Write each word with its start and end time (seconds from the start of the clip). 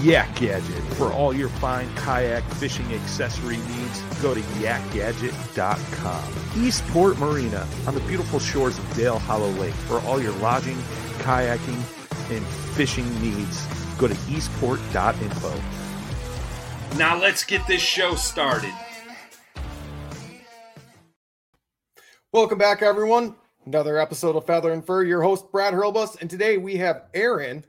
Yak 0.00 0.34
Gadget 0.36 0.82
for 0.94 1.12
all 1.12 1.32
your 1.32 1.48
fine 1.48 1.88
kayak 1.94 2.42
fishing 2.54 2.92
accessory 2.94 3.56
needs. 3.58 4.00
Go 4.22 4.34
to 4.34 4.40
yakgadget.com. 4.40 6.24
Eastport 6.56 7.18
Marina 7.18 7.66
on 7.86 7.94
the 7.94 8.00
beautiful 8.00 8.38
shores 8.38 8.78
of 8.78 8.94
Dale 8.94 9.18
Hollow 9.18 9.50
Lake 9.50 9.74
for 9.74 10.00
all 10.00 10.20
your 10.20 10.32
lodging, 10.34 10.78
kayaking, 11.18 11.82
and 12.30 12.46
fishing 12.74 13.08
needs. 13.22 13.66
Go 13.98 14.08
to 14.08 14.16
eastport.info. 14.28 15.60
Now 16.96 17.18
let's 17.18 17.44
get 17.44 17.66
this 17.66 17.82
show 17.82 18.14
started. 18.14 18.72
Welcome 22.32 22.58
back, 22.58 22.80
everyone. 22.82 23.34
Another 23.66 23.98
episode 23.98 24.36
of 24.36 24.46
Feather 24.46 24.72
and 24.72 24.84
Fur. 24.84 25.04
Your 25.04 25.22
host, 25.22 25.52
Brad 25.52 25.74
Hurlbus. 25.74 26.20
And 26.20 26.28
today 26.28 26.56
we 26.56 26.76
have 26.76 27.04
Aaron 27.14 27.64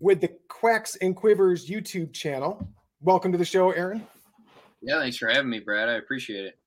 with 0.00 0.20
the 0.20 0.30
Quacks 0.48 0.96
and 0.96 1.16
Quivers 1.16 1.68
YouTube 1.68 2.12
channel. 2.12 2.66
Welcome 3.00 3.32
to 3.32 3.38
the 3.38 3.44
show, 3.44 3.70
Aaron. 3.70 4.06
Yeah, 4.80 5.00
thanks 5.00 5.16
for 5.16 5.28
having 5.28 5.50
me, 5.50 5.60
Brad. 5.60 5.88
I 5.88 5.94
appreciate 5.94 6.44
it. 6.44 6.58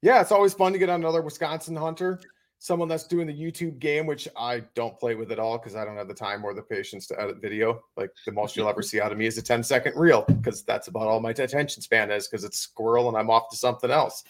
Yeah, 0.00 0.20
it's 0.20 0.32
always 0.32 0.54
fun 0.54 0.72
to 0.72 0.78
get 0.78 0.88
on 0.88 1.00
another 1.00 1.22
Wisconsin 1.22 1.76
hunter, 1.76 2.20
someone 2.58 2.88
that's 2.88 3.06
doing 3.06 3.26
the 3.26 3.32
YouTube 3.32 3.78
game, 3.78 4.06
which 4.06 4.26
I 4.36 4.64
don't 4.74 4.98
play 4.98 5.14
with 5.14 5.30
at 5.30 5.38
all 5.38 5.58
because 5.58 5.76
I 5.76 5.84
don't 5.84 5.96
have 5.96 6.08
the 6.08 6.14
time 6.14 6.44
or 6.44 6.54
the 6.54 6.62
patience 6.62 7.06
to 7.08 7.20
edit 7.20 7.40
video. 7.40 7.82
Like 7.96 8.10
the 8.26 8.32
most 8.32 8.56
you'll 8.56 8.68
ever 8.68 8.82
see 8.82 9.00
out 9.00 9.12
of 9.12 9.18
me 9.18 9.26
is 9.26 9.38
a 9.38 9.42
10 9.42 9.62
second 9.62 9.94
reel 9.96 10.24
because 10.26 10.64
that's 10.64 10.88
about 10.88 11.06
all 11.06 11.20
my 11.20 11.30
attention 11.30 11.82
span 11.82 12.10
is 12.10 12.26
because 12.26 12.42
it's 12.42 12.58
squirrel 12.58 13.08
and 13.08 13.16
I'm 13.16 13.30
off 13.30 13.48
to 13.50 13.56
something 13.56 13.90
else. 13.90 14.24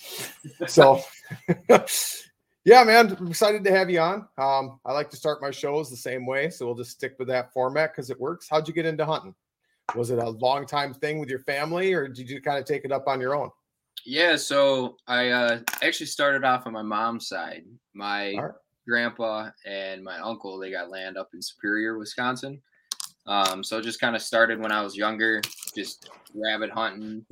So, 0.66 1.00
yeah, 2.64 2.84
man, 2.84 3.16
I'm 3.18 3.28
excited 3.28 3.64
to 3.64 3.72
have 3.72 3.90
you 3.90 4.00
on. 4.00 4.28
Um, 4.38 4.78
I 4.84 4.92
like 4.92 5.10
to 5.10 5.16
start 5.16 5.42
my 5.42 5.50
shows 5.50 5.90
the 5.90 5.96
same 5.96 6.26
way, 6.26 6.48
so 6.48 6.66
we'll 6.66 6.76
just 6.76 6.92
stick 6.92 7.16
with 7.18 7.28
that 7.28 7.52
format 7.52 7.92
because 7.92 8.08
it 8.10 8.20
works. 8.20 8.46
How'd 8.48 8.68
you 8.68 8.74
get 8.74 8.86
into 8.86 9.04
hunting? 9.04 9.34
Was 9.96 10.10
it 10.10 10.18
a 10.18 10.30
long 10.30 10.64
time 10.64 10.94
thing 10.94 11.18
with 11.18 11.28
your 11.28 11.40
family, 11.40 11.92
or 11.92 12.06
did 12.06 12.30
you 12.30 12.40
kind 12.40 12.58
of 12.58 12.64
take 12.64 12.84
it 12.84 12.92
up 12.92 13.08
on 13.08 13.20
your 13.20 13.34
own? 13.34 13.50
Yeah, 14.04 14.36
so 14.36 14.96
I 15.08 15.30
uh, 15.30 15.60
actually 15.82 16.06
started 16.06 16.44
off 16.44 16.66
on 16.66 16.72
my 16.72 16.82
mom's 16.82 17.28
side. 17.28 17.64
My 17.94 18.34
right. 18.34 18.52
grandpa 18.86 19.50
and 19.66 20.02
my 20.02 20.18
uncle 20.18 20.58
they 20.58 20.70
got 20.70 20.90
land 20.90 21.16
up 21.16 21.30
in 21.34 21.42
Superior, 21.42 21.98
Wisconsin. 21.98 22.60
Um, 23.26 23.62
so 23.62 23.78
it 23.78 23.82
just 23.82 24.00
kind 24.00 24.16
of 24.16 24.22
started 24.22 24.60
when 24.60 24.72
I 24.72 24.82
was 24.82 24.96
younger, 24.96 25.40
just 25.76 26.10
rabbit 26.34 26.70
hunting, 26.70 27.24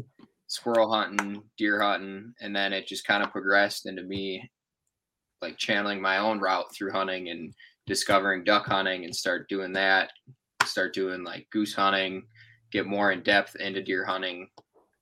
squirrel 0.47 0.93
hunting, 0.93 1.43
deer 1.57 1.81
hunting, 1.81 2.35
and 2.41 2.55
then 2.55 2.73
it 2.73 2.87
just 2.87 3.07
kind 3.07 3.23
of 3.23 3.31
progressed 3.31 3.87
into 3.87 4.03
me 4.03 4.49
like 5.43 5.56
channeling 5.56 6.01
my 6.01 6.19
own 6.19 6.39
route 6.39 6.75
through 6.75 6.93
hunting 6.93 7.28
and 7.28 7.55
discovering 7.87 8.45
duck 8.45 8.67
hunting 8.67 9.05
and 9.05 9.15
start 9.15 9.49
doing 9.49 9.73
that. 9.73 10.11
Start 10.65 10.95
doing 10.95 11.25
like 11.25 11.49
goose 11.51 11.75
hunting, 11.75 12.23
get 12.71 12.87
more 12.87 13.12
in 13.12 13.23
depth 13.23 13.56
into 13.56 13.83
deer 13.83 14.05
hunting, 14.05 14.49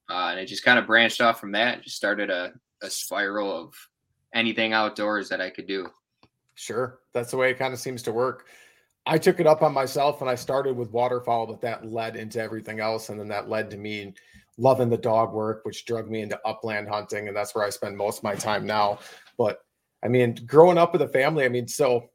uh, 0.09 0.29
and 0.31 0.41
it 0.41 0.47
just 0.47 0.65
kind 0.65 0.79
of 0.79 0.87
branched 0.87 1.21
off 1.21 1.41
from 1.41 1.53
that. 1.53 1.83
Just 1.83 1.97
started 1.97 2.31
a, 2.31 2.53
a 2.83 2.89
spiral 2.89 3.53
of 3.53 3.75
anything 4.35 4.73
outdoors 4.73 5.29
that 5.29 5.41
I 5.41 5.51
could 5.51 5.67
do. 5.67 5.89
Sure. 6.55 7.01
That's 7.13 7.31
the 7.31 7.37
way 7.37 7.51
it 7.51 7.59
kind 7.59 7.75
of 7.75 7.81
seems 7.81 8.03
to 8.03 8.13
work. 8.13 8.47
I 9.07 9.17
took 9.17 9.41
it 9.41 9.47
up 9.47 9.63
on 9.63 9.73
myself 9.73 10.21
and 10.21 10.29
I 10.29 10.35
started 10.35 10.77
with 10.77 10.91
waterfowl, 10.93 11.47
but 11.47 11.61
that 11.63 11.91
led 11.91 12.17
into 12.17 12.41
everything 12.41 12.81
else. 12.81 13.09
And 13.09 13.19
then 13.19 13.29
that 13.29 13.49
led 13.49 13.71
to 13.71 13.77
me 13.77 14.15
loving 14.59 14.91
the 14.91 14.99
dog 14.99 15.33
work, 15.33 15.65
which 15.65 15.87
drug 15.87 16.11
me 16.11 16.21
into 16.21 16.39
upland 16.45 16.89
hunting. 16.89 17.29
And 17.29 17.37
that's 17.37 17.55
where 17.55 17.65
I 17.65 17.71
spend 17.71 17.97
most 17.97 18.19
of 18.19 18.25
my 18.25 18.35
time 18.35 18.67
now. 18.67 18.99
But 19.39 19.61
I 20.05 20.09
mean, 20.09 20.35
growing 20.47 20.79
up 20.79 20.93
with 20.93 21.03
a 21.03 21.09
family, 21.09 21.45
I 21.45 21.49
mean, 21.49 21.67
so 21.67 22.09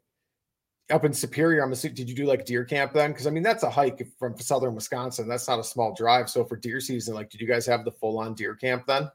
up 0.91 1.05
in 1.05 1.13
Superior, 1.13 1.63
I'm 1.63 1.71
assuming, 1.71 1.95
did 1.95 2.09
you 2.09 2.16
do 2.16 2.25
like 2.25 2.45
deer 2.45 2.66
camp 2.66 2.94
then? 2.94 3.11
Because 3.11 3.27
I 3.27 3.29
mean, 3.29 3.44
that's 3.44 3.63
a 3.63 3.69
hike 3.69 4.05
from 4.17 4.38
southern 4.39 4.75
Wisconsin. 4.75 5.27
That's 5.27 5.47
not 5.47 5.59
a 5.59 5.63
small 5.63 5.94
drive. 5.94 6.29
So 6.29 6.44
for 6.45 6.57
deer 6.57 6.79
season, 6.79 7.16
like, 7.16 7.29
did 7.29 7.41
you 7.41 7.47
guys 7.47 7.66
have 7.66 7.85
the 7.85 7.91
full 7.91 8.19
on 8.19 8.33
deer 8.33 8.55
camp 8.55 8.85
then? 8.88 9.09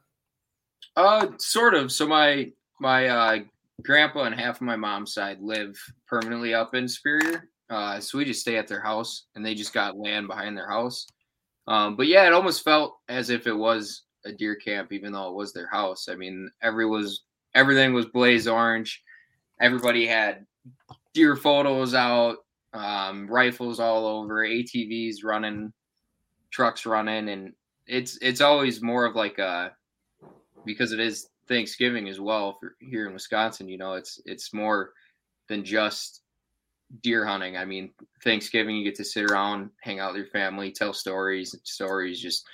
Uh, 0.95 1.27
sort 1.37 1.73
of. 1.73 1.91
So 1.91 2.07
my 2.07 2.51
my 2.79 3.07
uh, 3.07 3.39
grandpa 3.83 4.23
and 4.23 4.35
half 4.35 4.55
of 4.55 4.61
my 4.61 4.75
mom's 4.75 5.13
side 5.13 5.39
live 5.41 5.77
permanently 6.07 6.53
up 6.53 6.75
in 6.75 6.87
Superior. 6.87 7.49
Uh, 7.69 7.99
so 7.99 8.17
we 8.17 8.25
just 8.25 8.41
stay 8.41 8.57
at 8.57 8.67
their 8.67 8.81
house, 8.81 9.27
and 9.35 9.45
they 9.45 9.53
just 9.53 9.73
got 9.73 9.97
land 9.97 10.27
behind 10.27 10.57
their 10.57 10.69
house. 10.69 11.07
Um, 11.67 11.95
but 11.95 12.07
yeah, 12.07 12.25
it 12.25 12.33
almost 12.33 12.63
felt 12.63 12.97
as 13.09 13.29
if 13.29 13.45
it 13.45 13.53
was 13.53 14.03
a 14.25 14.31
deer 14.31 14.55
camp, 14.55 14.91
even 14.91 15.11
though 15.11 15.29
it 15.29 15.35
was 15.35 15.53
their 15.53 15.69
house. 15.69 16.07
I 16.09 16.15
mean, 16.15 16.49
every 16.63 16.87
was 16.87 17.25
everything 17.55 17.93
was 17.93 18.05
blaze 18.05 18.47
orange. 18.47 19.03
Everybody 19.59 20.07
had 20.07 20.45
deer 21.13 21.35
photos 21.35 21.93
out, 21.93 22.37
um, 22.73 23.27
rifles 23.27 23.79
all 23.79 24.05
over, 24.05 24.45
ATVs 24.45 25.23
running, 25.23 25.73
trucks 26.51 26.85
running, 26.85 27.29
and 27.29 27.53
it's 27.87 28.17
it's 28.21 28.41
always 28.41 28.81
more 28.81 29.05
of 29.05 29.15
like 29.15 29.39
a 29.39 29.71
because 30.65 30.91
it 30.91 30.99
is 30.99 31.27
Thanksgiving 31.47 32.07
as 32.07 32.19
well 32.19 32.57
for 32.59 32.75
here 32.79 33.07
in 33.07 33.13
Wisconsin. 33.13 33.67
You 33.67 33.77
know, 33.77 33.93
it's 33.93 34.21
it's 34.25 34.53
more 34.53 34.91
than 35.47 35.63
just 35.63 36.21
deer 37.01 37.25
hunting. 37.25 37.57
I 37.57 37.65
mean, 37.65 37.91
Thanksgiving 38.23 38.75
you 38.75 38.83
get 38.83 38.95
to 38.95 39.05
sit 39.05 39.29
around, 39.29 39.71
hang 39.81 39.99
out 39.99 40.13
with 40.13 40.21
your 40.21 40.31
family, 40.31 40.71
tell 40.71 40.93
stories, 40.93 41.55
stories. 41.63 42.21
Just 42.21 42.47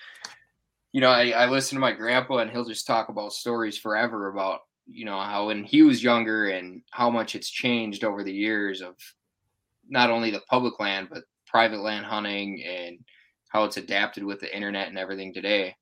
you 0.93 1.01
know, 1.01 1.09
I, 1.09 1.31
I 1.31 1.49
listen 1.49 1.75
to 1.75 1.81
my 1.81 1.91
grandpa 1.91 2.37
and 2.37 2.49
he'll 2.49 2.63
just 2.63 2.87
talk 2.87 3.09
about 3.09 3.33
stories 3.33 3.77
forever 3.77 4.29
about 4.29 4.61
you 4.87 5.05
know 5.05 5.19
how 5.19 5.47
when 5.47 5.63
he 5.63 5.81
was 5.81 6.03
younger 6.03 6.47
and 6.47 6.81
how 6.91 7.09
much 7.09 7.35
it's 7.35 7.49
changed 7.49 8.03
over 8.03 8.23
the 8.23 8.33
years 8.33 8.81
of 8.81 8.95
not 9.87 10.09
only 10.09 10.31
the 10.31 10.41
public 10.49 10.79
land 10.79 11.07
but 11.09 11.23
private 11.47 11.79
land 11.79 12.05
hunting 12.05 12.63
and 12.63 12.99
how 13.49 13.63
it's 13.63 13.77
adapted 13.77 14.23
with 14.23 14.39
the 14.39 14.53
internet 14.53 14.87
and 14.87 14.97
everything 14.97 15.33
today. 15.33 15.75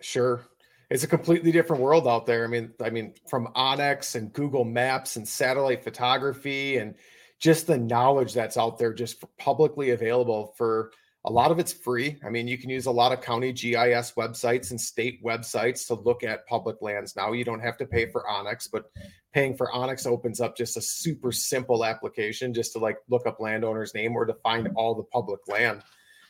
Sure. 0.00 0.46
it's 0.90 1.04
a 1.04 1.08
completely 1.08 1.52
different 1.52 1.82
world 1.82 2.06
out 2.08 2.26
there. 2.26 2.44
I 2.44 2.48
mean, 2.48 2.72
I 2.82 2.90
mean, 2.90 3.14
from 3.28 3.48
onX 3.54 4.14
and 4.14 4.32
Google 4.32 4.64
Maps 4.64 5.16
and 5.16 5.26
satellite 5.26 5.84
photography 5.84 6.78
and 6.78 6.94
just 7.38 7.66
the 7.66 7.78
knowledge 7.78 8.32
that's 8.32 8.56
out 8.56 8.78
there, 8.78 8.92
just 8.92 9.22
publicly 9.38 9.90
available 9.90 10.54
for 10.56 10.90
a 11.26 11.32
lot 11.32 11.50
of 11.50 11.58
it's 11.58 11.72
free. 11.72 12.16
I 12.24 12.30
mean, 12.30 12.46
you 12.46 12.56
can 12.56 12.70
use 12.70 12.86
a 12.86 12.90
lot 12.90 13.12
of 13.12 13.20
county 13.20 13.52
GIS 13.52 14.12
websites 14.16 14.70
and 14.70 14.80
state 14.80 15.22
websites 15.24 15.84
to 15.88 15.94
look 15.94 16.22
at 16.22 16.46
public 16.46 16.80
lands. 16.80 17.16
Now 17.16 17.32
you 17.32 17.44
don't 17.44 17.60
have 17.60 17.76
to 17.78 17.86
pay 17.86 18.06
for 18.06 18.24
onX, 18.30 18.68
but 18.70 18.90
paying 19.32 19.56
for 19.56 19.68
onX 19.72 20.06
opens 20.06 20.40
up 20.40 20.56
just 20.56 20.76
a 20.76 20.80
super 20.80 21.32
simple 21.32 21.84
application 21.84 22.54
just 22.54 22.72
to 22.74 22.78
like 22.78 22.98
look 23.10 23.26
up 23.26 23.40
landowner's 23.40 23.92
name 23.92 24.14
or 24.14 24.24
to 24.24 24.34
find 24.34 24.68
all 24.76 24.94
the 24.94 25.02
public 25.02 25.40
land. 25.48 25.82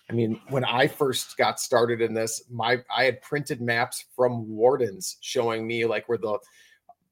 I 0.09 0.15
mean, 0.15 0.41
when 0.49 0.65
I 0.65 0.87
first 0.87 1.37
got 1.37 1.61
started 1.61 2.01
in 2.01 2.15
this, 2.15 2.45
my 2.51 2.79
I 2.95 3.05
had 3.05 3.21
printed 3.21 3.61
maps 3.61 4.07
from 4.15 4.49
wardens 4.49 5.19
showing 5.21 5.67
me 5.67 5.85
like 5.85 6.09
where 6.09 6.19
the 6.19 6.39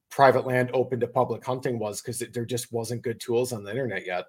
private 0.09 0.47
land 0.47 0.71
open 0.73 1.01
to 1.01 1.07
public 1.07 1.45
hunting 1.45 1.79
was 1.79 2.01
because 2.01 2.21
there 2.33 2.47
just 2.47 2.73
wasn't 2.73 3.03
good 3.03 3.21
tools 3.21 3.53
on 3.53 3.63
the 3.63 3.71
internet 3.71 4.07
yet. 4.07 4.25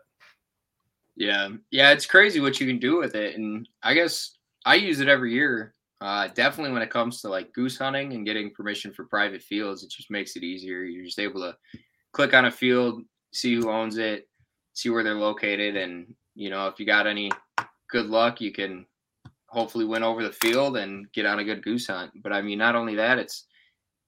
Yeah, 1.16 1.50
yeah, 1.72 1.92
it's 1.92 2.06
crazy 2.06 2.40
what 2.42 2.60
you 2.60 2.68
can 2.68 2.80
do 2.80 2.98
with 2.98 3.16
it, 3.16 3.38
and 3.38 3.68
I 3.84 3.94
guess 3.94 4.38
I 4.66 4.76
use 4.76 5.00
it 5.00 5.08
every 5.08 5.34
year. 5.34 5.74
Uh, 6.02 6.28
definitely 6.28 6.74
when 6.74 6.82
it 6.82 6.90
comes 6.90 7.22
to 7.22 7.30
like 7.30 7.54
goose 7.54 7.78
hunting 7.78 8.14
and 8.14 8.26
getting 8.26 8.52
permission 8.52 8.92
for 8.94 9.06
private 9.06 9.42
fields, 9.42 9.82
it 9.82 9.90
just 9.90 10.12
makes 10.12 10.36
it 10.36 10.44
easier. 10.44 10.84
You're 10.84 11.06
just 11.06 11.20
able 11.20 11.40
to 11.42 11.56
click 12.12 12.34
on 12.34 12.46
a 12.46 12.52
field, 12.52 13.02
see 13.34 13.56
who 13.56 13.70
owns 13.70 13.98
it, 13.98 14.28
see 14.74 14.90
where 14.90 15.04
they're 15.04 15.16
located, 15.16 15.78
and 15.78 16.14
you 16.36 16.50
know 16.50 16.68
if 16.68 16.80
you 16.80 16.86
got 16.86 17.08
any 17.08 17.32
good 17.90 18.08
luck, 18.08 18.42
you 18.42 18.52
can 18.52 18.86
hopefully 19.48 19.86
win 19.86 20.04
over 20.04 20.22
the 20.22 20.34
field 20.34 20.76
and 20.76 21.10
get 21.14 21.26
on 21.26 21.40
a 21.40 21.44
good 21.46 21.64
goose 21.64 21.88
hunt. 21.88 22.12
But 22.22 22.34
I 22.34 22.42
mean, 22.42 22.58
not 22.58 22.76
only 22.76 22.96
that, 22.96 23.20
it's 23.20 23.46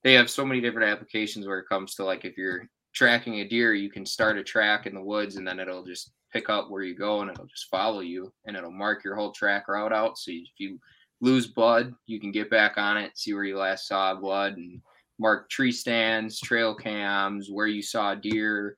they 0.04 0.12
have 0.12 0.28
so 0.28 0.44
many 0.44 0.60
different 0.60 0.90
applications 0.90 1.46
where 1.46 1.58
it 1.58 1.68
comes 1.68 1.94
to 1.94 2.04
like 2.04 2.26
if 2.26 2.36
you're 2.36 2.68
tracking 2.94 3.40
a 3.40 3.48
deer, 3.48 3.72
you 3.72 3.90
can 3.90 4.04
start 4.04 4.36
a 4.36 4.44
track 4.44 4.86
in 4.86 4.94
the 4.94 5.02
woods 5.02 5.36
and 5.36 5.46
then 5.46 5.58
it'll 5.58 5.84
just 5.84 6.10
pick 6.32 6.48
up 6.48 6.70
where 6.70 6.82
you 6.82 6.94
go 6.94 7.20
and 7.20 7.30
it'll 7.30 7.46
just 7.46 7.68
follow 7.70 8.00
you 8.00 8.32
and 8.46 8.56
it'll 8.56 8.70
mark 8.70 9.04
your 9.04 9.14
whole 9.14 9.32
track 9.32 9.68
route 9.68 9.92
out. 9.92 10.18
So 10.18 10.30
if 10.30 10.48
you 10.58 10.78
lose 11.20 11.46
blood, 11.46 11.94
you 12.06 12.20
can 12.20 12.30
get 12.30 12.50
back 12.50 12.76
on 12.76 12.96
it, 12.96 13.16
see 13.16 13.34
where 13.34 13.44
you 13.44 13.58
last 13.58 13.88
saw 13.88 14.14
blood, 14.14 14.56
and 14.56 14.80
mark 15.18 15.48
tree 15.50 15.72
stands, 15.72 16.40
trail 16.40 16.74
cams, 16.74 17.48
where 17.50 17.66
you 17.66 17.82
saw 17.82 18.14
deer. 18.14 18.76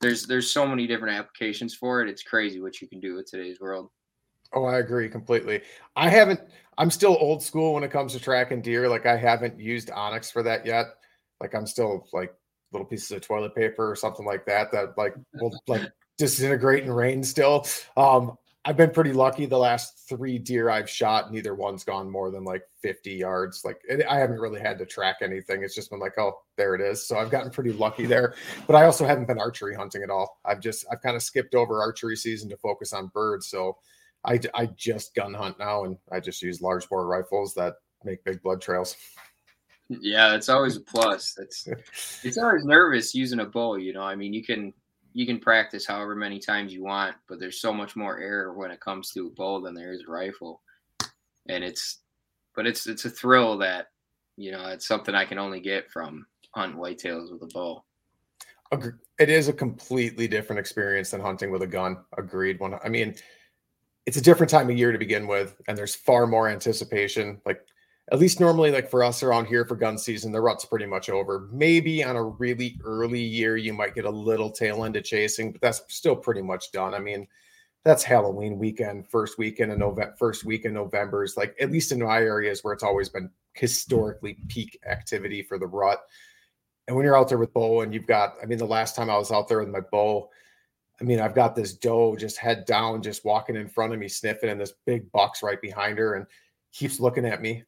There's 0.00 0.26
there's 0.26 0.50
so 0.50 0.66
many 0.66 0.86
different 0.86 1.16
applications 1.16 1.74
for 1.74 2.02
it. 2.02 2.08
It's 2.08 2.22
crazy 2.22 2.60
what 2.60 2.80
you 2.80 2.88
can 2.88 3.00
do 3.00 3.14
with 3.14 3.30
today's 3.30 3.60
world. 3.60 3.90
Oh, 4.52 4.64
I 4.64 4.78
agree 4.78 5.08
completely. 5.08 5.62
I 5.96 6.08
haven't. 6.08 6.40
I'm 6.78 6.90
still 6.90 7.16
old 7.20 7.42
school 7.42 7.74
when 7.74 7.82
it 7.82 7.90
comes 7.90 8.12
to 8.12 8.20
tracking 8.20 8.62
deer. 8.62 8.88
Like 8.88 9.06
I 9.06 9.16
haven't 9.16 9.60
used 9.60 9.88
onX 9.88 10.32
for 10.32 10.42
that 10.44 10.64
yet. 10.64 10.86
Like 11.40 11.54
I'm 11.54 11.66
still 11.66 12.06
like 12.12 12.32
little 12.72 12.86
pieces 12.86 13.10
of 13.10 13.20
toilet 13.20 13.54
paper 13.54 13.90
or 13.90 13.96
something 13.96 14.26
like 14.26 14.46
that 14.46 14.70
that 14.72 14.96
like 14.96 15.14
will 15.40 15.58
like 15.66 15.90
disintegrate 16.18 16.84
in 16.84 16.92
rain 16.92 17.22
still. 17.24 17.66
Um, 17.96 18.36
I've 18.64 18.76
been 18.76 18.90
pretty 18.90 19.14
lucky. 19.14 19.46
The 19.46 19.56
last 19.56 20.06
three 20.08 20.38
deer 20.38 20.68
I've 20.68 20.90
shot, 20.90 21.32
neither 21.32 21.54
one's 21.54 21.84
gone 21.84 22.10
more 22.10 22.30
than 22.30 22.44
like 22.44 22.62
50 22.82 23.12
yards. 23.12 23.64
Like 23.64 23.80
I 24.08 24.16
haven't 24.16 24.40
really 24.40 24.60
had 24.60 24.78
to 24.78 24.84
track 24.84 25.18
anything. 25.22 25.62
It's 25.62 25.74
just 25.74 25.90
been 25.90 26.00
like, 26.00 26.18
oh, 26.18 26.34
there 26.58 26.74
it 26.74 26.82
is. 26.82 27.06
So 27.06 27.16
I've 27.16 27.30
gotten 27.30 27.50
pretty 27.50 27.72
lucky 27.72 28.04
there. 28.04 28.34
But 28.66 28.76
I 28.76 28.84
also 28.84 29.06
haven't 29.06 29.26
been 29.26 29.38
archery 29.38 29.74
hunting 29.74 30.02
at 30.02 30.10
all. 30.10 30.38
I've 30.44 30.60
just 30.60 30.84
I've 30.92 31.00
kind 31.00 31.16
of 31.16 31.22
skipped 31.22 31.54
over 31.54 31.80
archery 31.80 32.16
season 32.16 32.50
to 32.50 32.58
focus 32.58 32.92
on 32.92 33.06
birds. 33.14 33.48
So 33.48 33.78
I 34.24 34.38
I 34.54 34.66
just 34.76 35.14
gun 35.14 35.32
hunt 35.32 35.58
now, 35.58 35.84
and 35.84 35.96
I 36.12 36.20
just 36.20 36.42
use 36.42 36.60
large 36.60 36.88
bore 36.88 37.06
rifles 37.06 37.54
that 37.54 37.74
make 38.04 38.22
big 38.24 38.42
blood 38.42 38.60
trails. 38.60 38.96
Yeah, 39.88 40.34
it's 40.34 40.50
always 40.50 40.76
a 40.76 40.80
plus. 40.80 41.38
It's 41.38 41.68
it's 42.22 42.36
always 42.36 42.64
nervous 42.64 43.14
using 43.14 43.40
a 43.40 43.46
bow. 43.46 43.76
You 43.76 43.94
know, 43.94 44.02
I 44.02 44.14
mean, 44.14 44.34
you 44.34 44.44
can 44.44 44.74
you 45.18 45.26
can 45.26 45.40
practice 45.40 45.84
however 45.84 46.14
many 46.14 46.38
times 46.38 46.72
you 46.72 46.84
want, 46.84 47.16
but 47.28 47.40
there's 47.40 47.60
so 47.60 47.72
much 47.72 47.96
more 47.96 48.20
error 48.20 48.54
when 48.54 48.70
it 48.70 48.78
comes 48.78 49.10
to 49.10 49.26
a 49.26 49.30
bow 49.30 49.60
than 49.60 49.74
there 49.74 49.92
is 49.92 50.04
a 50.06 50.10
rifle. 50.10 50.62
And 51.48 51.64
it's, 51.64 52.02
but 52.54 52.68
it's 52.68 52.86
it's 52.86 53.04
a 53.04 53.10
thrill 53.10 53.58
that, 53.58 53.88
you 54.36 54.52
know, 54.52 54.68
it's 54.68 54.86
something 54.86 55.16
I 55.16 55.24
can 55.24 55.40
only 55.40 55.58
get 55.58 55.90
from 55.90 56.24
hunting 56.54 56.78
whitetails 56.78 57.32
with 57.32 57.42
a 57.42 57.52
bow. 57.52 57.82
It 59.18 59.28
is 59.28 59.48
a 59.48 59.52
completely 59.52 60.28
different 60.28 60.60
experience 60.60 61.10
than 61.10 61.20
hunting 61.20 61.50
with 61.50 61.62
a 61.62 61.66
gun. 61.66 61.96
Agreed. 62.16 62.60
One, 62.60 62.78
I 62.84 62.88
mean, 62.88 63.16
it's 64.06 64.18
a 64.18 64.22
different 64.22 64.50
time 64.50 64.70
of 64.70 64.78
year 64.78 64.92
to 64.92 64.98
begin 64.98 65.26
with, 65.26 65.60
and 65.66 65.76
there's 65.76 65.96
far 65.96 66.28
more 66.28 66.48
anticipation. 66.48 67.40
Like 67.44 67.66
at 68.10 68.18
least 68.18 68.40
normally, 68.40 68.70
like 68.70 68.88
for 68.88 69.04
us 69.04 69.22
around 69.22 69.46
here 69.46 69.64
for 69.66 69.76
gun 69.76 69.98
season, 69.98 70.32
the 70.32 70.40
rut's 70.40 70.64
pretty 70.64 70.86
much 70.86 71.10
over. 71.10 71.48
Maybe 71.52 72.02
on 72.02 72.16
a 72.16 72.24
really 72.24 72.80
early 72.84 73.20
year, 73.20 73.56
you 73.56 73.74
might 73.74 73.94
get 73.94 74.06
a 74.06 74.10
little 74.10 74.50
tail 74.50 74.84
end 74.84 74.96
of 74.96 75.04
chasing, 75.04 75.52
but 75.52 75.60
that's 75.60 75.82
still 75.88 76.16
pretty 76.16 76.40
much 76.40 76.72
done. 76.72 76.94
I 76.94 77.00
mean, 77.00 77.26
that's 77.84 78.02
Halloween 78.02 78.58
weekend, 78.58 79.08
first 79.08 79.36
weekend 79.36 79.72
in 79.72 79.78
November, 79.78 80.14
first 80.18 80.44
week 80.44 80.64
in 80.64 80.72
November 80.72 81.22
is 81.22 81.36
like 81.36 81.54
at 81.60 81.70
least 81.70 81.92
in 81.92 82.00
my 82.00 82.18
areas 82.18 82.64
where 82.64 82.72
it's 82.72 82.82
always 82.82 83.10
been 83.10 83.30
historically 83.52 84.38
peak 84.48 84.78
activity 84.88 85.42
for 85.42 85.58
the 85.58 85.66
rut. 85.66 86.00
And 86.86 86.96
when 86.96 87.04
you're 87.04 87.18
out 87.18 87.28
there 87.28 87.38
with 87.38 87.52
bow 87.52 87.82
and 87.82 87.92
you've 87.92 88.06
got, 88.06 88.36
I 88.42 88.46
mean, 88.46 88.58
the 88.58 88.64
last 88.64 88.96
time 88.96 89.10
I 89.10 89.18
was 89.18 89.30
out 89.30 89.48
there 89.48 89.60
with 89.60 89.68
my 89.68 89.80
bow, 89.80 90.30
I 90.98 91.04
mean, 91.04 91.20
I've 91.20 91.34
got 91.34 91.54
this 91.54 91.74
doe 91.74 92.16
just 92.16 92.38
head 92.38 92.64
down, 92.64 93.02
just 93.02 93.24
walking 93.24 93.56
in 93.56 93.68
front 93.68 93.92
of 93.92 93.98
me, 93.98 94.08
sniffing, 94.08 94.48
and 94.48 94.60
this 94.60 94.72
big 94.86 95.12
buck's 95.12 95.42
right 95.42 95.60
behind 95.60 95.98
her 95.98 96.14
and 96.14 96.26
keeps 96.72 97.00
looking 97.00 97.26
at 97.26 97.42
me 97.42 97.64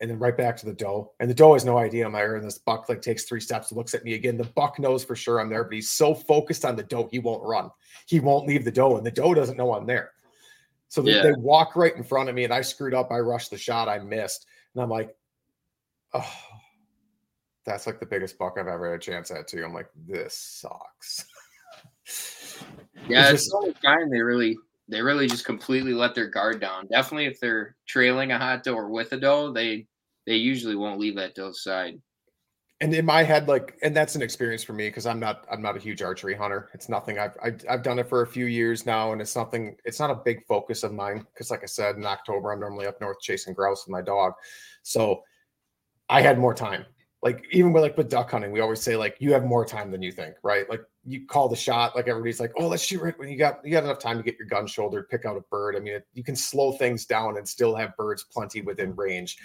and 0.00 0.10
then 0.10 0.18
right 0.18 0.36
back 0.36 0.56
to 0.56 0.66
the 0.66 0.72
doe. 0.72 1.12
And 1.20 1.28
the 1.28 1.34
doe 1.34 1.52
has 1.52 1.64
no 1.64 1.78
idea 1.78 2.06
I'm 2.06 2.12
there. 2.12 2.36
And 2.36 2.44
this 2.44 2.58
buck 2.58 2.88
like 2.88 3.02
takes 3.02 3.24
three 3.24 3.40
steps, 3.40 3.70
looks 3.70 3.94
at 3.94 4.04
me 4.04 4.14
again. 4.14 4.38
The 4.38 4.44
buck 4.44 4.78
knows 4.78 5.04
for 5.04 5.14
sure 5.14 5.40
I'm 5.40 5.50
there, 5.50 5.64
but 5.64 5.74
he's 5.74 5.90
so 5.90 6.14
focused 6.14 6.64
on 6.64 6.76
the 6.76 6.82
doe, 6.82 7.08
he 7.10 7.18
won't 7.18 7.42
run. 7.42 7.70
He 8.06 8.18
won't 8.18 8.46
leave 8.46 8.64
the 8.64 8.72
doe, 8.72 8.96
and 8.96 9.04
the 9.04 9.10
doe 9.10 9.34
doesn't 9.34 9.58
know 9.58 9.74
I'm 9.74 9.86
there. 9.86 10.12
So 10.88 11.02
they, 11.02 11.14
yeah. 11.14 11.22
they 11.22 11.32
walk 11.32 11.76
right 11.76 11.94
in 11.94 12.02
front 12.02 12.28
of 12.28 12.34
me, 12.34 12.44
and 12.44 12.52
I 12.52 12.62
screwed 12.62 12.94
up. 12.94 13.12
I 13.12 13.18
rushed 13.18 13.50
the 13.50 13.58
shot, 13.58 13.88
I 13.88 13.98
missed, 13.98 14.46
and 14.74 14.82
I'm 14.82 14.90
like, 14.90 15.14
oh, 16.14 16.34
that's 17.64 17.86
like 17.86 18.00
the 18.00 18.06
biggest 18.06 18.38
buck 18.38 18.56
I've 18.58 18.66
ever 18.66 18.90
had 18.90 18.96
a 18.96 18.98
chance 18.98 19.30
at. 19.30 19.46
Too. 19.46 19.62
I'm 19.64 19.74
like, 19.74 19.88
this 20.08 20.34
sucks. 20.34 21.26
yeah, 23.08 23.30
it's, 23.30 23.44
it's 23.44 23.66
just, 23.66 23.82
kind. 23.82 24.10
They 24.10 24.20
really 24.20 24.56
they 24.88 25.00
really 25.00 25.28
just 25.28 25.44
completely 25.44 25.92
let 25.92 26.14
their 26.14 26.26
guard 26.26 26.60
down. 26.60 26.88
Definitely, 26.88 27.26
if 27.26 27.38
they're 27.38 27.76
trailing 27.86 28.32
a 28.32 28.38
hot 28.38 28.64
doe 28.64 28.74
or 28.74 28.88
with 28.88 29.12
a 29.12 29.16
doe, 29.16 29.52
they 29.52 29.86
they 30.30 30.36
usually 30.36 30.76
won't 30.76 31.00
leave 31.00 31.16
that 31.16 31.34
doe 31.34 31.50
side. 31.50 32.00
And 32.80 32.94
in 32.94 33.04
my 33.04 33.24
head, 33.24 33.48
like, 33.48 33.76
and 33.82 33.96
that's 33.96 34.14
an 34.14 34.22
experience 34.22 34.62
for 34.62 34.74
me 34.74 34.86
because 34.86 35.04
I'm 35.04 35.18
not 35.18 35.44
I'm 35.50 35.60
not 35.60 35.76
a 35.76 35.80
huge 35.80 36.02
archery 36.02 36.36
hunter. 36.36 36.70
It's 36.72 36.88
nothing 36.88 37.18
I've, 37.18 37.36
I've 37.42 37.64
I've 37.68 37.82
done 37.82 37.98
it 37.98 38.08
for 38.08 38.22
a 38.22 38.26
few 38.26 38.46
years 38.46 38.86
now, 38.86 39.12
and 39.12 39.20
it's 39.20 39.34
nothing. 39.34 39.76
It's 39.84 39.98
not 39.98 40.08
a 40.08 40.14
big 40.14 40.46
focus 40.46 40.84
of 40.84 40.92
mine 40.92 41.26
because, 41.34 41.50
like 41.50 41.64
I 41.64 41.66
said, 41.66 41.96
in 41.96 42.06
October 42.06 42.52
I'm 42.52 42.60
normally 42.60 42.86
up 42.86 43.00
north 43.00 43.20
chasing 43.20 43.54
grouse 43.54 43.84
with 43.84 43.92
my 43.92 44.02
dog, 44.02 44.34
so 44.84 45.24
I 46.08 46.22
had 46.22 46.38
more 46.38 46.54
time. 46.54 46.86
Like 47.22 47.44
even 47.50 47.72
with 47.72 47.82
like 47.82 47.96
with 47.98 48.08
duck 48.08 48.30
hunting, 48.30 48.52
we 48.52 48.60
always 48.60 48.80
say 48.80 48.96
like 48.96 49.16
you 49.18 49.32
have 49.32 49.44
more 49.44 49.66
time 49.66 49.90
than 49.90 50.00
you 50.00 50.12
think, 50.12 50.36
right? 50.44 50.70
Like 50.70 50.82
you 51.04 51.26
call 51.26 51.48
the 51.48 51.56
shot, 51.56 51.96
like 51.96 52.06
everybody's 52.06 52.40
like, 52.40 52.52
oh, 52.56 52.68
let's 52.68 52.84
shoot 52.84 53.02
right 53.02 53.18
when 53.18 53.28
you 53.28 53.36
got 53.36 53.58
you 53.64 53.72
got 53.72 53.84
enough 53.84 53.98
time 53.98 54.16
to 54.16 54.22
get 54.22 54.38
your 54.38 54.48
gun 54.48 54.68
shouldered, 54.68 55.08
pick 55.08 55.26
out 55.26 55.36
a 55.36 55.42
bird. 55.50 55.76
I 55.76 55.80
mean, 55.80 55.94
it, 55.94 56.06
you 56.14 56.22
can 56.22 56.36
slow 56.36 56.72
things 56.72 57.04
down 57.04 57.36
and 57.36 57.46
still 57.46 57.74
have 57.74 57.96
birds 57.98 58.24
plenty 58.32 58.62
within 58.62 58.94
range. 58.96 59.36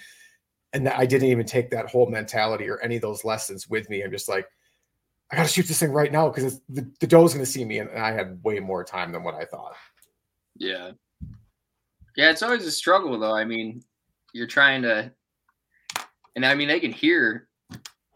And 0.76 0.90
I 0.90 1.06
didn't 1.06 1.30
even 1.30 1.46
take 1.46 1.70
that 1.70 1.90
whole 1.90 2.10
mentality 2.10 2.68
or 2.68 2.82
any 2.82 2.98
of 2.98 3.02
those 3.02 3.24
lessons 3.24 3.70
with 3.70 3.90
me. 3.90 4.04
I'm 4.04 4.12
just 4.12 4.28
like, 4.28 4.46
I 5.32 5.38
gotta 5.38 5.48
shoot 5.48 5.68
this 5.68 5.80
thing 5.80 5.94
right 5.94 6.12
now 6.12 6.28
because 6.28 6.60
the, 6.68 6.92
the 7.00 7.08
doe's 7.08 7.34
gonna 7.34 7.46
see 7.46 7.64
me, 7.64 7.80
and, 7.80 7.90
and 7.90 8.00
I 8.00 8.12
had 8.12 8.44
way 8.44 8.60
more 8.60 8.84
time 8.84 9.14
than 9.14 9.24
what 9.24 9.36
I 9.36 9.46
thought. 9.46 9.74
Yeah, 10.58 10.92
yeah, 12.18 12.30
it's 12.30 12.44
always 12.44 12.66
a 12.66 12.72
struggle 12.72 13.18
though. 13.18 13.34
I 13.34 13.46
mean, 13.46 13.84
you're 14.34 14.48
trying 14.48 14.82
to, 14.82 15.14
and 16.36 16.46
I 16.46 16.54
mean, 16.54 16.68
they 16.68 16.82
can 16.82 16.92
hear 16.92 17.48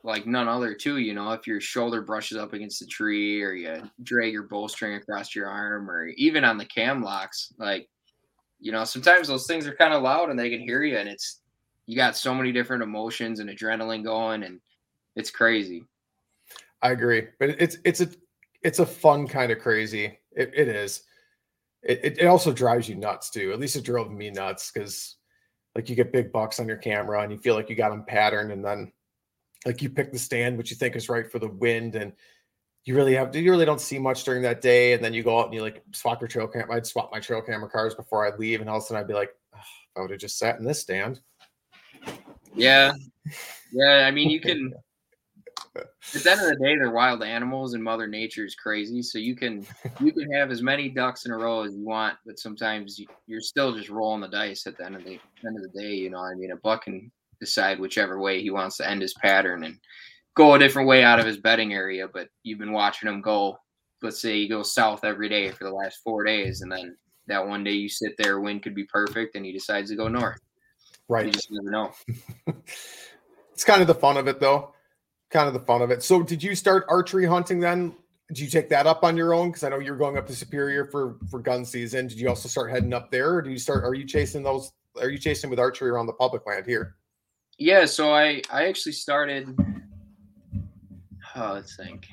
like 0.03 0.27
none 0.27 0.49
other 0.49 0.73
too. 0.73 0.97
You 0.97 1.13
know, 1.13 1.31
if 1.31 1.47
your 1.47 1.61
shoulder 1.61 2.01
brushes 2.01 2.37
up 2.37 2.51
against 2.51 2.81
the 2.81 2.87
tree 2.87 3.41
or 3.41 3.53
you 3.53 3.89
drag 4.03 4.33
your 4.33 4.43
bowstring 4.43 4.95
across 4.95 5.33
your 5.33 5.47
arm 5.47 5.89
or 5.89 6.07
even 6.17 6.43
on 6.43 6.57
the 6.57 6.65
cam 6.65 7.01
locks, 7.01 7.53
like, 7.57 7.87
you 8.59 8.73
know, 8.73 8.83
sometimes 8.83 9.29
those 9.29 9.47
things 9.47 9.65
are 9.65 9.75
kind 9.75 9.93
of 9.93 10.03
loud 10.03 10.29
and 10.29 10.37
they 10.37 10.49
can 10.49 10.59
hear 10.59 10.83
you 10.83 10.97
and 10.97 11.07
it's, 11.07 11.38
you 11.89 11.95
got 11.95 12.15
so 12.15 12.35
many 12.35 12.51
different 12.51 12.83
emotions 12.83 13.39
and 13.39 13.49
adrenaline 13.49 14.03
going 14.03 14.43
and 14.43 14.59
it's 15.15 15.31
crazy. 15.31 15.83
I 16.83 16.91
agree, 16.91 17.23
but 17.39 17.49
it's, 17.49 17.77
it's 17.83 17.99
a, 17.99 18.09
it's 18.61 18.77
a 18.77 18.85
fun 18.85 19.27
kind 19.27 19.51
of 19.51 19.57
crazy. 19.57 20.19
It, 20.31 20.51
it 20.55 20.67
is. 20.67 21.01
It, 21.81 22.19
it 22.19 22.27
also 22.27 22.53
drives 22.53 22.87
you 22.87 22.93
nuts 22.93 23.31
too. 23.31 23.51
At 23.51 23.59
least 23.59 23.75
it 23.75 23.83
drove 23.83 24.11
me 24.11 24.29
nuts 24.29 24.71
because 24.71 25.15
like 25.73 25.89
you 25.89 25.95
get 25.95 26.13
big 26.13 26.31
bucks 26.31 26.59
on 26.59 26.67
your 26.67 26.77
camera 26.77 27.21
and 27.23 27.31
you 27.31 27.39
feel 27.39 27.55
like 27.55 27.71
you 27.71 27.75
got 27.75 27.89
them 27.89 28.05
patterned 28.07 28.51
and 28.51 28.63
then 28.63 28.91
like 29.65 29.81
you 29.81 29.89
pick 29.89 30.11
the 30.11 30.19
stand 30.19 30.59
which 30.59 30.69
you 30.69 30.77
think 30.77 30.95
is 30.95 31.09
right 31.09 31.31
for 31.31 31.39
the 31.39 31.47
wind 31.47 31.95
and 31.95 32.13
you 32.85 32.95
really 32.95 33.15
have 33.15 33.35
you 33.35 33.49
really 33.49 33.65
don't 33.65 33.81
see 33.81 33.97
much 33.97 34.23
during 34.23 34.43
that 34.43 34.61
day 34.61 34.93
and 34.93 35.03
then 35.03 35.13
you 35.13 35.23
go 35.23 35.39
out 35.39 35.45
and 35.45 35.55
you 35.55 35.61
like 35.61 35.81
swap 35.93 36.21
your 36.21 36.27
trail 36.27 36.47
cam 36.47 36.69
i'd 36.71 36.85
swap 36.85 37.09
my 37.11 37.19
trail 37.19 37.41
camera 37.41 37.69
cars 37.69 37.93
before 37.95 38.25
i'd 38.25 38.39
leave 38.39 38.61
and 38.61 38.69
all 38.69 38.77
of 38.77 38.83
a 38.83 38.85
sudden 38.85 39.01
i'd 39.01 39.07
be 39.07 39.13
like 39.13 39.31
oh, 39.55 39.59
i 39.97 40.01
would 40.01 40.11
have 40.11 40.19
just 40.19 40.37
sat 40.37 40.59
in 40.59 40.65
this 40.65 40.79
stand 40.79 41.19
yeah 42.59 42.91
Yeah, 43.71 44.05
I 44.07 44.11
mean, 44.11 44.29
you 44.29 44.39
can. 44.39 44.73
At 45.75 46.23
the 46.23 46.31
end 46.31 46.41
of 46.41 46.47
the 46.47 46.55
day, 46.55 46.75
they're 46.75 46.91
wild 46.91 47.21
animals, 47.21 47.73
and 47.73 47.83
Mother 47.83 48.07
Nature 48.07 48.43
is 48.43 48.55
crazy. 48.55 49.01
So 49.03 49.19
you 49.19 49.35
can 49.35 49.65
you 49.99 50.11
can 50.11 50.31
have 50.33 50.49
as 50.51 50.63
many 50.63 50.89
ducks 50.89 51.25
in 51.25 51.31
a 51.31 51.37
row 51.37 51.63
as 51.63 51.75
you 51.75 51.85
want, 51.85 52.17
but 52.25 52.39
sometimes 52.39 52.99
you're 53.27 53.41
still 53.41 53.75
just 53.75 53.89
rolling 53.89 54.21
the 54.21 54.27
dice. 54.27 54.65
At 54.65 54.77
the 54.77 54.85
end 54.85 54.95
of 54.95 55.03
the 55.03 55.19
end 55.45 55.57
of 55.57 55.61
the 55.61 55.79
day, 55.79 55.93
you 55.93 56.09
know, 56.09 56.19
I 56.19 56.33
mean, 56.33 56.51
a 56.51 56.55
buck 56.57 56.85
can 56.85 57.11
decide 57.39 57.79
whichever 57.79 58.19
way 58.19 58.41
he 58.41 58.49
wants 58.49 58.77
to 58.77 58.89
end 58.89 59.01
his 59.01 59.13
pattern 59.13 59.63
and 59.63 59.77
go 60.35 60.55
a 60.55 60.59
different 60.59 60.87
way 60.87 61.03
out 61.03 61.19
of 61.19 61.25
his 61.25 61.37
bedding 61.37 61.73
area. 61.73 62.07
But 62.11 62.29
you've 62.43 62.59
been 62.59 62.73
watching 62.73 63.07
him 63.07 63.21
go. 63.21 63.57
Let's 64.01 64.21
say 64.21 64.33
he 64.33 64.47
goes 64.47 64.73
south 64.73 65.03
every 65.03 65.29
day 65.29 65.51
for 65.51 65.65
the 65.65 65.73
last 65.73 65.99
four 66.03 66.23
days, 66.23 66.61
and 66.61 66.71
then 66.71 66.97
that 67.27 67.45
one 67.45 67.63
day 67.63 67.73
you 67.73 67.89
sit 67.89 68.15
there, 68.17 68.39
wind 68.39 68.63
could 68.63 68.75
be 68.75 68.85
perfect, 68.85 69.35
and 69.35 69.45
he 69.45 69.51
decides 69.51 69.91
to 69.91 69.95
go 69.95 70.07
north. 70.07 70.39
Right. 71.09 71.25
You 71.25 71.31
just 71.31 71.51
never 71.51 71.71
know. 71.71 71.91
it's 73.53 73.65
kind 73.65 73.81
of 73.81 73.87
the 73.87 73.95
fun 73.95 74.15
of 74.15 74.27
it, 74.27 74.39
though. 74.39 74.73
Kind 75.31 75.47
of 75.47 75.53
the 75.53 75.59
fun 75.59 75.81
of 75.81 75.91
it. 75.91 76.03
So, 76.03 76.23
did 76.23 76.41
you 76.41 76.55
start 76.55 76.85
archery 76.87 77.25
hunting 77.25 77.59
then? 77.59 77.95
Did 78.27 78.39
you 78.39 78.47
take 78.47 78.69
that 78.69 78.85
up 78.85 79.03
on 79.03 79.17
your 79.17 79.33
own? 79.33 79.49
Because 79.49 79.63
I 79.63 79.69
know 79.69 79.79
you're 79.79 79.97
going 79.97 80.17
up 80.17 80.27
to 80.27 80.35
Superior 80.35 80.85
for 80.85 81.17
for 81.29 81.39
gun 81.39 81.65
season. 81.65 82.07
Did 82.07 82.19
you 82.19 82.29
also 82.29 82.47
start 82.47 82.69
heading 82.69 82.93
up 82.93 83.09
there, 83.09 83.33
or 83.33 83.41
do 83.41 83.49
you 83.49 83.57
start? 83.57 83.83
Are 83.83 83.95
you 83.95 84.05
chasing 84.05 84.43
those? 84.43 84.71
Are 84.99 85.09
you 85.09 85.17
chasing 85.17 85.49
with 85.49 85.59
archery 85.59 85.89
around 85.89 86.05
the 86.05 86.13
public 86.13 86.45
land 86.45 86.67
here? 86.67 86.95
Yeah. 87.57 87.85
So 87.85 88.13
I 88.13 88.43
I 88.51 88.67
actually 88.67 88.91
started. 88.91 89.57
Oh, 91.35 91.53
let's 91.53 91.75
think. 91.75 92.07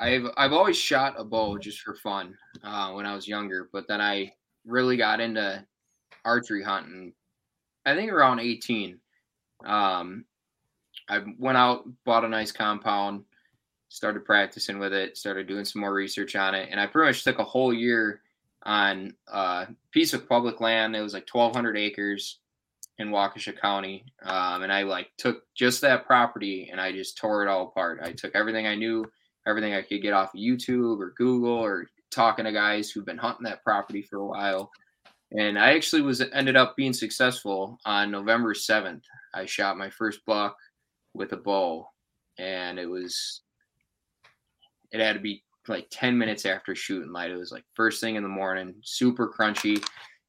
I've 0.00 0.26
I've 0.36 0.52
always 0.52 0.76
shot 0.76 1.14
a 1.18 1.24
bow 1.24 1.56
just 1.56 1.80
for 1.80 1.94
fun 1.94 2.36
uh, 2.64 2.92
when 2.92 3.06
I 3.06 3.14
was 3.14 3.28
younger, 3.28 3.68
but 3.72 3.86
then 3.86 4.00
I 4.00 4.32
really 4.66 4.96
got 4.96 5.20
into 5.20 5.64
archery 6.24 6.64
hunting. 6.64 7.12
I 7.86 7.94
think 7.94 8.10
around 8.10 8.40
18. 8.40 8.98
Um, 9.64 10.24
I 11.08 11.20
went 11.38 11.58
out, 11.58 11.84
bought 12.04 12.24
a 12.24 12.28
nice 12.28 12.52
compound, 12.52 13.24
started 13.88 14.24
practicing 14.24 14.78
with 14.78 14.92
it, 14.92 15.16
started 15.16 15.46
doing 15.46 15.64
some 15.64 15.80
more 15.80 15.92
research 15.92 16.34
on 16.36 16.54
it, 16.54 16.68
and 16.70 16.80
I 16.80 16.86
pretty 16.86 17.08
much 17.08 17.24
took 17.24 17.38
a 17.38 17.44
whole 17.44 17.72
year 17.72 18.22
on 18.62 19.14
a 19.28 19.68
piece 19.90 20.14
of 20.14 20.28
public 20.28 20.60
land. 20.60 20.96
It 20.96 21.02
was 21.02 21.14
like 21.14 21.28
1,200 21.30 21.76
acres 21.76 22.38
in 22.98 23.10
Waukesha 23.10 23.60
County, 23.60 24.06
um, 24.22 24.62
and 24.62 24.72
I 24.72 24.82
like 24.82 25.10
took 25.18 25.42
just 25.54 25.80
that 25.82 26.06
property 26.06 26.68
and 26.70 26.80
I 26.80 26.92
just 26.92 27.18
tore 27.18 27.42
it 27.42 27.48
all 27.48 27.64
apart. 27.64 28.00
I 28.02 28.12
took 28.12 28.34
everything 28.34 28.66
I 28.66 28.76
knew, 28.76 29.04
everything 29.46 29.74
I 29.74 29.82
could 29.82 30.00
get 30.00 30.14
off 30.14 30.34
of 30.34 30.40
YouTube 30.40 31.00
or 31.00 31.14
Google 31.16 31.52
or 31.52 31.88
talking 32.10 32.44
to 32.44 32.52
guys 32.52 32.90
who've 32.90 33.04
been 33.04 33.18
hunting 33.18 33.44
that 33.44 33.64
property 33.64 34.00
for 34.00 34.18
a 34.18 34.26
while. 34.26 34.70
And 35.36 35.58
I 35.58 35.74
actually 35.74 36.02
was 36.02 36.22
ended 36.32 36.56
up 36.56 36.76
being 36.76 36.92
successful 36.92 37.78
on 37.84 38.10
November 38.10 38.54
7th. 38.54 39.02
I 39.34 39.46
shot 39.46 39.78
my 39.78 39.90
first 39.90 40.20
buck 40.26 40.56
with 41.12 41.32
a 41.32 41.36
bow 41.36 41.88
and 42.38 42.78
it 42.78 42.86
was 42.86 43.42
it 44.92 45.00
had 45.00 45.14
to 45.14 45.20
be 45.20 45.42
like 45.66 45.86
10 45.90 46.16
minutes 46.16 46.46
after 46.46 46.74
shooting 46.74 47.12
light. 47.12 47.30
It 47.30 47.36
was 47.36 47.50
like 47.50 47.64
first 47.74 48.00
thing 48.00 48.16
in 48.16 48.22
the 48.22 48.28
morning, 48.28 48.74
super 48.82 49.32
crunchy 49.32 49.84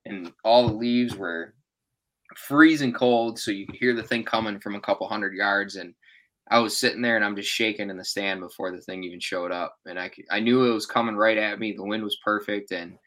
and 0.06 0.32
all 0.44 0.68
the 0.68 0.74
leaves 0.74 1.16
were 1.16 1.54
freezing 2.36 2.94
cold 2.94 3.38
so 3.40 3.52
you 3.52 3.66
could 3.66 3.76
hear 3.76 3.96
the 3.96 4.04
thing 4.04 4.24
coming 4.24 4.60
from 4.60 4.76
a 4.76 4.82
couple 4.82 5.08
hundred 5.08 5.34
yards 5.36 5.76
and 5.76 5.94
I 6.50 6.60
was 6.60 6.78
sitting 6.78 7.02
there 7.02 7.16
and 7.16 7.26
I'm 7.26 7.36
just 7.36 7.50
shaking 7.50 7.90
in 7.90 7.98
the 7.98 8.06
stand 8.06 8.40
before 8.40 8.72
the 8.72 8.82
thing 8.82 9.04
even 9.04 9.20
showed 9.20 9.52
up, 9.52 9.78
and 9.86 10.00
I 10.00 10.12
I 10.30 10.40
knew 10.40 10.66
it 10.66 10.74
was 10.74 10.86
coming 10.86 11.16
right 11.16 11.38
at 11.38 11.60
me. 11.60 11.74
The 11.74 11.84
wind 11.84 12.04
was 12.04 12.18
perfect, 12.24 12.72
and 12.72 12.98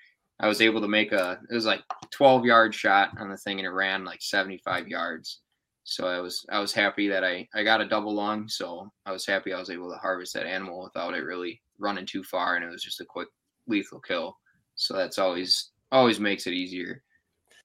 I 0.40 0.46
was 0.46 0.60
able 0.60 0.80
to 0.80 0.88
make 0.88 1.12
a 1.12 1.40
it 1.50 1.54
was 1.54 1.66
like 1.66 1.82
12 2.10 2.44
yard 2.44 2.74
shot 2.74 3.10
on 3.18 3.28
the 3.28 3.36
thing, 3.36 3.58
and 3.58 3.66
it 3.66 3.70
ran 3.70 4.04
like 4.04 4.22
75 4.22 4.88
yards. 4.88 5.40
So 5.84 6.06
I 6.06 6.20
was 6.20 6.44
I 6.50 6.60
was 6.60 6.72
happy 6.72 7.08
that 7.08 7.24
I 7.24 7.48
I 7.54 7.64
got 7.64 7.80
a 7.80 7.88
double 7.88 8.14
lung. 8.14 8.48
So 8.48 8.92
I 9.06 9.12
was 9.12 9.26
happy 9.26 9.52
I 9.52 9.58
was 9.58 9.70
able 9.70 9.90
to 9.90 9.98
harvest 9.98 10.34
that 10.34 10.46
animal 10.46 10.82
without 10.82 11.14
it 11.14 11.24
really 11.24 11.60
running 11.78 12.06
too 12.06 12.22
far, 12.22 12.56
and 12.56 12.64
it 12.64 12.70
was 12.70 12.82
just 12.82 13.00
a 13.00 13.04
quick 13.04 13.28
lethal 13.66 14.00
kill. 14.00 14.36
So 14.76 14.94
that's 14.94 15.18
always 15.18 15.70
always 15.90 16.20
makes 16.20 16.46
it 16.46 16.52
easier. 16.52 17.02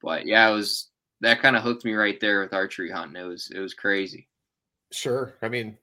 But 0.01 0.25
yeah, 0.25 0.50
it 0.50 0.53
was 0.53 0.89
that 1.22 1.42
kind 1.42 1.56
of 1.56 1.63
hooked 1.63 1.86
me 1.86 1.94
right 1.94 2.20
there 2.20 2.42
with 2.42 2.53
archery 2.53 2.89
hunting. 2.89 3.22
It 3.22 3.27
was 3.27 3.51
it 3.53 3.60
was 3.60 3.74
crazy. 3.74 4.27
Sure. 4.92 5.36
I 5.42 5.50
mean, 5.50 5.77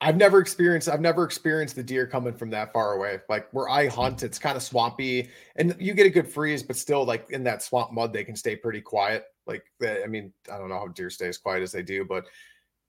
I've 0.00 0.16
never 0.16 0.40
experienced 0.40 0.88
I've 0.88 1.00
never 1.00 1.24
experienced 1.24 1.76
the 1.76 1.82
deer 1.82 2.06
coming 2.06 2.34
from 2.34 2.50
that 2.50 2.72
far 2.72 2.92
away. 2.92 3.20
Like 3.28 3.48
where 3.52 3.68
I 3.68 3.88
hunt, 3.88 4.22
it's 4.22 4.38
kind 4.38 4.56
of 4.56 4.62
swampy 4.62 5.30
and 5.56 5.74
you 5.78 5.94
get 5.94 6.06
a 6.06 6.10
good 6.10 6.28
freeze, 6.28 6.62
but 6.62 6.76
still 6.76 7.04
like 7.04 7.30
in 7.30 7.42
that 7.44 7.62
swamp 7.62 7.92
mud, 7.92 8.12
they 8.12 8.24
can 8.24 8.36
stay 8.36 8.56
pretty 8.56 8.80
quiet. 8.80 9.24
Like 9.46 9.64
I 9.82 10.06
mean, 10.06 10.32
I 10.52 10.58
don't 10.58 10.68
know 10.68 10.78
how 10.78 10.88
deer 10.88 11.10
stay 11.10 11.28
as 11.28 11.38
quiet 11.38 11.62
as 11.62 11.72
they 11.72 11.82
do, 11.82 12.04
but 12.04 12.26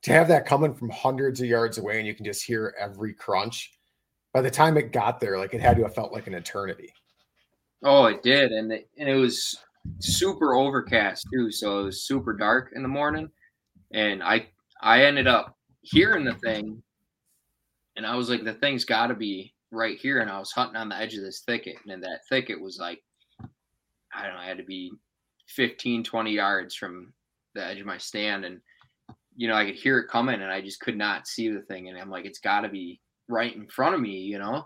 to 0.04 0.12
have 0.12 0.28
that 0.28 0.46
coming 0.46 0.74
from 0.74 0.90
hundreds 0.90 1.40
of 1.42 1.48
yards 1.48 1.78
away 1.78 1.98
and 1.98 2.08
you 2.08 2.14
can 2.14 2.26
just 2.26 2.44
hear 2.44 2.76
every 2.80 3.14
crunch. 3.14 3.74
By 4.34 4.42
the 4.42 4.52
time 4.52 4.78
it 4.78 4.92
got 4.92 5.20
there, 5.20 5.38
like 5.38 5.54
it 5.54 5.62
had 5.62 5.78
to 5.78 5.84
have 5.84 5.96
felt 5.96 6.14
like 6.14 6.28
an 6.28 6.34
eternity. 6.34 6.94
Oh, 7.84 8.06
it 8.06 8.22
did, 8.22 8.52
and 8.52 8.72
it, 8.72 8.90
and 8.98 9.08
it 9.08 9.16
was 9.16 9.58
super 10.00 10.54
overcast 10.56 11.26
too, 11.32 11.52
so 11.52 11.80
it 11.80 11.84
was 11.86 12.06
super 12.06 12.34
dark 12.34 12.72
in 12.76 12.82
the 12.82 12.88
morning, 12.88 13.30
and 13.94 14.22
I 14.22 14.48
I 14.82 15.06
ended 15.06 15.28
up 15.28 15.58
hearing 15.82 16.26
the 16.26 16.34
thing, 16.36 16.82
and 17.98 18.06
I 18.06 18.16
was 18.16 18.30
like, 18.30 18.44
the 18.44 18.54
thing's 18.54 18.86
got 18.86 19.08
to 19.08 19.16
be 19.16 19.54
right 19.72 19.98
here. 19.98 20.22
And 20.22 20.30
I 20.30 20.40
was 20.40 20.52
hunting 20.52 20.78
on 20.78 20.90
the 20.90 20.96
edge 20.96 21.16
of 21.16 21.24
this 21.24 21.42
thicket, 21.42 21.76
and 21.88 22.04
that 22.04 22.22
thicket 22.30 22.62
was 22.62 22.78
like, 22.80 23.02
I 24.16 24.24
don't 24.24 24.36
know, 24.36 24.40
I 24.40 24.46
had 24.46 24.58
to 24.58 24.64
be 24.64 24.92
15, 25.50 26.04
20 26.04 26.32
yards 26.32 26.76
from 26.76 27.14
the 27.56 27.66
edge 27.66 27.80
of 27.80 27.86
my 27.86 27.98
stand. 27.98 28.46
And, 28.46 28.62
you 29.36 29.48
know, 29.48 29.56
I 29.56 29.66
could 29.66 29.76
hear 29.76 30.00
it 30.00 30.10
coming, 30.10 30.42
and 30.42 30.52
I 30.52 30.62
just 30.62 30.80
could 30.80 30.98
not 30.98 31.28
see 31.28 31.50
the 31.50 31.62
thing. 31.62 31.90
And 31.90 31.98
I'm 31.98 32.10
like, 32.10 32.26
it's 32.26 32.40
got 32.40 32.62
to 32.62 32.70
be 32.70 33.02
right 33.28 33.56
in 33.56 33.68
front 33.68 33.96
of 33.96 34.02
me, 34.02 34.18
you 34.18 34.40
know? 34.40 34.64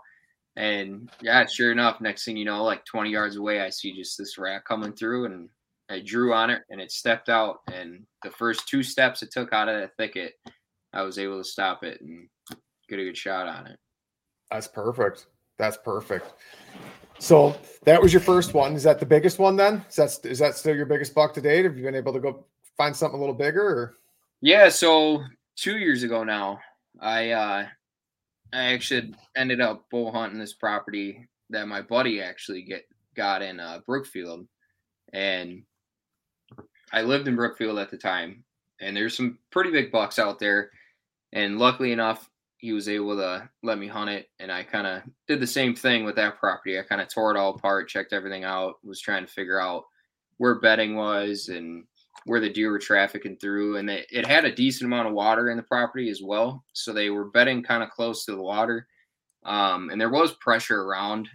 And 0.56 1.10
yeah, 1.22 1.46
sure 1.46 1.72
enough, 1.72 2.00
next 2.00 2.26
thing 2.26 2.36
you 2.36 2.44
know, 2.44 2.62
like 2.62 2.84
20 2.84 3.10
yards 3.10 3.36
away, 3.36 3.62
I 3.62 3.70
see 3.70 3.96
just 3.96 4.18
this 4.18 4.36
rat 4.36 4.64
coming 4.66 4.92
through, 4.92 5.24
and 5.24 5.48
I 5.88 6.00
drew 6.00 6.32
on 6.32 6.50
it 6.50 6.62
and 6.70 6.80
it 6.80 6.90
stepped 6.92 7.28
out. 7.28 7.60
And 7.72 8.04
the 8.22 8.30
first 8.30 8.68
two 8.68 8.82
steps 8.82 9.22
it 9.22 9.30
took 9.30 9.52
out 9.52 9.68
of 9.68 9.80
that 9.80 9.96
thicket, 9.96 10.34
I 10.92 11.02
was 11.02 11.18
able 11.18 11.38
to 11.38 11.48
stop 11.48 11.84
it 11.84 12.00
and 12.00 12.28
get 12.88 12.98
a 12.98 13.04
good 13.04 13.16
shot 13.16 13.46
on 13.46 13.66
it. 13.66 13.78
That's 14.50 14.68
perfect. 14.68 15.26
That's 15.58 15.76
perfect. 15.76 16.34
So 17.18 17.56
that 17.84 18.02
was 18.02 18.12
your 18.12 18.20
first 18.20 18.52
one. 18.52 18.74
Is 18.74 18.82
that 18.82 18.98
the 18.98 19.06
biggest 19.06 19.38
one 19.38 19.56
then? 19.56 19.84
Is 19.88 19.96
that 19.96 20.18
is 20.24 20.38
that 20.40 20.56
still 20.56 20.74
your 20.74 20.86
biggest 20.86 21.14
buck 21.14 21.32
to 21.34 21.40
date? 21.40 21.64
Have 21.64 21.76
you 21.76 21.84
been 21.84 21.94
able 21.94 22.12
to 22.12 22.20
go 22.20 22.46
find 22.76 22.94
something 22.94 23.16
a 23.16 23.20
little 23.20 23.34
bigger? 23.34 23.64
Or? 23.64 23.96
Yeah. 24.40 24.68
So 24.68 25.22
two 25.56 25.78
years 25.78 26.02
ago 26.02 26.24
now, 26.24 26.58
I 27.00 27.30
uh, 27.30 27.66
I 28.52 28.64
actually 28.72 29.14
ended 29.36 29.60
up 29.60 29.88
bull 29.90 30.10
hunting 30.10 30.38
this 30.38 30.54
property 30.54 31.28
that 31.50 31.68
my 31.68 31.80
buddy 31.80 32.20
actually 32.20 32.62
get 32.62 32.84
got 33.14 33.40
in 33.40 33.60
uh, 33.60 33.80
Brookfield, 33.86 34.46
and 35.12 35.62
I 36.92 37.02
lived 37.02 37.28
in 37.28 37.36
Brookfield 37.36 37.78
at 37.78 37.90
the 37.90 37.98
time, 37.98 38.42
and 38.80 38.96
there's 38.96 39.16
some 39.16 39.38
pretty 39.50 39.70
big 39.70 39.92
bucks 39.92 40.18
out 40.18 40.38
there. 40.38 40.70
And 41.32 41.58
luckily 41.58 41.92
enough, 41.92 42.28
he 42.62 42.72
was 42.72 42.88
able 42.88 43.16
to 43.16 43.48
let 43.62 43.78
me 43.78 43.86
hunt 43.86 44.08
it. 44.08 44.28
And 44.40 44.50
I 44.50 44.62
kind 44.62 44.86
of 44.86 45.02
did 45.26 45.40
the 45.40 45.46
same 45.46 45.74
thing 45.74 46.04
with 46.04 46.16
that 46.16 46.38
property. 46.38 46.78
I 46.78 46.82
kind 46.82 47.00
of 47.00 47.08
tore 47.08 47.34
it 47.34 47.38
all 47.38 47.54
apart, 47.54 47.88
checked 47.88 48.12
everything 48.12 48.44
out, 48.44 48.76
was 48.82 49.00
trying 49.00 49.26
to 49.26 49.32
figure 49.32 49.60
out 49.60 49.84
where 50.38 50.60
bedding 50.60 50.96
was 50.96 51.48
and 51.48 51.84
where 52.24 52.40
the 52.40 52.48
deer 52.48 52.70
were 52.70 52.78
trafficking 52.78 53.36
through. 53.36 53.76
And 53.76 53.90
it 53.90 54.26
had 54.26 54.44
a 54.44 54.54
decent 54.54 54.86
amount 54.86 55.08
of 55.08 55.14
water 55.14 55.50
in 55.50 55.56
the 55.56 55.62
property 55.64 56.08
as 56.08 56.22
well. 56.22 56.64
So 56.72 56.92
they 56.92 57.10
were 57.10 57.30
bedding 57.30 57.62
kind 57.62 57.82
of 57.82 57.90
close 57.90 58.24
to 58.24 58.32
the 58.32 58.42
water. 58.42 58.86
Um, 59.44 59.90
and 59.90 60.00
there 60.00 60.10
was 60.10 60.34
pressure 60.34 60.82
around, 60.82 61.28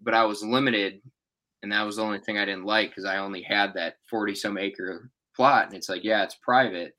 but 0.00 0.14
I 0.14 0.24
was 0.24 0.44
limited 0.44 1.02
and 1.62 1.72
that 1.72 1.86
was 1.86 1.96
the 1.96 2.02
only 2.02 2.18
thing 2.18 2.38
I 2.38 2.44
didn't 2.44 2.64
like 2.64 2.90
because 2.90 3.04
I 3.04 3.18
only 3.18 3.42
had 3.42 3.74
that 3.74 3.96
forty 4.08 4.34
some 4.34 4.58
acre 4.58 5.10
plot, 5.34 5.66
and 5.66 5.74
it's 5.74 5.88
like, 5.88 6.04
yeah, 6.04 6.22
it's 6.22 6.34
private, 6.34 6.94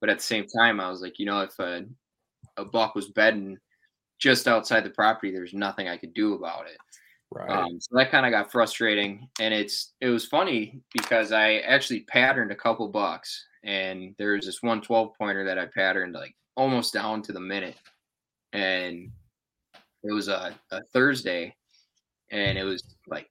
but 0.00 0.10
at 0.10 0.18
the 0.18 0.24
same 0.24 0.46
time, 0.46 0.80
I 0.80 0.90
was 0.90 1.00
like, 1.00 1.18
you 1.18 1.26
know, 1.26 1.40
if 1.40 1.58
a 1.58 1.84
a 2.56 2.64
buck 2.64 2.94
was 2.94 3.08
bedding 3.08 3.58
just 4.18 4.46
outside 4.46 4.84
the 4.84 4.90
property, 4.90 5.32
there's 5.32 5.52
nothing 5.52 5.88
I 5.88 5.96
could 5.96 6.14
do 6.14 6.34
about 6.34 6.66
it. 6.66 6.78
Right. 7.32 7.50
Um, 7.50 7.80
so 7.80 7.96
that 7.96 8.10
kind 8.10 8.26
of 8.26 8.30
got 8.30 8.52
frustrating, 8.52 9.28
and 9.40 9.54
it's 9.54 9.94
it 10.00 10.08
was 10.08 10.26
funny 10.26 10.80
because 10.92 11.32
I 11.32 11.56
actually 11.58 12.00
patterned 12.00 12.52
a 12.52 12.56
couple 12.56 12.86
bucks, 12.88 13.46
and 13.64 14.14
there's 14.18 14.44
this 14.44 14.62
one 14.62 14.80
12 14.80 15.14
pointer 15.16 15.44
that 15.44 15.58
I 15.58 15.66
patterned 15.66 16.14
like 16.14 16.34
almost 16.56 16.92
down 16.92 17.22
to 17.22 17.32
the 17.32 17.40
minute, 17.40 17.76
and 18.52 19.10
it 20.04 20.12
was 20.12 20.28
a, 20.28 20.54
a 20.70 20.82
Thursday, 20.92 21.56
and 22.30 22.58
it 22.58 22.64
was 22.64 22.82
like 23.06 23.30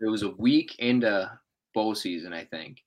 it 0.00 0.08
was 0.08 0.22
a 0.22 0.30
week 0.30 0.76
into 0.78 1.30
bow 1.74 1.94
season, 1.94 2.32
I 2.32 2.44
think. 2.44 2.82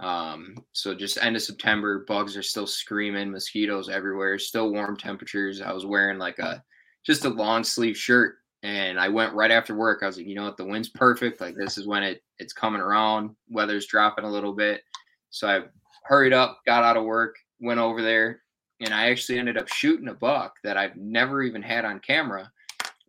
Um, 0.00 0.56
so 0.72 0.94
just 0.94 1.22
end 1.22 1.36
of 1.36 1.42
September, 1.42 2.04
bugs 2.06 2.36
are 2.36 2.42
still 2.42 2.66
screaming, 2.66 3.30
mosquitoes 3.30 3.88
everywhere, 3.88 4.38
still 4.38 4.70
warm 4.72 4.96
temperatures. 4.96 5.60
I 5.60 5.72
was 5.72 5.86
wearing 5.86 6.18
like 6.18 6.38
a 6.38 6.62
just 7.04 7.24
a 7.24 7.30
long 7.30 7.64
sleeve 7.64 7.96
shirt 7.96 8.36
and 8.62 8.98
I 8.98 9.08
went 9.08 9.34
right 9.34 9.50
after 9.50 9.74
work. 9.74 10.02
I 10.02 10.06
was 10.06 10.16
like, 10.16 10.26
you 10.26 10.34
know 10.34 10.44
what, 10.44 10.56
the 10.56 10.64
wind's 10.64 10.88
perfect. 10.88 11.40
Like 11.40 11.54
this 11.56 11.78
is 11.78 11.86
when 11.86 12.02
it 12.02 12.22
it's 12.38 12.52
coming 12.52 12.80
around, 12.80 13.34
weather's 13.48 13.86
dropping 13.86 14.24
a 14.24 14.30
little 14.30 14.52
bit. 14.52 14.82
So 15.30 15.48
I 15.48 15.60
hurried 16.04 16.32
up, 16.32 16.60
got 16.66 16.84
out 16.84 16.96
of 16.96 17.04
work, 17.04 17.36
went 17.60 17.80
over 17.80 18.02
there, 18.02 18.42
and 18.80 18.92
I 18.92 19.10
actually 19.10 19.38
ended 19.38 19.56
up 19.56 19.68
shooting 19.68 20.08
a 20.08 20.14
buck 20.14 20.54
that 20.64 20.76
I've 20.76 20.96
never 20.96 21.42
even 21.42 21.62
had 21.62 21.84
on 21.84 22.00
camera. 22.00 22.50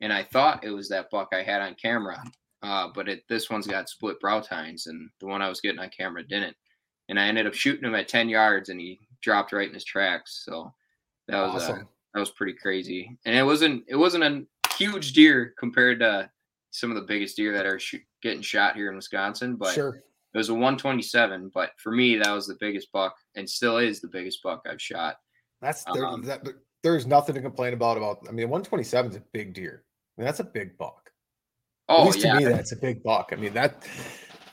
And 0.01 0.13
I 0.13 0.23
thought 0.23 0.63
it 0.63 0.69
was 0.69 0.87
that 0.89 1.09
buck 1.09 1.29
I 1.33 1.41
had 1.41 1.61
on 1.61 1.75
camera, 1.81 2.23
uh, 2.61 2.89
but 2.93 3.09
it, 3.09 3.23
this 3.27 3.49
one's 3.49 3.67
got 3.67 3.89
split 3.89 4.19
brow 4.19 4.39
tines, 4.41 4.85
and 4.87 5.09
the 5.19 5.25
one 5.25 5.41
I 5.41 5.49
was 5.49 5.59
getting 5.59 5.79
on 5.79 5.89
camera 5.89 6.23
didn't. 6.23 6.55
And 7.09 7.19
I 7.19 7.27
ended 7.27 7.47
up 7.47 7.53
shooting 7.53 7.85
him 7.85 7.95
at 7.95 8.07
10 8.07 8.29
yards, 8.29 8.69
and 8.69 8.79
he 8.79 8.99
dropped 9.21 9.53
right 9.53 9.67
in 9.67 9.73
his 9.73 9.85
tracks. 9.85 10.43
So 10.45 10.73
that 11.27 11.41
was 11.41 11.51
uh, 11.51 11.55
awesome. 11.55 11.79
uh, 11.81 11.83
that 12.13 12.19
was 12.19 12.31
pretty 12.31 12.53
crazy. 12.53 13.17
And 13.25 13.35
it 13.35 13.43
wasn't 13.43 13.83
it 13.87 13.95
wasn't 13.95 14.23
a 14.23 14.45
huge 14.75 15.13
deer 15.13 15.53
compared 15.57 15.99
to 15.99 16.29
some 16.71 16.91
of 16.91 16.95
the 16.95 17.03
biggest 17.03 17.37
deer 17.37 17.53
that 17.53 17.65
are 17.65 17.79
sh- 17.79 17.95
getting 18.21 18.41
shot 18.41 18.75
here 18.75 18.89
in 18.89 18.95
Wisconsin, 18.95 19.55
but 19.55 19.73
sure. 19.73 20.03
it 20.33 20.37
was 20.37 20.49
a 20.49 20.53
127. 20.53 21.51
But 21.53 21.71
for 21.77 21.91
me, 21.91 22.17
that 22.17 22.31
was 22.31 22.47
the 22.47 22.57
biggest 22.59 22.91
buck, 22.91 23.15
and 23.35 23.49
still 23.49 23.77
is 23.77 24.01
the 24.01 24.07
biggest 24.07 24.43
buck 24.43 24.65
I've 24.69 24.81
shot. 24.81 25.17
That's 25.61 25.83
there, 25.93 26.05
um, 26.05 26.21
that, 26.23 26.45
there's 26.83 27.07
nothing 27.07 27.35
to 27.35 27.41
complain 27.41 27.73
about. 27.73 27.97
About 27.97 28.19
I 28.27 28.31
mean, 28.31 28.49
127 28.49 29.11
is 29.11 29.17
a 29.17 29.23
big 29.33 29.53
deer. 29.53 29.83
I 30.17 30.21
mean, 30.21 30.25
that's 30.25 30.39
a 30.39 30.43
big 30.43 30.77
buck. 30.77 31.09
Oh, 31.89 32.01
At 32.01 32.05
least 32.07 32.25
yeah. 32.25 32.33
to 32.33 32.39
me, 32.39 32.45
that's 32.45 32.73
a 32.73 32.75
big 32.75 33.01
buck. 33.01 33.29
I 33.31 33.37
mean, 33.37 33.53
that 33.53 33.87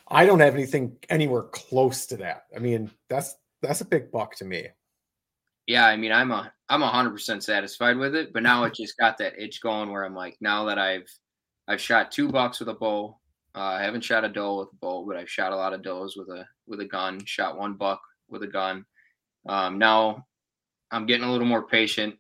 I 0.09 0.27
don't 0.27 0.41
have 0.41 0.55
anything 0.55 0.97
anywhere 1.09 1.45
close 1.45 2.07
to 2.07 2.17
that. 2.19 2.45
I 2.55 2.59
mean, 2.59 2.91
that's 3.09 3.35
that's 3.63 3.81
a 3.81 3.87
big 3.87 4.11
buck 4.11 4.37
to 4.37 4.45
me. 4.45 4.69
Yeah, 5.67 5.87
I 5.87 5.97
mean, 5.97 6.13
I'm 6.13 6.31
a 6.31 6.53
I'm 6.69 6.83
a 6.83 6.89
hundred 6.89 7.11
percent 7.11 7.43
satisfied 7.43 7.97
with 7.97 8.15
it, 8.15 8.33
but 8.33 8.43
now 8.43 8.65
it 8.65 8.75
just 8.79 8.99
got 8.99 9.19
that 9.19 9.39
itch 9.39 9.61
going 9.63 9.91
where 9.91 10.05
I'm 10.05 10.15
like, 10.15 10.37
now 10.41 10.65
that 10.67 10.79
I've 10.79 11.09
I've 11.67 11.81
shot 11.81 12.13
two 12.13 12.29
bucks 12.29 12.61
with 12.61 12.69
a 12.69 12.75
bow, 12.75 13.19
uh, 13.55 13.61
I 13.61 13.83
haven't 13.83 14.05
shot 14.05 14.25
a 14.25 14.29
doe 14.29 14.59
with 14.59 14.69
a 14.73 14.77
bow, 14.77 15.05
but 15.07 15.17
I've 15.17 15.31
shot 15.31 15.53
a 15.53 15.57
lot 15.57 15.73
of 15.73 15.83
does 15.83 16.17
with 16.17 16.29
a 16.29 16.47
with 16.67 16.81
a 16.81 16.87
gun. 16.87 17.25
Shot 17.25 17.59
one 17.59 17.75
buck 17.75 18.03
with 18.29 18.43
a 18.43 18.49
gun. 18.49 18.85
Um, 19.49 19.79
now 19.79 20.27
I'm 20.91 21.07
getting 21.07 21.25
a 21.25 21.33
little 21.33 21.47
more 21.47 21.67
patient, 21.67 22.15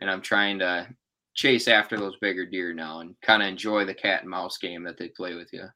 and 0.00 0.10
I'm 0.10 0.22
trying 0.22 0.58
to 0.58 0.88
chase 1.34 1.68
after 1.68 1.96
those 1.96 2.16
bigger 2.20 2.46
deer 2.46 2.74
now 2.74 2.98
and 2.98 3.14
kind 3.22 3.42
of 3.42 3.48
enjoy 3.48 3.84
the 3.84 3.94
cat 3.94 4.22
and 4.22 4.30
mouse 4.30 4.58
game 4.58 4.82
that 4.82 4.98
they 4.98 5.08
play 5.08 5.34
with 5.34 5.52
you. 5.52 5.66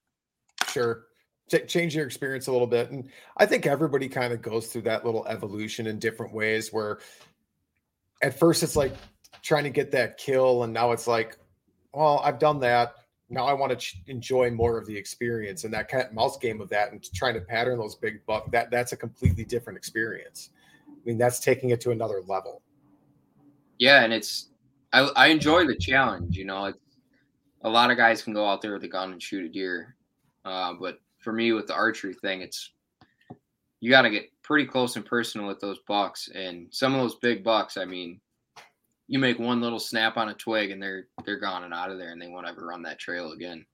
Sure. 0.68 1.04
Ch- 1.52 1.66
change 1.66 1.94
your 1.94 2.06
experience 2.06 2.46
a 2.46 2.52
little 2.52 2.66
bit. 2.66 2.90
And 2.90 3.08
I 3.36 3.46
think 3.46 3.66
everybody 3.66 4.08
kind 4.08 4.32
of 4.32 4.42
goes 4.42 4.68
through 4.68 4.82
that 4.82 5.04
little 5.04 5.26
evolution 5.26 5.86
in 5.86 5.98
different 5.98 6.32
ways 6.32 6.72
where 6.72 7.00
at 8.22 8.38
first 8.38 8.62
it's 8.62 8.76
like 8.76 8.94
trying 9.42 9.64
to 9.64 9.70
get 9.70 9.90
that 9.92 10.16
kill. 10.18 10.62
And 10.62 10.72
now 10.72 10.92
it's 10.92 11.06
like, 11.06 11.36
well, 11.92 12.20
I've 12.24 12.38
done 12.38 12.60
that. 12.60 12.94
Now 13.28 13.46
I 13.46 13.52
want 13.52 13.70
to 13.70 13.76
ch- 13.76 14.02
enjoy 14.06 14.50
more 14.50 14.78
of 14.78 14.86
the 14.86 14.96
experience 14.96 15.64
and 15.64 15.72
that 15.74 15.88
cat 15.88 16.14
mouse 16.14 16.38
game 16.38 16.60
of 16.60 16.68
that 16.70 16.92
and 16.92 17.02
trying 17.14 17.34
to 17.34 17.40
pattern 17.40 17.78
those 17.78 17.94
big 17.94 18.24
buck. 18.26 18.50
That 18.52 18.70
that's 18.70 18.92
a 18.92 18.96
completely 18.96 19.44
different 19.44 19.76
experience. 19.76 20.50
I 20.88 20.92
mean, 21.04 21.18
that's 21.18 21.40
taking 21.40 21.70
it 21.70 21.80
to 21.82 21.90
another 21.90 22.22
level. 22.26 22.62
Yeah, 23.78 24.04
and 24.04 24.12
it's 24.12 24.48
I, 24.92 25.00
I 25.16 25.26
enjoy 25.28 25.66
the 25.66 25.74
challenge. 25.74 26.36
You 26.36 26.44
know, 26.44 26.66
it's, 26.66 26.78
a 27.64 27.68
lot 27.68 27.90
of 27.90 27.96
guys 27.96 28.22
can 28.22 28.34
go 28.34 28.46
out 28.46 28.60
there 28.60 28.74
with 28.74 28.84
a 28.84 28.88
gun 28.88 29.12
and 29.12 29.22
shoot 29.22 29.44
a 29.44 29.48
deer, 29.48 29.96
uh, 30.44 30.74
but 30.78 30.98
for 31.22 31.32
me 31.32 31.52
with 31.52 31.66
the 31.66 31.74
archery 31.74 32.14
thing, 32.14 32.42
it's 32.42 32.72
you 33.80 33.90
got 33.90 34.02
to 34.02 34.10
get 34.10 34.30
pretty 34.42 34.66
close 34.66 34.96
and 34.96 35.04
personal 35.04 35.46
with 35.46 35.60
those 35.60 35.78
bucks. 35.88 36.28
And 36.34 36.68
some 36.70 36.94
of 36.94 37.00
those 37.00 37.16
big 37.16 37.42
bucks, 37.42 37.76
I 37.76 37.84
mean, 37.84 38.20
you 39.08 39.18
make 39.18 39.38
one 39.38 39.60
little 39.60 39.80
snap 39.80 40.16
on 40.16 40.28
a 40.28 40.34
twig 40.34 40.70
and 40.70 40.82
they're 40.82 41.06
they're 41.24 41.40
gone 41.40 41.64
and 41.64 41.74
out 41.74 41.90
of 41.90 41.98
there, 41.98 42.10
and 42.10 42.20
they 42.20 42.28
won't 42.28 42.46
ever 42.46 42.66
run 42.66 42.82
that 42.82 42.98
trail 42.98 43.32
again. 43.32 43.64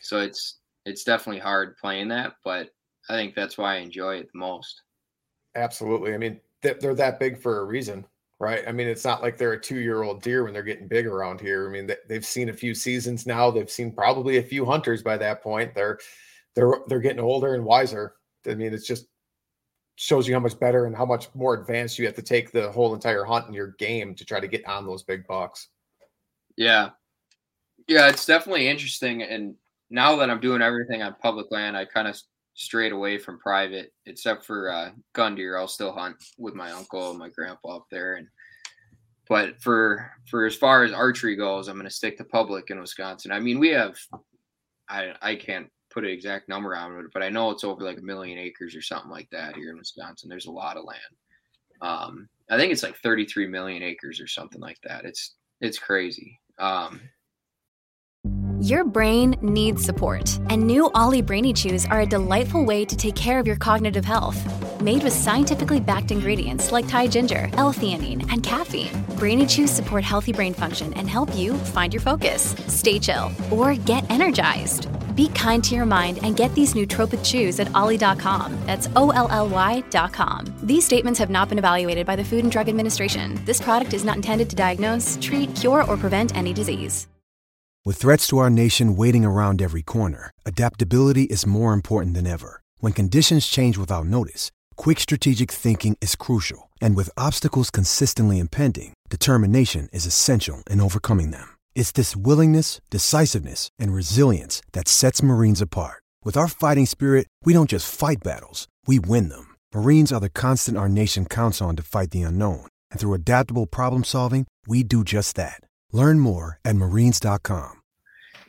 So 0.00 0.20
it's 0.20 0.58
it's 0.84 1.04
definitely 1.04 1.40
hard 1.40 1.76
playing 1.76 2.08
that, 2.08 2.34
but 2.44 2.70
I 3.08 3.14
think 3.14 3.34
that's 3.34 3.58
why 3.58 3.74
I 3.74 3.78
enjoy 3.78 4.16
it 4.16 4.30
the 4.32 4.38
most. 4.38 4.82
Absolutely. 5.54 6.14
I 6.14 6.18
mean, 6.18 6.40
they're 6.62 6.94
that 6.94 7.20
big 7.20 7.38
for 7.38 7.60
a 7.60 7.64
reason 7.64 8.06
right? 8.42 8.64
I 8.66 8.72
mean, 8.72 8.88
it's 8.88 9.04
not 9.04 9.22
like 9.22 9.38
they're 9.38 9.52
a 9.52 9.60
two 9.60 9.78
year 9.78 10.02
old 10.02 10.20
deer 10.20 10.42
when 10.42 10.52
they're 10.52 10.64
getting 10.64 10.88
big 10.88 11.06
around 11.06 11.40
here. 11.40 11.68
I 11.68 11.70
mean, 11.70 11.88
they've 12.08 12.26
seen 12.26 12.48
a 12.48 12.52
few 12.52 12.74
seasons 12.74 13.24
now. 13.24 13.52
They've 13.52 13.70
seen 13.70 13.92
probably 13.92 14.38
a 14.38 14.42
few 14.42 14.64
hunters 14.64 15.00
by 15.00 15.16
that 15.18 15.42
point. 15.42 15.76
They're 15.76 16.00
they're 16.54 16.74
they're 16.86 17.00
getting 17.00 17.20
older 17.20 17.54
and 17.54 17.64
wiser. 17.64 18.14
I 18.46 18.54
mean, 18.54 18.72
it's 18.72 18.86
just 18.86 19.06
shows 19.96 20.26
you 20.26 20.34
how 20.34 20.40
much 20.40 20.58
better 20.58 20.86
and 20.86 20.96
how 20.96 21.04
much 21.04 21.28
more 21.34 21.54
advanced 21.54 21.98
you 21.98 22.06
have 22.06 22.14
to 22.16 22.22
take 22.22 22.50
the 22.50 22.70
whole 22.72 22.94
entire 22.94 23.24
hunt 23.24 23.46
in 23.46 23.54
your 23.54 23.74
game 23.78 24.14
to 24.14 24.24
try 24.24 24.40
to 24.40 24.48
get 24.48 24.66
on 24.66 24.86
those 24.86 25.02
big 25.02 25.26
bucks. 25.26 25.68
Yeah, 26.56 26.90
yeah, 27.88 28.08
it's 28.08 28.26
definitely 28.26 28.68
interesting. 28.68 29.22
And 29.22 29.54
now 29.90 30.16
that 30.16 30.30
I'm 30.30 30.40
doing 30.40 30.62
everything 30.62 31.02
on 31.02 31.14
public 31.22 31.50
land, 31.50 31.76
I 31.76 31.84
kind 31.84 32.08
of 32.08 32.18
strayed 32.54 32.92
away 32.92 33.18
from 33.18 33.38
private, 33.38 33.92
except 34.06 34.44
for 34.44 34.70
uh, 34.70 34.90
gun 35.14 35.34
deer. 35.34 35.56
I'll 35.56 35.68
still 35.68 35.92
hunt 35.92 36.16
with 36.38 36.54
my 36.54 36.70
uncle 36.72 37.10
and 37.10 37.18
my 37.18 37.28
grandpa 37.28 37.76
up 37.76 37.86
there. 37.90 38.14
And 38.14 38.28
but 39.28 39.60
for 39.62 40.10
for 40.28 40.46
as 40.46 40.56
far 40.56 40.84
as 40.84 40.92
archery 40.92 41.36
goes, 41.36 41.68
I'm 41.68 41.76
going 41.76 41.88
to 41.88 41.94
stick 41.94 42.18
to 42.18 42.24
public 42.24 42.70
in 42.70 42.80
Wisconsin. 42.80 43.32
I 43.32 43.40
mean, 43.40 43.58
we 43.58 43.68
have 43.70 43.96
I 44.88 45.14
I 45.22 45.36
can't 45.36 45.68
put 45.92 46.04
an 46.04 46.10
exact 46.10 46.48
number 46.48 46.74
on 46.74 46.98
it, 46.98 47.06
but 47.12 47.22
I 47.22 47.28
know 47.28 47.50
it's 47.50 47.64
over 47.64 47.82
like 47.82 47.98
a 47.98 48.02
million 48.02 48.38
acres 48.38 48.74
or 48.74 48.82
something 48.82 49.10
like 49.10 49.28
that 49.30 49.56
here 49.56 49.70
in 49.70 49.78
Wisconsin. 49.78 50.28
There's 50.28 50.46
a 50.46 50.50
lot 50.50 50.76
of 50.76 50.84
land. 50.84 51.00
Um, 51.80 52.28
I 52.50 52.56
think 52.56 52.72
it's 52.72 52.82
like 52.82 52.96
33 52.96 53.48
million 53.48 53.82
acres 53.82 54.20
or 54.20 54.26
something 54.26 54.60
like 54.60 54.78
that. 54.84 55.04
It's 55.04 55.34
it's 55.60 55.78
crazy. 55.78 56.40
Um, 56.58 57.00
your 58.60 58.84
brain 58.84 59.34
needs 59.42 59.82
support, 59.82 60.38
and 60.48 60.64
new 60.64 60.88
Olly 60.94 61.20
Brainy 61.20 61.52
Chews 61.52 61.84
are 61.86 62.02
a 62.02 62.06
delightful 62.06 62.64
way 62.64 62.84
to 62.84 62.96
take 62.96 63.16
care 63.16 63.40
of 63.40 63.46
your 63.46 63.56
cognitive 63.56 64.04
health. 64.04 64.38
Made 64.80 65.02
with 65.02 65.12
scientifically 65.12 65.80
backed 65.80 66.12
ingredients 66.12 66.70
like 66.70 66.86
Thai 66.86 67.08
ginger, 67.08 67.48
L-theanine, 67.54 68.32
and 68.32 68.40
caffeine, 68.40 69.02
Brainy 69.18 69.46
Chews 69.46 69.70
support 69.72 70.04
healthy 70.04 70.32
brain 70.32 70.54
function 70.54 70.94
and 70.94 71.10
help 71.10 71.34
you 71.34 71.54
find 71.54 71.92
your 71.92 72.00
focus, 72.00 72.54
stay 72.68 73.00
chill, 73.00 73.32
or 73.50 73.74
get 73.74 74.08
energized. 74.08 74.86
Be 75.14 75.28
kind 75.28 75.62
to 75.64 75.74
your 75.74 75.86
mind 75.86 76.18
and 76.22 76.36
get 76.36 76.54
these 76.54 76.74
nootropic 76.74 77.24
chews 77.24 77.60
at 77.60 77.74
olly.com. 77.74 78.56
That's 78.66 78.88
O 78.96 79.10
L 79.10 79.28
L 79.30 79.48
Y.com. 79.48 80.54
These 80.62 80.84
statements 80.84 81.18
have 81.18 81.30
not 81.30 81.48
been 81.48 81.58
evaluated 81.58 82.06
by 82.06 82.16
the 82.16 82.24
Food 82.24 82.44
and 82.44 82.52
Drug 82.52 82.68
Administration. 82.68 83.40
This 83.44 83.60
product 83.60 83.92
is 83.92 84.04
not 84.04 84.16
intended 84.16 84.48
to 84.50 84.56
diagnose, 84.56 85.18
treat, 85.20 85.54
cure, 85.54 85.84
or 85.84 85.96
prevent 85.96 86.36
any 86.36 86.52
disease. 86.52 87.06
With 87.84 87.96
threats 87.96 88.28
to 88.28 88.38
our 88.38 88.48
nation 88.48 88.94
waiting 88.94 89.24
around 89.24 89.60
every 89.60 89.82
corner, 89.82 90.30
adaptability 90.46 91.24
is 91.24 91.46
more 91.46 91.72
important 91.72 92.14
than 92.14 92.28
ever. 92.28 92.60
When 92.78 92.92
conditions 92.92 93.48
change 93.48 93.76
without 93.76 94.06
notice, 94.06 94.52
quick 94.76 95.00
strategic 95.00 95.50
thinking 95.50 95.96
is 96.00 96.14
crucial. 96.14 96.70
And 96.80 96.94
with 96.94 97.10
obstacles 97.16 97.70
consistently 97.70 98.38
impending, 98.38 98.94
determination 99.10 99.88
is 99.92 100.06
essential 100.06 100.62
in 100.70 100.80
overcoming 100.80 101.32
them. 101.32 101.51
It's 101.74 101.92
this 101.92 102.14
willingness, 102.14 102.80
decisiveness, 102.90 103.70
and 103.78 103.94
resilience 103.94 104.62
that 104.72 104.88
sets 104.88 105.22
Marines 105.22 105.60
apart. 105.60 106.02
With 106.24 106.36
our 106.36 106.48
fighting 106.48 106.86
spirit, 106.86 107.26
we 107.44 107.52
don't 107.52 107.70
just 107.70 107.92
fight 107.92 108.22
battles, 108.22 108.68
we 108.86 108.98
win 108.98 109.28
them. 109.28 109.56
Marines 109.74 110.12
are 110.12 110.20
the 110.20 110.30
constant 110.30 110.78
our 110.78 110.88
nation 110.88 111.26
counts 111.26 111.60
on 111.60 111.76
to 111.76 111.82
fight 111.82 112.10
the 112.10 112.22
unknown. 112.22 112.66
And 112.90 113.00
through 113.00 113.14
adaptable 113.14 113.66
problem 113.66 114.04
solving, 114.04 114.46
we 114.66 114.82
do 114.82 115.02
just 115.04 115.36
that. 115.36 115.60
Learn 115.92 116.18
more 116.18 116.58
at 116.64 116.76
marines.com. 116.76 117.80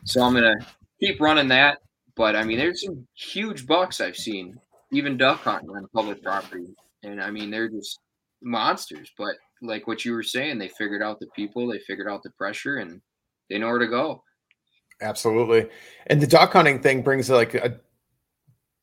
So 0.05 0.21
I'm 0.21 0.33
going 0.33 0.59
to 0.59 0.65
keep 0.99 1.21
running 1.21 1.47
that. 1.49 1.79
But 2.15 2.35
I 2.35 2.43
mean, 2.43 2.57
there's 2.57 2.83
some 2.83 3.07
huge 3.15 3.65
bucks 3.65 4.01
I've 4.01 4.17
seen, 4.17 4.55
even 4.91 5.17
duck 5.17 5.41
hunting 5.41 5.69
on 5.69 5.87
public 5.95 6.21
property. 6.21 6.67
And 7.03 7.21
I 7.21 7.31
mean, 7.31 7.49
they're 7.49 7.69
just 7.69 7.99
monsters. 8.41 9.11
But 9.17 9.35
like 9.61 9.87
what 9.87 10.03
you 10.03 10.11
were 10.11 10.23
saying, 10.23 10.59
they 10.59 10.67
figured 10.67 11.01
out 11.01 11.19
the 11.19 11.27
people, 11.35 11.67
they 11.67 11.79
figured 11.79 12.07
out 12.07 12.21
the 12.21 12.29
pressure, 12.31 12.77
and 12.77 13.01
they 13.49 13.57
know 13.57 13.67
where 13.67 13.79
to 13.79 13.87
go. 13.87 14.23
Absolutely. 15.01 15.69
And 16.07 16.21
the 16.21 16.27
duck 16.27 16.53
hunting 16.53 16.81
thing 16.81 17.01
brings 17.01 17.29
like 17.29 17.53
a 17.55 17.79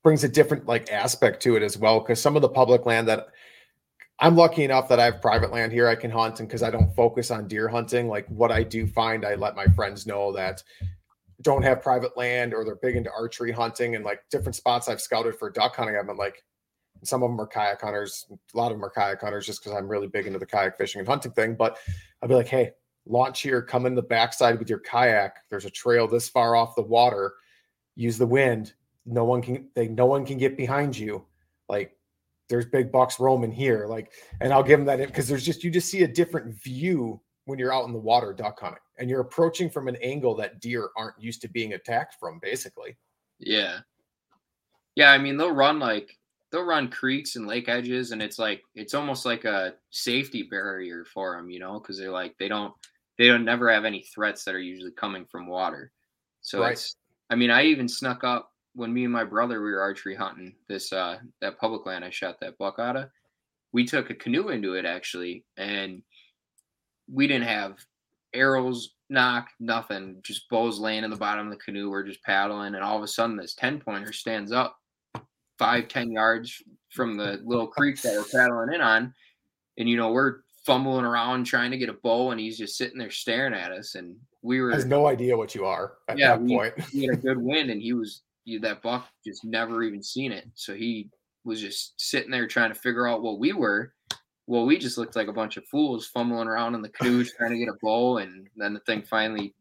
brings 0.02 0.24
a 0.24 0.28
different 0.28 0.66
like 0.66 0.90
aspect 0.90 1.42
to 1.42 1.56
it 1.56 1.62
as 1.62 1.76
well. 1.76 2.00
Cause 2.00 2.20
some 2.20 2.36
of 2.36 2.42
the 2.42 2.48
public 2.48 2.86
land 2.86 3.08
that 3.08 3.28
I'm 4.18 4.36
lucky 4.36 4.64
enough 4.64 4.88
that 4.88 5.00
I 5.00 5.06
have 5.06 5.22
private 5.22 5.50
land 5.50 5.72
here 5.72 5.88
I 5.88 5.94
can 5.94 6.10
hunt, 6.10 6.40
and 6.40 6.48
because 6.48 6.62
I 6.62 6.70
don't 6.70 6.94
focus 6.94 7.30
on 7.30 7.48
deer 7.48 7.68
hunting, 7.68 8.06
like 8.06 8.26
what 8.28 8.52
I 8.52 8.62
do 8.62 8.86
find, 8.86 9.24
I 9.24 9.34
let 9.34 9.56
my 9.56 9.66
friends 9.68 10.06
know 10.06 10.30
that 10.32 10.62
don't 11.42 11.62
have 11.62 11.82
private 11.82 12.14
land 12.18 12.52
or 12.52 12.62
they're 12.64 12.76
big 12.76 12.96
into 12.96 13.10
archery 13.10 13.50
hunting 13.50 13.94
and 13.96 14.04
like 14.04 14.20
different 14.30 14.54
spots 14.54 14.88
I've 14.88 15.00
scouted 15.00 15.36
for 15.36 15.50
duck 15.50 15.74
hunting. 15.74 15.96
I've 15.96 16.06
been 16.06 16.18
like, 16.18 16.44
some 17.02 17.22
of 17.22 17.30
them 17.30 17.40
are 17.40 17.46
kayak 17.46 17.80
hunters, 17.80 18.26
a 18.30 18.56
lot 18.56 18.70
of 18.70 18.76
them 18.76 18.84
are 18.84 18.90
kayak 18.90 19.22
hunters 19.22 19.46
just 19.46 19.62
because 19.62 19.76
I'm 19.76 19.88
really 19.88 20.06
big 20.06 20.26
into 20.26 20.38
the 20.38 20.44
kayak 20.44 20.76
fishing 20.76 20.98
and 20.98 21.08
hunting 21.08 21.32
thing. 21.32 21.54
But 21.54 21.78
I'll 22.20 22.28
be 22.28 22.34
like, 22.34 22.48
hey, 22.48 22.72
launch 23.10 23.42
here, 23.42 23.60
come 23.60 23.86
in 23.86 23.94
the 23.94 24.02
backside 24.02 24.58
with 24.58 24.70
your 24.70 24.78
kayak. 24.78 25.38
There's 25.50 25.64
a 25.64 25.70
trail 25.70 26.06
this 26.06 26.28
far 26.28 26.56
off 26.56 26.76
the 26.76 26.82
water. 26.82 27.34
Use 27.96 28.18
the 28.18 28.26
wind. 28.26 28.74
No 29.06 29.24
one 29.24 29.42
can 29.42 29.68
they 29.74 29.88
no 29.88 30.06
one 30.06 30.24
can 30.24 30.38
get 30.38 30.56
behind 30.56 30.96
you. 30.96 31.26
Like 31.68 31.96
there's 32.48 32.66
big 32.66 32.92
bucks 32.92 33.20
roaming 33.20 33.52
here. 33.52 33.86
Like, 33.86 34.12
and 34.40 34.52
I'll 34.52 34.62
give 34.62 34.78
them 34.78 34.86
that 34.86 35.06
because 35.06 35.28
there's 35.28 35.44
just 35.44 35.64
you 35.64 35.70
just 35.70 35.90
see 35.90 36.02
a 36.02 36.08
different 36.08 36.54
view 36.54 37.20
when 37.44 37.58
you're 37.58 37.72
out 37.72 37.86
in 37.86 37.92
the 37.92 37.98
water 37.98 38.32
duck 38.32 38.60
hunting 38.60 38.80
and 38.98 39.08
you're 39.08 39.20
approaching 39.20 39.70
from 39.70 39.88
an 39.88 39.96
angle 39.96 40.34
that 40.36 40.60
deer 40.60 40.90
aren't 40.96 41.18
used 41.18 41.40
to 41.42 41.48
being 41.48 41.72
attacked 41.72 42.16
from, 42.20 42.38
basically. 42.40 42.96
Yeah. 43.38 43.78
Yeah, 44.96 45.12
I 45.12 45.18
mean 45.18 45.36
they'll 45.36 45.52
run 45.52 45.78
like 45.78 46.18
they'll 46.50 46.64
run 46.64 46.90
creeks 46.90 47.36
and 47.36 47.46
lake 47.46 47.68
edges, 47.68 48.10
and 48.10 48.20
it's 48.20 48.38
like 48.38 48.62
it's 48.74 48.94
almost 48.94 49.24
like 49.24 49.44
a 49.44 49.74
safety 49.90 50.42
barrier 50.42 51.04
for 51.04 51.36
them, 51.36 51.48
you 51.48 51.60
know, 51.60 51.78
because 51.78 51.98
they're 51.98 52.10
like 52.10 52.36
they 52.38 52.48
don't 52.48 52.74
they 53.20 53.28
don't 53.28 53.44
never 53.44 53.70
have 53.70 53.84
any 53.84 54.00
threats 54.14 54.44
that 54.44 54.54
are 54.54 54.60
usually 54.60 54.92
coming 54.92 55.26
from 55.26 55.46
water. 55.46 55.92
So 56.40 56.62
Right. 56.62 56.72
it's 56.72 56.96
I 57.28 57.34
mean, 57.34 57.50
I 57.50 57.64
even 57.64 57.86
snuck 57.86 58.24
up 58.24 58.50
when 58.72 58.94
me 58.94 59.04
and 59.04 59.12
my 59.12 59.24
brother 59.24 59.62
we 59.62 59.70
were 59.72 59.82
archery 59.82 60.14
hunting 60.14 60.56
this 60.68 60.90
uh 60.90 61.18
that 61.42 61.58
public 61.58 61.84
land 61.84 62.02
I 62.02 62.08
shot 62.08 62.40
that 62.40 62.56
buck 62.56 62.78
out 62.78 62.96
of. 62.96 63.10
We 63.72 63.84
took 63.84 64.08
a 64.08 64.14
canoe 64.14 64.48
into 64.48 64.72
it 64.72 64.86
actually, 64.86 65.44
and 65.58 66.02
we 67.12 67.26
didn't 67.26 67.46
have 67.46 67.84
arrows, 68.32 68.94
knock, 69.10 69.50
nothing. 69.60 70.20
Just 70.22 70.48
bows 70.48 70.78
laying 70.78 71.04
in 71.04 71.10
the 71.10 71.16
bottom 71.16 71.46
of 71.46 71.52
the 71.52 71.62
canoe. 71.62 71.90
We're 71.90 72.04
just 72.04 72.22
paddling, 72.22 72.74
and 72.74 72.82
all 72.82 72.96
of 72.96 73.02
a 73.02 73.08
sudden, 73.08 73.36
this 73.36 73.54
ten 73.54 73.80
pointer 73.80 74.14
stands 74.14 74.50
up 74.50 74.78
five, 75.58 75.88
ten 75.88 76.10
yards 76.10 76.62
from 76.88 77.18
the 77.18 77.38
little 77.44 77.66
creek 77.66 78.00
that 78.00 78.14
we're 78.16 78.40
paddling 78.40 78.74
in 78.74 78.80
on, 78.80 79.12
and 79.76 79.90
you 79.90 79.98
know 79.98 80.10
we're 80.10 80.38
fumbling 80.70 81.04
around 81.04 81.44
trying 81.44 81.70
to 81.72 81.76
get 81.78 81.88
a 81.88 81.92
bow, 81.94 82.30
and 82.30 82.40
he's 82.40 82.56
just 82.56 82.76
sitting 82.76 82.98
there 82.98 83.10
staring 83.10 83.54
at 83.54 83.72
us, 83.72 83.96
and 83.96 84.16
we 84.42 84.60
were 84.60 84.70
Has 84.70 84.86
no 84.86 85.06
idea 85.06 85.36
what 85.36 85.54
you 85.54 85.64
are 85.64 85.94
at 86.08 86.16
Yeah, 86.18 86.36
that 86.36 86.42
we- 86.42 86.54
point. 86.54 86.80
he 86.90 87.04
had 87.06 87.14
a 87.14 87.16
good 87.28 87.38
wind 87.38 87.70
and 87.70 87.82
he 87.82 87.92
was 87.92 88.22
you, 88.46 88.58
that 88.60 88.80
buck 88.82 89.06
just 89.24 89.44
never 89.44 89.82
even 89.82 90.02
seen 90.02 90.32
it. 90.32 90.48
So 90.54 90.74
he 90.74 91.10
was 91.44 91.60
just 91.60 92.00
sitting 92.00 92.30
there 92.30 92.46
trying 92.48 92.72
to 92.72 92.78
figure 92.78 93.06
out 93.06 93.22
what 93.22 93.38
we 93.38 93.52
were. 93.52 93.92
Well 94.46 94.64
we 94.64 94.78
just 94.78 94.96
looked 94.98 95.14
like 95.14 95.28
a 95.28 95.32
bunch 95.32 95.56
of 95.58 95.66
fools 95.66 96.06
fumbling 96.06 96.48
around 96.48 96.74
in 96.74 96.80
the 96.82 96.88
canoes 96.88 97.32
trying 97.38 97.50
to 97.50 97.58
get 97.58 97.68
a 97.68 97.76
bow 97.82 98.18
and 98.18 98.48
then 98.56 98.72
the 98.74 98.80
thing 98.80 99.02
finally 99.02 99.54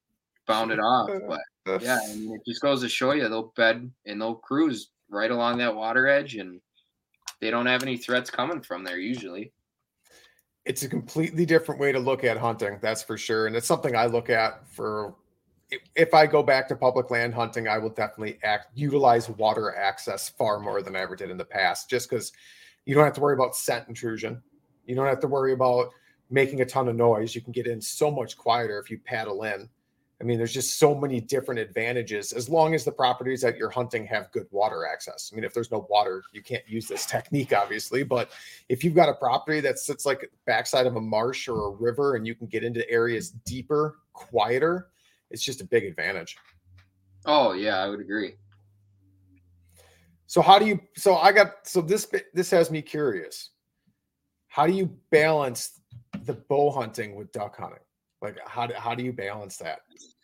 bounded 0.48 0.80
off. 0.80 1.10
Uh, 1.10 1.38
but 1.65 1.82
yeah 1.84 2.00
I 2.04 2.15
mean, 2.15 2.34
it 2.36 2.41
just 2.48 2.62
goes 2.62 2.82
to 2.82 2.89
show 2.89 3.12
you 3.12 3.28
they'll 3.28 3.52
bed 3.58 3.91
and 4.06 4.22
they'll 4.22 4.36
cruise 4.36 4.89
right 5.10 5.30
along 5.30 5.58
that 5.58 5.76
water 5.76 6.08
edge 6.08 6.36
and 6.38 6.62
they 7.41 7.52
don't 7.52 7.65
have 7.65 7.84
any 7.84 7.98
threats 7.98 8.30
coming 8.30 8.62
from 8.62 8.84
there 8.86 8.98
usually 8.98 9.52
it's 10.70 10.84
a 10.84 10.88
completely 10.88 11.46
different 11.46 11.82
way 11.82 11.92
to 11.92 12.00
look 12.00 12.24
at 12.24 12.38
hunting 12.38 12.78
that's 12.80 13.04
for 13.04 13.18
sure 13.18 13.48
and 13.48 13.56
it's 13.56 13.68
something 13.68 13.96
i 13.96 14.06
look 14.06 14.30
at 14.30 14.66
for 14.68 15.16
if- 15.96 16.14
i 16.14 16.26
go 16.26 16.42
back 16.42 16.68
to 16.68 16.76
public 16.76 17.12
land 17.12 17.34
hunting 17.34 17.68
i 17.68 17.78
will 17.78 17.90
definitely 17.90 18.40
act 18.44 18.68
utilize 18.76 19.30
water 19.30 19.76
access 19.76 20.30
far 20.30 20.60
more 20.60 20.82
than 20.82 20.96
i 20.96 21.00
ever 21.00 21.16
did 21.16 21.30
in 21.30 21.38
the 21.38 21.44
past 21.44 21.90
just 21.90 22.10
because 22.10 22.32
you 22.90 22.96
don't 22.96 23.04
have 23.04 23.14
to 23.14 23.22
worry 23.22 23.36
about 23.36 23.56
scent 23.56 23.88
intrusion. 23.88 24.42
You 24.88 24.96
don't 24.96 25.06
have 25.06 25.20
to 25.20 25.28
worry 25.28 25.54
about 25.54 25.92
making 26.32 26.62
a 26.62 26.66
ton 26.66 26.88
of 26.88 26.96
noise. 26.96 27.36
You 27.36 27.42
can 27.42 27.52
get 27.52 27.68
in 27.68 27.80
so 27.80 28.10
much 28.10 28.36
quieter 28.36 28.80
if 28.80 28.90
you 28.90 28.98
paddle 28.98 29.44
in 29.44 29.70
i 30.22 30.24
mean 30.24 30.38
there's 30.38 30.54
just 30.54 30.78
so 30.78 30.94
many 30.94 31.20
different 31.20 31.60
advantages 31.60 32.34
as 32.34 32.50
long 32.50 32.74
as 32.74 32.84
the 32.84 32.92
properties 32.92 33.42
that 33.42 33.58
you're 33.58 33.70
hunting 33.70 34.06
have 34.06 34.32
good 34.32 34.48
water 34.52 34.86
access 34.86 35.30
i 35.32 35.36
mean 35.36 35.44
if 35.44 35.54
there's 35.54 35.72
no 35.72 35.86
water 35.90 36.24
you 36.34 36.42
can't 36.42 36.68
use 36.68 36.88
this 36.88 37.06
technique 37.16 37.54
obviously 37.54 38.04
but 38.04 38.32
if 38.70 38.84
you've 38.84 38.96
got 38.96 39.10
a 39.10 39.14
property 39.14 39.60
that 39.60 39.80
sits 39.80 40.06
like 40.06 40.30
backside 40.46 40.86
of 40.86 40.96
a 40.96 41.02
marsh 41.02 41.48
or 41.48 41.68
a 41.68 41.72
river 41.72 42.16
and 42.16 42.26
you 42.28 42.36
can 42.36 42.48
get 42.48 42.64
into 42.64 42.90
areas 42.90 43.32
deeper, 43.46 43.98
quieter, 44.14 44.88
it's 45.32 45.44
just 45.44 45.62
a 45.62 45.66
big 45.66 45.86
advantage. 45.86 46.38
oh 47.26 47.54
yeah 47.54 47.78
i 47.78 47.88
would 47.88 48.00
agree 48.00 48.36
So 50.30 50.44
how 50.44 50.60
do 50.60 50.66
you 50.68 50.80
so 50.96 51.16
I 51.18 51.32
got 51.32 51.66
so 51.68 51.82
this 51.82 52.06
this 52.36 52.52
has 52.52 52.70
me 52.70 52.84
curious. 52.84 53.50
How 54.48 54.68
do 54.68 54.74
you 54.74 54.96
balance 55.10 55.82
the 56.26 56.34
bow 56.34 56.70
hunting 56.70 57.16
with 57.16 57.32
duck 57.32 57.58
hunting? 57.58 57.82
Like 58.22 58.38
how 58.46 58.68
do, 58.68 58.74
how 58.76 58.96
do 58.96 59.04
you 59.04 59.14
balance 59.14 59.58
that? 59.58 59.82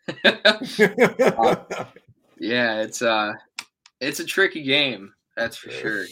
Yeah, 2.38 2.82
it's 2.82 3.02
uh 3.02 3.34
it's 4.02 4.20
a 4.20 4.26
tricky 4.26 4.64
game, 4.64 5.14
that's 5.38 5.58
for 5.58 5.72
sure. 5.72 6.06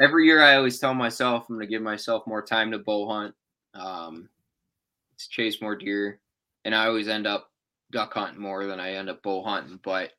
Every 0.00 0.26
year 0.26 0.42
I 0.42 0.56
always 0.56 0.78
tell 0.78 0.94
myself 0.94 1.46
I'm 1.48 1.56
gonna 1.56 1.66
give 1.66 1.82
myself 1.82 2.26
more 2.26 2.42
time 2.42 2.70
to 2.72 2.78
bow 2.78 3.08
hunt, 3.08 3.34
um 3.74 4.28
to 5.16 5.28
chase 5.28 5.60
more 5.60 5.76
deer, 5.76 6.20
and 6.64 6.74
I 6.74 6.86
always 6.86 7.08
end 7.08 7.26
up 7.26 7.50
duck 7.90 8.14
hunting 8.14 8.40
more 8.40 8.66
than 8.66 8.80
I 8.80 8.94
end 8.94 9.08
up 9.08 9.22
bow 9.22 9.42
hunting. 9.42 9.78
But 9.82 10.10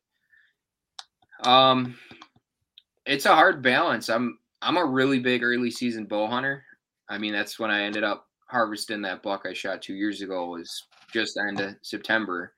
um 1.44 1.96
it's 3.06 3.26
a 3.26 3.34
hard 3.34 3.62
balance. 3.62 4.08
I'm 4.08 4.38
I'm 4.62 4.76
a 4.76 4.84
really 4.84 5.20
big 5.20 5.42
early 5.42 5.70
season 5.70 6.06
bow 6.06 6.26
hunter. 6.28 6.64
I 7.08 7.18
mean 7.18 7.32
that's 7.32 7.58
when 7.58 7.70
I 7.70 7.82
ended 7.82 8.04
up 8.04 8.26
harvesting 8.50 9.02
that 9.02 9.22
buck 9.22 9.44
I 9.46 9.52
shot 9.52 9.82
two 9.82 9.94
years 9.94 10.22
ago 10.22 10.46
was 10.46 10.86
just 11.12 11.34
the 11.34 11.42
end 11.48 11.60
of 11.60 11.74
September. 11.82 12.54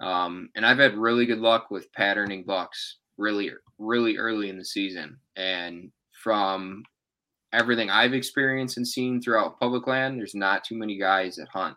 Um, 0.00 0.50
and 0.54 0.64
I've 0.64 0.78
had 0.78 0.96
really 0.96 1.26
good 1.26 1.38
luck 1.40 1.70
with 1.70 1.92
patterning 1.92 2.44
bucks 2.44 2.98
really, 3.18 3.50
really 3.78 4.16
early 4.16 4.48
in 4.48 4.58
the 4.58 4.64
season. 4.64 5.18
And 5.36 5.90
from 6.22 6.82
everything 7.52 7.90
I've 7.90 8.14
experienced 8.14 8.76
and 8.76 8.86
seen 8.86 9.20
throughout 9.20 9.58
public 9.58 9.86
land, 9.86 10.18
there's 10.18 10.34
not 10.34 10.64
too 10.64 10.76
many 10.76 10.98
guys 10.98 11.36
that 11.36 11.48
hunt. 11.52 11.76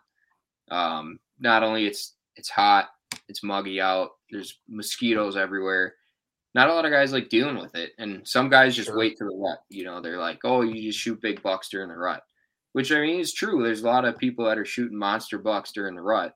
Um, 0.70 1.18
not 1.38 1.62
only 1.62 1.86
it's 1.86 2.14
it's 2.36 2.48
hot, 2.50 2.88
it's 3.28 3.42
muggy 3.42 3.80
out, 3.80 4.10
there's 4.30 4.58
mosquitoes 4.68 5.36
everywhere. 5.36 5.94
Not 6.54 6.68
a 6.68 6.74
lot 6.74 6.84
of 6.84 6.92
guys 6.92 7.12
like 7.12 7.28
dealing 7.28 7.56
with 7.58 7.74
it. 7.74 7.92
And 7.98 8.26
some 8.26 8.48
guys 8.48 8.76
just 8.76 8.88
Sure. 8.88 8.96
wait 8.98 9.16
to 9.18 9.24
the 9.24 9.36
rut. 9.36 9.58
You 9.68 9.84
know, 9.84 10.00
they're 10.00 10.18
like, 10.18 10.38
oh, 10.44 10.62
you 10.62 10.80
just 10.82 10.98
shoot 11.00 11.20
big 11.20 11.42
bucks 11.42 11.68
during 11.68 11.88
the 11.88 11.96
rut. 11.96 12.22
Which 12.74 12.90
I 12.90 13.00
mean 13.00 13.20
is 13.20 13.32
true. 13.32 13.62
There's 13.62 13.82
a 13.82 13.86
lot 13.86 14.04
of 14.04 14.18
people 14.18 14.44
that 14.44 14.58
are 14.58 14.64
shooting 14.64 14.98
monster 14.98 15.38
bucks 15.38 15.70
during 15.70 15.94
the 15.94 16.02
rut. 16.02 16.34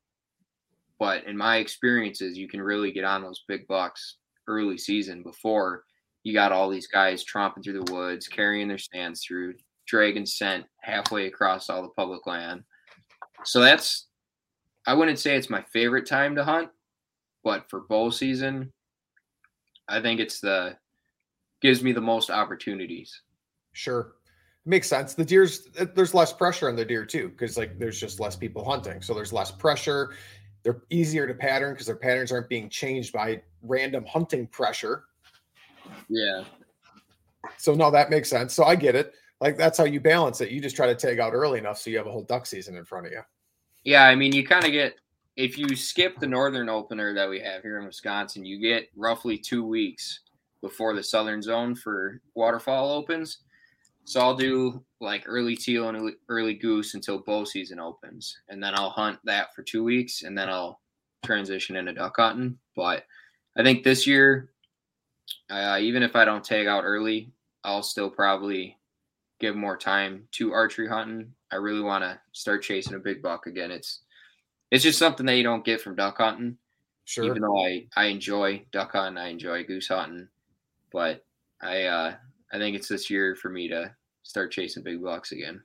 But 1.00 1.24
in 1.24 1.36
my 1.36 1.56
experiences, 1.56 2.38
you 2.38 2.48
can 2.48 2.62
really 2.62 2.92
get 2.92 3.04
on 3.04 3.22
those 3.22 3.44
big 3.48 3.66
bucks 3.66 4.18
early 4.46 4.78
season 4.78 5.24
before 5.24 5.84
you 6.22 6.32
got 6.32 6.52
all 6.52 6.70
these 6.70 6.86
guys 6.86 7.24
tromping 7.24 7.64
through 7.64 7.84
the 7.84 7.92
woods, 7.92 8.28
carrying 8.28 8.68
their 8.68 8.78
stands 8.78 9.24
through, 9.24 9.54
dragging 9.86 10.26
scent 10.26 10.64
halfway 10.80 11.26
across 11.26 11.68
all 11.68 11.82
the 11.82 11.88
public 11.88 12.26
land. 12.26 12.62
So 13.44 13.60
that's, 13.60 14.06
I 14.86 14.94
wouldn't 14.94 15.18
say 15.18 15.36
it's 15.36 15.50
my 15.50 15.62
favorite 15.72 16.06
time 16.06 16.36
to 16.36 16.44
hunt, 16.44 16.68
but 17.42 17.68
for 17.68 17.80
bow 17.88 18.10
season, 18.10 18.72
I 19.88 20.00
think 20.00 20.20
it's 20.20 20.40
the, 20.40 20.76
gives 21.62 21.82
me 21.82 21.92
the 21.92 22.00
most 22.00 22.30
opportunities. 22.30 23.22
Sure. 23.72 24.12
Makes 24.68 24.88
sense. 24.88 25.14
The 25.14 25.24
deer's 25.24 25.68
uh, 25.80 25.86
there's 25.94 26.12
less 26.12 26.30
pressure 26.30 26.68
on 26.68 26.76
the 26.76 26.84
deer 26.84 27.06
too, 27.06 27.30
because 27.30 27.56
like 27.56 27.78
there's 27.78 27.98
just 27.98 28.20
less 28.20 28.36
people 28.36 28.62
hunting. 28.62 29.00
So 29.00 29.14
there's 29.14 29.32
less 29.32 29.50
pressure. 29.50 30.12
They're 30.62 30.82
easier 30.90 31.26
to 31.26 31.32
pattern 31.32 31.72
because 31.72 31.86
their 31.86 31.96
patterns 31.96 32.30
aren't 32.30 32.50
being 32.50 32.68
changed 32.68 33.14
by 33.14 33.40
random 33.62 34.04
hunting 34.04 34.46
pressure. 34.46 35.04
Yeah. 36.10 36.44
So 37.56 37.72
no, 37.74 37.90
that 37.90 38.10
makes 38.10 38.28
sense. 38.28 38.52
So 38.52 38.64
I 38.64 38.76
get 38.76 38.94
it. 38.94 39.14
Like 39.40 39.56
that's 39.56 39.78
how 39.78 39.84
you 39.84 40.00
balance 40.00 40.42
it. 40.42 40.50
You 40.50 40.60
just 40.60 40.76
try 40.76 40.86
to 40.86 40.94
tag 40.94 41.18
out 41.18 41.32
early 41.32 41.58
enough 41.58 41.78
so 41.78 41.88
you 41.88 41.96
have 41.96 42.06
a 42.06 42.12
whole 42.12 42.24
duck 42.24 42.44
season 42.44 42.76
in 42.76 42.84
front 42.84 43.06
of 43.06 43.12
you. 43.12 43.22
Yeah, 43.84 44.04
I 44.04 44.14
mean, 44.16 44.34
you 44.34 44.46
kind 44.46 44.66
of 44.66 44.72
get 44.72 44.96
if 45.36 45.56
you 45.56 45.74
skip 45.76 46.20
the 46.20 46.26
northern 46.26 46.68
opener 46.68 47.14
that 47.14 47.30
we 47.30 47.40
have 47.40 47.62
here 47.62 47.78
in 47.78 47.86
Wisconsin, 47.86 48.44
you 48.44 48.60
get 48.60 48.90
roughly 48.94 49.38
two 49.38 49.64
weeks 49.64 50.20
before 50.60 50.94
the 50.94 51.02
southern 51.02 51.40
zone 51.40 51.74
for 51.74 52.20
waterfowl 52.34 52.90
opens. 52.90 53.38
So 54.08 54.22
I'll 54.22 54.34
do 54.34 54.82
like 55.00 55.24
early 55.26 55.54
teal 55.54 55.90
and 55.90 56.14
early- 56.30 56.54
goose 56.54 56.94
until 56.94 57.18
bow 57.18 57.44
season 57.44 57.78
opens, 57.78 58.38
and 58.48 58.62
then 58.62 58.72
I'll 58.74 58.88
hunt 58.88 59.18
that 59.24 59.54
for 59.54 59.62
two 59.62 59.84
weeks, 59.84 60.22
and 60.22 60.36
then 60.36 60.48
I'll 60.48 60.80
transition 61.26 61.76
into 61.76 61.92
duck 61.92 62.14
hunting. 62.16 62.58
But 62.74 63.04
I 63.54 63.62
think 63.62 63.84
this 63.84 64.06
year, 64.06 64.48
uh, 65.50 65.76
even 65.82 66.02
if 66.02 66.16
I 66.16 66.24
don't 66.24 66.42
tag 66.42 66.66
out 66.66 66.84
early, 66.84 67.30
I'll 67.64 67.82
still 67.82 68.08
probably 68.08 68.78
give 69.40 69.54
more 69.54 69.76
time 69.76 70.26
to 70.32 70.54
archery 70.54 70.88
hunting. 70.88 71.34
I 71.52 71.56
really 71.56 71.82
want 71.82 72.02
to 72.02 72.18
start 72.32 72.62
chasing 72.62 72.94
a 72.94 72.98
big 72.98 73.20
buck 73.20 73.46
again. 73.46 73.70
It's 73.70 74.00
it's 74.70 74.84
just 74.84 74.98
something 74.98 75.26
that 75.26 75.36
you 75.36 75.42
don't 75.42 75.66
get 75.66 75.82
from 75.82 75.96
duck 75.96 76.16
hunting. 76.16 76.56
Sure. 77.04 77.26
Even 77.26 77.42
though 77.42 77.62
I 77.62 77.86
I 77.94 78.06
enjoy 78.06 78.64
duck 78.72 78.92
hunting, 78.92 79.22
I 79.22 79.28
enjoy 79.28 79.64
goose 79.64 79.88
hunting, 79.88 80.28
but 80.90 81.26
I 81.60 81.82
uh 81.82 82.14
I 82.52 82.58
think 82.58 82.76
it's 82.76 82.88
this 82.88 83.10
year 83.10 83.34
for 83.36 83.50
me 83.50 83.68
to 83.68 83.94
start 84.22 84.52
chasing 84.52 84.82
big 84.82 85.02
bucks 85.02 85.32
again. 85.32 85.62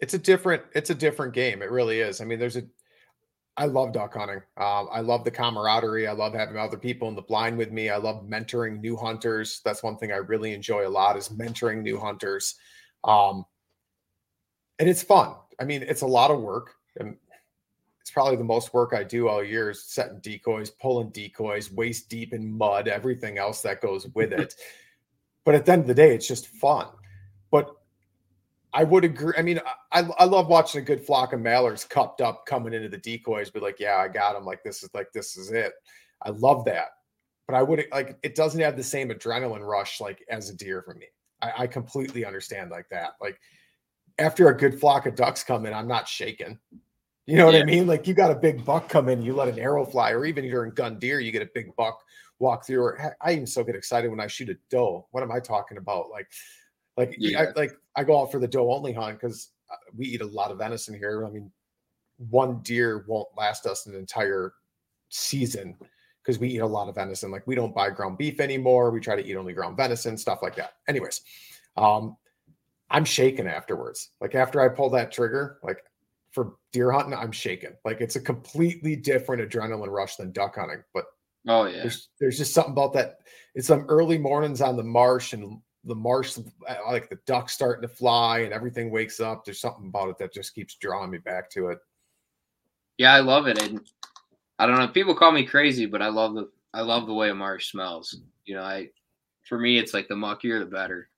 it's 0.00 0.14
a 0.14 0.18
different 0.18 0.62
it's 0.74 0.90
a 0.90 0.94
different 0.94 1.34
game. 1.34 1.62
It 1.62 1.70
really 1.70 2.00
is. 2.00 2.20
I 2.20 2.24
mean 2.24 2.38
there's 2.38 2.56
a 2.56 2.62
i 3.56 3.66
love 3.66 3.92
duck 3.92 4.14
hunting. 4.14 4.42
Um, 4.56 4.88
i 4.92 5.00
love 5.00 5.24
the 5.24 5.30
camaraderie. 5.30 6.06
I 6.06 6.12
love 6.12 6.34
having 6.34 6.56
other 6.56 6.78
people 6.78 7.08
in 7.08 7.14
the 7.16 7.22
blind 7.22 7.58
with 7.58 7.72
me. 7.72 7.90
I 7.90 7.96
love 7.96 8.24
mentoring 8.26 8.80
new 8.80 8.96
hunters. 8.96 9.60
That's 9.64 9.82
one 9.82 9.96
thing 9.98 10.12
i 10.12 10.16
really 10.16 10.52
enjoy 10.54 10.86
a 10.86 10.88
lot 10.88 11.16
is 11.16 11.28
mentoring 11.28 11.82
new 11.82 11.98
hunters. 11.98 12.56
Um, 13.04 13.44
and 14.78 14.88
it's 14.88 15.02
fun. 15.02 15.34
I 15.60 15.64
mean 15.64 15.82
it's 15.82 16.02
a 16.02 16.06
lot 16.06 16.30
of 16.30 16.40
work. 16.40 16.74
And 16.98 17.16
it's 18.00 18.10
probably 18.10 18.36
the 18.36 18.44
most 18.44 18.74
work 18.74 18.92
i 18.94 19.04
do 19.04 19.28
all 19.28 19.44
year 19.44 19.70
is 19.70 19.84
setting 19.84 20.18
decoys 20.20 20.70
pulling 20.70 21.10
decoys 21.10 21.70
waist 21.70 22.08
deep 22.08 22.32
in 22.32 22.50
mud 22.50 22.88
everything 22.88 23.38
else 23.38 23.60
that 23.62 23.80
goes 23.80 24.08
with 24.14 24.32
it 24.32 24.54
but 25.44 25.54
at 25.54 25.66
the 25.66 25.72
end 25.72 25.82
of 25.82 25.88
the 25.88 25.94
day 25.94 26.14
it's 26.14 26.28
just 26.28 26.48
fun 26.48 26.86
but 27.50 27.74
I 28.72 28.84
would 28.84 29.04
agree. 29.04 29.34
I 29.36 29.42
mean, 29.42 29.60
I, 29.92 30.08
I 30.18 30.24
love 30.24 30.46
watching 30.46 30.80
a 30.80 30.84
good 30.84 31.04
flock 31.04 31.32
of 31.32 31.40
mallards 31.40 31.84
cupped 31.84 32.20
up 32.20 32.46
coming 32.46 32.72
into 32.72 32.88
the 32.88 32.98
decoys, 32.98 33.50
be 33.50 33.60
like, 33.60 33.80
yeah, 33.80 33.96
I 33.96 34.08
got 34.08 34.34
them. 34.34 34.44
Like, 34.44 34.62
this 34.62 34.82
is 34.82 34.90
like, 34.94 35.12
this 35.12 35.36
is 35.36 35.50
it. 35.50 35.72
I 36.22 36.30
love 36.30 36.64
that. 36.66 36.90
But 37.48 37.56
I 37.56 37.62
would 37.62 37.84
like, 37.90 38.16
it 38.22 38.36
doesn't 38.36 38.60
have 38.60 38.76
the 38.76 38.82
same 38.82 39.08
adrenaline 39.08 39.66
rush 39.66 40.00
like 40.00 40.24
as 40.30 40.50
a 40.50 40.54
deer 40.54 40.82
for 40.82 40.94
me. 40.94 41.06
I, 41.42 41.52
I 41.58 41.66
completely 41.66 42.24
understand 42.24 42.70
like 42.70 42.88
that. 42.90 43.14
Like 43.20 43.40
after 44.18 44.48
a 44.48 44.56
good 44.56 44.78
flock 44.78 45.06
of 45.06 45.16
ducks 45.16 45.42
come 45.42 45.66
in, 45.66 45.74
I'm 45.74 45.88
not 45.88 46.06
shaking. 46.06 46.58
You 47.26 47.36
know 47.36 47.46
what 47.46 47.54
yeah. 47.54 47.62
I 47.62 47.64
mean? 47.64 47.88
Like 47.88 48.06
you 48.06 48.14
got 48.14 48.30
a 48.30 48.36
big 48.36 48.64
buck 48.64 48.88
come 48.88 49.08
in, 49.08 49.22
you 49.22 49.34
let 49.34 49.48
an 49.48 49.58
arrow 49.58 49.84
fly, 49.84 50.12
or 50.12 50.24
even 50.24 50.48
during 50.48 50.72
gun 50.72 50.98
deer, 51.00 51.18
you 51.18 51.32
get 51.32 51.42
a 51.42 51.50
big 51.52 51.74
buck 51.74 52.00
walk 52.40 52.66
through. 52.66 52.82
Or 52.82 53.16
I 53.20 53.32
even 53.32 53.46
so 53.46 53.62
get 53.62 53.76
excited 53.76 54.10
when 54.10 54.20
I 54.20 54.26
shoot 54.26 54.50
a 54.50 54.56
doe. 54.70 55.06
What 55.12 55.22
am 55.22 55.30
I 55.30 55.38
talking 55.38 55.78
about? 55.78 56.10
Like, 56.10 56.28
like, 56.96 57.14
yeah. 57.18 57.42
I, 57.42 57.58
like 57.58 57.72
I 57.96 58.04
go 58.04 58.20
out 58.20 58.32
for 58.32 58.40
the 58.40 58.48
doe 58.48 58.72
only 58.72 58.92
hunt 58.92 59.20
because 59.20 59.52
uh, 59.70 59.76
we 59.96 60.06
eat 60.06 60.20
a 60.20 60.26
lot 60.26 60.50
of 60.50 60.58
venison 60.58 60.94
here. 60.94 61.24
I 61.24 61.30
mean, 61.30 61.50
one 62.28 62.60
deer 62.62 63.04
won't 63.06 63.28
last 63.36 63.66
us 63.66 63.86
an 63.86 63.94
entire 63.94 64.52
season 65.08 65.76
because 66.22 66.38
we 66.38 66.48
eat 66.48 66.58
a 66.58 66.66
lot 66.66 66.88
of 66.88 66.94
venison. 66.94 67.30
Like 67.30 67.46
we 67.46 67.54
don't 67.54 67.74
buy 67.74 67.90
ground 67.90 68.18
beef 68.18 68.40
anymore. 68.40 68.90
We 68.90 69.00
try 69.00 69.16
to 69.16 69.26
eat 69.26 69.36
only 69.36 69.52
ground 69.52 69.76
venison, 69.76 70.18
stuff 70.18 70.42
like 70.42 70.56
that. 70.56 70.74
Anyways, 70.88 71.22
um, 71.76 72.16
I'm 72.90 73.04
shaken 73.04 73.46
afterwards. 73.46 74.10
Like 74.20 74.34
after 74.34 74.60
I 74.60 74.68
pull 74.68 74.90
that 74.90 75.12
trigger, 75.12 75.58
like 75.62 75.82
for 76.32 76.54
deer 76.72 76.92
hunting, 76.92 77.14
I'm 77.14 77.32
shaken 77.32 77.72
Like 77.84 78.00
it's 78.00 78.16
a 78.16 78.20
completely 78.20 78.96
different 78.96 79.48
adrenaline 79.48 79.88
rush 79.88 80.16
than 80.16 80.32
duck 80.32 80.56
hunting. 80.56 80.82
But 80.92 81.06
oh 81.48 81.66
yeah, 81.66 81.82
there's, 81.82 82.08
there's 82.20 82.38
just 82.38 82.54
something 82.54 82.72
about 82.72 82.92
that. 82.94 83.18
It's 83.54 83.66
some 83.66 83.86
early 83.88 84.18
mornings 84.18 84.60
on 84.60 84.76
the 84.76 84.84
marsh 84.84 85.32
and 85.32 85.60
the 85.84 85.94
marsh, 85.94 86.38
like 86.86 87.08
the 87.08 87.18
ducks 87.26 87.52
starting 87.52 87.82
to 87.82 87.94
fly 87.94 88.40
and 88.40 88.52
everything 88.52 88.90
wakes 88.90 89.20
up. 89.20 89.44
There's 89.44 89.60
something 89.60 89.88
about 89.88 90.10
it 90.10 90.18
that 90.18 90.32
just 90.32 90.54
keeps 90.54 90.74
drawing 90.76 91.10
me 91.10 91.18
back 91.18 91.50
to 91.50 91.68
it. 91.68 91.78
Yeah, 92.98 93.14
I 93.14 93.20
love 93.20 93.46
it. 93.46 93.62
And 93.62 93.80
I 94.58 94.66
don't 94.66 94.78
know. 94.78 94.88
People 94.88 95.14
call 95.14 95.32
me 95.32 95.44
crazy, 95.44 95.86
but 95.86 96.02
I 96.02 96.08
love 96.08 96.34
the 96.34 96.50
I 96.74 96.82
love 96.82 97.06
the 97.06 97.14
way 97.14 97.30
a 97.30 97.34
marsh 97.34 97.70
smells. 97.70 98.16
You 98.44 98.56
know, 98.56 98.62
I 98.62 98.90
for 99.48 99.58
me 99.58 99.78
it's 99.78 99.94
like 99.94 100.06
the 100.08 100.14
muckier 100.14 100.60
the 100.60 100.66
better. 100.66 101.08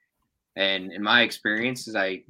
And 0.54 0.92
in 0.92 1.02
my 1.02 1.22
experiences, 1.22 1.96
I 1.96 2.22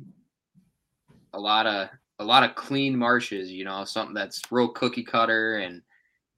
a 1.34 1.38
lot 1.38 1.66
of 1.66 1.90
a 2.18 2.24
lot 2.24 2.44
of 2.44 2.54
clean 2.54 2.96
marshes, 2.96 3.50
you 3.50 3.64
know, 3.64 3.84
something 3.84 4.14
that's 4.14 4.40
real 4.50 4.68
cookie 4.68 5.02
cutter 5.02 5.58
and 5.58 5.82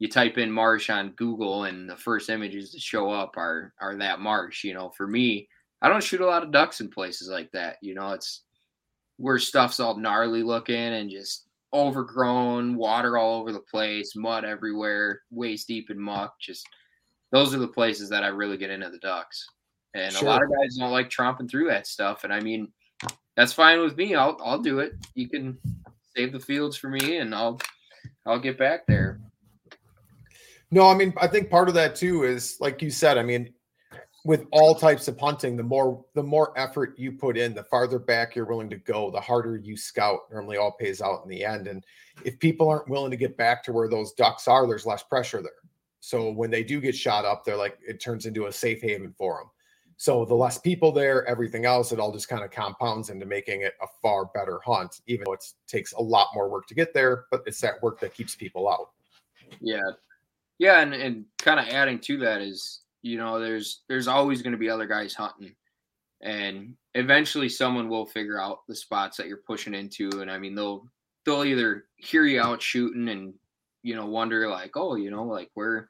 you 0.04 0.10
type 0.10 0.36
in 0.36 0.52
marsh 0.52 0.90
on 0.90 1.12
Google 1.12 1.64
and 1.64 1.88
the 1.88 1.96
first 1.96 2.28
images 2.28 2.72
that 2.72 2.82
show 2.82 3.10
up 3.10 3.38
are 3.38 3.72
are 3.80 3.96
that 3.96 4.20
marsh. 4.20 4.62
You 4.62 4.74
know, 4.74 4.90
for 4.90 5.06
me, 5.06 5.48
I 5.80 5.88
don't 5.88 6.02
shoot 6.02 6.20
a 6.20 6.26
lot 6.26 6.42
of 6.42 6.52
ducks 6.52 6.82
in 6.82 6.90
places 6.90 7.30
like 7.30 7.50
that. 7.52 7.78
You 7.80 7.94
know, 7.94 8.10
it's 8.10 8.42
where 9.16 9.38
stuff's 9.38 9.80
all 9.80 9.96
gnarly 9.96 10.42
looking 10.42 10.76
and 10.76 11.08
just 11.08 11.46
overgrown, 11.72 12.76
water 12.76 13.16
all 13.16 13.40
over 13.40 13.50
the 13.50 13.60
place, 13.60 14.14
mud 14.14 14.44
everywhere, 14.44 15.22
waist 15.30 15.68
deep 15.68 15.88
in 15.88 15.98
muck. 15.98 16.38
Just 16.38 16.66
those 17.32 17.54
are 17.54 17.58
the 17.58 17.66
places 17.66 18.10
that 18.10 18.24
I 18.24 18.28
really 18.28 18.58
get 18.58 18.68
into 18.68 18.90
the 18.90 18.98
ducks. 18.98 19.46
And 19.94 20.12
sure. 20.12 20.28
a 20.28 20.30
lot 20.30 20.42
of 20.42 20.50
guys 20.50 20.76
don't 20.76 20.92
like 20.92 21.08
tromping 21.08 21.50
through 21.50 21.68
that 21.68 21.86
stuff. 21.86 22.24
And 22.24 22.32
I 22.32 22.40
mean, 22.40 22.70
that's 23.38 23.54
fine 23.54 23.80
with 23.80 23.96
me. 23.96 24.14
I'll 24.14 24.36
I'll 24.44 24.60
do 24.60 24.80
it. 24.80 24.96
You 25.14 25.30
can 25.30 25.56
save 26.14 26.34
the 26.34 26.40
fields 26.40 26.76
for 26.76 26.90
me 26.90 27.16
and 27.16 27.34
I'll 27.34 27.58
I'll 28.26 28.38
get 28.38 28.58
back 28.58 28.86
there. 28.86 29.18
No, 30.74 30.88
I 30.88 30.94
mean, 30.94 31.14
I 31.18 31.28
think 31.28 31.50
part 31.50 31.68
of 31.68 31.74
that 31.76 31.94
too 31.94 32.24
is 32.24 32.56
like 32.58 32.82
you 32.82 32.90
said, 32.90 33.16
I 33.16 33.22
mean, 33.22 33.54
with 34.24 34.44
all 34.50 34.74
types 34.74 35.06
of 35.06 35.16
hunting, 35.20 35.56
the 35.56 35.62
more 35.62 36.04
the 36.14 36.22
more 36.22 36.52
effort 36.58 36.98
you 36.98 37.12
put 37.12 37.36
in, 37.36 37.54
the 37.54 37.62
farther 37.62 38.00
back 38.00 38.34
you're 38.34 38.44
willing 38.44 38.70
to 38.70 38.78
go, 38.78 39.08
the 39.08 39.20
harder 39.20 39.56
you 39.56 39.76
scout. 39.76 40.22
Normally, 40.32 40.56
all 40.56 40.72
pays 40.72 41.00
out 41.00 41.22
in 41.22 41.30
the 41.30 41.44
end. 41.44 41.68
And 41.68 41.84
if 42.24 42.40
people 42.40 42.68
aren't 42.68 42.88
willing 42.88 43.12
to 43.12 43.16
get 43.16 43.36
back 43.36 43.62
to 43.64 43.72
where 43.72 43.88
those 43.88 44.14
ducks 44.14 44.48
are, 44.48 44.66
there's 44.66 44.84
less 44.84 45.04
pressure 45.04 45.42
there. 45.42 45.52
So 46.00 46.32
when 46.32 46.50
they 46.50 46.64
do 46.64 46.80
get 46.80 46.96
shot 46.96 47.24
up, 47.24 47.44
they're 47.44 47.56
like 47.56 47.78
it 47.86 48.00
turns 48.00 48.26
into 48.26 48.46
a 48.46 48.52
safe 48.52 48.82
haven 48.82 49.14
for 49.16 49.38
them. 49.38 49.50
So 49.96 50.24
the 50.24 50.34
less 50.34 50.58
people 50.58 50.90
there, 50.90 51.24
everything 51.28 51.66
else, 51.66 51.92
it 51.92 52.00
all 52.00 52.10
just 52.10 52.28
kind 52.28 52.42
of 52.42 52.50
compounds 52.50 53.10
into 53.10 53.26
making 53.26 53.60
it 53.60 53.74
a 53.80 53.86
far 54.02 54.24
better 54.24 54.58
hunt, 54.66 55.02
even 55.06 55.26
though 55.26 55.34
it 55.34 55.44
takes 55.68 55.92
a 55.92 56.02
lot 56.02 56.30
more 56.34 56.48
work 56.48 56.66
to 56.66 56.74
get 56.74 56.92
there. 56.92 57.26
But 57.30 57.44
it's 57.46 57.60
that 57.60 57.80
work 57.80 58.00
that 58.00 58.12
keeps 58.12 58.34
people 58.34 58.68
out. 58.68 58.90
Yeah, 59.60 59.78
yeah, 60.58 60.80
and 60.80 60.94
and 60.94 61.24
kind 61.38 61.60
of 61.60 61.68
adding 61.68 61.98
to 62.00 62.18
that 62.18 62.40
is 62.40 62.82
you 63.02 63.18
know 63.18 63.38
there's 63.40 63.82
there's 63.88 64.08
always 64.08 64.42
going 64.42 64.52
to 64.52 64.58
be 64.58 64.70
other 64.70 64.86
guys 64.86 65.14
hunting. 65.14 65.54
And 66.22 66.74
eventually 66.94 67.50
someone 67.50 67.88
will 67.88 68.06
figure 68.06 68.40
out 68.40 68.60
the 68.66 68.74
spots 68.74 69.16
that 69.16 69.26
you're 69.26 69.42
pushing 69.46 69.74
into 69.74 70.22
and 70.22 70.30
i 70.30 70.38
mean 70.38 70.54
they'll 70.54 70.86
they'll 71.26 71.44
either 71.44 71.84
hear 71.96 72.24
you 72.24 72.40
out 72.40 72.62
shooting 72.62 73.08
and 73.10 73.34
you 73.82 73.94
know 73.94 74.06
wonder 74.06 74.48
like 74.48 74.70
oh 74.74 74.94
you 74.94 75.10
know 75.10 75.24
like 75.24 75.50
where 75.54 75.88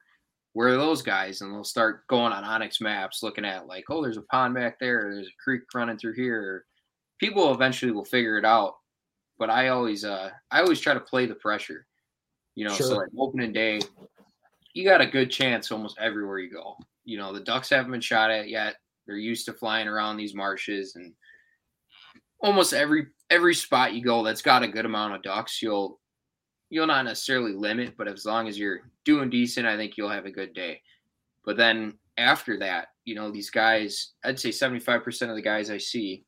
where 0.55 0.69
are 0.69 0.77
those 0.77 1.03
guys? 1.03 1.41
And 1.41 1.53
they'll 1.53 1.65
start 1.65 2.07
going 2.07 2.33
on 2.33 2.45
onX 2.45 2.81
maps 2.81 3.23
looking 3.23 3.45
at 3.45 3.69
like 3.69 3.85
oh 3.91 4.03
there's 4.03 4.17
a 4.17 4.23
pond 4.23 4.55
back 4.55 4.81
there 4.81 5.13
there's 5.15 5.29
a 5.29 5.43
creek 5.43 5.63
running 5.73 5.99
through 5.99 6.15
here. 6.15 6.65
People 7.21 7.55
eventually 7.55 7.93
will 7.93 8.05
figure 8.05 8.39
it 8.39 8.45
out 8.45 8.75
but 9.39 9.51
i 9.51 9.69
always 9.69 10.05
uh 10.05 10.31
i 10.51 10.61
always 10.61 10.81
try 10.81 10.95
to 10.95 11.01
play 11.01 11.27
the 11.27 11.35
pressure 11.35 11.87
you 12.55 12.67
know 12.67 12.75
sure. 12.75 12.87
so 12.87 12.97
like 12.97 13.09
opening 13.19 13.53
day 13.53 13.81
you 14.75 14.85
got 14.85 15.01
a 15.01 15.07
good 15.07 15.31
chance 15.31 15.73
almost 15.73 15.97
everywhere 15.99 16.39
you 16.39 16.51
go 16.51 16.77
you 17.05 17.19
know 17.19 17.33
the 17.33 17.41
ducks 17.41 17.71
haven't 17.71 17.93
been 17.93 18.01
shot 18.01 18.31
at 18.31 18.49
yet. 18.49 18.77
They're 19.07 19.17
used 19.17 19.47
to 19.47 19.53
flying 19.53 19.89
around 19.89 20.17
these 20.17 20.35
marshes, 20.35 20.97
and 20.97 21.13
almost 22.41 22.73
every 22.73 23.07
every 23.31 23.55
spot 23.55 23.93
you 23.93 24.03
go 24.03 24.23
that's 24.23 24.43
got 24.43 24.63
a 24.63 24.69
good 24.69 24.87
amount 24.87 25.15
of 25.15 25.23
ducks, 25.23 25.61
you'll 25.63 26.01
you'll 26.71 26.87
not 26.87 27.05
necessarily 27.05 27.53
limit, 27.53 27.95
but 27.97 28.09
as 28.09 28.25
long 28.25 28.49
as 28.49 28.59
you're 28.59 28.81
doing 29.05 29.31
decent, 29.31 29.67
I 29.67 29.77
think 29.77 29.97
you'll 29.97 30.09
have 30.09 30.27
a 30.27 30.31
good 30.31 30.55
day. 30.55 30.81
But 31.45 31.57
then 31.57 31.99
after 32.17 32.59
that, 32.59 32.89
you 33.05 33.15
know, 33.15 33.31
these 33.31 33.51
guys, 33.51 34.13
I'd 34.25 34.41
say 34.41 34.49
75% 34.49 35.29
of 35.29 35.37
the 35.37 35.43
guys 35.43 35.71
I 35.71 35.79
see, 35.79 36.25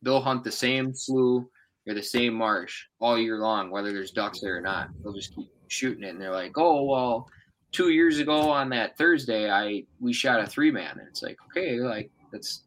they'll 0.00 0.20
hunt 0.20 0.44
the 0.44 0.52
same 0.52 0.94
slough 0.94 1.44
or 1.88 1.94
the 1.94 2.02
same 2.02 2.34
marsh 2.34 2.84
all 3.00 3.18
year 3.18 3.38
long, 3.38 3.70
whether 3.70 3.92
there's 3.92 4.12
ducks 4.12 4.40
there 4.40 4.56
or 4.56 4.60
not. 4.60 4.88
They'll 5.02 5.12
just 5.12 5.34
keep 5.34 5.48
shooting 5.68 6.04
it. 6.04 6.10
And 6.10 6.20
they're 6.20 6.30
like, 6.30 6.56
oh, 6.56 6.84
well, 6.84 7.28
two 7.74 7.90
years 7.90 8.20
ago 8.20 8.50
on 8.50 8.70
that 8.70 8.96
Thursday, 8.96 9.50
I 9.50 9.84
we 10.00 10.12
shot 10.12 10.40
a 10.40 10.46
three 10.46 10.70
man, 10.70 10.98
and 10.98 11.08
it's 11.08 11.22
like 11.22 11.36
okay, 11.50 11.80
like 11.80 12.10
that's 12.32 12.62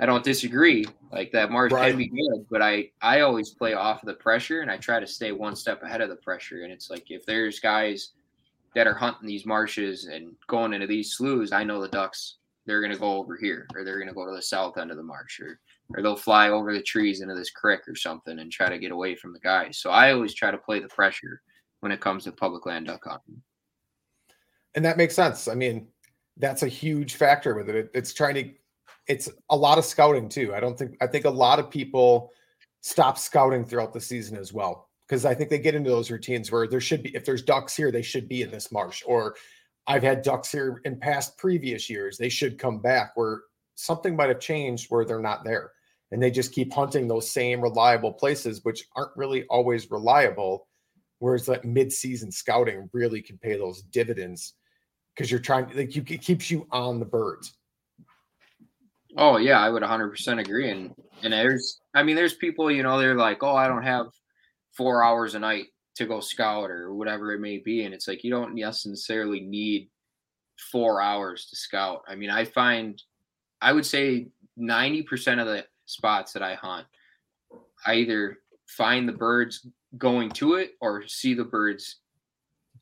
I 0.00 0.04
don't 0.04 0.24
disagree. 0.24 0.84
Like 1.10 1.30
that 1.32 1.50
marsh 1.50 1.72
right. 1.72 1.90
can 1.90 1.98
be 1.98 2.08
good, 2.08 2.44
but 2.50 2.60
I 2.60 2.90
I 3.00 3.20
always 3.20 3.50
play 3.50 3.72
off 3.72 4.02
of 4.02 4.08
the 4.08 4.14
pressure, 4.14 4.60
and 4.60 4.70
I 4.70 4.76
try 4.76 5.00
to 5.00 5.06
stay 5.06 5.32
one 5.32 5.56
step 5.56 5.82
ahead 5.82 6.02
of 6.02 6.10
the 6.10 6.16
pressure. 6.16 6.64
And 6.64 6.72
it's 6.72 6.90
like 6.90 7.10
if 7.10 7.24
there's 7.24 7.60
guys 7.60 8.12
that 8.74 8.86
are 8.86 8.94
hunting 8.94 9.26
these 9.26 9.46
marshes 9.46 10.06
and 10.06 10.34
going 10.48 10.74
into 10.74 10.86
these 10.86 11.14
sloughs, 11.14 11.52
I 11.52 11.64
know 11.64 11.80
the 11.80 11.88
ducks 11.88 12.36
they're 12.66 12.82
gonna 12.82 12.98
go 12.98 13.16
over 13.16 13.36
here, 13.36 13.68
or 13.74 13.84
they're 13.84 14.00
gonna 14.00 14.12
go 14.12 14.26
to 14.26 14.34
the 14.34 14.42
south 14.42 14.76
end 14.76 14.90
of 14.90 14.96
the 14.96 15.02
marsh, 15.02 15.40
or 15.40 15.60
or 15.94 16.02
they'll 16.02 16.16
fly 16.16 16.50
over 16.50 16.74
the 16.74 16.82
trees 16.82 17.20
into 17.20 17.36
this 17.36 17.50
creek 17.50 17.86
or 17.86 17.94
something 17.94 18.40
and 18.40 18.50
try 18.50 18.68
to 18.68 18.78
get 18.78 18.90
away 18.90 19.14
from 19.14 19.32
the 19.32 19.38
guys. 19.38 19.78
So 19.78 19.90
I 19.90 20.12
always 20.12 20.34
try 20.34 20.50
to 20.50 20.58
play 20.58 20.80
the 20.80 20.88
pressure 20.88 21.42
when 21.78 21.92
it 21.92 22.00
comes 22.00 22.24
to 22.24 22.32
public 22.32 22.66
land 22.66 22.86
duck 22.86 23.04
hunting 23.04 23.40
and 24.76 24.84
that 24.84 24.96
makes 24.98 25.16
sense. 25.16 25.48
I 25.48 25.54
mean, 25.54 25.88
that's 26.36 26.62
a 26.62 26.68
huge 26.68 27.14
factor 27.14 27.54
with 27.54 27.68
it. 27.68 27.90
It's 27.94 28.12
trying 28.12 28.34
to, 28.34 28.50
it's 29.08 29.28
a 29.50 29.56
lot 29.56 29.78
of 29.78 29.84
scouting 29.84 30.28
too. 30.28 30.54
I 30.54 30.60
don't 30.60 30.78
think, 30.78 30.96
I 31.00 31.06
think 31.06 31.24
a 31.24 31.30
lot 31.30 31.58
of 31.58 31.70
people 31.70 32.30
stop 32.82 33.18
scouting 33.18 33.64
throughout 33.64 33.92
the 33.92 34.00
season 34.00 34.36
as 34.36 34.52
well 34.52 34.90
because 35.08 35.24
I 35.24 35.34
think 35.34 35.50
they 35.50 35.58
get 35.58 35.74
into 35.74 35.90
those 35.90 36.10
routines 36.10 36.52
where 36.52 36.68
there 36.68 36.80
should 36.80 37.02
be, 37.02 37.16
if 37.16 37.24
there's 37.24 37.42
ducks 37.42 37.74
here, 37.74 37.90
they 37.90 38.02
should 38.02 38.28
be 38.28 38.42
in 38.42 38.50
this 38.50 38.70
marsh. 38.70 39.02
Or 39.06 39.34
I've 39.86 40.02
had 40.02 40.22
ducks 40.22 40.52
here 40.52 40.80
in 40.84 40.98
past 41.00 41.38
previous 41.38 41.88
years, 41.88 42.18
they 42.18 42.28
should 42.28 42.58
come 42.58 42.80
back 42.80 43.12
where 43.14 43.42
something 43.76 44.14
might 44.14 44.28
have 44.28 44.40
changed 44.40 44.90
where 44.90 45.04
they're 45.04 45.20
not 45.20 45.44
there. 45.44 45.72
And 46.12 46.22
they 46.22 46.30
just 46.30 46.52
keep 46.52 46.72
hunting 46.72 47.08
those 47.08 47.30
same 47.30 47.60
reliable 47.60 48.12
places, 48.12 48.60
which 48.62 48.84
aren't 48.94 49.16
really 49.16 49.44
always 49.44 49.90
reliable. 49.90 50.68
Whereas 51.18 51.46
that 51.46 51.64
mid-season 51.64 52.30
scouting 52.30 52.90
really 52.92 53.22
can 53.22 53.38
pay 53.38 53.56
those 53.56 53.82
dividends 53.82 54.54
because 55.16 55.30
you're 55.30 55.40
trying 55.40 55.68
like 55.74 55.96
you 55.96 56.04
it 56.08 56.20
keeps 56.20 56.50
you 56.50 56.66
on 56.70 56.98
the 56.98 57.06
birds. 57.06 57.54
Oh 59.16 59.38
yeah, 59.38 59.58
I 59.60 59.70
would 59.70 59.82
100% 59.82 60.40
agree. 60.40 60.70
And 60.70 60.94
and 61.22 61.32
there's, 61.32 61.80
I 61.94 62.02
mean, 62.02 62.16
there's 62.16 62.34
people, 62.34 62.70
you 62.70 62.82
know, 62.82 62.98
they're 62.98 63.14
like, 63.14 63.42
oh, 63.42 63.56
I 63.56 63.66
don't 63.66 63.82
have 63.82 64.06
four 64.72 65.02
hours 65.02 65.34
a 65.34 65.38
night 65.38 65.66
to 65.94 66.04
go 66.04 66.20
scout 66.20 66.70
or 66.70 66.92
whatever 66.92 67.32
it 67.32 67.40
may 67.40 67.58
be, 67.58 67.84
and 67.84 67.94
it's 67.94 68.06
like 68.06 68.22
you 68.22 68.30
don't 68.30 68.54
necessarily 68.54 69.40
need 69.40 69.88
four 70.70 71.00
hours 71.00 71.46
to 71.46 71.56
scout. 71.56 72.02
I 72.06 72.14
mean, 72.14 72.30
I 72.30 72.44
find, 72.44 73.02
I 73.62 73.72
would 73.72 73.86
say 73.86 74.28
90% 74.58 75.40
of 75.40 75.46
the 75.46 75.64
spots 75.86 76.32
that 76.34 76.42
I 76.42 76.54
hunt, 76.54 76.86
I 77.86 77.94
either 77.94 78.38
find 78.66 79.08
the 79.08 79.12
birds 79.12 79.66
going 79.96 80.30
to 80.32 80.54
it 80.54 80.72
or 80.82 81.06
see 81.06 81.32
the 81.32 81.44
birds 81.44 82.00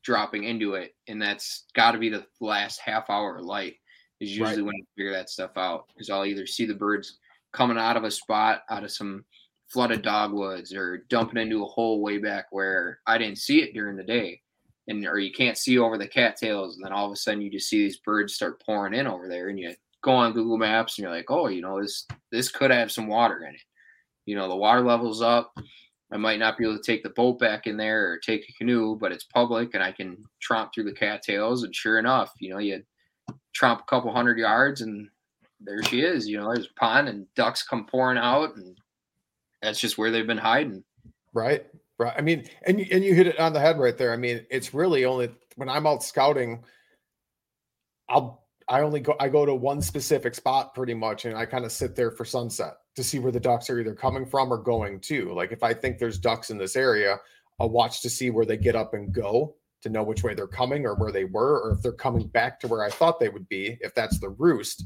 dropping 0.05 0.45
into 0.45 0.75
it, 0.75 0.95
and 1.07 1.21
that's 1.21 1.65
got 1.73 1.91
to 1.91 1.97
be 1.97 2.09
the 2.09 2.25
last 2.39 2.79
half 2.79 3.09
hour 3.09 3.37
of 3.37 3.45
light 3.45 3.75
is 4.21 4.29
usually 4.29 4.61
right. 4.61 4.65
when 4.65 4.75
I 4.75 4.85
figure 4.95 5.11
that 5.11 5.29
stuff 5.29 5.57
out 5.57 5.87
because 5.89 6.09
I'll 6.09 6.25
either 6.25 6.47
see 6.47 6.65
the 6.65 6.73
birds 6.73 7.19
coming 7.51 7.77
out 7.77 7.97
of 7.97 8.03
a 8.03 8.11
spot 8.11 8.61
out 8.69 8.83
of 8.83 8.91
some 8.91 9.25
flooded 9.67 10.03
dogwoods 10.03 10.73
or 10.73 11.05
dumping 11.09 11.41
into 11.41 11.63
a 11.63 11.67
hole 11.67 12.01
way 12.01 12.17
back 12.17 12.45
where 12.51 12.99
I 13.07 13.17
didn't 13.17 13.39
see 13.39 13.61
it 13.61 13.73
during 13.73 13.97
the 13.97 14.03
day 14.03 14.41
and 14.87 15.05
or 15.05 15.17
you 15.19 15.31
can't 15.31 15.57
see 15.57 15.77
over 15.77 15.97
the 15.97 16.07
cattails 16.07 16.75
and 16.75 16.85
then 16.85 16.93
all 16.93 17.07
of 17.07 17.11
a 17.11 17.15
sudden 17.15 17.41
you 17.41 17.49
just 17.49 17.67
see 17.67 17.79
these 17.79 17.97
birds 17.97 18.35
start 18.35 18.61
pouring 18.63 18.93
in 18.93 19.07
over 19.07 19.27
there 19.27 19.49
and 19.49 19.59
you 19.59 19.73
go 20.01 20.11
on 20.11 20.33
Google 20.33 20.57
Maps 20.57 20.97
and 20.97 21.03
you're 21.03 21.13
like, 21.13 21.31
oh, 21.31 21.47
you 21.47 21.61
know, 21.61 21.81
this 21.81 22.07
this 22.31 22.49
could 22.51 22.71
have 22.71 22.91
some 22.91 23.07
water 23.07 23.43
in 23.43 23.55
it. 23.55 23.61
You 24.25 24.35
know, 24.35 24.47
the 24.47 24.55
water 24.55 24.81
level's 24.81 25.21
up. 25.21 25.57
I 26.11 26.17
might 26.17 26.39
not 26.39 26.57
be 26.57 26.63
able 26.63 26.77
to 26.77 26.83
take 26.83 27.03
the 27.03 27.09
boat 27.09 27.39
back 27.39 27.67
in 27.67 27.77
there 27.77 28.11
or 28.11 28.17
take 28.17 28.47
a 28.47 28.53
canoe, 28.53 28.95
but 28.95 29.11
it's 29.11 29.23
public 29.23 29.73
and 29.73 29.83
I 29.83 29.91
can 29.91 30.23
tromp 30.39 30.73
through 30.73 30.83
the 30.83 30.93
cattails. 30.93 31.63
And 31.63 31.75
sure 31.75 31.97
enough, 31.97 32.33
you 32.39 32.51
know, 32.51 32.59
you 32.59 32.83
tromp 33.53 33.81
a 33.81 33.85
couple 33.85 34.13
hundred 34.13 34.37
yards 34.37 34.81
and 34.81 35.09
there 35.59 35.81
she 35.83 36.01
is. 36.01 36.27
You 36.27 36.39
know, 36.39 36.53
there's 36.53 36.67
a 36.67 36.79
pond 36.79 37.09
and 37.09 37.25
ducks 37.35 37.63
come 37.63 37.85
pouring 37.85 38.17
out, 38.17 38.55
and 38.55 38.77
that's 39.61 39.79
just 39.79 39.97
where 39.97 40.11
they've 40.11 40.27
been 40.27 40.37
hiding. 40.37 40.83
Right. 41.33 41.65
Right. 41.97 42.13
I 42.15 42.21
mean, 42.21 42.47
and 42.67 42.79
and 42.79 43.03
you 43.03 43.15
hit 43.15 43.27
it 43.27 43.39
on 43.39 43.53
the 43.53 43.59
head 43.59 43.79
right 43.79 43.97
there. 43.97 44.11
I 44.11 44.17
mean, 44.17 44.45
it's 44.49 44.73
really 44.73 45.05
only 45.05 45.29
when 45.55 45.69
I'm 45.69 45.87
out 45.87 46.03
scouting, 46.03 46.63
I'll 48.09 48.43
I 48.67 48.81
only 48.81 48.99
go 48.99 49.15
I 49.19 49.29
go 49.29 49.45
to 49.45 49.55
one 49.55 49.81
specific 49.81 50.35
spot 50.35 50.75
pretty 50.75 50.93
much, 50.93 51.23
and 51.23 51.37
I 51.37 51.45
kind 51.45 51.63
of 51.63 51.71
sit 51.71 51.95
there 51.95 52.11
for 52.11 52.25
sunset 52.25 52.75
to 52.95 53.03
see 53.03 53.19
where 53.19 53.31
the 53.31 53.39
ducks 53.39 53.69
are 53.69 53.79
either 53.79 53.93
coming 53.93 54.25
from 54.25 54.51
or 54.51 54.57
going 54.57 54.99
to. 55.01 55.33
Like 55.33 55.51
if 55.51 55.63
I 55.63 55.73
think 55.73 55.97
there's 55.97 56.17
ducks 56.17 56.49
in 56.49 56.57
this 56.57 56.75
area, 56.75 57.19
I'll 57.59 57.69
watch 57.69 58.01
to 58.01 58.09
see 58.09 58.29
where 58.29 58.45
they 58.45 58.57
get 58.57 58.75
up 58.75 58.93
and 58.93 59.13
go 59.13 59.55
to 59.81 59.89
know 59.89 60.03
which 60.03 60.23
way 60.23 60.33
they're 60.33 60.47
coming 60.47 60.85
or 60.85 60.95
where 60.95 61.11
they 61.11 61.25
were, 61.25 61.59
or 61.61 61.71
if 61.71 61.81
they're 61.81 61.91
coming 61.91 62.27
back 62.27 62.59
to 62.59 62.67
where 62.67 62.83
I 62.83 62.89
thought 62.89 63.19
they 63.19 63.29
would 63.29 63.47
be, 63.49 63.77
if 63.81 63.93
that's 63.93 64.19
the 64.19 64.29
roost. 64.29 64.85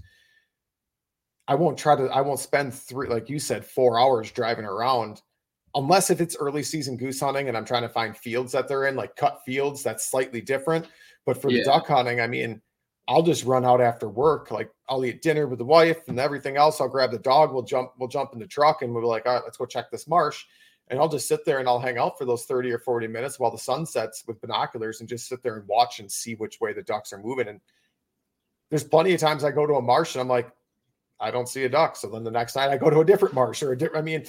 I 1.47 1.55
won't 1.55 1.77
try 1.77 1.95
to, 1.95 2.03
I 2.05 2.21
won't 2.21 2.39
spend 2.39 2.73
three, 2.73 3.07
like 3.07 3.29
you 3.29 3.39
said, 3.39 3.65
four 3.65 3.99
hours 3.99 4.31
driving 4.31 4.65
around 4.65 5.21
unless 5.75 6.09
if 6.09 6.21
it's 6.21 6.35
early 6.37 6.63
season 6.63 6.97
goose 6.97 7.19
hunting 7.19 7.47
and 7.47 7.57
I'm 7.57 7.65
trying 7.65 7.83
to 7.83 7.89
find 7.89 8.15
fields 8.15 8.51
that 8.53 8.67
they're 8.67 8.87
in, 8.87 8.95
like 8.95 9.15
cut 9.15 9.41
fields, 9.45 9.83
that's 9.83 10.09
slightly 10.09 10.41
different. 10.41 10.87
But 11.25 11.41
for 11.41 11.49
yeah. 11.49 11.59
the 11.59 11.65
duck 11.65 11.87
hunting, 11.87 12.21
I 12.21 12.27
mean, 12.27 12.61
I'll 13.09 13.23
just 13.23 13.43
run 13.43 13.65
out 13.65 13.81
after 13.81 14.07
work. 14.07 14.51
Like 14.51 14.69
I'll 14.87 15.03
eat 15.03 15.23
dinner 15.23 15.47
with 15.47 15.57
the 15.57 15.65
wife 15.65 16.07
and 16.07 16.19
everything 16.19 16.57
else. 16.57 16.79
I'll 16.79 16.87
grab 16.87 17.09
the 17.09 17.17
dog. 17.17 17.51
We'll 17.51 17.63
jump, 17.63 17.89
we'll 17.97 18.07
jump 18.07 18.33
in 18.33 18.39
the 18.39 18.45
truck 18.45 18.83
and 18.83 18.93
we'll 18.93 19.01
be 19.01 19.07
like, 19.07 19.25
all 19.25 19.33
right, 19.33 19.43
let's 19.43 19.57
go 19.57 19.65
check 19.65 19.89
this 19.89 20.07
marsh. 20.07 20.45
And 20.89 20.99
I'll 20.99 21.09
just 21.09 21.27
sit 21.27 21.43
there 21.43 21.57
and 21.57 21.67
I'll 21.67 21.79
hang 21.79 21.97
out 21.97 22.19
for 22.19 22.25
those 22.25 22.45
30 22.45 22.71
or 22.71 22.77
40 22.77 23.07
minutes 23.07 23.39
while 23.39 23.49
the 23.49 23.57
sun 23.57 23.87
sets 23.87 24.23
with 24.27 24.39
binoculars 24.41 24.99
and 24.99 25.09
just 25.09 25.27
sit 25.27 25.41
there 25.41 25.57
and 25.57 25.67
watch 25.67 25.99
and 25.99 26.11
see 26.11 26.35
which 26.35 26.61
way 26.61 26.71
the 26.71 26.83
ducks 26.83 27.11
are 27.11 27.17
moving. 27.17 27.47
And 27.47 27.59
there's 28.69 28.83
plenty 28.83 29.15
of 29.15 29.19
times 29.19 29.43
I 29.43 29.49
go 29.49 29.65
to 29.65 29.75
a 29.75 29.81
marsh 29.81 30.13
and 30.13 30.21
I'm 30.21 30.27
like, 30.27 30.51
I 31.19 31.31
don't 31.31 31.49
see 31.49 31.63
a 31.63 31.69
duck. 31.69 31.95
So 31.95 32.09
then 32.09 32.23
the 32.23 32.31
next 32.31 32.55
night 32.55 32.69
I 32.69 32.77
go 32.77 32.91
to 32.91 32.99
a 32.99 33.05
different 33.05 33.33
marsh 33.33 33.63
or 33.63 33.71
a 33.71 33.77
different, 33.77 33.97
I 33.97 34.01
mean, 34.03 34.23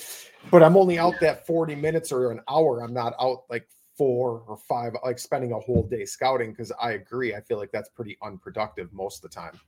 but 0.51 0.63
I'm 0.63 0.77
only 0.77 0.99
out 0.99 1.21
that 1.21 1.47
40 1.47 1.75
minutes 1.75 2.13
or 2.13 2.33
an 2.33 2.41
hour. 2.49 2.83
I'm 2.83 2.95
not 2.95 3.15
out 3.21 3.45
like 3.51 3.69
four 3.97 4.43
or 4.47 4.57
five, 4.57 4.93
like 5.05 5.19
spending 5.19 5.53
a 5.53 5.59
whole 5.59 5.83
day 5.83 6.05
scouting. 6.05 6.55
Cause 6.55 6.73
I 6.81 6.93
agree. 6.93 7.35
I 7.35 7.41
feel 7.41 7.59
like 7.59 7.73
that's 7.73 7.89
pretty 7.91 8.17
unproductive 8.23 8.93
most 8.93 9.25
of 9.25 9.31
the 9.31 9.35
time. 9.35 9.59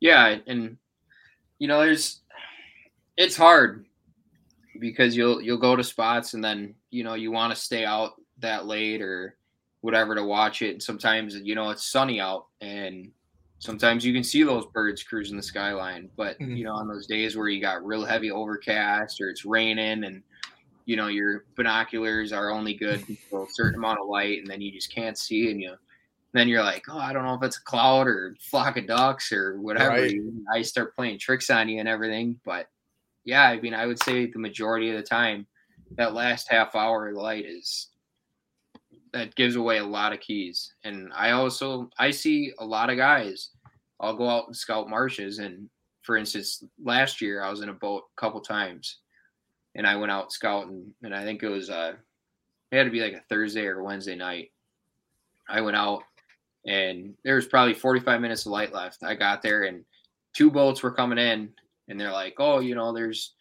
Yeah. 0.00 0.38
And, 0.46 0.76
you 1.58 1.68
know, 1.68 1.80
there's, 1.80 2.22
it's 3.16 3.36
hard 3.36 3.86
because 4.80 5.16
you'll, 5.16 5.40
you'll 5.40 5.58
go 5.58 5.76
to 5.76 5.84
spots 5.84 6.34
and 6.34 6.42
then, 6.42 6.74
you 6.90 7.04
know, 7.04 7.14
you 7.14 7.30
want 7.30 7.54
to 7.54 7.60
stay 7.60 7.84
out 7.84 8.12
that 8.38 8.66
late 8.66 9.02
or 9.02 9.36
whatever 9.82 10.14
to 10.14 10.24
watch 10.24 10.62
it. 10.62 10.70
And 10.70 10.82
sometimes, 10.82 11.36
you 11.36 11.54
know, 11.54 11.70
it's 11.70 11.90
sunny 11.90 12.20
out 12.20 12.46
and, 12.60 13.10
sometimes 13.62 14.04
you 14.04 14.12
can 14.12 14.24
see 14.24 14.42
those 14.42 14.66
birds 14.74 15.04
cruising 15.04 15.36
the 15.36 15.42
skyline 15.42 16.10
but 16.16 16.36
mm-hmm. 16.40 16.56
you 16.56 16.64
know 16.64 16.74
on 16.74 16.88
those 16.88 17.06
days 17.06 17.36
where 17.36 17.48
you 17.48 17.60
got 17.60 17.86
real 17.86 18.04
heavy 18.04 18.28
overcast 18.28 19.20
or 19.20 19.28
it's 19.28 19.44
raining 19.44 20.02
and 20.02 20.20
you 20.84 20.96
know 20.96 21.08
your 21.08 21.44
binoculars 21.56 22.32
are 22.32 22.50
only 22.50 22.74
good 22.74 23.04
for 23.30 23.44
a 23.44 23.50
certain 23.50 23.78
amount 23.78 24.00
of 24.00 24.08
light 24.08 24.38
and 24.38 24.48
then 24.48 24.60
you 24.60 24.72
just 24.72 24.94
can't 24.94 25.18
see 25.18 25.50
and 25.50 25.60
you 25.60 25.74
then 26.32 26.48
you're 26.48 26.62
like 26.62 26.84
oh 26.88 26.98
i 26.98 27.12
don't 27.12 27.24
know 27.24 27.34
if 27.34 27.42
it's 27.42 27.58
a 27.58 27.64
cloud 27.64 28.06
or 28.06 28.36
flock 28.40 28.76
of 28.76 28.86
ducks 28.86 29.32
or 29.32 29.60
whatever 29.60 29.96
right. 29.96 30.14
i 30.52 30.62
start 30.62 30.94
playing 30.94 31.18
tricks 31.18 31.50
on 31.50 31.68
you 31.68 31.78
and 31.78 31.88
everything 31.88 32.38
but 32.44 32.66
yeah 33.24 33.44
i 33.44 33.60
mean 33.60 33.74
i 33.74 33.86
would 33.86 34.02
say 34.02 34.26
the 34.26 34.38
majority 34.38 34.90
of 34.90 34.96
the 34.96 35.02
time 35.02 35.46
that 35.96 36.14
last 36.14 36.50
half 36.50 36.74
hour 36.74 37.08
of 37.08 37.16
light 37.16 37.44
is 37.44 37.88
that 39.12 39.34
gives 39.34 39.56
away 39.56 39.78
a 39.78 39.84
lot 39.84 40.12
of 40.12 40.20
keys. 40.20 40.74
And 40.84 41.12
I 41.14 41.32
also 41.32 41.90
I 41.98 42.10
see 42.10 42.52
a 42.58 42.64
lot 42.64 42.90
of 42.90 42.96
guys. 42.96 43.50
I'll 44.00 44.16
go 44.16 44.28
out 44.28 44.46
and 44.46 44.56
scout 44.56 44.88
marshes, 44.88 45.38
and 45.38 45.68
for 46.02 46.16
instance, 46.16 46.64
last 46.82 47.20
year 47.20 47.42
I 47.42 47.50
was 47.50 47.60
in 47.60 47.68
a 47.68 47.74
boat 47.74 48.04
a 48.16 48.20
couple 48.20 48.40
times, 48.40 48.98
and 49.74 49.86
I 49.86 49.96
went 49.96 50.12
out 50.12 50.32
scouting, 50.32 50.92
and 51.02 51.14
I 51.14 51.24
think 51.24 51.42
it 51.42 51.48
was 51.48 51.70
uh, 51.70 51.94
it 52.70 52.76
had 52.76 52.84
to 52.84 52.90
be 52.90 53.00
like 53.00 53.14
a 53.14 53.22
Thursday 53.28 53.66
or 53.66 53.82
Wednesday 53.82 54.16
night. 54.16 54.50
I 55.48 55.60
went 55.60 55.76
out, 55.76 56.02
and 56.66 57.14
there 57.24 57.36
was 57.36 57.46
probably 57.46 57.74
45 57.74 58.20
minutes 58.20 58.46
of 58.46 58.52
light 58.52 58.72
left. 58.72 59.02
I 59.02 59.14
got 59.14 59.42
there, 59.42 59.64
and 59.64 59.84
two 60.34 60.50
boats 60.50 60.82
were 60.82 60.92
coming 60.92 61.18
in, 61.18 61.50
and 61.88 62.00
they're 62.00 62.12
like, 62.12 62.34
"Oh, 62.38 62.60
you 62.60 62.74
know, 62.74 62.92
there's." 62.92 63.34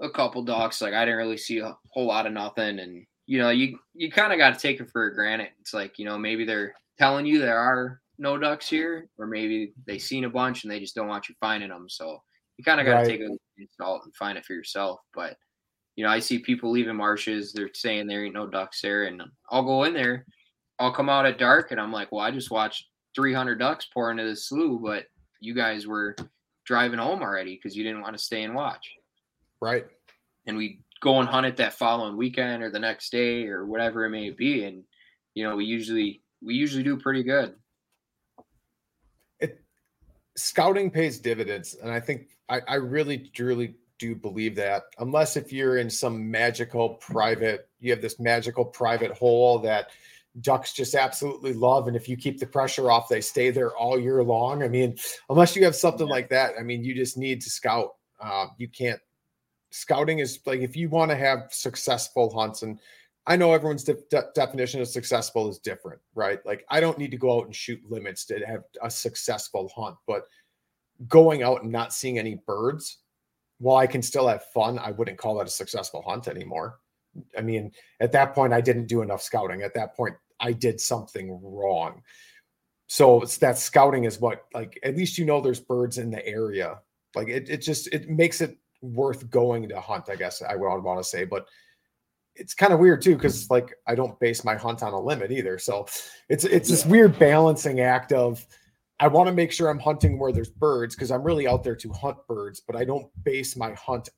a 0.00 0.10
couple 0.10 0.42
ducks 0.42 0.80
like 0.80 0.94
i 0.94 1.04
didn't 1.04 1.18
really 1.18 1.36
see 1.36 1.58
a 1.58 1.76
whole 1.90 2.06
lot 2.06 2.26
of 2.26 2.32
nothing 2.32 2.80
and 2.80 3.06
you 3.26 3.38
know, 3.38 3.50
you 3.50 3.78
you 3.94 4.10
kind 4.10 4.32
of 4.32 4.38
got 4.38 4.54
to 4.54 4.60
take 4.60 4.80
it 4.80 4.90
for 4.90 5.10
granted. 5.10 5.48
It's 5.60 5.74
like 5.74 5.98
you 5.98 6.04
know 6.04 6.18
maybe 6.18 6.44
they're 6.44 6.74
telling 6.98 7.26
you 7.26 7.38
there 7.38 7.58
are 7.58 8.00
no 8.18 8.36
ducks 8.36 8.68
here, 8.68 9.08
or 9.18 9.26
maybe 9.26 9.72
they 9.86 9.98
seen 9.98 10.24
a 10.24 10.30
bunch 10.30 10.64
and 10.64 10.72
they 10.72 10.80
just 10.80 10.94
don't 10.94 11.08
want 11.08 11.28
you 11.28 11.34
finding 11.40 11.70
them. 11.70 11.88
So 11.88 12.22
you 12.62 12.64
kind 12.64 12.80
of 12.80 12.86
got 12.86 12.92
to 12.92 12.98
right. 12.98 13.08
take 13.08 13.20
it 13.20 13.28
with 13.28 13.68
salt 13.76 14.02
and 14.04 14.14
find 14.14 14.38
it 14.38 14.44
for 14.44 14.52
yourself. 14.52 15.00
But 15.12 15.36
you 15.96 16.04
know, 16.04 16.10
I 16.10 16.20
see 16.20 16.38
people 16.38 16.70
leaving 16.70 16.94
marshes. 16.94 17.52
They're 17.52 17.70
saying 17.74 18.06
there 18.06 18.24
ain't 18.24 18.34
no 18.34 18.46
ducks 18.46 18.80
there, 18.80 19.04
and 19.04 19.20
I'll 19.50 19.64
go 19.64 19.82
in 19.82 19.94
there. 19.94 20.24
I'll 20.78 20.92
come 20.92 21.08
out 21.08 21.26
at 21.26 21.38
dark, 21.38 21.72
and 21.72 21.80
I'm 21.80 21.92
like, 21.92 22.12
well, 22.12 22.24
I 22.24 22.30
just 22.30 22.52
watched 22.52 22.86
300 23.16 23.58
ducks 23.58 23.88
pour 23.92 24.12
into 24.12 24.24
the 24.24 24.36
slough, 24.36 24.80
but 24.80 25.06
you 25.40 25.54
guys 25.54 25.88
were 25.88 26.14
driving 26.64 27.00
home 27.00 27.20
already 27.20 27.56
because 27.56 27.76
you 27.76 27.82
didn't 27.82 28.02
want 28.02 28.16
to 28.16 28.22
stay 28.22 28.44
and 28.44 28.54
watch. 28.54 28.92
Right. 29.60 29.86
And 30.46 30.56
we 30.56 30.80
go 31.00 31.18
and 31.18 31.28
hunt 31.28 31.46
it 31.46 31.56
that 31.56 31.74
following 31.74 32.16
weekend 32.16 32.62
or 32.62 32.70
the 32.70 32.78
next 32.78 33.10
day 33.10 33.48
or 33.48 33.66
whatever 33.66 34.04
it 34.04 34.10
may 34.10 34.30
be 34.30 34.64
and 34.64 34.84
you 35.34 35.42
know 35.42 35.56
we 35.56 35.64
usually 35.64 36.22
we 36.40 36.54
usually 36.54 36.84
do 36.84 36.96
pretty 36.96 37.24
good 37.24 37.56
scouting 40.36 40.90
pays 40.90 41.18
dividends 41.18 41.76
and 41.82 41.90
i 41.90 42.00
think 42.00 42.28
i, 42.48 42.60
I 42.68 42.74
really 42.76 43.30
truly 43.34 43.74
do 43.98 44.14
believe 44.14 44.56
that 44.56 44.84
unless 44.98 45.36
if 45.36 45.52
you're 45.52 45.78
in 45.78 45.88
some 45.88 46.30
magical 46.30 46.90
private 46.90 47.68
you 47.80 47.90
have 47.90 48.02
this 48.02 48.18
magical 48.18 48.64
private 48.64 49.12
hole 49.12 49.58
that 49.60 49.90
ducks 50.40 50.72
just 50.72 50.94
absolutely 50.94 51.52
love 51.52 51.88
and 51.88 51.96
if 51.96 52.08
you 52.08 52.16
keep 52.16 52.40
the 52.40 52.46
pressure 52.46 52.90
off 52.90 53.08
they 53.08 53.20
stay 53.20 53.50
there 53.50 53.76
all 53.76 54.00
year 54.00 54.22
long. 54.22 54.62
I 54.62 54.68
mean 54.68 54.96
unless 55.28 55.54
you 55.54 55.62
have 55.64 55.76
something 55.76 56.08
like 56.08 56.30
that 56.30 56.54
i 56.58 56.62
mean 56.62 56.82
you 56.82 56.94
just 56.94 57.18
need 57.18 57.40
to 57.42 57.50
scout. 57.50 57.96
Uh, 58.20 58.46
you 58.56 58.68
can't 58.68 59.00
scouting 59.70 60.20
is 60.20 60.38
like 60.46 60.60
if 60.60 60.76
you 60.76 60.88
want 60.88 61.10
to 61.10 61.16
have 61.16 61.48
successful 61.50 62.32
hunts 62.32 62.62
and 62.62 62.78
I 63.26 63.36
know 63.36 63.52
everyone's 63.52 63.84
de- 63.84 63.96
de- 64.10 64.30
definition 64.34 64.80
of 64.80 64.88
successful 64.88 65.48
is 65.48 65.58
different, 65.58 66.00
right? 66.14 66.44
Like 66.44 66.64
I 66.68 66.80
don't 66.80 66.98
need 66.98 67.12
to 67.12 67.16
go 67.16 67.38
out 67.38 67.46
and 67.46 67.54
shoot 67.54 67.80
limits 67.88 68.24
to 68.26 68.40
have 68.46 68.64
a 68.82 68.90
successful 68.90 69.70
hunt, 69.74 69.96
but 70.06 70.26
going 71.08 71.42
out 71.42 71.62
and 71.62 71.70
not 71.70 71.92
seeing 71.92 72.18
any 72.18 72.40
birds, 72.46 72.98
while 73.58 73.76
I 73.76 73.86
can 73.86 74.02
still 74.02 74.26
have 74.26 74.44
fun, 74.46 74.78
I 74.78 74.90
wouldn't 74.90 75.18
call 75.18 75.36
that 75.36 75.46
a 75.46 75.50
successful 75.50 76.02
hunt 76.06 76.26
anymore. 76.26 76.80
I 77.38 77.42
mean, 77.42 77.70
at 78.00 78.12
that 78.12 78.34
point, 78.34 78.52
I 78.52 78.60
didn't 78.60 78.86
do 78.86 79.02
enough 79.02 79.22
scouting. 79.22 79.62
At 79.62 79.74
that 79.74 79.94
point, 79.94 80.16
I 80.40 80.52
did 80.52 80.80
something 80.80 81.38
wrong. 81.42 82.02
So 82.88 83.22
it's 83.22 83.38
that 83.38 83.58
scouting 83.58 84.04
is 84.04 84.20
what 84.20 84.44
like 84.52 84.78
at 84.82 84.96
least 84.96 85.16
you 85.16 85.24
know 85.24 85.40
there's 85.40 85.60
birds 85.60 85.98
in 85.98 86.10
the 86.10 86.26
area. 86.26 86.80
Like 87.14 87.28
it, 87.28 87.48
it 87.48 87.58
just 87.58 87.86
it 87.88 88.08
makes 88.08 88.40
it 88.40 88.58
worth 88.80 89.30
going 89.30 89.68
to 89.68 89.80
hunt, 89.80 90.10
I 90.10 90.16
guess 90.16 90.42
I 90.42 90.56
would 90.56 90.82
want 90.82 90.98
to 90.98 91.04
say. 91.04 91.24
But 91.24 91.46
it's 92.34 92.54
kind 92.54 92.72
of 92.72 92.78
weird 92.78 93.02
too, 93.02 93.16
because 93.16 93.50
like 93.50 93.74
I 93.86 93.94
don't 93.94 94.18
base 94.20 94.44
my 94.44 94.54
hunt 94.54 94.82
on 94.82 94.92
a 94.92 95.00
limit 95.00 95.32
either. 95.32 95.58
So 95.58 95.86
it's 96.28 96.44
it's 96.44 96.68
this 96.68 96.86
weird 96.86 97.18
balancing 97.18 97.80
act 97.80 98.12
of 98.12 98.46
I 99.00 99.08
want 99.08 99.26
to 99.28 99.34
make 99.34 99.52
sure 99.52 99.68
I'm 99.68 99.78
hunting 99.78 100.18
where 100.18 100.32
there's 100.32 100.50
birds 100.50 100.94
because 100.94 101.10
I'm 101.10 101.22
really 101.22 101.46
out 101.46 101.64
there 101.64 101.76
to 101.76 101.92
hunt 101.92 102.18
birds, 102.28 102.60
but 102.60 102.76
I 102.76 102.84
don't 102.84 103.08
base 103.24 103.56
my 103.56 103.72
hunt 103.74 104.08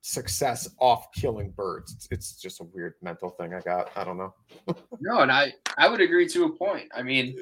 success 0.00 0.68
off 0.78 1.12
killing 1.12 1.50
birds. 1.50 1.92
It's, 1.92 2.08
it's 2.10 2.40
just 2.40 2.60
a 2.60 2.64
weird 2.64 2.94
mental 3.02 3.30
thing 3.30 3.52
I 3.52 3.60
got. 3.60 3.90
I 3.96 4.04
don't 4.04 4.16
know. 4.16 4.34
no, 5.00 5.20
and 5.20 5.30
I 5.30 5.52
I 5.76 5.88
would 5.88 6.00
agree 6.00 6.28
to 6.28 6.44
a 6.44 6.50
point. 6.50 6.88
I 6.94 7.02
mean, 7.02 7.36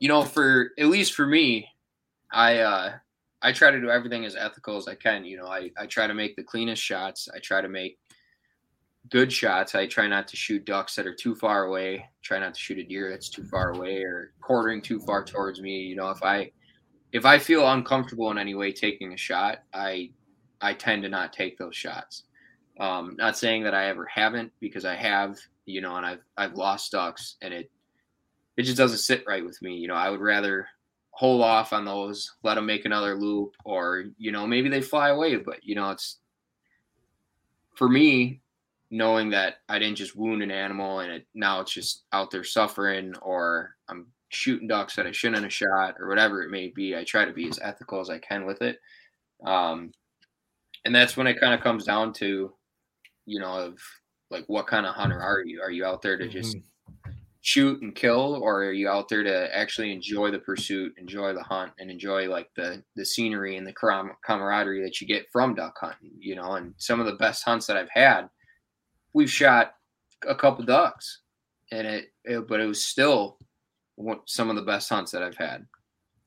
you 0.00 0.08
know, 0.08 0.22
for 0.22 0.70
at 0.78 0.86
least 0.86 1.14
for 1.14 1.26
me, 1.26 1.68
I 2.32 2.58
uh 2.58 2.92
I 3.42 3.52
try 3.52 3.70
to 3.70 3.80
do 3.80 3.90
everything 3.90 4.24
as 4.24 4.36
ethical 4.36 4.76
as 4.76 4.88
I 4.88 4.94
can. 4.94 5.24
You 5.24 5.36
know, 5.38 5.46
I, 5.46 5.70
I 5.76 5.86
try 5.86 6.06
to 6.06 6.14
make 6.14 6.36
the 6.36 6.44
cleanest 6.44 6.82
shots. 6.82 7.28
I 7.34 7.40
try 7.40 7.60
to 7.60 7.68
make 7.68 7.98
good 9.10 9.32
shots. 9.32 9.74
I 9.74 9.86
try 9.86 10.06
not 10.06 10.28
to 10.28 10.36
shoot 10.36 10.64
ducks 10.64 10.94
that 10.96 11.06
are 11.06 11.14
too 11.14 11.34
far 11.34 11.64
away. 11.64 12.08
Try 12.22 12.38
not 12.38 12.54
to 12.54 12.60
shoot 12.60 12.78
a 12.78 12.84
deer 12.84 13.10
that's 13.10 13.28
too 13.28 13.44
far 13.44 13.72
away 13.72 14.02
or 14.02 14.32
quartering 14.40 14.82
too 14.82 15.00
far 15.00 15.24
towards 15.24 15.60
me. 15.60 15.80
You 15.80 15.96
know, 15.96 16.10
if 16.10 16.22
I 16.22 16.50
if 17.12 17.26
I 17.26 17.38
feel 17.38 17.68
uncomfortable 17.68 18.30
in 18.30 18.38
any 18.38 18.54
way 18.54 18.72
taking 18.72 19.12
a 19.12 19.16
shot, 19.16 19.58
I 19.72 20.10
I 20.60 20.74
tend 20.74 21.02
to 21.02 21.08
not 21.08 21.32
take 21.32 21.58
those 21.58 21.76
shots. 21.76 22.24
Um, 22.80 23.16
not 23.18 23.36
saying 23.36 23.64
that 23.64 23.74
I 23.74 23.86
ever 23.88 24.06
haven't 24.06 24.52
because 24.60 24.84
I 24.84 24.94
have, 24.94 25.38
you 25.66 25.80
know, 25.80 25.96
and 25.96 26.06
I've 26.06 26.24
I've 26.36 26.54
lost 26.54 26.92
ducks 26.92 27.36
and 27.42 27.52
it 27.52 27.70
it 28.56 28.62
just 28.62 28.78
doesn't 28.78 28.98
sit 28.98 29.24
right 29.26 29.44
with 29.44 29.60
me. 29.62 29.76
You 29.76 29.88
know, 29.88 29.94
I 29.94 30.10
would 30.10 30.20
rather 30.20 30.66
hold 31.10 31.42
off 31.42 31.72
on 31.72 31.84
those, 31.84 32.32
let 32.42 32.54
them 32.54 32.66
make 32.66 32.84
another 32.84 33.14
loop, 33.14 33.54
or 33.64 34.04
you 34.18 34.32
know 34.32 34.46
maybe 34.46 34.68
they 34.68 34.80
fly 34.80 35.10
away. 35.10 35.36
But 35.36 35.64
you 35.64 35.74
know 35.74 35.90
it's 35.90 36.18
for 37.74 37.88
me 37.88 38.41
knowing 38.92 39.30
that 39.30 39.54
I 39.70 39.78
didn't 39.78 39.96
just 39.96 40.14
wound 40.14 40.42
an 40.42 40.50
animal 40.50 41.00
and 41.00 41.10
it 41.10 41.26
now 41.34 41.60
it's 41.60 41.72
just 41.72 42.04
out 42.12 42.30
there 42.30 42.44
suffering, 42.44 43.14
or 43.22 43.74
I'm 43.88 44.06
shooting 44.28 44.68
ducks 44.68 44.94
that 44.96 45.06
I 45.06 45.12
shouldn't 45.12 45.42
have 45.42 45.52
shot, 45.52 45.94
or 45.98 46.08
whatever 46.08 46.42
it 46.42 46.50
may 46.50 46.68
be. 46.68 46.94
I 46.94 47.02
try 47.02 47.24
to 47.24 47.32
be 47.32 47.48
as 47.48 47.58
ethical 47.60 48.00
as 48.00 48.10
I 48.10 48.18
can 48.18 48.44
with 48.44 48.60
it. 48.60 48.78
Um, 49.46 49.92
and 50.84 50.94
that's 50.94 51.16
when 51.16 51.26
it 51.26 51.40
kind 51.40 51.54
of 51.54 51.60
comes 51.60 51.84
down 51.84 52.12
to, 52.14 52.52
you 53.24 53.40
know, 53.40 53.52
of 53.52 53.78
like 54.30 54.44
what 54.46 54.66
kind 54.66 54.84
of 54.84 54.94
hunter 54.94 55.20
are 55.20 55.42
you? 55.42 55.62
Are 55.62 55.70
you 55.70 55.86
out 55.86 56.02
there 56.02 56.18
to 56.18 56.28
just 56.28 56.56
mm-hmm. 56.56 57.12
shoot 57.40 57.80
and 57.80 57.94
kill, 57.94 58.38
or 58.42 58.64
are 58.64 58.72
you 58.72 58.90
out 58.90 59.08
there 59.08 59.22
to 59.22 59.56
actually 59.56 59.90
enjoy 59.90 60.30
the 60.30 60.38
pursuit, 60.38 60.92
enjoy 60.98 61.32
the 61.32 61.42
hunt, 61.42 61.72
and 61.78 61.90
enjoy 61.90 62.28
like 62.28 62.50
the 62.56 62.82
the 62.94 63.06
scenery 63.06 63.56
and 63.56 63.66
the 63.66 64.12
camaraderie 64.26 64.82
that 64.82 65.00
you 65.00 65.06
get 65.06 65.24
from 65.32 65.54
duck 65.54 65.78
hunting? 65.80 66.12
You 66.18 66.36
know, 66.36 66.52
and 66.56 66.74
some 66.76 67.00
of 67.00 67.06
the 67.06 67.16
best 67.16 67.42
hunts 67.42 67.66
that 67.66 67.78
I've 67.78 67.90
had, 67.90 68.28
we've 69.12 69.30
shot 69.30 69.74
a 70.26 70.34
couple 70.34 70.64
ducks, 70.64 71.20
and 71.70 71.86
it, 71.86 72.12
it 72.24 72.48
but 72.48 72.60
it 72.60 72.66
was 72.66 72.84
still 72.84 73.38
some 74.26 74.50
of 74.50 74.56
the 74.56 74.62
best 74.62 74.88
hunts 74.88 75.12
that 75.12 75.22
I've 75.22 75.36
had. 75.36 75.66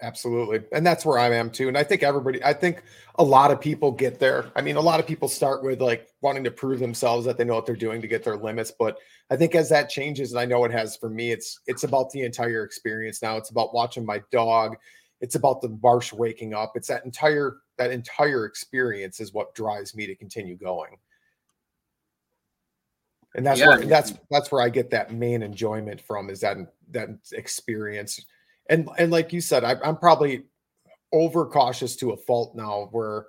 Absolutely. 0.01 0.61
And 0.73 0.85
that's 0.85 1.05
where 1.05 1.17
I 1.17 1.33
am 1.33 1.49
too. 1.49 1.69
And 1.69 1.77
I 1.77 1.83
think 1.83 2.03
everybody, 2.03 2.43
I 2.43 2.51
think 2.51 2.83
a 3.17 3.23
lot 3.23 3.49
of 3.49 3.61
people 3.61 3.91
get 3.91 4.19
there. 4.19 4.51
I 4.55 4.61
mean, 4.61 4.75
a 4.75 4.81
lot 4.81 4.99
of 4.99 5.07
people 5.07 5.29
start 5.29 5.63
with 5.63 5.81
like 5.81 6.09
wanting 6.21 6.43
to 6.43 6.51
prove 6.51 6.79
themselves 6.79 7.25
that 7.25 7.37
they 7.37 7.45
know 7.45 7.55
what 7.55 7.65
they're 7.65 7.77
doing 7.77 8.01
to 8.01 8.07
get 8.07 8.23
their 8.23 8.35
limits. 8.35 8.73
But 8.77 8.97
I 9.29 9.37
think 9.37 9.55
as 9.55 9.69
that 9.69 9.89
changes, 9.89 10.31
and 10.31 10.39
I 10.39 10.45
know 10.45 10.65
it 10.65 10.71
has 10.71 10.97
for 10.97 11.09
me, 11.09 11.31
it's 11.31 11.61
it's 11.65 11.85
about 11.85 12.11
the 12.11 12.23
entire 12.23 12.63
experience 12.63 13.21
now. 13.21 13.37
It's 13.37 13.51
about 13.51 13.73
watching 13.73 14.05
my 14.05 14.21
dog. 14.31 14.75
It's 15.21 15.35
about 15.35 15.61
the 15.61 15.77
marsh 15.81 16.11
waking 16.11 16.53
up. 16.53 16.73
It's 16.75 16.89
that 16.89 17.05
entire 17.05 17.57
that 17.77 17.91
entire 17.91 18.45
experience 18.45 19.21
is 19.21 19.33
what 19.33 19.55
drives 19.55 19.95
me 19.95 20.07
to 20.07 20.15
continue 20.15 20.57
going. 20.57 20.97
And 23.35 23.45
that's 23.45 23.59
yeah. 23.59 23.67
where 23.67 23.85
that's 23.85 24.13
that's 24.31 24.51
where 24.51 24.61
I 24.61 24.69
get 24.69 24.89
that 24.91 25.13
main 25.13 25.43
enjoyment 25.43 26.01
from 26.01 26.29
is 26.29 26.39
that 26.39 26.57
that 26.91 27.09
experience 27.33 28.25
and 28.69 28.89
and 28.97 29.11
like 29.11 29.33
you 29.33 29.41
said, 29.41 29.63
I, 29.63 29.75
I'm 29.83 29.97
probably 29.97 30.45
over 31.11 31.45
cautious 31.45 31.95
to 31.97 32.11
a 32.11 32.17
fault 32.17 32.55
now 32.55 32.89
where 32.91 33.27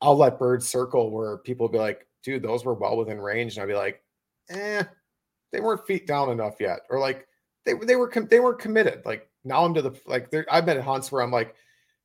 I'll 0.00 0.16
let 0.16 0.38
birds 0.38 0.68
circle 0.68 1.10
where 1.10 1.38
people 1.38 1.66
will 1.66 1.72
be 1.72 1.78
like, 1.78 2.06
dude, 2.22 2.42
those 2.42 2.64
were 2.64 2.74
well 2.74 2.96
within 2.96 3.20
range. 3.20 3.54
And 3.54 3.62
I'll 3.62 3.68
be 3.68 3.74
like, 3.74 4.02
eh, 4.50 4.84
they 5.52 5.60
weren't 5.60 5.86
feet 5.86 6.06
down 6.06 6.30
enough 6.30 6.54
yet. 6.60 6.80
Or 6.90 6.98
like 6.98 7.26
they, 7.64 7.74
they 7.74 7.96
were, 7.96 8.10
they 8.10 8.40
weren't 8.40 8.58
committed. 8.58 9.02
Like 9.04 9.28
now 9.44 9.64
I'm 9.64 9.74
to 9.74 9.82
the, 9.82 10.00
like 10.06 10.32
I've 10.50 10.66
been 10.66 10.78
at 10.78 10.84
hunts 10.84 11.12
where 11.12 11.22
I'm 11.22 11.30
like, 11.30 11.54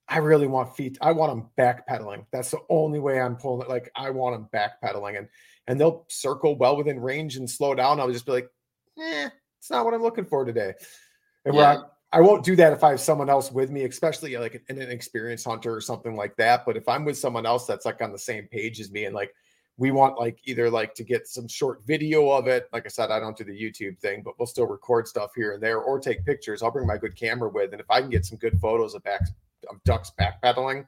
I 0.08 0.18
really 0.18 0.48
want 0.48 0.76
feet. 0.76 0.98
I 1.02 1.12
want 1.14 1.32
them 1.32 1.50
backpedaling. 1.58 2.26
That's 2.32 2.52
the 2.52 2.60
only 2.70 3.00
way 3.00 3.22
I'm 3.22 3.38
pulling 3.38 3.66
it. 3.66 3.70
Like 3.70 3.90
I 3.96 4.10
want 4.10 4.36
them 4.36 4.50
backpedaling 4.54 5.18
and, 5.18 5.28
and 5.68 5.80
they'll 5.80 6.06
circle 6.10 6.58
well 6.58 6.78
within 6.78 7.00
range 7.00 7.38
and 7.38 7.50
slow 7.50 7.74
down. 7.76 8.00
I'll 8.00 8.12
just 8.12 8.26
be 8.26 8.34
like, 8.34 8.50
eh, 9.00 9.30
it's 9.60 9.70
not 9.70 9.86
what 9.86 9.94
I'm 9.94 10.02
looking 10.02 10.26
for 10.26 10.46
today. 10.46 10.74
And 11.46 11.56
yeah. 11.56 11.82
I, 12.12 12.20
I 12.20 12.22
won't 12.22 12.44
do 12.44 12.56
that 12.58 12.74
if 12.74 12.84
I 12.84 12.92
have 12.92 13.00
someone 13.00 13.30
else 13.30 13.52
with 13.52 13.72
me, 13.72 13.84
especially 13.84 14.38
like 14.38 14.62
an, 14.70 14.80
an 14.82 14.92
experienced 14.92 15.46
hunter 15.46 15.74
or 15.74 15.82
something 15.82 16.16
like 16.16 16.36
that. 16.38 16.66
But 16.66 16.78
if 16.78 16.88
I'm 16.88 17.06
with 17.06 17.18
someone 17.18 17.46
else 17.46 17.66
that's 17.66 17.86
like 17.86 18.02
on 18.02 18.12
the 18.12 18.20
same 18.20 18.48
page 18.48 18.80
as 18.80 18.92
me 18.92 19.06
and 19.06 19.16
like 19.16 19.34
we 19.78 19.92
want 19.92 20.20
like 20.20 20.38
either 20.46 20.70
like 20.70 20.94
to 20.96 21.04
get 21.04 21.28
some 21.28 21.48
short 21.48 21.82
video 21.86 22.30
of 22.30 22.48
it. 22.48 22.70
Like 22.72 22.86
I 22.86 22.90
said, 22.90 23.10
I 23.10 23.20
don't 23.20 23.36
do 23.36 23.44
the 23.44 23.52
YouTube 23.52 23.98
thing, 24.00 24.22
but 24.24 24.38
we'll 24.38 24.46
still 24.46 24.68
record 24.68 25.08
stuff 25.08 25.32
here 25.36 25.54
and 25.54 25.64
there 25.64 25.80
or 25.80 26.00
take 26.00 26.26
pictures. 26.26 26.62
I'll 26.62 26.72
bring 26.72 26.88
my 26.88 26.98
good 26.98 27.16
camera 27.16 27.50
with. 27.50 27.72
And 27.72 27.82
if 27.82 27.90
I 27.90 28.02
can 28.02 28.10
get 28.10 28.26
some 28.26 28.38
good 28.38 28.60
photos 28.60 28.94
of 28.94 29.04
back 29.04 29.22
of 29.70 29.84
ducks 29.84 30.12
backpedaling 30.20 30.86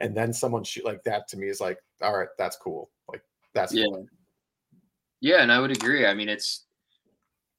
and 0.00 0.16
then 0.16 0.32
someone 0.32 0.64
shoot 0.64 0.84
like 0.84 1.04
that 1.04 1.28
to 1.28 1.36
me 1.36 1.48
is 1.48 1.60
like, 1.60 1.78
all 2.02 2.16
right, 2.16 2.28
that's 2.36 2.56
cool. 2.56 2.90
Like 3.08 3.22
that's 3.54 3.72
yeah. 3.74 3.86
Yeah, 5.20 5.42
and 5.42 5.50
I 5.50 5.60
would 5.60 5.70
agree. 5.70 6.06
I 6.06 6.14
mean, 6.14 6.28
it's 6.28 6.64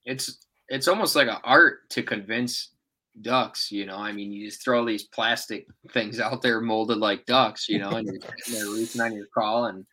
it's 0.04 0.46
it's 0.68 0.88
almost 0.88 1.16
like 1.16 1.28
an 1.28 1.38
art 1.42 1.88
to 1.90 2.02
convince 2.02 2.70
ducks. 3.20 3.72
You 3.72 3.86
know, 3.86 3.96
I 3.96 4.12
mean, 4.12 4.30
you 4.30 4.46
just 4.46 4.62
throw 4.62 4.84
these 4.84 5.04
plastic 5.04 5.66
things 5.92 6.20
out 6.20 6.42
there 6.42 6.60
molded 6.60 6.98
like 6.98 7.26
ducks. 7.26 7.68
You 7.68 7.80
know, 7.80 7.90
and 7.90 8.06
you're, 8.06 8.20
they're 8.50 8.72
reaching 8.72 9.00
on 9.00 9.14
your 9.14 9.26
call, 9.34 9.66
and 9.66 9.84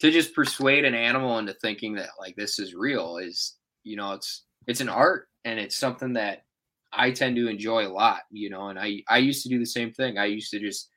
to 0.00 0.10
just 0.10 0.34
persuade 0.34 0.84
an 0.84 0.94
animal 0.94 1.38
into 1.38 1.54
thinking 1.54 1.94
that 1.94 2.10
like 2.18 2.36
this 2.36 2.58
is 2.58 2.74
real 2.74 3.18
is, 3.18 3.56
you 3.82 3.96
know, 3.96 4.12
it's 4.12 4.44
it's 4.66 4.80
an 4.80 4.88
art 4.88 5.28
and 5.44 5.58
it's 5.58 5.76
something 5.76 6.14
that 6.14 6.44
I 6.92 7.10
tend 7.10 7.36
to 7.36 7.48
enjoy 7.48 7.86
a 7.86 7.92
lot. 7.92 8.20
You 8.30 8.50
know, 8.50 8.68
and 8.68 8.78
I 8.78 9.02
I 9.08 9.18
used 9.18 9.42
to 9.42 9.48
do 9.48 9.58
the 9.58 9.66
same 9.66 9.92
thing. 9.92 10.18
I 10.18 10.26
used 10.26 10.50
to 10.52 10.60
just 10.60 10.90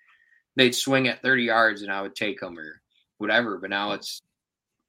they'd 0.56 0.76
swing 0.76 1.08
at 1.08 1.22
30 1.22 1.44
yards 1.44 1.82
and 1.82 1.92
I 1.92 2.02
would 2.02 2.16
take 2.16 2.40
them 2.40 2.60
or 2.60 2.82
whatever. 3.18 3.58
But 3.58 3.72
now 3.72 3.90
mm. 3.90 3.96
it's 3.96 4.22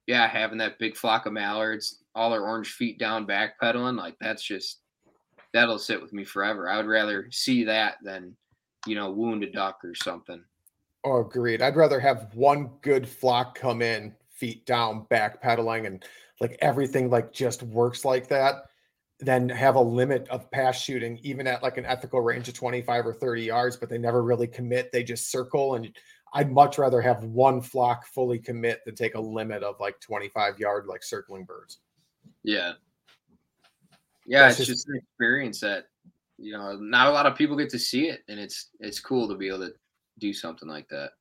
yeah, 0.07 0.27
having 0.27 0.57
that 0.59 0.79
big 0.79 0.95
flock 0.95 1.25
of 1.25 1.33
mallards, 1.33 2.03
all 2.13 2.29
their 2.29 2.45
orange 2.45 2.71
feet 2.71 2.99
down, 2.99 3.25
backpedaling, 3.25 3.97
like 3.97 4.15
that's 4.19 4.43
just 4.43 4.79
that'll 5.53 5.79
sit 5.79 6.01
with 6.01 6.13
me 6.13 6.23
forever. 6.23 6.69
I 6.69 6.77
would 6.77 6.85
rather 6.85 7.27
see 7.31 7.63
that 7.63 7.95
than, 8.03 8.35
you 8.85 8.95
know, 8.95 9.11
wound 9.11 9.43
a 9.43 9.51
duck 9.51 9.79
or 9.83 9.95
something. 9.95 10.43
Oh, 11.03 11.21
agreed. 11.21 11.61
I'd 11.61 11.75
rather 11.75 11.99
have 11.99 12.33
one 12.33 12.71
good 12.81 13.07
flock 13.07 13.57
come 13.57 13.81
in, 13.81 14.13
feet 14.29 14.65
down, 14.65 15.05
backpedaling, 15.09 15.87
and 15.87 16.03
like 16.41 16.57
everything 16.61 17.09
like 17.09 17.31
just 17.31 17.63
works 17.63 18.03
like 18.03 18.27
that, 18.27 18.65
than 19.19 19.47
have 19.47 19.75
a 19.75 19.81
limit 19.81 20.27
of 20.29 20.51
pass 20.51 20.79
shooting, 20.81 21.19
even 21.23 21.47
at 21.47 21.63
like 21.63 21.77
an 21.77 21.85
ethical 21.85 22.19
range 22.21 22.47
of 22.49 22.53
25 22.53 23.05
or 23.05 23.13
30 23.13 23.43
yards, 23.43 23.77
but 23.77 23.89
they 23.89 23.97
never 23.97 24.23
really 24.23 24.47
commit. 24.47 24.91
They 24.91 25.03
just 25.03 25.31
circle. 25.31 25.75
And 25.75 25.95
I'd 26.35 26.51
much 26.51 26.77
rather 26.77 27.01
have 27.01 27.23
one 27.23 27.61
flock 27.61 28.05
fully 28.07 28.37
commit 28.37 28.83
than 28.83 28.93
take 28.93 29.15
a 29.15 29.19
limit 29.19 29.63
of 29.63 29.79
like 29.79 30.01
25 30.01 30.59
yard, 30.59 30.85
like 30.85 31.01
circling 31.01 31.45
birds. 31.45 31.79
Yeah. 32.43 32.73
Yeah, 34.25 34.49
it's 34.49 34.57
just, 34.57 34.69
just 34.69 34.89
an 34.89 34.97
experience 34.97 35.61
that 35.61 35.85
you 36.37 36.51
know 36.51 36.75
not 36.75 37.07
a 37.07 37.11
lot 37.11 37.25
of 37.25 37.37
people 37.37 37.55
get 37.55 37.69
to 37.69 37.79
see 37.79 38.09
it, 38.09 38.23
and 38.27 38.39
it's 38.39 38.71
it's 38.79 38.99
cool 38.99 39.27
to 39.29 39.35
be 39.35 39.47
able 39.47 39.59
to 39.59 39.73
do 40.17 40.33
something 40.33 40.67
like 40.67 40.89
that. 40.89 41.11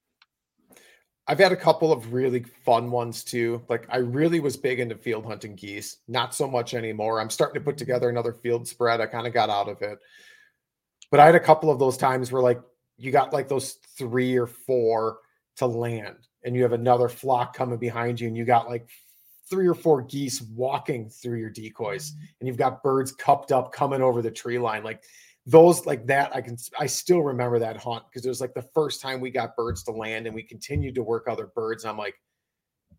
I've 1.27 1.39
had 1.39 1.53
a 1.53 1.57
couple 1.57 1.93
of 1.93 2.13
really 2.13 2.43
fun 2.65 2.91
ones 2.91 3.23
too. 3.23 3.63
Like 3.69 3.87
I 3.91 3.99
really 3.99 4.41
was 4.41 4.57
big 4.57 4.81
into 4.81 4.97
field 4.97 5.27
hunting 5.27 5.55
geese, 5.55 5.99
not 6.09 6.35
so 6.35 6.49
much 6.49 6.75
anymore. 6.75 7.21
I'm 7.21 7.31
starting 7.31 7.61
to 7.61 7.65
put 7.65 7.77
together 7.77 8.09
another 8.09 8.33
field 8.33 8.67
spread. 8.67 9.01
I 9.01 9.07
kind 9.07 9.27
of 9.27 9.33
got 9.33 9.51
out 9.51 9.69
of 9.69 9.81
it. 9.83 9.99
But 11.11 11.21
I 11.21 11.27
had 11.27 11.35
a 11.35 11.41
couple 11.41 11.71
of 11.71 11.79
those 11.79 11.97
times 11.97 12.33
where 12.33 12.43
like 12.43 12.61
you 12.97 13.11
got 13.11 13.33
like 13.33 13.49
those 13.49 13.79
three 13.97 14.37
or 14.37 14.47
four 14.47 15.19
to 15.57 15.67
land 15.67 16.17
and 16.45 16.55
you 16.55 16.63
have 16.63 16.73
another 16.73 17.09
flock 17.09 17.55
coming 17.57 17.79
behind 17.79 18.21
you 18.21 18.29
and 18.29 18.37
you 18.37 18.45
got 18.45 18.69
like 18.69 18.89
three 19.49 19.67
or 19.67 19.75
four 19.75 20.03
geese 20.03 20.43
walking 20.43 21.09
through 21.09 21.39
your 21.39 21.51
decoys 21.51 22.13
mm-hmm. 22.13 22.25
and 22.41 22.49
you've 22.49 22.57
got 22.57 22.83
birds 22.83 23.13
cupped 23.13 23.53
up 23.53 23.73
coming 23.73 24.03
over 24.03 24.23
the 24.23 24.31
tree 24.31 24.59
line 24.59 24.83
like 24.83 25.03
those 25.47 25.85
like 25.85 26.07
that 26.07 26.35
i 26.35 26.41
can 26.41 26.57
i 26.79 26.87
still 26.87 27.21
remember 27.21 27.59
that 27.59 27.77
hunt 27.77 28.03
because 28.09 28.25
it 28.25 28.29
was 28.31 28.41
like 28.41 28.55
the 28.55 28.69
first 28.75 29.03
time 29.03 29.21
we 29.21 29.31
got 29.31 29.57
birds 29.57 29.83
to 29.83 29.91
land 29.91 30.27
and 30.27 30.35
we 30.35 30.43
continued 30.43 30.95
to 30.95 31.03
work 31.03 31.27
other 31.29 31.49
birds 31.55 31.85
and 31.85 31.91
i'm 31.91 31.99
like 31.99 32.15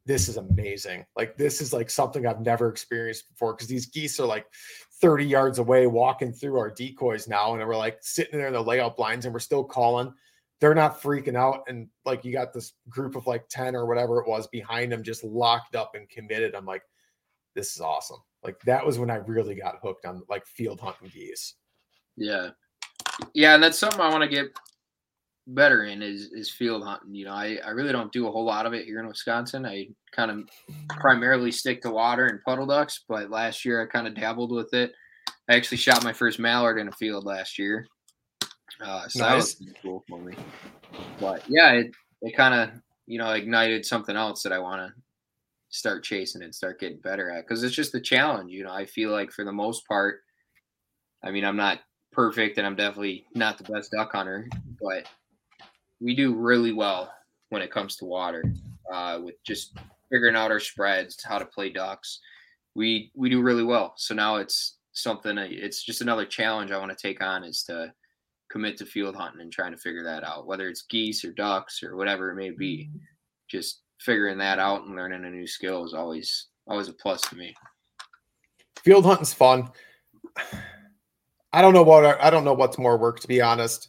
this 0.05 0.29
is 0.29 0.37
amazing 0.37 1.03
like 1.15 1.35
this 1.37 1.59
is 1.59 1.73
like 1.73 1.89
something 1.89 2.27
i've 2.27 2.41
never 2.41 2.69
experienced 2.69 3.27
before 3.29 3.53
because 3.53 3.67
these 3.67 3.87
geese 3.87 4.19
are 4.19 4.27
like 4.27 4.45
30 5.01 5.25
yards 5.25 5.59
away 5.59 5.87
walking 5.87 6.31
through 6.31 6.57
our 6.57 6.69
decoys 6.69 7.27
now 7.27 7.53
and 7.53 7.65
we're 7.65 7.75
like 7.75 7.97
sitting 8.01 8.37
there 8.37 8.47
in 8.47 8.53
the 8.53 8.61
layout 8.61 8.95
blinds 8.95 9.25
and 9.25 9.33
we're 9.33 9.39
still 9.39 9.63
calling. 9.63 10.13
They're 10.59 10.75
not 10.75 11.01
freaking 11.01 11.35
out 11.35 11.63
and 11.67 11.89
like 12.05 12.23
you 12.23 12.31
got 12.31 12.53
this 12.53 12.73
group 12.89 13.15
of 13.15 13.27
like 13.27 13.47
10 13.49 13.75
or 13.75 13.85
whatever 13.85 14.19
it 14.19 14.27
was 14.27 14.47
behind 14.47 14.91
them 14.91 15.03
just 15.03 15.23
locked 15.23 15.75
up 15.75 15.95
and 15.95 16.09
committed. 16.09 16.55
I'm 16.55 16.65
like 16.65 16.83
this 17.55 17.75
is 17.75 17.81
awesome. 17.81 18.19
Like 18.43 18.59
that 18.61 18.85
was 18.85 18.99
when 18.99 19.09
i 19.09 19.15
really 19.15 19.55
got 19.55 19.79
hooked 19.81 20.05
on 20.05 20.23
like 20.29 20.45
field 20.45 20.79
hunting 20.79 21.09
geese. 21.13 21.55
Yeah. 22.15 22.51
Yeah 23.33 23.55
and 23.55 23.63
that's 23.63 23.77
something 23.77 24.01
i 24.01 24.09
want 24.09 24.23
to 24.23 24.29
get 24.29 24.47
better 25.47 25.83
in 25.83 26.01
is 26.01 26.31
is 26.33 26.49
field 26.49 26.83
hunting 26.83 27.13
you 27.13 27.25
know 27.25 27.33
I, 27.33 27.59
I 27.63 27.69
really 27.69 27.91
don't 27.91 28.11
do 28.11 28.27
a 28.27 28.31
whole 28.31 28.45
lot 28.45 28.65
of 28.65 28.73
it 28.73 28.85
here 28.85 28.99
in 28.99 29.07
wisconsin 29.07 29.65
i 29.65 29.87
kind 30.11 30.31
of 30.31 30.49
primarily 30.89 31.51
stick 31.51 31.81
to 31.83 31.91
water 31.91 32.25
and 32.25 32.41
puddle 32.43 32.65
ducks 32.65 33.03
but 33.07 33.29
last 33.29 33.63
year 33.63 33.81
i 33.81 33.85
kind 33.85 34.07
of 34.07 34.15
dabbled 34.15 34.51
with 34.51 34.73
it 34.73 34.91
i 35.47 35.55
actually 35.55 35.77
shot 35.77 36.03
my 36.03 36.13
first 36.13 36.39
mallard 36.39 36.79
in 36.79 36.87
a 36.87 36.91
field 36.93 37.25
last 37.25 37.59
year 37.59 37.85
uh, 38.81 39.07
so 39.07 39.19
nice. 39.19 39.55
that 39.55 39.65
was 39.65 39.73
cool 39.81 40.03
for 40.07 40.19
me. 40.19 40.35
But 41.19 41.43
yeah, 41.47 41.71
it 41.71 41.91
it 42.21 42.35
kind 42.35 42.53
of 42.53 42.81
you 43.07 43.19
know 43.19 43.31
ignited 43.31 43.85
something 43.85 44.15
else 44.15 44.43
that 44.43 44.51
I 44.51 44.59
want 44.59 44.81
to 44.81 45.01
start 45.69 46.03
chasing 46.03 46.41
and 46.41 46.53
start 46.53 46.79
getting 46.79 46.99
better 46.99 47.29
at 47.29 47.47
because 47.47 47.63
it's 47.63 47.75
just 47.75 47.91
the 47.91 48.01
challenge. 48.01 48.51
You 48.51 48.63
know, 48.63 48.73
I 48.73 48.85
feel 48.85 49.11
like 49.11 49.31
for 49.31 49.45
the 49.45 49.51
most 49.51 49.87
part, 49.87 50.21
I 51.23 51.31
mean, 51.31 51.45
I'm 51.45 51.57
not 51.57 51.79
perfect 52.11 52.57
and 52.57 52.65
I'm 52.65 52.75
definitely 52.75 53.25
not 53.33 53.57
the 53.57 53.71
best 53.71 53.91
duck 53.91 54.11
hunter, 54.13 54.47
but 54.81 55.07
we 55.99 56.15
do 56.15 56.35
really 56.35 56.73
well 56.73 57.11
when 57.49 57.61
it 57.61 57.71
comes 57.71 57.95
to 57.97 58.05
water 58.05 58.43
uh, 58.91 59.19
with 59.23 59.35
just 59.43 59.77
figuring 60.11 60.35
out 60.35 60.51
our 60.51 60.59
spreads, 60.59 61.23
how 61.23 61.37
to 61.37 61.45
play 61.45 61.69
ducks. 61.69 62.19
We 62.75 63.11
we 63.15 63.29
do 63.29 63.41
really 63.41 63.63
well. 63.63 63.93
So 63.97 64.13
now 64.13 64.37
it's 64.37 64.77
something. 64.93 65.37
It's 65.37 65.83
just 65.83 66.01
another 66.01 66.25
challenge 66.25 66.71
I 66.71 66.77
want 66.77 66.97
to 66.97 67.07
take 67.07 67.21
on 67.21 67.43
is 67.43 67.63
to 67.63 67.93
commit 68.51 68.77
to 68.77 68.85
field 68.85 69.15
hunting 69.15 69.41
and 69.41 69.51
trying 69.51 69.71
to 69.71 69.77
figure 69.77 70.03
that 70.03 70.23
out, 70.23 70.47
whether 70.47 70.69
it's 70.69 70.83
geese 70.83 71.23
or 71.23 71.31
ducks 71.31 71.81
or 71.83 71.95
whatever 71.95 72.31
it 72.31 72.35
may 72.35 72.51
be. 72.51 72.89
Just 73.49 73.81
figuring 73.99 74.37
that 74.39 74.59
out 74.59 74.83
and 74.83 74.95
learning 74.95 75.25
a 75.25 75.29
new 75.29 75.47
skill 75.47 75.85
is 75.85 75.93
always 75.93 76.47
always 76.67 76.87
a 76.87 76.93
plus 76.93 77.21
to 77.21 77.35
me. 77.35 77.53
Field 78.83 79.05
hunting's 79.05 79.33
fun. 79.33 79.69
I 81.53 81.61
don't 81.61 81.73
know 81.73 81.83
what 81.83 82.21
I 82.21 82.29
don't 82.29 82.43
know 82.43 82.53
what's 82.53 82.77
more 82.77 82.97
work 82.97 83.21
to 83.21 83.27
be 83.27 83.41
honest. 83.41 83.87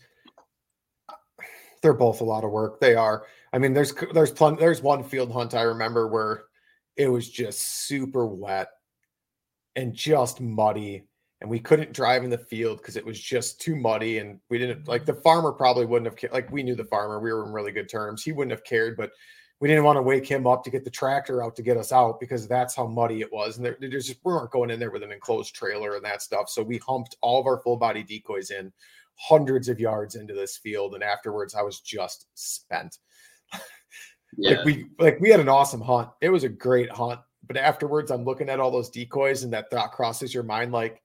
They're 1.82 1.92
both 1.92 2.20
a 2.20 2.24
lot 2.24 2.44
of 2.44 2.50
work. 2.50 2.80
They 2.80 2.94
are. 2.94 3.26
I 3.52 3.58
mean, 3.58 3.72
there's 3.72 3.94
there's 4.12 4.30
plenty. 4.30 4.58
There's 4.58 4.82
one 4.82 5.02
field 5.02 5.32
hunt 5.32 5.54
I 5.54 5.62
remember 5.62 6.08
where 6.08 6.44
it 6.96 7.08
was 7.08 7.28
just 7.28 7.86
super 7.86 8.26
wet 8.26 8.68
and 9.76 9.94
just 9.94 10.40
muddy, 10.40 11.04
and 11.40 11.50
we 11.50 11.60
couldn't 11.60 11.92
drive 11.92 12.24
in 12.24 12.30
the 12.30 12.38
field 12.38 12.78
because 12.78 12.96
it 12.96 13.04
was 13.04 13.20
just 13.20 13.60
too 13.60 13.76
muddy, 13.76 14.18
and 14.18 14.40
we 14.50 14.58
didn't 14.58 14.88
like 14.88 15.06
the 15.06 15.14
farmer 15.14 15.52
probably 15.52 15.86
wouldn't 15.86 16.20
have 16.20 16.32
like 16.32 16.50
we 16.50 16.62
knew 16.62 16.74
the 16.74 16.84
farmer. 16.84 17.20
We 17.20 17.32
were 17.32 17.46
in 17.46 17.52
really 17.52 17.72
good 17.72 17.88
terms. 17.88 18.22
He 18.22 18.32
wouldn't 18.32 18.52
have 18.52 18.64
cared, 18.64 18.96
but 18.96 19.10
we 19.60 19.68
didn't 19.68 19.84
want 19.84 19.96
to 19.96 20.02
wake 20.02 20.26
him 20.26 20.46
up 20.46 20.62
to 20.64 20.70
get 20.70 20.84
the 20.84 20.90
tractor 20.90 21.42
out 21.42 21.56
to 21.56 21.62
get 21.62 21.78
us 21.78 21.90
out 21.90 22.20
because 22.20 22.46
that's 22.46 22.74
how 22.74 22.86
muddy 22.86 23.22
it 23.22 23.32
was. 23.32 23.56
And 23.56 23.64
there, 23.64 23.76
there's 23.80 24.06
just, 24.06 24.20
we 24.22 24.32
weren't 24.32 24.50
going 24.50 24.70
in 24.70 24.78
there 24.78 24.90
with 24.90 25.02
an 25.02 25.12
enclosed 25.12 25.54
trailer 25.54 25.96
and 25.96 26.04
that 26.04 26.20
stuff. 26.20 26.50
So 26.50 26.62
we 26.62 26.76
humped 26.76 27.16
all 27.22 27.40
of 27.40 27.46
our 27.46 27.58
full 27.62 27.78
body 27.78 28.02
decoys 28.02 28.50
in 28.50 28.70
hundreds 29.16 29.68
of 29.68 29.80
yards 29.80 30.14
into 30.14 30.34
this 30.34 30.56
field. 30.56 30.94
And 30.94 31.02
afterwards, 31.02 31.54
I 31.54 31.62
was 31.62 31.80
just 31.80 32.26
spent. 32.34 32.98
Yeah. 34.38 34.56
like 34.56 34.64
we 34.66 34.86
like 34.98 35.20
we 35.20 35.30
had 35.30 35.40
an 35.40 35.48
awesome 35.48 35.80
hunt. 35.80 36.10
It 36.20 36.28
was 36.28 36.44
a 36.44 36.48
great 36.48 36.90
hunt. 36.90 37.20
But 37.46 37.56
afterwards, 37.56 38.10
I'm 38.10 38.24
looking 38.24 38.50
at 38.50 38.60
all 38.60 38.70
those 38.70 38.90
decoys, 38.90 39.44
and 39.44 39.52
that 39.54 39.70
thought 39.70 39.92
crosses 39.92 40.34
your 40.34 40.42
mind 40.42 40.72
like 40.72 41.00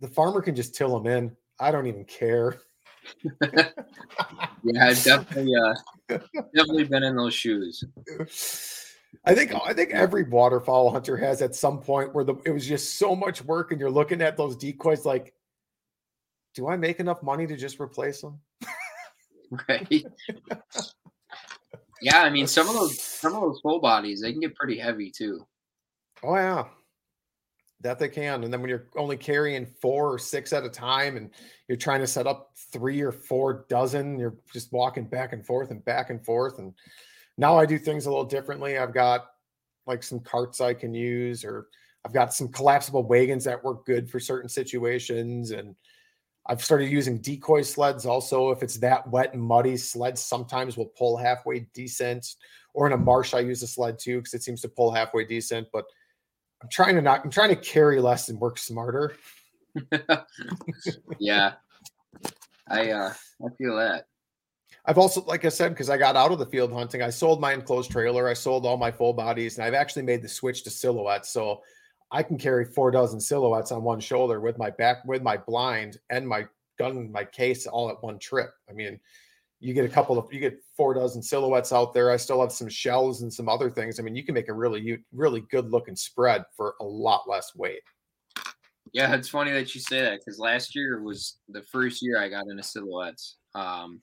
the 0.00 0.06
farmer 0.06 0.40
can 0.40 0.54
just 0.54 0.74
till 0.74 0.96
them 0.96 1.10
in. 1.10 1.36
I 1.58 1.72
don't 1.72 1.86
even 1.86 2.04
care. 2.04 2.60
yeah, 3.42 3.68
I've 4.80 5.02
definitely 5.02 5.52
uh, 5.56 6.18
definitely 6.54 6.84
been 6.84 7.02
in 7.02 7.16
those 7.16 7.34
shoes. 7.34 7.82
I 9.24 9.34
think 9.34 9.52
I 9.64 9.72
think 9.72 9.90
every 9.90 10.24
waterfowl 10.24 10.90
hunter 10.90 11.16
has 11.16 11.42
at 11.42 11.54
some 11.54 11.80
point 11.80 12.14
where 12.14 12.24
the 12.24 12.34
it 12.44 12.50
was 12.50 12.66
just 12.66 12.98
so 12.98 13.14
much 13.14 13.44
work, 13.44 13.72
and 13.72 13.80
you're 13.80 13.90
looking 13.90 14.22
at 14.22 14.36
those 14.36 14.56
decoys 14.56 15.04
like, 15.04 15.34
do 16.54 16.68
I 16.68 16.76
make 16.76 17.00
enough 17.00 17.22
money 17.22 17.46
to 17.46 17.56
just 17.56 17.80
replace 17.80 18.20
them? 18.20 18.38
right. 19.68 20.04
yeah, 22.00 22.22
I 22.22 22.30
mean 22.30 22.46
some 22.46 22.68
of 22.68 22.74
those 22.74 23.00
some 23.00 23.34
of 23.34 23.40
those 23.42 23.60
full 23.60 23.80
bodies 23.80 24.20
they 24.20 24.32
can 24.32 24.40
get 24.40 24.54
pretty 24.54 24.78
heavy 24.78 25.10
too. 25.10 25.46
Oh 26.22 26.36
yeah, 26.36 26.64
that 27.84 27.98
they 27.98 28.08
can. 28.08 28.44
And 28.44 28.52
then 28.52 28.60
when 28.60 28.70
you're 28.70 28.88
only 28.96 29.16
carrying 29.16 29.66
four 29.66 30.12
or 30.14 30.18
six 30.18 30.52
at 30.52 30.64
a 30.64 30.70
time 30.70 31.16
and 31.16 31.30
you're 31.68 31.76
trying 31.76 32.00
to 32.00 32.06
set 32.06 32.26
up 32.26 32.52
three 32.72 33.02
or 33.02 33.12
four 33.12 33.66
dozen, 33.68 34.18
you're 34.18 34.36
just 34.52 34.72
walking 34.72 35.04
back 35.04 35.32
and 35.32 35.44
forth 35.44 35.70
and 35.70 35.84
back 35.84 36.10
and 36.10 36.24
forth. 36.24 36.58
And 36.58 36.72
now 37.36 37.58
I 37.58 37.66
do 37.66 37.78
things 37.78 38.06
a 38.06 38.10
little 38.10 38.24
differently. 38.24 38.78
I've 38.78 38.94
got 38.94 39.26
like 39.86 40.02
some 40.02 40.20
carts 40.20 40.62
I 40.62 40.72
can 40.72 40.94
use, 40.94 41.44
or 41.44 41.66
I've 42.06 42.14
got 42.14 42.32
some 42.32 42.48
collapsible 42.48 43.02
wagons 43.02 43.44
that 43.44 43.62
work 43.62 43.84
good 43.84 44.10
for 44.10 44.18
certain 44.18 44.48
situations. 44.48 45.50
And 45.50 45.76
I've 46.46 46.62
started 46.62 46.90
using 46.90 47.18
decoy 47.18 47.62
sleds 47.62 48.04
also. 48.04 48.50
If 48.50 48.62
it's 48.62 48.76
that 48.78 49.08
wet 49.08 49.32
and 49.32 49.42
muddy, 49.42 49.76
sleds 49.76 50.20
sometimes 50.20 50.76
will 50.76 50.86
pull 50.86 51.16
halfway 51.16 51.60
decent. 51.74 52.34
Or 52.74 52.86
in 52.86 52.92
a 52.92 52.98
marsh, 52.98 53.34
I 53.34 53.40
use 53.40 53.62
a 53.62 53.66
sled 53.66 53.98
too 53.98 54.18
because 54.18 54.34
it 54.34 54.42
seems 54.42 54.60
to 54.62 54.68
pull 54.68 54.90
halfway 54.90 55.24
decent. 55.24 55.68
But 55.72 55.84
I'm 56.62 56.68
trying 56.68 56.96
to 56.96 57.02
not. 57.02 57.24
I'm 57.24 57.30
trying 57.30 57.50
to 57.50 57.56
carry 57.56 58.00
less 58.00 58.28
and 58.28 58.38
work 58.38 58.58
smarter. 58.58 59.16
yeah, 61.18 61.54
I 62.68 62.90
uh, 62.90 63.12
I 63.44 63.48
feel 63.56 63.76
that. 63.76 64.06
I've 64.86 64.98
also, 64.98 65.22
like 65.24 65.46
I 65.46 65.48
said, 65.48 65.70
because 65.70 65.88
I 65.88 65.96
got 65.96 66.14
out 66.14 66.30
of 66.30 66.38
the 66.38 66.46
field 66.46 66.70
hunting, 66.70 67.00
I 67.00 67.08
sold 67.08 67.40
my 67.40 67.54
enclosed 67.54 67.90
trailer. 67.90 68.28
I 68.28 68.34
sold 68.34 68.66
all 68.66 68.76
my 68.76 68.90
full 68.90 69.14
bodies, 69.14 69.56
and 69.56 69.64
I've 69.64 69.74
actually 69.74 70.02
made 70.02 70.20
the 70.20 70.28
switch 70.28 70.62
to 70.64 70.70
silhouettes. 70.70 71.30
So 71.30 71.62
I 72.10 72.22
can 72.22 72.38
carry 72.38 72.64
four 72.64 72.90
dozen 72.90 73.20
silhouettes 73.20 73.72
on 73.72 73.82
one 73.82 74.00
shoulder 74.00 74.40
with 74.40 74.58
my 74.58 74.70
back, 74.70 75.04
with 75.04 75.22
my 75.22 75.36
blind, 75.36 75.98
and 76.10 76.26
my 76.26 76.46
gun, 76.78 77.10
my 77.10 77.24
case, 77.24 77.66
all 77.66 77.90
at 77.90 78.02
one 78.02 78.18
trip. 78.18 78.50
I 78.68 78.72
mean, 78.72 79.00
you 79.60 79.72
get 79.74 79.84
a 79.84 79.88
couple 79.88 80.18
of 80.18 80.32
you 80.32 80.40
get 80.40 80.62
four 80.76 80.94
dozen 80.94 81.22
silhouettes 81.22 81.72
out 81.72 81.94
there. 81.94 82.10
I 82.10 82.16
still 82.16 82.40
have 82.40 82.52
some 82.52 82.68
shells 82.68 83.22
and 83.22 83.32
some 83.32 83.48
other 83.48 83.70
things. 83.70 83.98
I 83.98 84.02
mean, 84.02 84.14
you 84.14 84.24
can 84.24 84.34
make 84.34 84.48
a 84.48 84.54
really 84.54 84.98
really 85.12 85.42
good 85.50 85.70
looking 85.70 85.96
spread 85.96 86.44
for 86.56 86.74
a 86.80 86.84
lot 86.84 87.28
less 87.28 87.54
weight. 87.56 87.80
Yeah, 88.92 89.14
it's 89.14 89.28
funny 89.28 89.52
that 89.52 89.74
you 89.74 89.80
say 89.80 90.02
that 90.02 90.20
because 90.20 90.38
last 90.38 90.76
year 90.76 91.02
was 91.02 91.38
the 91.48 91.62
first 91.62 92.02
year 92.02 92.20
I 92.20 92.28
got 92.28 92.46
into 92.48 92.62
silhouettes. 92.62 93.38
Um, 93.54 94.02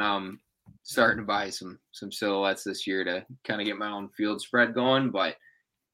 um, 0.00 0.40
starting 0.82 1.18
to 1.18 1.26
buy 1.26 1.50
some 1.50 1.78
some 1.92 2.12
silhouettes 2.12 2.64
this 2.64 2.86
year 2.86 3.04
to 3.04 3.24
kind 3.44 3.60
of 3.60 3.66
get 3.66 3.78
my 3.78 3.90
own 3.90 4.08
field 4.10 4.40
spread 4.40 4.74
going. 4.74 5.10
But 5.10 5.36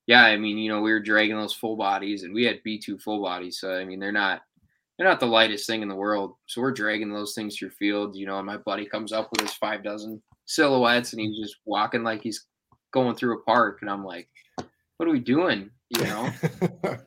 yeah, 0.06 0.24
I 0.24 0.36
mean, 0.36 0.58
you 0.58 0.70
know, 0.70 0.80
we 0.80 0.92
were 0.92 1.00
dragging 1.00 1.36
those 1.36 1.54
full 1.54 1.76
bodies, 1.76 2.22
and 2.22 2.34
we 2.34 2.44
had 2.44 2.62
B 2.64 2.78
two 2.78 2.98
full 2.98 3.22
bodies, 3.22 3.58
so 3.60 3.72
I 3.72 3.84
mean, 3.84 4.00
they're 4.00 4.12
not 4.12 4.42
they're 4.98 5.08
not 5.08 5.20
the 5.20 5.26
lightest 5.26 5.66
thing 5.66 5.82
in 5.82 5.88
the 5.88 5.94
world. 5.94 6.34
So 6.46 6.60
we're 6.60 6.72
dragging 6.72 7.12
those 7.12 7.34
things 7.34 7.56
through 7.56 7.70
field, 7.70 8.16
you 8.16 8.26
know. 8.26 8.38
And 8.38 8.46
my 8.46 8.58
buddy 8.58 8.84
comes 8.84 9.12
up 9.12 9.30
with 9.30 9.40
his 9.40 9.54
five 9.54 9.82
dozen 9.82 10.22
silhouettes, 10.46 11.12
and 11.12 11.20
he's 11.20 11.38
just 11.38 11.56
walking 11.64 12.02
like 12.02 12.22
he's 12.22 12.46
going 12.92 13.16
through 13.16 13.38
a 13.38 13.42
park, 13.44 13.78
and 13.80 13.90
I'm 13.90 14.04
like, 14.04 14.28
what 14.96 15.08
are 15.08 15.12
we 15.12 15.20
doing? 15.20 15.70
You 15.90 16.04
know, 16.04 16.30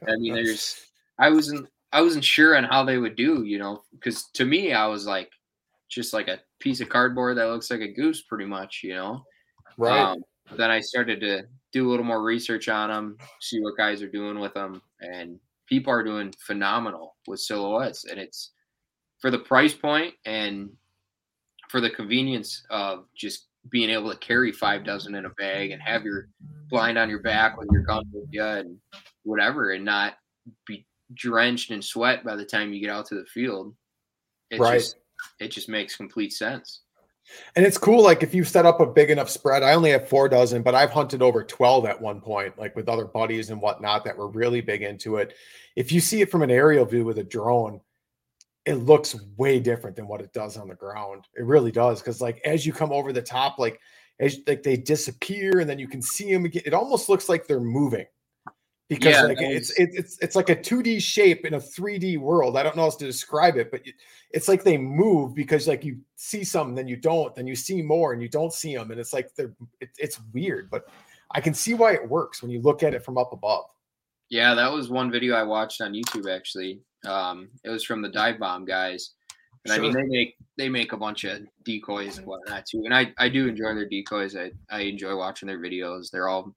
I 0.07 0.15
mean, 0.17 0.33
there's 0.33 0.75
I 1.19 1.29
wasn't 1.29 1.67
I 1.91 2.01
wasn't 2.01 2.25
sure 2.25 2.57
on 2.57 2.63
how 2.63 2.83
they 2.83 2.97
would 2.97 3.15
do, 3.15 3.43
you 3.43 3.59
know, 3.59 3.83
because 3.91 4.25
to 4.33 4.45
me, 4.45 4.73
I 4.73 4.87
was 4.87 5.05
like, 5.05 5.29
just 5.93 6.13
like 6.13 6.27
a 6.27 6.39
piece 6.59 6.81
of 6.81 6.89
cardboard 6.89 7.37
that 7.37 7.45
looks 7.45 7.69
like 7.69 7.81
a 7.81 7.93
goose, 7.93 8.21
pretty 8.23 8.45
much, 8.45 8.81
you 8.83 8.95
know. 8.95 9.23
Right. 9.77 9.99
Um, 9.99 10.23
then 10.55 10.71
I 10.71 10.79
started 10.79 11.19
to 11.21 11.43
do 11.71 11.87
a 11.87 11.89
little 11.89 12.05
more 12.05 12.23
research 12.23 12.69
on 12.69 12.89
them, 12.89 13.17
see 13.41 13.59
what 13.59 13.77
guys 13.77 14.01
are 14.01 14.09
doing 14.09 14.39
with 14.39 14.53
them, 14.53 14.81
and 15.01 15.39
people 15.67 15.91
are 15.91 16.03
doing 16.03 16.33
phenomenal 16.45 17.15
with 17.27 17.39
silhouettes, 17.39 18.05
and 18.05 18.19
it's 18.19 18.51
for 19.19 19.31
the 19.31 19.39
price 19.39 19.73
point 19.73 20.13
and 20.25 20.69
for 21.69 21.81
the 21.81 21.89
convenience 21.89 22.63
of 22.69 23.05
just 23.15 23.47
being 23.71 23.89
able 23.89 24.11
to 24.11 24.17
carry 24.17 24.51
five 24.51 24.83
dozen 24.83 25.15
in 25.15 25.25
a 25.25 25.29
bag 25.29 25.71
and 25.71 25.81
have 25.81 26.03
your 26.03 26.27
blind 26.69 26.97
on 26.97 27.09
your 27.09 27.21
back 27.21 27.57
with 27.57 27.69
your 27.71 27.81
gun 27.83 28.03
with 28.11 28.27
you 28.31 28.43
and 28.43 28.77
whatever, 29.23 29.71
and 29.71 29.85
not 29.85 30.15
be 30.67 30.85
drenched 31.13 31.71
in 31.71 31.81
sweat 31.81 32.23
by 32.23 32.35
the 32.35 32.45
time 32.45 32.73
you 32.73 32.81
get 32.81 32.89
out 32.89 33.05
to 33.05 33.15
the 33.15 33.25
field. 33.25 33.73
It's 34.51 34.59
right. 34.59 34.79
Just, 34.79 34.97
it 35.39 35.49
just 35.49 35.69
makes 35.69 35.95
complete 35.95 36.33
sense. 36.33 36.81
And 37.55 37.65
it's 37.65 37.77
cool, 37.77 38.03
like 38.03 38.21
if 38.21 38.33
you 38.33 38.43
set 38.43 38.65
up 38.65 38.81
a 38.81 38.85
big 38.85 39.09
enough 39.09 39.29
spread. 39.29 39.63
I 39.63 39.73
only 39.73 39.91
have 39.91 40.09
four 40.09 40.27
dozen, 40.27 40.61
but 40.61 40.75
I've 40.75 40.91
hunted 40.91 41.21
over 41.21 41.43
12 41.43 41.85
at 41.85 42.01
one 42.01 42.19
point, 42.19 42.57
like 42.57 42.75
with 42.75 42.89
other 42.89 43.05
buddies 43.05 43.49
and 43.49 43.61
whatnot 43.61 44.03
that 44.05 44.17
were 44.17 44.27
really 44.27 44.61
big 44.61 44.81
into 44.81 45.17
it. 45.17 45.33
If 45.75 45.91
you 45.91 46.01
see 46.01 46.21
it 46.21 46.29
from 46.29 46.43
an 46.43 46.51
aerial 46.51 46.85
view 46.85 47.05
with 47.05 47.19
a 47.19 47.23
drone, 47.23 47.79
it 48.65 48.75
looks 48.75 49.15
way 49.37 49.59
different 49.59 49.95
than 49.95 50.07
what 50.07 50.21
it 50.21 50.33
does 50.33 50.57
on 50.57 50.67
the 50.67 50.75
ground. 50.75 51.25
It 51.35 51.45
really 51.45 51.71
does. 51.71 52.01
Cause 52.01 52.21
like 52.21 52.41
as 52.45 52.65
you 52.65 52.73
come 52.73 52.91
over 52.91 53.13
the 53.13 53.21
top, 53.21 53.59
like 53.59 53.79
as 54.19 54.39
like 54.47 54.63
they 54.63 54.77
disappear 54.77 55.59
and 55.59 55.69
then 55.69 55.79
you 55.79 55.87
can 55.87 56.01
see 56.01 56.31
them 56.31 56.45
again, 56.45 56.63
it 56.65 56.73
almost 56.73 57.09
looks 57.09 57.29
like 57.29 57.47
they're 57.47 57.59
moving 57.59 58.05
because 58.89 59.13
yeah, 59.13 59.23
like 59.23 59.37
it's 59.39 59.71
it's 59.79 60.17
it's 60.19 60.35
like 60.35 60.49
a 60.49 60.55
2D 60.55 61.01
shape 61.01 61.45
in 61.45 61.53
a 61.53 61.59
3D 61.59 62.19
world. 62.19 62.57
I 62.57 62.63
don't 62.63 62.75
know 62.75 62.81
how 62.81 62.87
else 62.87 62.95
to 62.97 63.05
describe 63.05 63.57
it, 63.57 63.71
but 63.71 63.81
it's 64.31 64.47
like 64.47 64.63
they 64.63 64.77
move 64.77 65.33
because 65.33 65.67
like 65.67 65.83
you 65.85 65.97
see 66.15 66.43
some, 66.43 66.75
then 66.75 66.87
you 66.87 66.97
don't, 66.97 67.33
then 67.35 67.47
you 67.47 67.55
see 67.55 67.81
more, 67.81 68.13
and 68.13 68.21
you 68.21 68.27
don't 68.27 68.53
see 68.53 68.75
them, 68.75 68.91
and 68.91 68.99
it's 68.99 69.13
like 69.13 69.33
they're 69.35 69.53
it, 69.79 69.89
it's 69.97 70.19
weird, 70.33 70.69
but 70.69 70.89
I 71.31 71.41
can 71.41 71.53
see 71.53 71.73
why 71.73 71.93
it 71.93 72.07
works 72.07 72.41
when 72.41 72.51
you 72.51 72.61
look 72.61 72.83
at 72.83 72.93
it 72.93 73.05
from 73.05 73.17
up 73.17 73.31
above. 73.31 73.65
Yeah, 74.29 74.53
that 74.53 74.71
was 74.71 74.89
one 74.89 75.11
video 75.11 75.35
I 75.35 75.43
watched 75.43 75.81
on 75.81 75.93
YouTube 75.93 76.33
actually. 76.33 76.81
Um, 77.05 77.49
it 77.63 77.69
was 77.69 77.83
from 77.83 78.01
the 78.01 78.09
dive 78.09 78.39
bomb 78.39 78.65
guys, 78.65 79.11
and 79.65 79.73
sure. 79.73 79.83
I 79.83 79.87
mean 79.87 79.93
they 79.93 80.03
make 80.03 80.35
they 80.57 80.69
make 80.69 80.91
a 80.91 80.97
bunch 80.97 81.23
of 81.23 81.41
decoys 81.63 82.17
and 82.17 82.27
whatnot 82.27 82.65
too, 82.65 82.83
and 82.83 82.93
I 82.93 83.13
I 83.17 83.29
do 83.29 83.47
enjoy 83.47 83.73
their 83.75 83.87
decoys. 83.87 84.35
I 84.35 84.51
I 84.69 84.81
enjoy 84.81 85.15
watching 85.15 85.47
their 85.47 85.59
videos. 85.59 86.11
They're 86.11 86.27
all 86.27 86.53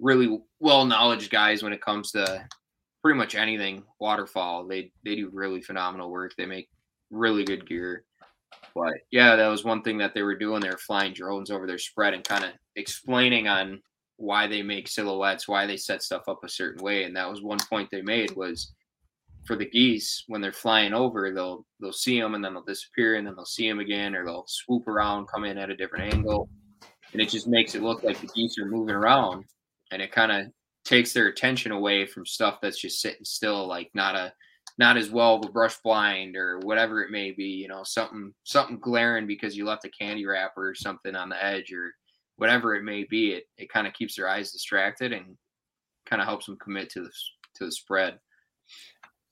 really 0.00 0.40
well 0.58 0.84
knowledge 0.84 1.30
guys 1.30 1.62
when 1.62 1.72
it 1.72 1.82
comes 1.82 2.12
to 2.12 2.44
pretty 3.02 3.18
much 3.18 3.34
anything 3.34 3.84
waterfowl. 3.98 4.66
They 4.66 4.92
they 5.04 5.16
do 5.16 5.30
really 5.32 5.62
phenomenal 5.62 6.10
work. 6.10 6.32
They 6.36 6.46
make 6.46 6.68
really 7.10 7.44
good 7.44 7.68
gear. 7.68 8.04
But 8.74 8.94
yeah, 9.10 9.36
that 9.36 9.48
was 9.48 9.64
one 9.64 9.82
thing 9.82 9.98
that 9.98 10.14
they 10.14 10.22
were 10.22 10.36
doing. 10.36 10.60
They 10.60 10.70
were 10.70 10.78
flying 10.78 11.12
drones 11.12 11.50
over 11.50 11.66
their 11.66 11.78
spread 11.78 12.14
and 12.14 12.24
kind 12.24 12.44
of 12.44 12.50
explaining 12.76 13.48
on 13.48 13.80
why 14.16 14.46
they 14.46 14.62
make 14.62 14.86
silhouettes, 14.86 15.48
why 15.48 15.66
they 15.66 15.76
set 15.76 16.02
stuff 16.02 16.22
up 16.28 16.44
a 16.44 16.48
certain 16.48 16.84
way. 16.84 17.04
And 17.04 17.16
that 17.16 17.28
was 17.28 17.42
one 17.42 17.58
point 17.68 17.88
they 17.90 18.02
made 18.02 18.36
was 18.36 18.72
for 19.44 19.56
the 19.56 19.68
geese 19.68 20.24
when 20.28 20.40
they're 20.40 20.52
flying 20.52 20.92
over, 20.92 21.32
they'll 21.32 21.66
they'll 21.80 21.92
see 21.92 22.20
them 22.20 22.34
and 22.34 22.44
then 22.44 22.54
they'll 22.54 22.62
disappear 22.62 23.16
and 23.16 23.26
then 23.26 23.34
they'll 23.34 23.44
see 23.46 23.68
them 23.68 23.80
again 23.80 24.14
or 24.14 24.24
they'll 24.24 24.44
swoop 24.46 24.86
around, 24.86 25.26
come 25.26 25.44
in 25.44 25.58
at 25.58 25.70
a 25.70 25.76
different 25.76 26.12
angle, 26.14 26.48
and 27.12 27.20
it 27.20 27.28
just 27.28 27.48
makes 27.48 27.74
it 27.74 27.82
look 27.82 28.02
like 28.02 28.20
the 28.20 28.26
geese 28.28 28.58
are 28.58 28.66
moving 28.66 28.94
around, 28.94 29.44
and 29.90 30.00
it 30.00 30.12
kind 30.12 30.32
of 30.32 30.46
takes 30.84 31.12
their 31.12 31.28
attention 31.28 31.72
away 31.72 32.06
from 32.06 32.26
stuff 32.26 32.58
that's 32.60 32.80
just 32.80 33.00
sitting 33.00 33.24
still, 33.24 33.66
like 33.66 33.90
not 33.94 34.14
a 34.14 34.32
not 34.78 34.96
as 34.96 35.10
well 35.10 35.34
of 35.34 35.44
a 35.44 35.52
brush 35.52 35.76
blind 35.84 36.36
or 36.36 36.58
whatever 36.60 37.02
it 37.02 37.10
may 37.10 37.32
be, 37.32 37.44
you 37.44 37.68
know, 37.68 37.82
something 37.84 38.32
something 38.44 38.78
glaring 38.78 39.26
because 39.26 39.56
you 39.56 39.64
left 39.64 39.84
a 39.84 39.90
candy 39.90 40.24
wrapper 40.26 40.70
or 40.70 40.74
something 40.74 41.14
on 41.14 41.28
the 41.28 41.44
edge 41.44 41.72
or 41.72 41.92
whatever 42.36 42.74
it 42.74 42.82
may 42.82 43.04
be. 43.04 43.32
It 43.32 43.44
it 43.58 43.68
kind 43.70 43.86
of 43.86 43.92
keeps 43.92 44.16
their 44.16 44.28
eyes 44.28 44.52
distracted 44.52 45.12
and 45.12 45.36
kind 46.06 46.22
of 46.22 46.26
helps 46.26 46.46
them 46.46 46.56
commit 46.56 46.90
to 46.90 47.02
the 47.02 47.10
to 47.56 47.66
the 47.66 47.72
spread. 47.72 48.18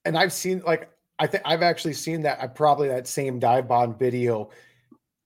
And 0.04 0.16
I've 0.18 0.32
seen 0.32 0.62
like 0.66 0.90
I 1.18 1.26
think 1.26 1.42
I've 1.46 1.62
actually 1.62 1.94
seen 1.94 2.22
that 2.22 2.40
I 2.40 2.44
uh, 2.44 2.48
probably 2.48 2.88
that 2.88 3.06
same 3.06 3.38
Dive 3.38 3.66
Bomb 3.66 3.98
video, 3.98 4.50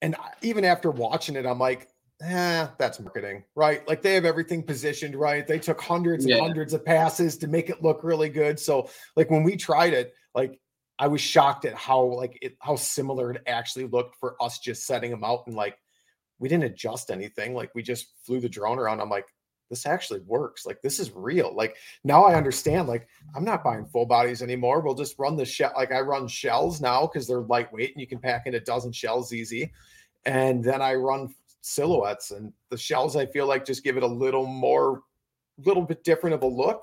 and 0.00 0.16
even 0.40 0.64
after 0.64 0.90
watching 0.90 1.36
it, 1.36 1.44
I'm 1.44 1.58
like, 1.58 1.88
eh, 2.22 2.66
that's 2.78 3.00
marketing, 3.00 3.44
right? 3.54 3.86
Like 3.88 4.02
they 4.02 4.14
have 4.14 4.24
everything 4.24 4.62
positioned 4.62 5.14
right. 5.14 5.46
They 5.46 5.58
took 5.58 5.80
hundreds 5.80 6.24
yeah. 6.26 6.36
and 6.36 6.46
hundreds 6.46 6.72
of 6.72 6.84
passes 6.84 7.36
to 7.38 7.48
make 7.48 7.70
it 7.70 7.82
look 7.82 8.02
really 8.02 8.28
good. 8.28 8.58
So 8.58 8.88
like 9.16 9.30
when 9.30 9.42
we 9.42 9.56
tried 9.56 9.92
it, 9.92 10.14
like 10.34 10.60
I 10.98 11.08
was 11.08 11.20
shocked 11.20 11.64
at 11.64 11.74
how 11.74 12.02
like 12.02 12.38
it 12.42 12.56
how 12.60 12.76
similar 12.76 13.32
it 13.32 13.42
actually 13.46 13.86
looked 13.86 14.16
for 14.16 14.36
us 14.40 14.58
just 14.58 14.86
setting 14.86 15.10
them 15.10 15.24
out 15.24 15.46
and 15.46 15.56
like 15.56 15.76
we 16.38 16.48
didn't 16.48 16.64
adjust 16.64 17.10
anything. 17.10 17.54
Like 17.54 17.74
we 17.74 17.82
just 17.82 18.06
flew 18.24 18.40
the 18.40 18.48
drone 18.48 18.78
around. 18.78 19.00
I'm 19.00 19.10
like, 19.10 19.26
this 19.70 19.86
actually 19.86 20.20
works. 20.20 20.66
Like 20.66 20.82
this 20.82 21.00
is 21.00 21.10
real. 21.14 21.54
Like 21.54 21.76
now 22.04 22.24
I 22.24 22.34
understand. 22.34 22.88
Like 22.88 23.08
I'm 23.34 23.44
not 23.44 23.64
buying 23.64 23.86
full 23.86 24.06
bodies 24.06 24.42
anymore. 24.42 24.80
We'll 24.80 24.94
just 24.94 25.18
run 25.18 25.36
the 25.36 25.44
shell. 25.44 25.72
Like 25.74 25.92
I 25.92 26.00
run 26.00 26.28
shells 26.28 26.80
now 26.80 27.06
because 27.06 27.26
they're 27.26 27.40
lightweight 27.40 27.92
and 27.92 28.00
you 28.00 28.06
can 28.06 28.18
pack 28.18 28.46
in 28.46 28.54
a 28.54 28.60
dozen 28.60 28.92
shells 28.92 29.32
easy. 29.32 29.72
And 30.24 30.62
then 30.62 30.82
I 30.82 30.94
run 30.94 31.34
silhouettes 31.62 32.32
and 32.32 32.52
the 32.70 32.76
shells 32.76 33.16
i 33.16 33.24
feel 33.24 33.46
like 33.46 33.64
just 33.64 33.84
give 33.84 33.96
it 33.96 34.02
a 34.02 34.06
little 34.06 34.46
more 34.46 35.02
little 35.64 35.82
bit 35.82 36.02
different 36.02 36.34
of 36.34 36.42
a 36.42 36.46
look 36.46 36.82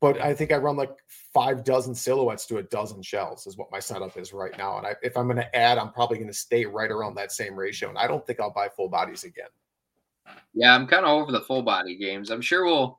but 0.00 0.18
i 0.20 0.32
think 0.32 0.50
i 0.50 0.56
run 0.56 0.76
like 0.76 0.96
five 1.34 1.62
dozen 1.62 1.94
silhouettes 1.94 2.46
to 2.46 2.56
a 2.56 2.62
dozen 2.64 3.02
shells 3.02 3.46
is 3.46 3.58
what 3.58 3.70
my 3.70 3.78
setup 3.78 4.16
is 4.16 4.32
right 4.32 4.56
now 4.56 4.78
and 4.78 4.86
I, 4.86 4.94
if 5.02 5.14
i'm 5.16 5.26
going 5.26 5.36
to 5.36 5.56
add 5.56 5.76
i'm 5.76 5.92
probably 5.92 6.16
going 6.16 6.28
to 6.28 6.34
stay 6.34 6.64
right 6.64 6.90
around 6.90 7.16
that 7.16 7.32
same 7.32 7.54
ratio 7.54 7.90
and 7.90 7.98
i 7.98 8.06
don't 8.06 8.26
think 8.26 8.40
i'll 8.40 8.52
buy 8.52 8.68
full 8.68 8.88
bodies 8.88 9.24
again. 9.24 9.48
Yeah 10.54 10.74
i'm 10.74 10.86
kind 10.86 11.04
of 11.04 11.10
over 11.10 11.30
the 11.30 11.42
full 11.42 11.62
body 11.62 11.96
games. 11.96 12.30
I'm 12.30 12.40
sure 12.40 12.64
we'll 12.64 12.98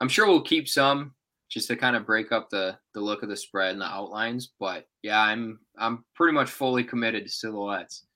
i'm 0.00 0.08
sure 0.08 0.26
we'll 0.26 0.42
keep 0.42 0.68
some 0.68 1.14
just 1.48 1.68
to 1.68 1.76
kind 1.76 1.94
of 1.94 2.04
break 2.04 2.32
up 2.32 2.50
the 2.50 2.76
the 2.94 3.00
look 3.00 3.22
of 3.22 3.28
the 3.28 3.36
spread 3.36 3.72
and 3.72 3.80
the 3.80 3.86
outlines 3.86 4.50
but 4.58 4.86
yeah 5.02 5.20
i'm 5.20 5.60
i'm 5.78 6.04
pretty 6.14 6.32
much 6.34 6.50
fully 6.50 6.82
committed 6.82 7.24
to 7.24 7.30
silhouettes. 7.30 8.06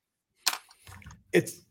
It's 1.32 1.62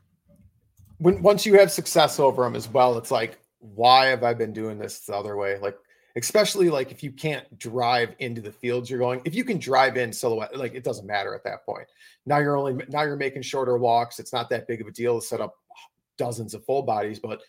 when 1.01 1.21
once 1.23 1.45
you 1.47 1.57
have 1.57 1.71
success 1.71 2.19
over 2.19 2.43
them 2.43 2.55
as 2.55 2.69
well, 2.69 2.97
it's 2.97 3.09
like, 3.09 3.39
why 3.59 4.05
have 4.05 4.23
I 4.23 4.35
been 4.35 4.53
doing 4.53 4.77
this 4.77 4.99
the 4.99 5.15
other 5.15 5.35
way? 5.35 5.57
Like, 5.57 5.75
especially 6.15 6.69
like 6.69 6.91
if 6.91 7.01
you 7.01 7.11
can't 7.11 7.57
drive 7.57 8.15
into 8.19 8.39
the 8.39 8.51
fields 8.51 8.87
you're 8.89 8.99
going, 8.99 9.19
if 9.25 9.33
you 9.33 9.43
can 9.43 9.57
drive 9.57 9.97
in 9.97 10.13
silhouette, 10.13 10.55
like 10.55 10.75
it 10.75 10.83
doesn't 10.83 11.07
matter 11.07 11.33
at 11.33 11.43
that 11.43 11.65
point. 11.65 11.87
Now 12.27 12.37
you're 12.37 12.55
only 12.55 12.85
now 12.87 13.01
you're 13.01 13.15
making 13.15 13.41
shorter 13.41 13.77
walks. 13.77 14.19
It's 14.19 14.31
not 14.31 14.49
that 14.51 14.67
big 14.67 14.79
of 14.79 14.87
a 14.87 14.91
deal 14.91 15.19
to 15.19 15.25
set 15.25 15.41
up 15.41 15.55
dozens 16.17 16.53
of 16.53 16.63
full 16.65 16.83
bodies, 16.83 17.19
but 17.19 17.41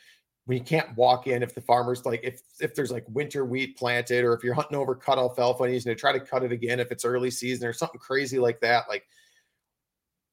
when 0.46 0.56
you 0.56 0.64
can't 0.64 0.96
walk 0.96 1.26
in, 1.26 1.42
if 1.42 1.54
the 1.54 1.60
farmer's 1.60 2.06
like 2.06 2.20
if 2.22 2.40
if 2.58 2.74
there's 2.74 2.90
like 2.90 3.04
winter 3.08 3.44
wheat 3.44 3.76
planted, 3.76 4.24
or 4.24 4.32
if 4.32 4.42
you're 4.42 4.54
hunting 4.54 4.78
over 4.78 4.94
cut 4.94 5.18
alfalfa 5.18 5.64
and 5.64 5.74
he's 5.74 5.84
gonna 5.84 5.94
try 5.94 6.12
to 6.12 6.20
cut 6.20 6.42
it 6.42 6.52
again 6.52 6.80
if 6.80 6.90
it's 6.90 7.04
early 7.04 7.30
season 7.30 7.68
or 7.68 7.74
something 7.74 8.00
crazy 8.00 8.38
like 8.38 8.60
that, 8.60 8.88
like 8.88 9.04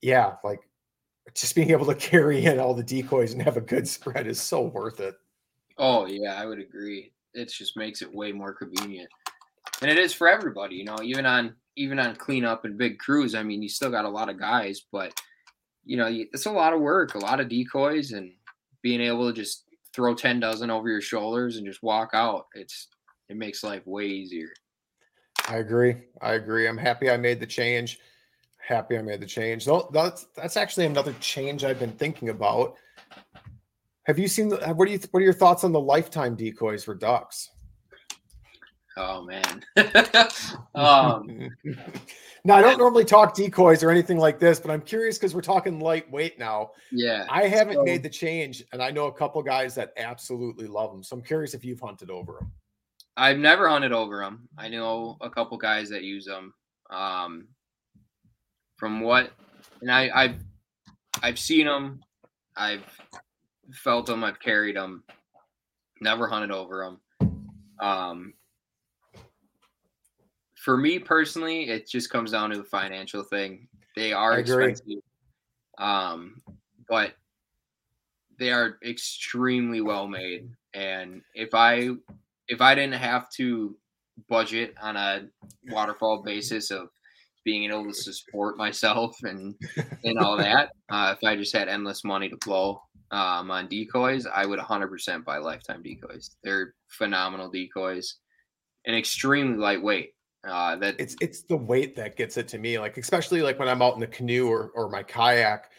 yeah, 0.01 0.35
like 0.41 0.61
just 1.33 1.55
being 1.55 1.71
able 1.71 1.85
to 1.85 1.95
carry 1.95 2.45
in 2.45 2.59
all 2.59 2.73
the 2.73 2.83
decoys 2.83 3.33
and 3.33 3.41
have 3.41 3.57
a 3.57 3.61
good 3.61 3.87
spread 3.87 4.27
is 4.27 4.39
so 4.39 4.61
worth 4.61 4.99
it. 4.99 5.15
Oh 5.77 6.05
yeah, 6.05 6.35
I 6.35 6.45
would 6.45 6.59
agree. 6.59 7.13
It 7.33 7.49
just 7.49 7.77
makes 7.77 8.01
it 8.01 8.13
way 8.13 8.31
more 8.31 8.53
convenient, 8.53 9.09
and 9.81 9.89
it 9.89 9.97
is 9.97 10.13
for 10.13 10.27
everybody. 10.27 10.75
You 10.75 10.85
know, 10.85 10.97
even 11.01 11.25
on 11.25 11.55
even 11.75 11.99
on 11.99 12.15
cleanup 12.15 12.65
and 12.65 12.77
big 12.77 12.99
crews. 12.99 13.35
I 13.35 13.43
mean, 13.43 13.61
you 13.61 13.69
still 13.69 13.89
got 13.89 14.05
a 14.05 14.09
lot 14.09 14.29
of 14.29 14.37
guys, 14.39 14.81
but 14.91 15.13
you 15.85 15.97
know, 15.97 16.07
it's 16.09 16.45
a 16.45 16.51
lot 16.51 16.73
of 16.73 16.81
work, 16.81 17.15
a 17.15 17.19
lot 17.19 17.39
of 17.39 17.49
decoys, 17.49 18.11
and 18.11 18.31
being 18.81 19.01
able 19.01 19.27
to 19.27 19.33
just 19.33 19.65
throw 19.93 20.13
ten 20.13 20.39
dozen 20.39 20.69
over 20.69 20.89
your 20.89 21.01
shoulders 21.01 21.57
and 21.57 21.65
just 21.65 21.81
walk 21.81 22.11
out. 22.13 22.47
It's 22.53 22.89
it 23.29 23.37
makes 23.37 23.63
life 23.63 23.85
way 23.85 24.05
easier. 24.05 24.49
I 25.47 25.57
agree. 25.57 25.95
I 26.21 26.33
agree. 26.33 26.67
I'm 26.67 26.77
happy 26.77 27.09
I 27.09 27.17
made 27.17 27.39
the 27.39 27.47
change 27.47 27.99
happy 28.69 28.97
I 28.97 29.01
made 29.01 29.19
the 29.19 29.25
change. 29.25 29.67
That's 29.91 30.27
that's 30.35 30.55
actually 30.55 30.85
another 30.85 31.13
change 31.19 31.63
I've 31.63 31.79
been 31.79 31.91
thinking 31.91 32.29
about. 32.29 32.75
Have 34.03 34.17
you 34.17 34.27
seen 34.27 34.49
the, 34.49 34.57
what 34.73 34.85
do 34.85 34.91
you 34.91 34.99
what 35.11 35.19
are 35.19 35.23
your 35.23 35.33
thoughts 35.33 35.63
on 35.63 35.71
the 35.71 35.79
lifetime 35.79 36.35
decoys 36.35 36.83
for 36.83 36.95
ducks? 36.95 37.49
Oh 38.95 39.23
man. 39.23 39.63
um, 40.75 41.49
now 42.45 42.55
I 42.55 42.61
don't 42.61 42.77
normally 42.77 43.05
talk 43.05 43.35
decoys 43.35 43.83
or 43.83 43.89
anything 43.89 44.17
like 44.17 44.39
this, 44.39 44.59
but 44.59 44.71
I'm 44.71 44.81
curious 44.81 45.17
because 45.17 45.33
we're 45.33 45.41
talking 45.41 45.79
lightweight 45.79 46.37
now. 46.37 46.71
Yeah. 46.91 47.25
I 47.29 47.47
haven't 47.47 47.75
so, 47.75 47.83
made 47.83 48.03
the 48.03 48.09
change, 48.09 48.63
and 48.71 48.83
I 48.83 48.91
know 48.91 49.07
a 49.07 49.13
couple 49.13 49.41
guys 49.41 49.73
that 49.75 49.93
absolutely 49.97 50.67
love 50.67 50.91
them. 50.91 51.03
So 51.03 51.15
I'm 51.15 51.23
curious 51.23 51.53
if 51.53 51.65
you've 51.65 51.79
hunted 51.79 52.09
over 52.09 52.33
them. 52.33 52.51
I've 53.17 53.37
never 53.37 53.67
hunted 53.67 53.93
over 53.93 54.19
them. 54.19 54.47
I 54.57 54.69
know 54.69 55.17
a 55.21 55.29
couple 55.29 55.57
guys 55.57 55.89
that 55.89 56.03
use 56.03 56.25
them. 56.25 56.53
Um, 56.89 57.47
from 58.79 59.01
what, 59.01 59.31
and 59.81 59.91
I, 59.91 60.09
I've 60.15 60.43
I've 61.21 61.37
seen 61.37 61.65
them, 61.65 61.99
I've 62.55 62.83
felt 63.73 64.05
them, 64.05 64.23
I've 64.23 64.39
carried 64.39 64.77
them, 64.77 65.03
never 66.01 66.27
hunted 66.27 66.51
over 66.51 66.97
them. 67.19 67.29
Um, 67.79 68.33
for 70.55 70.77
me 70.77 70.97
personally, 70.97 71.69
it 71.69 71.89
just 71.89 72.09
comes 72.09 72.31
down 72.31 72.49
to 72.51 72.57
the 72.57 72.63
financial 72.63 73.23
thing. 73.23 73.67
They 73.95 74.13
are 74.13 74.39
expensive, 74.39 75.03
um, 75.77 76.41
but 76.87 77.13
they 78.37 78.51
are 78.51 78.77
extremely 78.85 79.81
well 79.81 80.07
made. 80.07 80.49
And 80.73 81.21
if 81.33 81.53
I 81.53 81.89
if 82.47 82.61
I 82.61 82.75
didn't 82.75 82.95
have 82.95 83.29
to 83.31 83.75
budget 84.29 84.73
on 84.81 84.95
a 84.95 85.27
waterfowl 85.69 86.23
basis 86.23 86.71
of 86.71 86.89
being 87.45 87.69
able 87.69 87.85
to 87.85 87.93
support 87.93 88.57
myself 88.57 89.15
and 89.23 89.55
and 90.03 90.19
all 90.19 90.37
that. 90.37 90.71
Uh, 90.89 91.15
if 91.17 91.27
I 91.27 91.35
just 91.35 91.55
had 91.55 91.67
endless 91.67 92.03
money 92.03 92.29
to 92.29 92.37
blow 92.45 92.81
um, 93.11 93.51
on 93.51 93.67
decoys, 93.67 94.25
I 94.25 94.45
would 94.45 94.59
100% 94.59 95.25
buy 95.25 95.37
lifetime 95.37 95.81
decoys. 95.83 96.35
They're 96.43 96.73
phenomenal 96.87 97.49
decoys 97.49 98.17
and 98.85 98.95
extremely 98.95 99.57
lightweight. 99.57 100.11
Uh, 100.47 100.77
that 100.77 100.95
it's 100.99 101.17
it's 101.19 101.41
the 101.41 101.57
weight 101.57 101.97
that 101.97 102.15
gets 102.15 102.37
it 102.37 102.47
to 102.47 102.57
me. 102.57 102.79
Like 102.79 102.97
especially 102.97 103.41
like 103.41 103.59
when 103.59 103.67
I'm 103.67 103.81
out 103.81 103.95
in 103.95 103.99
the 103.99 104.07
canoe 104.07 104.47
or 104.47 104.71
or 104.73 104.89
my 104.89 105.03
kayak, 105.03 105.69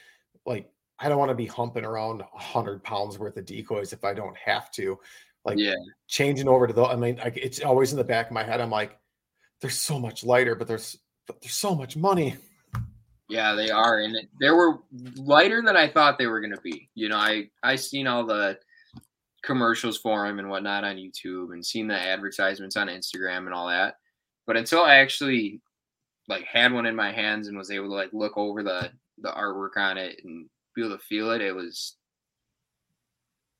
like 0.44 0.70
I 0.98 1.08
don't 1.08 1.18
want 1.18 1.30
to 1.30 1.34
be 1.34 1.46
humping 1.46 1.84
around 1.84 2.22
hundred 2.34 2.84
pounds 2.84 3.18
worth 3.18 3.38
of 3.38 3.46
decoys 3.46 3.94
if 3.94 4.04
I 4.04 4.12
don't 4.12 4.36
have 4.36 4.70
to. 4.72 4.98
Like 5.46 5.58
yeah. 5.58 5.76
changing 6.06 6.48
over 6.48 6.66
to 6.66 6.72
the, 6.74 6.84
I 6.84 6.96
mean, 6.96 7.16
like 7.16 7.38
it's 7.38 7.60
always 7.60 7.92
in 7.92 7.98
the 7.98 8.04
back 8.04 8.26
of 8.26 8.32
my 8.32 8.44
head. 8.44 8.60
I'm 8.60 8.70
like, 8.70 8.98
they're 9.60 9.70
so 9.70 9.98
much 9.98 10.24
lighter, 10.24 10.54
but 10.54 10.68
there's 10.68 10.98
but 11.30 11.40
there's 11.40 11.54
so 11.54 11.76
much 11.76 11.96
money. 11.96 12.34
Yeah, 13.28 13.54
they 13.54 13.70
are, 13.70 14.00
and 14.00 14.16
they 14.40 14.50
were 14.50 14.80
lighter 15.14 15.62
than 15.64 15.76
I 15.76 15.88
thought 15.88 16.18
they 16.18 16.26
were 16.26 16.40
going 16.40 16.54
to 16.54 16.60
be. 16.60 16.88
You 16.96 17.08
know, 17.08 17.18
I 17.18 17.48
I 17.62 17.76
seen 17.76 18.08
all 18.08 18.26
the 18.26 18.58
commercials 19.44 19.96
for 19.96 20.26
them 20.26 20.40
and 20.40 20.50
whatnot 20.50 20.82
on 20.82 20.96
YouTube, 20.96 21.52
and 21.52 21.64
seen 21.64 21.86
the 21.86 21.94
advertisements 21.94 22.76
on 22.76 22.88
Instagram 22.88 23.46
and 23.46 23.54
all 23.54 23.68
that. 23.68 23.94
But 24.44 24.56
until 24.56 24.82
I 24.82 24.96
actually 24.96 25.60
like 26.26 26.46
had 26.46 26.72
one 26.72 26.86
in 26.86 26.96
my 26.96 27.12
hands 27.12 27.46
and 27.46 27.56
was 27.56 27.70
able 27.70 27.90
to 27.90 27.94
like 27.94 28.10
look 28.12 28.36
over 28.36 28.64
the 28.64 28.90
the 29.18 29.30
artwork 29.30 29.76
on 29.76 29.98
it 29.98 30.20
and 30.24 30.48
be 30.74 30.84
able 30.84 30.96
to 30.96 31.04
feel 31.04 31.30
it, 31.30 31.40
it 31.40 31.54
was 31.54 31.94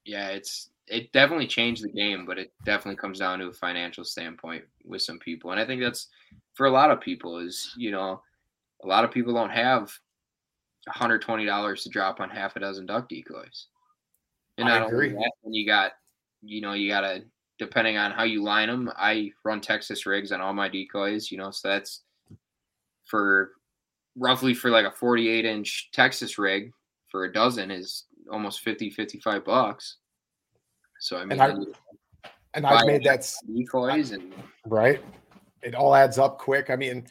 yeah, 0.05 0.31
it's 0.31 0.70
it 0.91 1.12
definitely 1.12 1.47
changed 1.47 1.84
the 1.84 1.93
game, 1.93 2.26
but 2.26 2.38
it 2.38 2.53
definitely 2.64 3.01
comes 3.01 3.18
down 3.18 3.38
to 3.38 3.47
a 3.47 3.53
financial 3.53 4.05
standpoint 4.05 4.64
with 4.84 5.03
some 5.03 5.18
people, 5.18 5.53
and 5.53 5.61
I 5.61 5.66
think 5.66 5.80
that's 5.80 6.09
for 6.55 6.66
a 6.66 6.70
lot 6.70 6.91
of 6.91 7.01
people 7.01 7.38
is 7.38 7.72
you 7.76 7.91
know 7.91 8.22
a 8.82 8.86
lot 8.86 9.05
of 9.05 9.11
people 9.11 9.34
don't 9.34 9.51
have 9.51 9.93
$120 10.88 11.82
to 11.82 11.88
drop 11.91 12.20
on 12.20 12.30
half 12.30 12.57
a 12.57 12.61
dozen 12.61 12.86
duck 12.86 13.09
decoys 13.09 13.66
and 14.57 14.66
not 14.66 14.88
agree. 14.88 15.11
that 15.11 15.32
when 15.43 15.53
you 15.53 15.66
got 15.66 15.93
you 16.43 16.62
know 16.62 16.72
you 16.72 16.88
gotta 16.88 17.22
depending 17.59 17.99
on 17.99 18.11
how 18.11 18.22
you 18.22 18.43
line 18.43 18.68
them 18.68 18.91
i 18.97 19.30
run 19.45 19.61
texas 19.61 20.07
rigs 20.07 20.32
on 20.32 20.41
all 20.41 20.55
my 20.55 20.70
decoys 20.70 21.30
you 21.30 21.36
know 21.36 21.51
so 21.51 21.68
that's 21.68 22.01
for 23.05 23.53
roughly 24.16 24.55
for 24.55 24.70
like 24.70 24.86
a 24.86 24.91
48 24.91 25.45
inch 25.45 25.91
Texas 25.93 26.38
rig 26.38 26.72
for 27.11 27.24
a 27.24 27.32
dozen 27.32 27.70
is 27.70 28.05
almost 28.30 28.61
50, 28.61 28.91
55 28.91 29.45
bucks. 29.45 29.97
So 31.01 31.17
I 31.17 31.25
mean, 31.25 31.33
And 31.33 31.43
I- 31.43 32.29
And 32.55 32.67
I've 32.67 32.87
made 32.87 33.05
that 33.05 33.29
decoys 33.55 34.11
and 34.13 34.33
right. 34.67 35.01
It 35.63 35.75
all 35.75 35.95
adds 35.95 36.19
up 36.19 36.39
quick. 36.39 36.69
I 36.71 36.77
mean, 36.77 37.07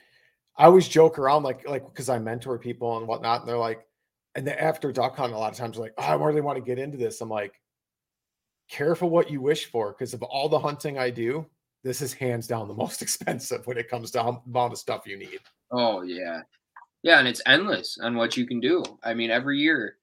I 0.58 0.66
always 0.66 0.88
joke 0.88 1.18
around 1.18 1.44
like 1.44 1.68
like 1.68 1.86
because 1.86 2.10
I 2.10 2.20
mentor 2.20 2.58
people 2.60 2.98
and 2.98 3.08
whatnot, 3.08 3.42
and 3.42 3.50
they're 3.50 3.58
like, 3.58 3.86
and 4.36 4.46
then 4.46 4.58
after 4.58 4.92
duck 4.92 5.16
hunting, 5.16 5.36
a 5.36 5.40
lot 5.40 5.52
of 5.52 5.58
times 5.58 5.78
like, 5.78 5.94
oh, 5.98 6.04
I 6.04 6.16
really 6.16 6.42
want 6.42 6.58
to 6.58 6.64
get 6.64 6.78
into 6.80 6.98
this. 6.98 7.22
I'm 7.22 7.30
like, 7.30 7.62
careful 8.70 9.10
what 9.10 9.32
you 9.32 9.42
wish 9.42 9.66
for, 9.66 9.92
because 9.94 10.14
of 10.14 10.22
all 10.24 10.50
the 10.50 10.60
hunting 10.60 10.98
I 10.98 11.10
do, 11.10 11.46
this 11.84 12.02
is 12.02 12.14
hands 12.14 12.46
down 12.48 12.68
the 12.68 12.74
most 12.74 13.02
expensive 13.06 13.66
when 13.66 13.78
it 13.78 13.90
comes 13.90 14.12
to 14.12 14.22
amount 14.22 14.74
of 14.74 14.78
stuff 14.80 15.08
you 15.08 15.18
need. 15.18 15.40
Oh 15.72 16.02
yeah. 16.02 16.42
Yeah, 17.02 17.20
and 17.20 17.28
it's 17.30 17.42
endless 17.46 17.98
on 18.02 18.16
what 18.18 18.36
you 18.36 18.46
can 18.46 18.60
do. 18.60 18.84
I 19.04 19.14
mean, 19.14 19.32
every 19.32 19.60
year 19.60 19.96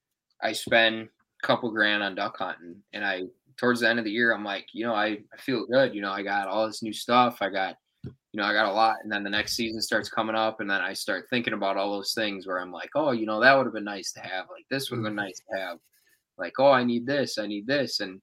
I 0.43 0.53
spend 0.53 1.09
a 1.43 1.47
couple 1.47 1.70
grand 1.70 2.03
on 2.03 2.14
duck 2.14 2.39
hunting 2.39 2.76
and 2.95 3.05
I 3.05 3.24
towards 3.59 3.80
the 3.80 3.88
end 3.88 3.98
of 3.98 4.04
the 4.04 4.11
year 4.11 4.34
I'm 4.34 4.44
like, 4.44 4.66
you 4.72 4.84
know, 4.84 4.94
I, 4.94 5.18
I 5.32 5.36
feel 5.38 5.66
good. 5.66 5.94
You 5.94 6.02
know, 6.02 6.12
I 6.12 6.22
got 6.22 6.48
all 6.48 6.66
this 6.66 6.82
new 6.82 6.92
stuff. 6.92 7.38
I 7.40 7.50
got 7.50 7.76
you 8.04 8.42
know, 8.42 8.44
I 8.44 8.52
got 8.52 8.66
a 8.66 8.72
lot 8.72 8.96
and 9.02 9.11
then 9.11 9.24
the 9.24 9.30
next 9.30 9.57
season 9.57 9.80
starts 9.80 10.11
coming 10.11 10.36
up 10.36 10.61
and 10.61 10.68
then 10.68 10.80
I 10.80 10.92
start 10.92 11.26
thinking 11.30 11.54
about 11.54 11.76
all 11.76 11.92
those 11.92 12.12
things 12.12 12.46
where 12.46 12.61
I'm 12.61 12.70
like, 12.70 12.90
oh, 12.94 13.12
you 13.12 13.24
know, 13.24 13.40
that 13.40 13.57
would 13.57 13.66
have 13.66 13.72
been 13.72 13.84
nice 13.84 14.12
to 14.12 14.20
have. 14.20 14.46
Like 14.50 14.66
this 14.70 14.90
would 14.90 14.98
have 14.98 15.04
been 15.04 15.12
mm-hmm. 15.12 15.24
nice 15.24 15.40
to 15.50 15.59
have. 15.59 15.78
Like, 16.38 16.52
oh, 16.59 16.70
I 16.70 16.84
need 16.84 17.07
this, 17.07 17.38
I 17.38 17.46
need 17.46 17.66
this. 17.66 18.00
And 18.00 18.20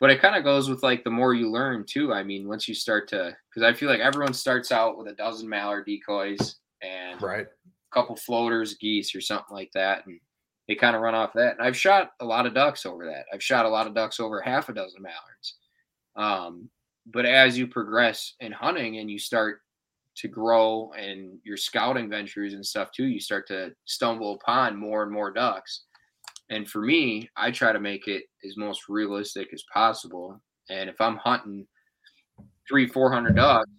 but 0.00 0.10
it 0.10 0.20
kind 0.20 0.36
of 0.36 0.44
goes 0.44 0.70
with 0.70 0.82
like 0.82 1.02
the 1.02 1.10
more 1.10 1.34
you 1.34 1.50
learn 1.50 1.84
too. 1.88 2.12
I 2.12 2.22
mean, 2.22 2.46
once 2.46 2.68
you 2.68 2.74
start 2.74 3.08
to 3.08 3.36
because 3.50 3.66
I 3.66 3.76
feel 3.76 3.88
like 3.88 4.00
everyone 4.00 4.34
starts 4.34 4.70
out 4.70 4.96
with 4.96 5.08
a 5.08 5.14
dozen 5.14 5.48
mallard 5.48 5.86
decoys 5.86 6.56
and 6.82 7.20
Right. 7.20 7.46
a 7.46 7.94
couple 7.94 8.14
floaters, 8.14 8.74
geese, 8.74 9.14
or 9.14 9.20
something 9.20 9.54
like 9.54 9.70
that, 9.74 10.06
and 10.06 10.20
they 10.68 10.74
kind 10.74 10.94
of 10.94 11.02
run 11.02 11.14
off 11.14 11.32
that. 11.32 11.56
And 11.56 11.66
I've 11.66 11.76
shot 11.76 12.10
a 12.20 12.24
lot 12.24 12.46
of 12.46 12.54
ducks 12.54 12.84
over 12.84 13.06
that. 13.06 13.24
I've 13.32 13.42
shot 13.42 13.66
a 13.66 13.68
lot 13.70 13.86
of 13.86 13.94
ducks 13.94 14.20
over 14.20 14.40
half 14.40 14.68
a 14.68 14.74
dozen 14.74 15.02
mallards. 15.02 15.56
Um, 16.14 16.68
but 17.06 17.24
as 17.24 17.56
you 17.56 17.66
progress 17.66 18.34
in 18.40 18.52
hunting 18.52 18.98
and 18.98 19.10
you 19.10 19.18
start 19.18 19.62
to 20.16 20.28
grow 20.28 20.92
and 20.98 21.38
your 21.44 21.56
scouting 21.56 22.10
ventures 22.10 22.52
and 22.52 22.66
stuff 22.66 22.90
too, 22.92 23.06
you 23.06 23.18
start 23.18 23.46
to 23.48 23.72
stumble 23.86 24.34
upon 24.34 24.76
more 24.76 25.02
and 25.04 25.12
more 25.12 25.32
ducks. 25.32 25.84
And 26.50 26.68
for 26.68 26.82
me, 26.82 27.30
I 27.36 27.50
try 27.50 27.72
to 27.72 27.80
make 27.80 28.08
it 28.08 28.24
as 28.44 28.56
most 28.56 28.88
realistic 28.88 29.48
as 29.54 29.64
possible. 29.72 30.40
And 30.68 30.90
if 30.90 31.00
I'm 31.00 31.16
hunting 31.16 31.66
three, 32.68 32.86
four 32.86 33.10
hundred 33.10 33.36
ducks, 33.36 33.70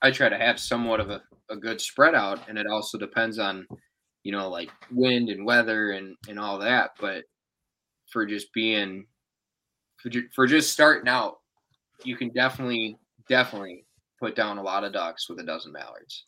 I 0.00 0.10
try 0.10 0.28
to 0.28 0.38
have 0.38 0.58
somewhat 0.58 1.00
of 1.00 1.10
a, 1.10 1.22
a 1.50 1.56
good 1.56 1.80
spread 1.80 2.14
out. 2.14 2.48
And 2.48 2.56
it 2.56 2.66
also 2.66 2.96
depends 2.96 3.38
on, 3.38 3.66
you 4.22 4.32
know, 4.32 4.48
like 4.48 4.70
wind 4.90 5.28
and 5.28 5.44
weather 5.44 5.92
and, 5.92 6.16
and 6.28 6.38
all 6.38 6.58
that. 6.58 6.92
But 7.00 7.24
for 8.10 8.26
just 8.26 8.52
being, 8.52 9.06
for, 9.96 10.08
ju- 10.10 10.28
for 10.34 10.46
just 10.46 10.72
starting 10.72 11.08
out, 11.08 11.38
you 12.04 12.16
can 12.16 12.30
definitely, 12.30 12.98
definitely 13.28 13.84
put 14.18 14.34
down 14.34 14.58
a 14.58 14.62
lot 14.62 14.84
of 14.84 14.92
ducks 14.92 15.28
with 15.28 15.40
a 15.40 15.44
dozen 15.44 15.72
mallards. 15.72 16.26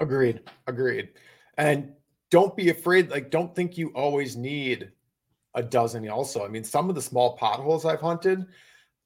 Agreed. 0.00 0.40
Agreed. 0.66 1.10
And 1.56 1.92
don't 2.30 2.56
be 2.56 2.70
afraid. 2.70 3.10
Like, 3.10 3.30
don't 3.30 3.54
think 3.54 3.78
you 3.78 3.88
always 3.90 4.36
need 4.36 4.90
a 5.54 5.62
dozen. 5.62 6.08
Also, 6.08 6.44
I 6.44 6.48
mean, 6.48 6.64
some 6.64 6.88
of 6.88 6.94
the 6.94 7.02
small 7.02 7.36
potholes 7.36 7.84
I've 7.84 8.00
hunted, 8.00 8.44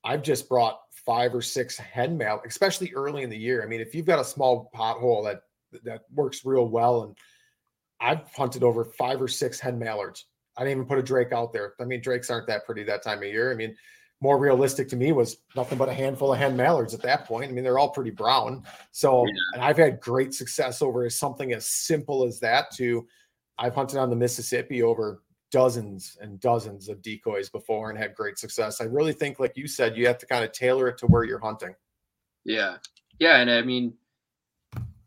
I've 0.04 0.22
just 0.22 0.48
brought 0.48 0.80
five 1.04 1.34
or 1.34 1.42
six 1.42 1.76
hen 1.76 2.16
mail, 2.16 2.40
especially 2.46 2.92
early 2.94 3.22
in 3.22 3.30
the 3.30 3.36
year. 3.36 3.62
I 3.62 3.66
mean, 3.66 3.80
if 3.80 3.94
you've 3.94 4.06
got 4.06 4.18
a 4.20 4.24
small 4.24 4.70
pothole 4.74 5.24
that 5.24 5.42
that 5.84 6.02
works 6.14 6.44
real 6.44 6.68
well, 6.68 7.02
and 7.02 7.18
I've 8.00 8.32
hunted 8.34 8.62
over 8.62 8.84
five 8.84 9.20
or 9.20 9.28
six 9.28 9.58
hen 9.60 9.78
mallards. 9.78 10.26
I 10.56 10.62
didn't 10.62 10.78
even 10.78 10.86
put 10.86 10.98
a 10.98 11.02
drake 11.02 11.32
out 11.32 11.52
there. 11.52 11.74
I 11.80 11.84
mean, 11.84 12.00
drakes 12.00 12.30
aren't 12.30 12.46
that 12.48 12.64
pretty 12.66 12.82
that 12.84 13.02
time 13.02 13.18
of 13.18 13.24
year. 13.24 13.52
I 13.52 13.54
mean, 13.54 13.76
more 14.20 14.38
realistic 14.38 14.88
to 14.88 14.96
me 14.96 15.12
was 15.12 15.36
nothing 15.54 15.78
but 15.78 15.88
a 15.88 15.94
handful 15.94 16.32
of 16.32 16.38
hen 16.38 16.56
mallards 16.56 16.92
at 16.94 17.02
that 17.02 17.24
point. 17.24 17.50
I 17.50 17.54
mean, 17.54 17.62
they're 17.62 17.78
all 17.78 17.90
pretty 17.90 18.10
brown. 18.10 18.64
So, 18.90 19.24
Yeah. 19.26 19.32
and 19.54 19.62
I've 19.62 19.76
had 19.76 20.00
great 20.00 20.34
success 20.34 20.82
over 20.82 21.08
something 21.08 21.52
as 21.52 21.66
simple 21.66 22.24
as 22.24 22.40
that. 22.40 22.72
To 22.76 23.06
I've 23.58 23.74
hunted 23.74 23.98
on 23.98 24.10
the 24.10 24.16
Mississippi 24.16 24.82
over 24.82 25.22
dozens 25.50 26.16
and 26.20 26.38
dozens 26.40 26.88
of 26.88 27.00
decoys 27.02 27.48
before 27.48 27.90
and 27.90 27.98
had 27.98 28.14
great 28.14 28.38
success. 28.38 28.80
I 28.80 28.84
really 28.84 29.12
think, 29.12 29.38
like 29.40 29.56
you 29.56 29.66
said, 29.68 29.96
you 29.96 30.06
have 30.06 30.18
to 30.18 30.26
kind 30.26 30.44
of 30.44 30.52
tailor 30.52 30.88
it 30.88 30.98
to 30.98 31.06
where 31.06 31.24
you're 31.24 31.38
hunting. 31.38 31.74
Yeah. 32.44 32.76
Yeah. 33.20 33.36
And 33.38 33.50
I 33.50 33.62
mean, 33.62 33.94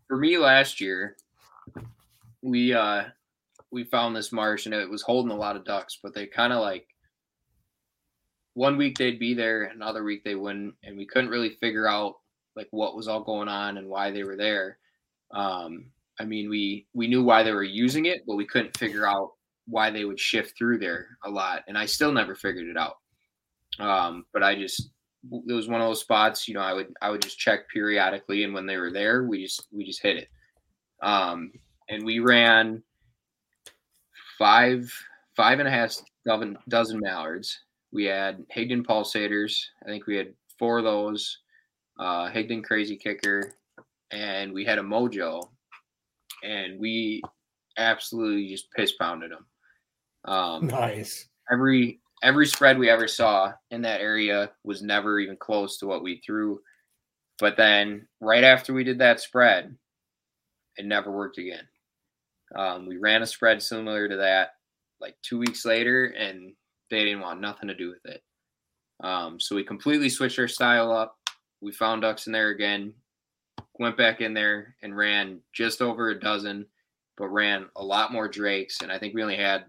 for 0.08 0.18
me 0.18 0.38
last 0.38 0.80
year, 0.82 1.18
we, 2.42 2.74
uh, 2.74 3.04
we 3.72 3.84
found 3.86 4.16
this 4.16 4.32
marsh 4.32 4.66
and 4.66 4.76
it 4.76 4.90
was 4.90 5.02
holding 5.02 5.32
a 5.32 5.38
lot 5.38 5.56
of 5.56 5.66
ducks, 5.66 6.00
but 6.02 6.14
they 6.14 6.28
kind 6.28 6.52
of 6.54 6.60
like 6.62 6.88
one 8.54 8.78
week 8.78 8.98
they'd 8.98 9.20
be 9.20 9.34
there, 9.34 9.64
another 9.64 10.04
week 10.04 10.24
they 10.24 10.36
wouldn't, 10.36 10.76
and 10.84 10.98
we 10.98 11.06
couldn't 11.06 11.30
really 11.30 11.58
figure 11.62 11.88
out 11.88 12.16
like 12.56 12.68
what 12.72 12.96
was 12.96 13.08
all 13.08 13.24
going 13.24 13.48
on 13.48 13.78
and 13.78 13.88
why 13.88 14.12
they 14.12 14.24
were 14.24 14.36
there. 14.36 14.78
Um, 15.32 15.86
I 16.20 16.26
mean, 16.26 16.50
we 16.50 16.86
we 16.94 17.08
knew 17.08 17.24
why 17.24 17.44
they 17.44 17.54
were 17.54 17.64
using 17.64 18.06
it, 18.06 18.24
but 18.28 18.36
we 18.36 18.46
couldn't 18.46 18.78
figure 18.78 19.08
out 19.08 19.32
why 19.68 19.90
they 19.90 20.06
would 20.06 20.20
shift 20.20 20.58
through 20.58 20.80
there 20.80 21.18
a 21.24 21.30
lot, 21.30 21.64
and 21.68 21.78
I 21.78 21.86
still 21.86 22.12
never 22.12 22.36
figured 22.36 22.68
it 22.68 22.78
out. 22.78 22.96
Um, 23.80 24.26
but 24.34 24.44
I 24.44 24.56
just 24.56 24.92
it 25.48 25.54
was 25.54 25.68
one 25.68 25.82
of 25.82 25.88
those 25.88 26.02
spots, 26.02 26.48
you 26.48 26.54
know, 26.54 26.62
I 26.62 26.74
would 26.74 26.94
I 27.02 27.10
would 27.10 27.22
just 27.22 27.40
check 27.40 27.70
periodically, 27.70 28.44
and 28.44 28.54
when 28.54 28.66
they 28.66 28.78
were 28.78 28.92
there, 28.92 29.24
we 29.24 29.44
just 29.44 29.68
we 29.72 29.86
just 29.86 30.02
hit 30.02 30.18
it. 30.18 30.28
Um, 31.02 31.52
and 31.92 32.06
we 32.06 32.20
ran 32.20 32.82
five 34.40 34.92
five 35.36 35.60
and 35.60 35.68
a 35.68 35.72
half 35.72 35.96
dozen, 36.26 36.58
dozen 36.70 37.00
mallards. 37.00 37.60
We 37.92 38.06
had 38.06 38.44
Higdon 38.56 38.86
pulsators. 38.86 39.62
I 39.84 39.90
think 39.90 40.08
we 40.08 40.16
had 40.16 40.34
four 40.58 40.80
of 40.80 40.86
those. 40.86 41.40
Uh, 42.00 42.32
Higdon 42.32 42.64
crazy 42.64 42.96
kicker, 42.96 43.54
and 44.12 44.54
we 44.54 44.66
had 44.66 44.80
a 44.80 44.84
mojo, 44.84 45.44
and 46.44 46.80
we 46.80 47.22
absolutely 47.78 48.48
just 48.48 48.72
piss 48.72 48.94
pounded 48.94 49.32
them. 49.32 49.46
Um, 50.26 50.68
Nice. 50.68 51.28
every 51.52 52.00
every 52.24 52.48
spread 52.48 52.78
we 52.78 52.90
ever 52.90 53.08
saw 53.08 53.52
in 53.72 53.82
that 53.82 54.02
area 54.02 54.52
was 54.64 54.82
never 54.82 55.20
even 55.20 55.36
close 55.36 55.78
to 55.80 55.88
what 55.88 56.04
we 56.04 56.22
threw. 56.26 56.62
But 57.40 57.58
then 57.58 58.08
right 58.22 58.44
after 58.44 58.74
we 58.74 58.84
did 58.84 59.00
that 59.00 59.20
spread, 59.20 59.76
it 60.78 60.86
never 60.86 61.12
worked 61.12 61.40
again. 61.40 61.68
Um, 62.56 62.86
we 62.86 62.98
ran 62.98 63.22
a 63.22 63.28
spread 63.28 63.62
similar 63.62 64.08
to 64.08 64.18
that 64.18 64.56
like 65.00 65.16
two 65.22 65.40
weeks 65.40 65.66
later, 65.66 66.06
and 66.18 66.54
they 66.90 67.04
didn't 67.04 67.22
want 67.22 67.42
nothing 67.42 67.68
to 67.68 67.76
do 67.76 67.90
with 67.90 68.06
it. 68.06 68.22
Um, 69.04 69.40
so 69.40 69.56
we 69.56 69.64
completely 69.64 70.10
switched 70.10 70.40
our 70.40 70.48
style 70.48 70.92
up. 70.92 71.18
We 71.60 71.72
found 71.72 72.04
ducks 72.04 72.28
in 72.28 72.34
there 72.34 72.50
again, 72.50 72.94
went 73.80 73.98
back 73.98 74.22
in 74.22 74.34
there 74.34 74.76
and 74.84 74.96
ran 74.96 75.40
just 75.54 75.82
over 75.82 76.10
a 76.10 76.20
dozen, 76.20 76.66
but 77.18 77.30
ran 77.30 77.68
a 77.76 77.84
lot 77.84 78.14
more 78.14 78.28
drakes. 78.28 78.82
And 78.82 78.92
I 78.92 79.00
think 79.00 79.14
we 79.14 79.24
only 79.24 79.38
had 79.38 79.66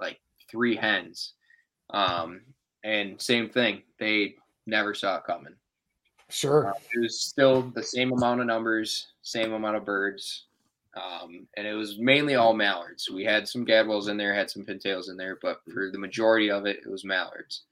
like 0.00 0.20
three 0.50 0.76
hens. 0.76 1.32
Um, 1.90 2.42
and 2.82 3.20
same 3.20 3.48
thing, 3.48 3.82
they 3.98 4.36
never 4.66 4.94
saw 4.94 5.16
it 5.16 5.24
coming. 5.26 5.54
Sure. 6.30 6.72
It 6.94 7.00
was 7.00 7.20
still 7.20 7.62
the 7.74 7.82
same 7.82 8.12
amount 8.12 8.40
of 8.40 8.46
numbers, 8.46 9.08
same 9.22 9.52
amount 9.52 9.76
of 9.76 9.84
birds. 9.84 10.46
Um, 10.96 11.48
and 11.56 11.66
it 11.66 11.74
was 11.74 11.98
mainly 11.98 12.36
all 12.36 12.54
mallards. 12.54 13.10
We 13.10 13.24
had 13.24 13.48
some 13.48 13.66
gadwalls 13.66 14.08
in 14.08 14.16
there, 14.16 14.34
had 14.34 14.50
some 14.50 14.64
pintails 14.64 15.10
in 15.10 15.16
there, 15.16 15.38
but 15.42 15.58
for 15.72 15.90
the 15.90 15.98
majority 15.98 16.50
of 16.50 16.66
it, 16.66 16.78
it 16.84 16.90
was 16.90 17.04
mallards. 17.04 17.64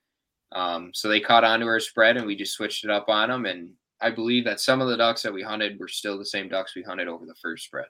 Um, 0.53 0.91
so 0.93 1.09
they 1.09 1.21
caught 1.21 1.45
onto 1.45 1.67
our 1.67 1.81
spread 1.81 2.17
and 2.17 2.27
we 2.27 2.37
just 2.37 2.55
switched 2.55 2.85
it 2.85 2.91
up 2.91 3.09
on 3.09 3.29
them. 3.29 3.47
And 3.47 3.71
I 4.01 4.11
believe 4.11 4.45
that 4.45 4.61
some 4.61 4.81
of 4.81 4.89
the 4.89 4.97
ducks 4.97 5.23
that 5.23 5.33
we 5.33 5.43
hunted 5.43 5.79
were 5.79 5.89
still 5.89 6.19
the 6.19 6.25
same 6.25 6.49
ducks 6.49 6.75
we 6.75 6.83
hunted 6.83 7.09
over 7.09 7.25
the 7.25 7.35
first 7.41 7.65
spread. 7.65 7.87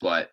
But 0.00 0.30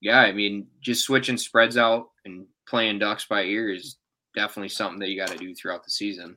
yeah, 0.00 0.20
I 0.20 0.32
mean, 0.32 0.66
just 0.80 1.04
switching 1.04 1.38
spreads 1.38 1.76
out 1.76 2.10
and 2.24 2.46
playing 2.68 2.98
ducks 2.98 3.26
by 3.26 3.44
ear 3.44 3.72
is 3.72 3.96
definitely 4.34 4.68
something 4.68 4.98
that 4.98 5.08
you 5.08 5.18
got 5.18 5.30
to 5.30 5.38
do 5.38 5.54
throughout 5.54 5.84
the 5.84 5.90
season. 5.90 6.36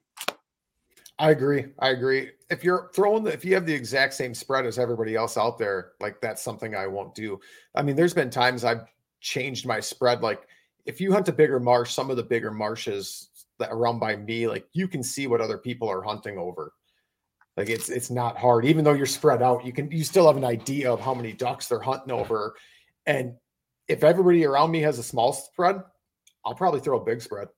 I 1.20 1.32
agree. 1.32 1.66
I 1.80 1.90
agree. 1.90 2.32
If 2.50 2.64
you're 2.64 2.90
throwing 2.96 3.26
the, 3.26 3.34
if 3.34 3.44
you 3.44 3.54
have 3.54 3.66
the 3.66 3.74
exact 3.74 4.14
same 4.14 4.34
spread 4.34 4.66
as 4.66 4.80
everybody 4.80 5.16
else 5.16 5.38
out 5.38 5.58
there, 5.58 5.92
like 6.00 6.22
that's 6.22 6.42
something 6.42 6.76
I 6.76 6.88
won't 6.88 7.14
do. 7.14 7.40
I 7.76 7.82
mean, 7.82 7.98
there's 7.98 8.14
been 8.14 8.30
times 8.30 8.64
I've 8.64 8.88
changed 9.20 9.68
my 9.68 9.82
spread. 9.82 10.22
Like 10.22 10.48
if 10.86 11.02
you 11.02 11.12
hunt 11.12 11.28
a 11.28 11.34
bigger 11.34 11.60
marsh, 11.60 11.92
some 11.92 12.10
of 12.10 12.16
the 12.16 12.24
bigger 12.24 12.52
marshes 12.52 13.30
that 13.60 13.70
are 13.70 13.78
run 13.78 14.00
by 14.00 14.16
me, 14.16 14.48
like 14.48 14.66
you 14.72 14.88
can 14.88 15.04
see 15.04 15.28
what 15.28 15.42
other 15.42 15.58
people 15.58 15.90
are 15.90 16.02
hunting 16.02 16.38
over. 16.38 16.72
Like 17.58 17.70
it's 17.70 17.90
it's 17.90 18.10
not 18.10 18.38
hard, 18.38 18.64
even 18.64 18.86
though 18.86 18.94
you're 18.94 19.06
spread 19.06 19.42
out. 19.42 19.66
You 19.66 19.74
can 19.74 19.92
you 19.92 20.06
still 20.06 20.28
have 20.28 20.38
an 20.38 20.46
idea 20.46 20.90
of 20.90 21.02
how 21.02 21.14
many 21.14 21.34
ducks 21.34 21.68
they're 21.68 21.82
hunting 21.82 22.12
over. 22.12 22.56
And 23.06 23.34
if 23.90 24.06
everybody 24.06 24.46
around 24.46 24.72
me 24.72 24.80
has 24.82 25.00
a 25.00 25.04
small 25.04 25.34
spread, 25.34 25.84
I'll 26.46 26.56
probably 26.56 26.80
throw 26.80 27.02
a 27.02 27.04
big 27.04 27.22
spread 27.22 27.50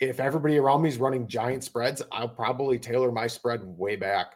if 0.00 0.20
everybody 0.20 0.58
around 0.58 0.82
me 0.82 0.88
is 0.88 0.98
running 0.98 1.26
giant 1.26 1.64
spreads, 1.64 2.02
I'll 2.12 2.28
probably 2.28 2.78
tailor 2.78 3.12
my 3.12 3.26
spread 3.26 3.62
way 3.64 3.96
back. 3.96 4.34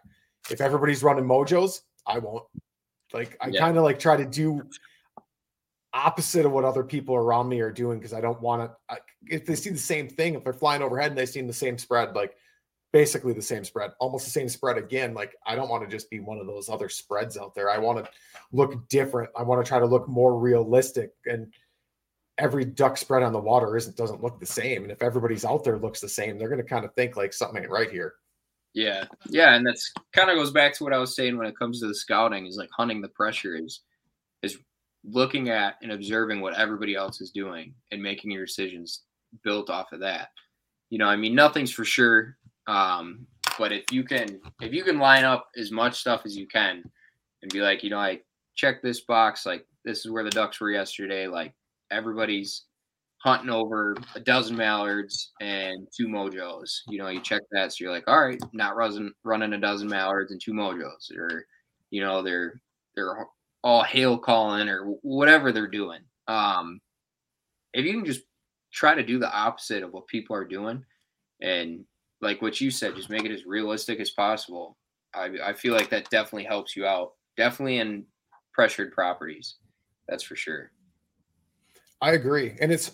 If 0.51 0.61
everybody's 0.61 1.03
running 1.03 1.25
mojos, 1.25 1.83
I 2.07 2.19
won't. 2.19 2.45
Like 3.13 3.37
I 3.41 3.49
Yeah. 3.49 3.61
kind 3.61 3.77
of 3.77 3.85
like 3.85 3.99
try 3.99 4.17
to 4.17 4.25
do 4.25 4.63
opposite 5.93 6.45
of 6.47 6.53
what 6.53 6.65
other 6.65 6.85
people 6.85 7.15
around 7.15 7.49
me 7.49 7.61
are 7.61 7.73
doing 7.73 7.99
because 7.99 8.13
I 8.13 8.21
don't 8.21 8.41
want 8.41 8.71
to. 8.91 8.99
If 9.27 9.47
they 9.47 9.57
see 9.57 9.71
the 9.71 9.79
same 9.79 10.09
thing, 10.09 10.35
if 10.35 10.45
they're 10.45 10.53
flying 10.53 10.83
overhead 10.83 11.11
and 11.11 11.19
they 11.19 11.27
see 11.27 11.41
the 11.41 11.53
same 11.53 11.79
spread, 11.79 12.15
like 12.15 12.37
basically 12.93 13.33
the 13.33 13.43
same 13.43 13.65
spread, 13.65 13.91
almost 13.99 14.25
the 14.25 14.31
same 14.31 14.49
spread 14.49 14.79
again, 14.79 15.13
like 15.15 15.35
I 15.47 15.57
don't 15.57 15.69
want 15.69 15.83
to 15.85 15.91
just 15.91 16.09
be 16.11 16.21
one 16.21 16.39
of 16.39 16.47
those 16.47 16.69
other 16.69 16.89
spreads 16.89 17.37
out 17.37 17.55
there. 17.55 17.71
I 17.71 17.79
want 17.79 18.05
to 18.05 18.11
look 18.53 18.89
different. 18.89 19.31
I 19.37 19.43
want 19.43 19.65
to 19.65 19.69
try 19.69 19.79
to 19.79 19.87
look 19.87 20.09
more 20.09 20.39
realistic 20.39 21.13
and 21.27 21.53
every 22.39 22.65
duck 22.65 22.97
spread 22.97 23.23
on 23.23 23.33
the 23.33 23.39
water 23.39 23.77
isn't 23.77 23.97
doesn't 23.97 24.23
look 24.23 24.39
the 24.41 24.47
same. 24.47 24.83
And 24.83 24.93
if 24.93 25.03
everybody's 25.03 25.45
out 25.45 25.65
there 25.65 25.79
looks 25.79 26.01
the 26.01 26.09
same, 26.09 26.39
they're 26.39 26.49
going 26.49 26.63
to 26.63 26.69
kind 26.69 26.85
of 26.85 26.95
think 26.95 27.17
like 27.17 27.33
something 27.33 27.63
ain't 27.63 27.71
right 27.71 27.91
here. 27.91 28.15
Yeah, 28.75 29.05
yeah, 29.29 29.55
and 29.55 29.67
that's 29.67 29.93
kind 30.13 30.31
of 30.31 30.37
goes 30.37 30.53
back 30.53 30.75
to 30.75 30.85
what 30.85 30.93
I 30.93 30.99
was 30.99 31.17
saying 31.17 31.37
when 31.37 31.47
it 31.47 31.59
comes 31.59 31.81
to 31.81 31.89
the 31.89 31.95
scouting 31.95 32.47
is 32.47 32.57
like 32.57 32.71
hunting 32.77 33.01
the 33.01 33.09
pressure 33.09 33.57
is 33.57 33.81
is 34.43 34.59
looking 35.05 35.49
at 35.49 35.77
and 35.83 35.93
observing 35.93 36.41
what 36.41 36.55
everybody 36.55 36.95
else 36.95 37.21
is 37.21 37.31
doing 37.31 37.75
and 37.91 38.03
making 38.03 38.31
your 38.31 38.47
decisions 38.47 39.03
built 39.43 39.71
off 39.71 39.93
of 39.93 40.01
that. 40.01 40.29
You 40.91 40.99
know, 40.99 41.07
I 41.07 41.17
mean, 41.17 41.35
nothing's 41.35 41.73
for 41.73 41.85
sure, 41.85 42.37
um, 42.67 43.27
but 43.59 43.73
if 43.73 43.85
you 43.91 44.05
can 44.05 44.41
if 44.61 44.73
you 44.73 44.85
can 44.85 44.99
line 44.99 45.25
up 45.25 45.49
as 45.57 45.73
much 45.73 45.99
stuff 45.99 46.23
as 46.25 46.37
you 46.37 46.47
can 46.47 46.83
and 47.43 47.53
be 47.53 47.61
like, 47.61 47.83
you 47.83 47.91
know, 47.91 47.99
I 47.99 48.21
check 48.55 48.83
this 48.83 49.01
box, 49.01 49.47
like 49.47 49.67
this 49.85 50.05
is 50.05 50.11
where 50.11 50.25
the 50.25 50.31
ducks 50.31 50.61
were 50.61 50.71
yesterday, 50.71 51.27
like 51.27 51.55
everybody's 51.91 52.65
hunting 53.19 53.51
over 53.51 53.97
a 54.15 54.21
dozen 54.21 54.57
mallards 54.57 55.33
and 55.41 55.87
two 55.97 56.07
mojos. 56.07 56.81
You 56.89 56.99
know, 56.99 57.09
you 57.09 57.21
check 57.21 57.43
that, 57.51 57.73
so 57.73 57.85
you're 57.85 57.93
like, 57.93 58.07
all 58.07 58.25
right, 58.25 58.41
not 58.53 58.77
running 58.77 59.13
running 59.25 59.53
a 59.53 59.59
dozen 59.59 59.89
mallards 59.89 60.33
and 60.33 60.41
two 60.41 60.53
mojos, 60.53 61.11
or 61.17 61.45
you 61.91 62.01
know, 62.01 62.23
they're 62.23 62.61
they're 62.95 63.27
all 63.65 63.83
hail 63.83 64.19
calling 64.19 64.69
or 64.69 64.85
whatever 65.03 65.53
they're 65.53 65.67
doing. 65.67 66.01
Um, 66.29 66.81
if 67.75 67.85
you 67.85 67.93
can 67.93 68.05
just 68.05 68.23
try 68.73 68.95
to 68.95 69.03
do 69.03 69.19
the 69.19 69.33
opposite 69.33 69.83
of 69.83 69.93
what 69.93 70.07
people 70.07 70.37
are 70.37 70.45
doing, 70.45 70.85
and 71.43 71.85
like 72.21 72.43
what 72.43 72.61
you 72.61 72.71
said, 72.71 72.97
just 72.97 73.11
make 73.11 73.25
it 73.25 73.33
as 73.33 73.47
realistic 73.47 74.01
as 74.01 74.11
possible. 74.11 74.77
I 75.15 75.31
I 75.45 75.53
feel 75.55 75.75
like 75.75 75.91
that 75.91 76.11
definitely 76.11 76.45
helps 76.45 76.77
you 76.77 76.87
out. 76.87 77.15
Definitely 77.37 77.79
in 77.79 78.05
pressured 78.53 78.93
properties, 78.93 79.57
that's 80.09 80.25
for 80.25 80.37
sure. 80.37 80.71
I 82.01 82.13
agree, 82.13 82.57
and 82.61 82.73
it's 82.73 82.93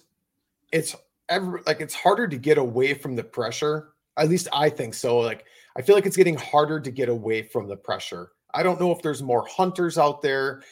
it's 0.72 0.96
ever 1.28 1.62
like 1.66 1.80
it's 1.80 1.94
harder 1.94 2.28
to 2.28 2.36
get 2.36 2.58
away 2.58 2.94
from 2.94 3.16
the 3.16 3.24
pressure. 3.24 3.92
At 4.16 4.28
least 4.28 4.48
I 4.52 4.70
think 4.70 4.94
so. 4.94 5.18
Like 5.18 5.44
I 5.76 5.82
feel 5.82 5.94
like 5.94 6.06
it's 6.06 6.16
getting 6.16 6.36
harder 6.36 6.80
to 6.80 6.90
get 6.90 7.08
away 7.08 7.42
from 7.42 7.68
the 7.68 7.76
pressure. 7.76 8.32
I 8.52 8.62
don't 8.62 8.80
know 8.80 8.92
if 8.92 9.02
there's 9.02 9.22
more 9.22 9.46
hunters 9.46 9.98
out 9.98 10.22
there. 10.22 10.62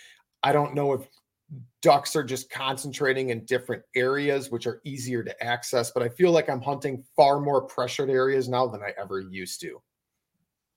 I 0.42 0.52
don't 0.52 0.74
know 0.74 0.92
if 0.92 1.08
ducks 1.82 2.16
are 2.16 2.24
just 2.24 2.48
concentrating 2.50 3.30
in 3.30 3.44
different 3.44 3.82
areas 3.94 4.50
which 4.50 4.66
are 4.66 4.80
easier 4.84 5.22
to 5.22 5.44
access, 5.44 5.90
but 5.90 6.02
I 6.02 6.08
feel 6.08 6.30
like 6.30 6.48
I'm 6.48 6.62
hunting 6.62 7.04
far 7.16 7.40
more 7.40 7.62
pressured 7.62 8.08
areas 8.08 8.48
now 8.48 8.66
than 8.66 8.80
I 8.82 8.92
ever 8.98 9.20
used 9.20 9.60
to. 9.62 9.82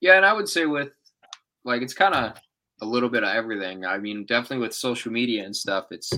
Yeah, 0.01 0.18
and 0.18 0.26
I 0.26 0.34
would 0.34 0.49
say 0.49 0.66
with 0.66 0.91
like 1.64 1.82
it's 1.82 1.93
kind 1.93 2.14
of 2.14 2.38
a 2.82 2.86
little 2.86 3.10
bit 3.10 3.24
of 3.24 3.30
everything. 3.30 3.86
I 3.86 3.97
mean, 3.97 4.26
definitely 4.26 4.60
with 4.66 4.74
social 4.74 5.12
media 5.12 5.45
and 5.45 5.56
stuff, 5.56 5.86
it's 5.91 6.12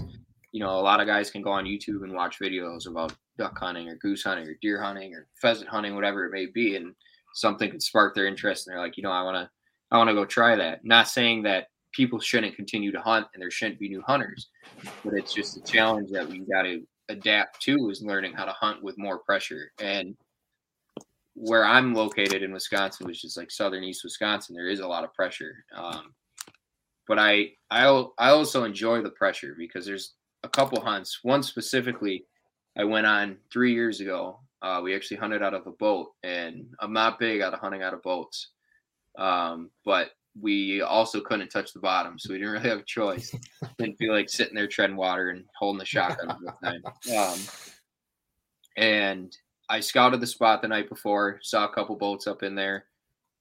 you 0.58 0.64
know, 0.64 0.72
a 0.72 0.82
lot 0.82 1.00
of 1.00 1.06
guys 1.06 1.30
can 1.30 1.44
go 1.44 1.52
on 1.52 1.66
YouTube 1.66 2.02
and 2.02 2.16
watch 2.16 2.40
videos 2.40 2.88
about 2.88 3.14
duck 3.38 3.60
hunting 3.60 3.88
or 3.90 3.96
goose 3.98 4.24
hunting 4.24 4.48
or 4.48 4.56
deer 4.60 4.82
hunting 4.82 5.14
or 5.14 5.28
pheasant 5.40 5.70
hunting, 5.70 5.94
whatever 5.94 6.26
it 6.26 6.32
may 6.32 6.48
be, 6.48 6.76
and 6.76 6.96
something 7.36 7.70
could 7.70 7.84
spark 7.84 8.16
their 8.16 8.26
interest, 8.26 8.66
and 8.66 8.74
they're 8.74 8.82
like, 8.82 8.98
you 8.98 9.04
know, 9.04 9.12
I 9.12 9.22
want 9.22 9.36
to, 9.36 9.48
I 9.92 9.98
want 9.98 10.10
to 10.10 10.16
go 10.16 10.26
try 10.26 10.56
that. 10.56 10.84
Not 10.84 11.10
saying 11.10 11.44
that 11.44 11.68
people 11.92 12.20
shouldn't 12.20 12.56
continue 12.56 12.92
to 12.92 13.00
hunt 13.00 13.28
and 13.36 13.42
there 13.44 13.52
shouldn't 13.52 13.78
be 13.78 13.88
new 13.88 14.02
hunters, 14.08 14.48
but 15.06 15.14
it's 15.14 15.32
just 15.32 15.58
a 15.58 15.62
challenge 15.62 16.10
that 16.10 16.28
we 16.28 16.40
got 16.40 16.64
to 16.64 16.82
adapt 17.10 17.62
to 17.62 17.92
is 17.92 18.02
learning 18.02 18.34
how 18.34 18.46
to 18.46 18.52
hunt 18.54 18.82
with 18.82 18.98
more 18.98 19.20
pressure. 19.20 19.72
And 19.80 20.18
where 21.36 21.66
I'm 21.66 21.94
located 21.94 22.42
in 22.42 22.52
Wisconsin, 22.52 23.06
which 23.06 23.24
is 23.24 23.38
like 23.38 23.52
southern 23.52 23.84
East 23.84 24.04
Wisconsin, 24.04 24.56
there 24.56 24.70
is 24.70 24.80
a 24.80 24.88
lot 24.88 25.04
of 25.04 25.14
pressure. 25.14 25.64
Um, 25.76 26.16
but 27.08 27.20
I, 27.20 27.52
I, 27.70 27.86
I 28.18 28.30
also 28.32 28.64
enjoy 28.64 29.04
the 29.04 29.12
pressure 29.12 29.54
because 29.56 29.86
there's 29.86 30.16
a 30.44 30.50
couple 30.50 30.82
hunts. 30.82 31.20
One 31.24 31.44
specifically, 31.44 32.26
I 32.78 32.84
went 32.84 33.06
on 33.06 33.38
three 33.52 33.74
years 33.74 34.00
ago. 34.02 34.40
Uh, 34.62 34.82
we 34.84 34.96
actually 34.96 35.18
hunted 35.18 35.44
out 35.44 35.54
of 35.54 35.68
a 35.68 35.72
boat, 35.72 36.14
and 36.24 36.68
I'm 36.80 36.94
not 36.94 37.20
big 37.20 37.42
out 37.42 37.54
of 37.54 37.60
hunting 37.60 37.84
out 37.84 37.94
of 37.94 38.02
boats, 38.02 38.50
um, 39.18 39.70
but 39.86 40.12
we 40.40 40.82
also 40.82 41.20
couldn't 41.22 41.50
touch 41.50 41.74
the 41.74 41.80
bottom, 41.80 42.18
so 42.18 42.34
we 42.34 42.40
didn't 42.40 42.54
really 42.54 42.70
have 42.70 42.80
a 42.80 42.84
choice. 42.84 43.34
didn't 43.78 43.98
feel 43.98 44.14
like 44.14 44.30
sitting 44.30 44.56
there 44.56 44.68
treading 44.68 44.96
water 44.96 45.30
and 45.30 45.46
holding 45.58 45.80
the 45.80 45.86
shotgun 45.86 46.32
all 46.32 46.40
the 46.40 46.68
time. 46.68 46.82
Um, 47.16 47.40
and 48.76 49.36
I 49.70 49.80
scouted 49.80 50.22
the 50.22 50.28
spot 50.28 50.62
the 50.62 50.68
night 50.68 50.88
before, 50.88 51.40
saw 51.42 51.66
a 51.66 51.74
couple 51.74 51.96
boats 51.96 52.28
up 52.28 52.44
in 52.44 52.54
there. 52.54 52.86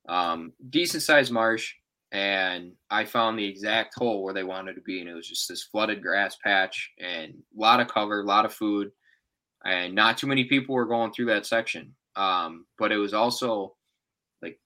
Um, 0.09 0.53
decent 0.71 1.03
sized 1.03 1.31
marsh 1.31 1.75
and 2.13 2.73
I 2.91 3.05
found 3.05 3.39
the 3.39 3.45
exact 3.45 3.95
hole 3.97 4.23
where 4.23 4.35
they 4.35 4.45
wanted 4.45 4.75
to 4.75 4.81
be, 4.83 5.01
and 5.01 5.09
it 5.09 5.15
was 5.15 5.29
just 5.29 5.49
this 5.49 5.65
flooded 5.65 6.03
grass 6.03 6.37
patch 6.43 6.91
and 7.01 7.33
a 7.35 7.61
lot 7.61 7.81
of 7.81 7.89
cover, 7.89 8.21
a 8.21 8.25
lot 8.25 8.45
of 8.45 8.55
food, 8.55 8.91
and 9.65 9.95
not 9.95 10.17
too 10.17 10.27
many 10.27 10.45
people 10.45 10.75
were 10.75 10.87
going 10.87 11.13
through 11.13 11.27
that 11.27 11.47
section. 11.47 11.95
Um, 12.15 12.67
but 12.79 12.93
it 12.93 12.97
was 12.97 13.13
also 13.13 13.75
like, 14.41 14.59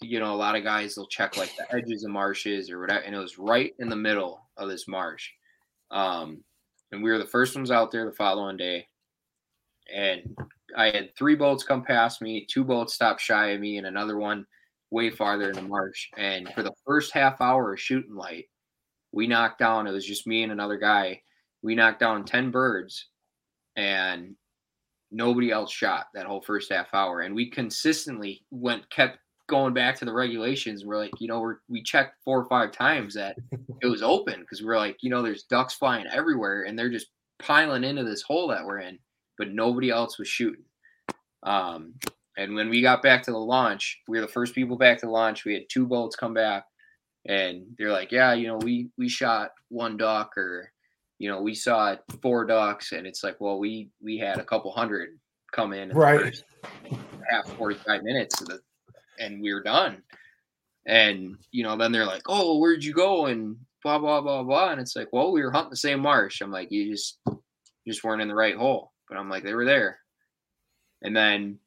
you 0.00 0.18
know, 0.18 0.34
a 0.34 0.36
lot 0.36 0.56
of 0.56 0.64
guys 0.64 0.96
will 0.96 1.06
check 1.06 1.36
like 1.36 1.54
the 1.56 1.72
edges 1.74 2.04
of 2.04 2.10
marshes 2.10 2.70
or 2.70 2.80
whatever, 2.80 3.00
and 3.00 3.14
it 3.14 3.18
was 3.18 3.38
right 3.38 3.72
in 3.78 3.88
the 3.88 3.96
middle 3.96 4.42
of 4.56 4.68
this 4.68 4.88
marsh. 4.88 5.28
Um, 5.90 6.42
and 6.90 7.02
we 7.02 7.10
were 7.10 7.18
the 7.18 7.26
first 7.26 7.54
ones 7.54 7.70
out 7.70 7.92
there 7.92 8.06
the 8.06 8.12
following 8.12 8.56
day, 8.56 8.88
and 9.94 10.36
I 10.76 10.86
had 10.86 11.16
three 11.16 11.36
boats 11.36 11.62
come 11.62 11.84
past 11.84 12.20
me, 12.20 12.46
two 12.50 12.64
boats 12.64 12.94
stopped 12.94 13.20
shy 13.20 13.50
of 13.50 13.60
me, 13.60 13.78
and 13.78 13.86
another 13.86 14.18
one 14.18 14.46
way 14.90 15.10
farther 15.10 15.50
in 15.50 15.56
the 15.56 15.62
marsh. 15.62 16.08
And 16.16 16.48
for 16.54 16.62
the 16.62 16.72
first 16.86 17.12
half 17.12 17.40
hour 17.40 17.72
of 17.72 17.80
shooting 17.80 18.14
light, 18.14 18.46
we 19.12 19.26
knocked 19.26 19.58
down, 19.58 19.86
it 19.86 19.92
was 19.92 20.06
just 20.06 20.26
me 20.26 20.42
and 20.42 20.52
another 20.52 20.78
guy. 20.78 21.22
We 21.62 21.74
knocked 21.74 22.00
down 22.00 22.24
10 22.24 22.50
birds 22.50 23.08
and 23.76 24.34
nobody 25.10 25.50
else 25.50 25.72
shot 25.72 26.06
that 26.14 26.26
whole 26.26 26.42
first 26.42 26.70
half 26.72 26.92
hour. 26.92 27.20
And 27.20 27.34
we 27.34 27.50
consistently 27.50 28.44
went, 28.50 28.88
kept 28.90 29.18
going 29.48 29.72
back 29.72 29.96
to 29.96 30.04
the 30.04 30.12
regulations. 30.12 30.84
We're 30.84 30.98
like, 30.98 31.12
you 31.18 31.28
know, 31.28 31.40
we're, 31.40 31.56
we 31.68 31.82
checked 31.82 32.16
four 32.24 32.38
or 32.38 32.48
five 32.48 32.70
times 32.70 33.14
that 33.14 33.36
it 33.82 33.86
was 33.86 34.02
open 34.02 34.40
because 34.40 34.62
we're 34.62 34.76
like, 34.76 34.98
you 35.00 35.10
know, 35.10 35.22
there's 35.22 35.44
ducks 35.44 35.74
flying 35.74 36.06
everywhere 36.12 36.62
and 36.62 36.78
they're 36.78 36.90
just 36.90 37.08
piling 37.38 37.84
into 37.84 38.04
this 38.04 38.22
hole 38.22 38.48
that 38.48 38.64
we're 38.64 38.80
in, 38.80 38.98
but 39.38 39.50
nobody 39.52 39.90
else 39.90 40.18
was 40.18 40.28
shooting. 40.28 40.64
Um, 41.44 41.94
and 42.38 42.54
when 42.54 42.70
we 42.70 42.80
got 42.80 43.02
back 43.02 43.24
to 43.24 43.32
the 43.32 43.38
launch, 43.38 44.00
we 44.06 44.16
were 44.16 44.24
the 44.24 44.32
first 44.32 44.54
people 44.54 44.76
back 44.76 44.98
to 44.98 45.06
the 45.06 45.12
launch. 45.12 45.44
We 45.44 45.54
had 45.54 45.64
two 45.68 45.86
boats 45.86 46.14
come 46.14 46.32
back, 46.32 46.64
and 47.26 47.64
they're 47.76 47.90
like, 47.90 48.12
"Yeah, 48.12 48.32
you 48.32 48.46
know, 48.46 48.58
we 48.58 48.90
we 48.96 49.08
shot 49.08 49.50
one 49.70 49.96
duck, 49.96 50.38
or 50.38 50.70
you 51.18 51.28
know, 51.28 51.42
we 51.42 51.52
saw 51.54 51.96
four 52.22 52.46
ducks." 52.46 52.92
And 52.92 53.08
it's 53.08 53.24
like, 53.24 53.40
well, 53.40 53.58
we 53.58 53.90
we 54.00 54.18
had 54.18 54.38
a 54.38 54.44
couple 54.44 54.70
hundred 54.70 55.18
come 55.52 55.72
in, 55.72 55.90
in 55.90 55.96
right? 55.96 56.40
half 57.28 57.48
forty 57.56 57.74
five 57.74 58.04
minutes, 58.04 58.38
the, 58.38 58.60
and 59.18 59.42
we 59.42 59.52
were 59.52 59.62
done. 59.62 60.00
And 60.86 61.36
you 61.50 61.64
know, 61.64 61.76
then 61.76 61.90
they're 61.90 62.06
like, 62.06 62.22
"Oh, 62.28 62.58
where'd 62.58 62.84
you 62.84 62.94
go?" 62.94 63.26
And 63.26 63.56
blah 63.82 63.98
blah 63.98 64.20
blah 64.20 64.44
blah. 64.44 64.70
And 64.70 64.80
it's 64.80 64.94
like, 64.94 65.08
well, 65.12 65.32
we 65.32 65.42
were 65.42 65.50
hunting 65.50 65.70
the 65.70 65.76
same 65.76 65.98
marsh. 65.98 66.40
I'm 66.40 66.52
like, 66.52 66.70
you 66.70 66.92
just 66.92 67.18
you 67.26 67.92
just 67.92 68.04
weren't 68.04 68.22
in 68.22 68.28
the 68.28 68.34
right 68.34 68.56
hole. 68.56 68.92
But 69.08 69.18
I'm 69.18 69.28
like, 69.28 69.42
they 69.42 69.54
were 69.54 69.64
there. 69.64 69.98
And 71.02 71.16
then 71.16 71.58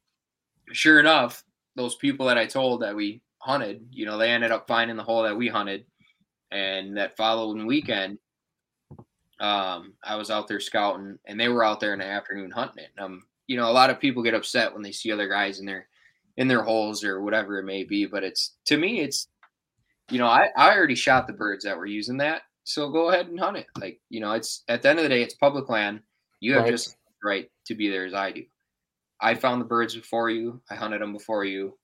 sure 0.72 1.00
enough, 1.00 1.44
those 1.76 1.96
people 1.96 2.28
that 2.28 2.38
I 2.38 2.46
told 2.46 2.82
that 2.82 2.96
we 2.96 3.22
hunted, 3.40 3.88
you 3.92 4.06
know, 4.06 4.18
they 4.18 4.30
ended 4.30 4.52
up 4.52 4.68
finding 4.68 4.98
the 4.98 5.04
hole 5.04 5.24
that 5.24 5.38
we 5.38 5.48
hunted. 5.48 5.86
And 6.52 6.98
that 6.98 7.16
following 7.16 7.66
weekend, 7.66 8.18
um, 9.40 9.94
I 10.04 10.16
was 10.16 10.30
out 10.30 10.48
there 10.48 10.60
scouting, 10.60 11.18
and 11.26 11.40
they 11.40 11.50
were 11.50 11.64
out 11.64 11.80
there 11.80 11.94
in 11.94 12.00
the 12.00 12.06
afternoon 12.06 12.52
hunting 12.52 12.84
it. 12.84 13.02
Um, 13.02 13.24
you 13.48 13.58
know, 13.58 13.70
a 13.70 13.74
lot 13.74 13.90
of 13.90 14.00
people 14.00 14.22
get 14.22 14.36
upset 14.36 14.74
when 14.74 14.84
they 14.84 14.92
see 14.92 15.12
other 15.12 15.28
guys 15.28 15.60
in 15.60 15.66
their 15.66 15.88
in 16.38 16.48
their 16.48 16.62
holes 16.62 17.04
or 17.04 17.22
whatever 17.22 17.60
it 17.60 17.66
may 17.66 17.84
be. 17.84 18.06
But 18.06 18.24
it's 18.24 18.56
to 18.66 18.78
me, 18.78 19.02
it's 19.02 19.28
you 20.10 20.20
know, 20.20 20.28
I 20.28 20.50
I 20.56 20.76
already 20.76 20.96
shot 20.96 21.26
the 21.26 21.34
birds 21.34 21.64
that 21.66 21.78
were 21.78 21.88
using 21.88 22.18
that, 22.18 22.44
so 22.64 22.90
go 22.90 23.10
ahead 23.10 23.28
and 23.28 23.40
hunt 23.40 23.58
it. 23.58 23.66
Like 23.80 24.00
you 24.10 24.20
know, 24.20 24.34
it's 24.34 24.64
at 24.68 24.84
the 24.84 24.90
end 24.90 25.00
of 25.00 25.04
the 25.04 25.10
day, 25.10 25.24
it's 25.24 25.34
public 25.34 25.70
land. 25.70 26.02
You 26.40 26.54
have 26.54 26.64
right. 26.64 26.72
just 26.72 26.96
right 27.24 27.50
to 27.66 27.76
be 27.76 27.90
there 27.90 28.06
as 28.06 28.14
I 28.14 28.32
do. 28.32 28.44
I 29.22 29.36
found 29.36 29.62
the 29.62 29.66
birds 29.66 29.96
before 29.96 30.30
you. 30.30 30.62
I 30.70 30.76
hunted 30.76 31.02
them 31.02 31.14
before 31.14 31.46
you. 31.46 31.78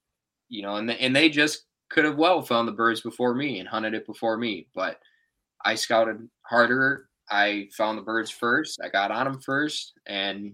You 0.49 0.61
know, 0.61 0.75
and 0.77 0.89
they, 0.89 0.97
and 0.97 1.15
they 1.15 1.29
just 1.29 1.65
could 1.89 2.05
have 2.05 2.17
well 2.17 2.41
found 2.41 2.67
the 2.67 2.73
birds 2.73 3.01
before 3.01 3.33
me 3.33 3.59
and 3.59 3.67
hunted 3.67 3.93
it 3.93 4.05
before 4.05 4.38
me. 4.38 4.67
But 4.73 4.99
I 5.63 5.75
scouted 5.75 6.27
harder. 6.41 7.09
I 7.29 7.67
found 7.75 7.97
the 7.97 8.03
birds 8.03 8.31
first. 8.31 8.79
I 8.83 8.89
got 8.89 9.11
on 9.11 9.25
them 9.25 9.41
first, 9.41 9.93
and 10.05 10.53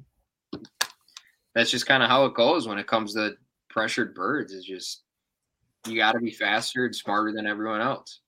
that's 1.54 1.70
just 1.70 1.86
kind 1.86 2.02
of 2.02 2.10
how 2.10 2.26
it 2.26 2.34
goes 2.34 2.68
when 2.68 2.80
it 2.80 2.88
comes 2.88 3.14
to 3.14 3.36
pressured 3.70 4.16
birds. 4.16 4.54
Is 4.54 4.66
just 4.66 5.04
you 5.88 5.98
got 5.98 6.14
to 6.14 6.20
be 6.20 6.32
faster 6.32 6.86
and 6.86 6.96
smarter 6.96 7.32
than 7.32 7.46
everyone 7.46 7.82
else. 7.82 8.22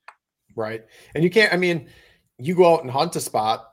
Right, 0.55 0.85
and 1.15 1.23
you 1.23 1.31
can't. 1.31 1.51
I 1.51 1.57
mean, 1.57 1.89
you 2.37 2.53
go 2.53 2.75
out 2.75 2.83
and 2.83 2.91
hunt 2.91 3.15
a 3.15 3.21
spot 3.21 3.71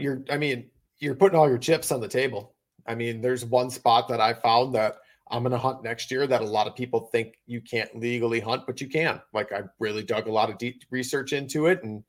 you're 0.00 0.22
I 0.30 0.38
mean, 0.38 0.70
you're 0.98 1.14
putting 1.14 1.38
all 1.38 1.48
your 1.48 1.58
chips 1.58 1.92
on 1.92 2.00
the 2.00 2.08
table. 2.08 2.54
I 2.86 2.94
mean, 2.94 3.20
there's 3.20 3.44
one 3.44 3.70
spot 3.70 4.08
that 4.08 4.20
I 4.20 4.34
found 4.34 4.74
that 4.74 4.96
I'm 5.30 5.42
going 5.42 5.52
to 5.52 5.58
hunt 5.58 5.82
next 5.82 6.10
year 6.10 6.26
that 6.26 6.40
a 6.40 6.46
lot 6.46 6.66
of 6.66 6.74
people 6.74 7.00
think 7.00 7.36
you 7.46 7.60
can't 7.60 7.94
legally 7.96 8.40
hunt, 8.40 8.66
but 8.66 8.80
you 8.80 8.88
can. 8.88 9.20
Like 9.32 9.52
I 9.52 9.62
really 9.78 10.02
dug 10.02 10.26
a 10.26 10.32
lot 10.32 10.50
of 10.50 10.58
deep 10.58 10.82
research 10.90 11.32
into 11.32 11.66
it 11.66 11.82
and 11.84 12.02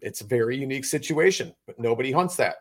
it's 0.00 0.20
a 0.20 0.26
very 0.26 0.56
unique 0.56 0.84
situation, 0.84 1.54
but 1.66 1.78
nobody 1.78 2.12
hunts 2.12 2.36
that. 2.36 2.56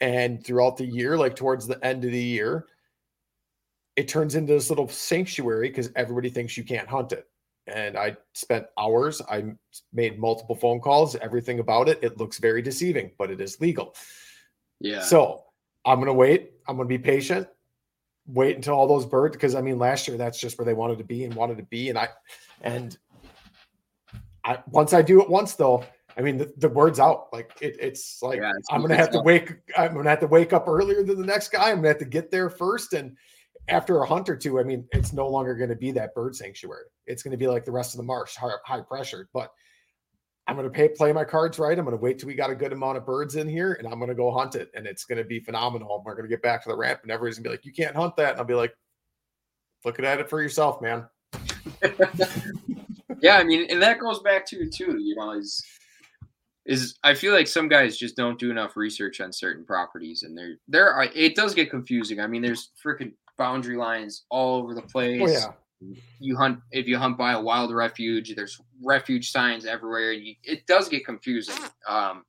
And 0.00 0.44
throughout 0.44 0.76
the 0.76 0.86
year, 0.86 1.16
like 1.18 1.36
towards 1.36 1.66
the 1.66 1.84
end 1.84 2.04
of 2.04 2.12
the 2.12 2.22
year, 2.22 2.66
it 3.96 4.08
turns 4.08 4.34
into 4.34 4.52
this 4.52 4.70
little 4.70 4.88
sanctuary 4.88 5.68
because 5.68 5.90
everybody 5.96 6.30
thinks 6.30 6.56
you 6.56 6.64
can't 6.64 6.88
hunt 6.88 7.12
it. 7.12 7.26
And 7.66 7.98
I 7.98 8.16
spent 8.32 8.66
hours, 8.78 9.20
I 9.28 9.52
made 9.92 10.18
multiple 10.18 10.56
phone 10.56 10.80
calls, 10.80 11.16
everything 11.16 11.58
about 11.58 11.88
it. 11.88 11.98
It 12.02 12.18
looks 12.18 12.38
very 12.38 12.62
deceiving, 12.62 13.10
but 13.18 13.30
it 13.30 13.40
is 13.40 13.60
legal. 13.60 13.94
Yeah. 14.80 15.02
So 15.02 15.44
I'm 15.84 15.96
going 15.96 16.06
to 16.06 16.14
wait. 16.14 16.52
I'm 16.70 16.76
going 16.76 16.88
to 16.88 16.98
be 16.98 17.02
patient, 17.02 17.46
wait 18.26 18.56
until 18.56 18.74
all 18.74 18.86
those 18.86 19.04
birds, 19.06 19.36
because 19.36 19.54
I 19.54 19.60
mean, 19.60 19.78
last 19.78 20.06
year 20.08 20.16
that's 20.16 20.38
just 20.38 20.58
where 20.58 20.64
they 20.64 20.74
wanted 20.74 20.98
to 20.98 21.04
be 21.04 21.24
and 21.24 21.34
wanted 21.34 21.58
to 21.58 21.64
be. 21.64 21.88
And 21.88 21.98
I, 21.98 22.08
and 22.62 22.96
I, 24.44 24.58
once 24.68 24.92
I 24.92 25.02
do 25.02 25.20
it 25.20 25.28
once 25.28 25.54
though, 25.54 25.84
I 26.16 26.22
mean, 26.22 26.38
the, 26.38 26.52
the 26.56 26.68
word's 26.68 26.98
out. 26.98 27.26
Like 27.32 27.52
it, 27.60 27.76
it's 27.80 28.22
like 28.22 28.38
Yeah, 28.40 28.50
it's- 28.50 28.64
I'm 28.70 28.80
gonna 28.80 28.96
have 28.96 29.10
to 29.10 29.20
wake. 29.22 29.54
I'm 29.76 29.94
gonna 29.94 30.10
have 30.10 30.20
to 30.20 30.26
wake 30.26 30.52
up 30.52 30.66
earlier 30.66 31.02
than 31.02 31.20
the 31.20 31.26
next 31.26 31.48
guy. 31.50 31.70
I'm 31.70 31.76
gonna 31.76 31.88
have 31.88 31.98
to 31.98 32.04
get 32.04 32.30
there 32.30 32.50
first. 32.50 32.92
And 32.92 33.16
after 33.68 34.00
a 34.00 34.06
hunt 34.06 34.28
or 34.28 34.36
two, 34.36 34.58
I 34.58 34.64
mean, 34.64 34.86
it's 34.92 35.12
no 35.12 35.28
longer 35.28 35.54
going 35.54 35.70
to 35.70 35.76
be 35.76 35.92
that 35.92 36.14
bird 36.14 36.34
sanctuary. 36.34 36.84
It's 37.06 37.22
going 37.22 37.32
to 37.32 37.36
be 37.36 37.46
like 37.46 37.64
the 37.64 37.70
rest 37.70 37.94
of 37.94 37.98
the 37.98 38.02
marsh, 38.04 38.34
high, 38.34 38.50
high 38.64 38.80
pressure. 38.80 39.28
But 39.32 39.52
I'm 40.50 40.56
going 40.56 40.68
to 40.68 40.74
pay 40.74 40.88
play 40.88 41.12
my 41.12 41.22
cards 41.22 41.60
right. 41.60 41.78
I'm 41.78 41.84
going 41.84 41.96
to 41.96 42.02
wait 42.02 42.18
till 42.18 42.26
we 42.26 42.34
got 42.34 42.50
a 42.50 42.56
good 42.56 42.72
amount 42.72 42.98
of 42.98 43.06
birds 43.06 43.36
in 43.36 43.48
here, 43.48 43.74
and 43.74 43.86
I'm 43.86 44.00
going 44.00 44.08
to 44.08 44.16
go 44.16 44.32
hunt 44.32 44.56
it, 44.56 44.68
and 44.74 44.84
it's 44.84 45.04
going 45.04 45.18
to 45.18 45.24
be 45.24 45.38
phenomenal. 45.38 46.02
We're 46.04 46.16
going 46.16 46.28
to 46.28 46.28
get 46.28 46.42
back 46.42 46.64
to 46.64 46.68
the 46.68 46.76
ramp, 46.76 47.00
and 47.04 47.12
everybody's 47.12 47.36
going 47.36 47.44
to 47.44 47.50
be 47.50 47.54
like, 47.54 47.64
"You 47.64 47.72
can't 47.72 47.94
hunt 47.94 48.16
that," 48.16 48.32
and 48.32 48.40
I'll 48.40 48.44
be 48.44 48.54
like, 48.54 48.74
"Looking 49.84 50.04
at 50.04 50.18
it 50.18 50.28
for 50.28 50.42
yourself, 50.42 50.82
man." 50.82 51.06
yeah, 53.22 53.36
I 53.36 53.44
mean, 53.44 53.68
and 53.70 53.80
that 53.80 54.00
goes 54.00 54.18
back 54.22 54.44
to 54.46 54.68
too, 54.68 54.98
you 55.00 55.14
know, 55.14 55.30
is 55.38 55.64
is 56.66 56.98
I 57.04 57.14
feel 57.14 57.32
like 57.32 57.46
some 57.46 57.68
guys 57.68 57.96
just 57.96 58.16
don't 58.16 58.38
do 58.38 58.50
enough 58.50 58.76
research 58.76 59.20
on 59.20 59.32
certain 59.32 59.64
properties, 59.64 60.24
and 60.24 60.36
there 60.36 60.54
there 60.66 60.92
are 60.92 61.04
it 61.14 61.36
does 61.36 61.54
get 61.54 61.70
confusing. 61.70 62.18
I 62.18 62.26
mean, 62.26 62.42
there's 62.42 62.72
freaking 62.84 63.12
boundary 63.38 63.76
lines 63.76 64.24
all 64.30 64.60
over 64.60 64.74
the 64.74 64.82
place. 64.82 65.20
Oh 65.22 65.28
yeah, 65.28 65.52
You 66.18 66.36
hunt 66.36 66.60
if 66.72 66.86
you 66.86 66.98
hunt 66.98 67.16
by 67.16 67.32
a 67.32 67.40
wild 67.40 67.74
refuge, 67.74 68.34
there's 68.34 68.60
refuge 68.82 69.30
signs 69.30 69.64
everywhere. 69.64 70.12
You, 70.12 70.34
it 70.44 70.66
does 70.66 70.88
get 70.88 71.06
confusing. 71.06 71.56
Um, 71.88 72.24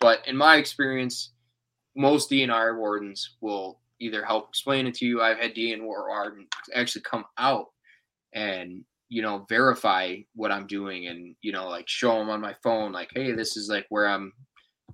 but 0.00 0.26
in 0.28 0.36
my 0.36 0.56
experience, 0.56 1.32
most 1.96 2.30
DNR 2.30 2.76
wardens 2.76 3.36
will 3.40 3.80
either 4.00 4.24
help 4.24 4.48
explain 4.48 4.86
it 4.86 4.94
to 4.94 5.06
you. 5.06 5.20
I've 5.20 5.38
had 5.38 5.54
DNR 5.54 5.80
warden 5.82 6.46
actually 6.74 7.02
come 7.02 7.24
out 7.36 7.66
and 8.32 8.84
you 9.08 9.22
know 9.22 9.46
verify 9.48 10.16
what 10.34 10.52
I'm 10.52 10.66
doing 10.66 11.06
and 11.08 11.34
you 11.42 11.50
know 11.52 11.68
like 11.68 11.88
show 11.88 12.18
them 12.18 12.28
on 12.28 12.40
my 12.40 12.54
phone 12.62 12.92
like 12.92 13.10
hey 13.14 13.32
this 13.32 13.56
is 13.56 13.68
like 13.70 13.86
where 13.88 14.06
I'm 14.06 14.32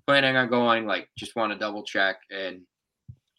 planning 0.07 0.37
on 0.37 0.49
going 0.49 0.87
like 0.87 1.09
just 1.18 1.35
want 1.35 1.53
to 1.53 1.59
double 1.59 1.82
check 1.82 2.16
and 2.30 2.62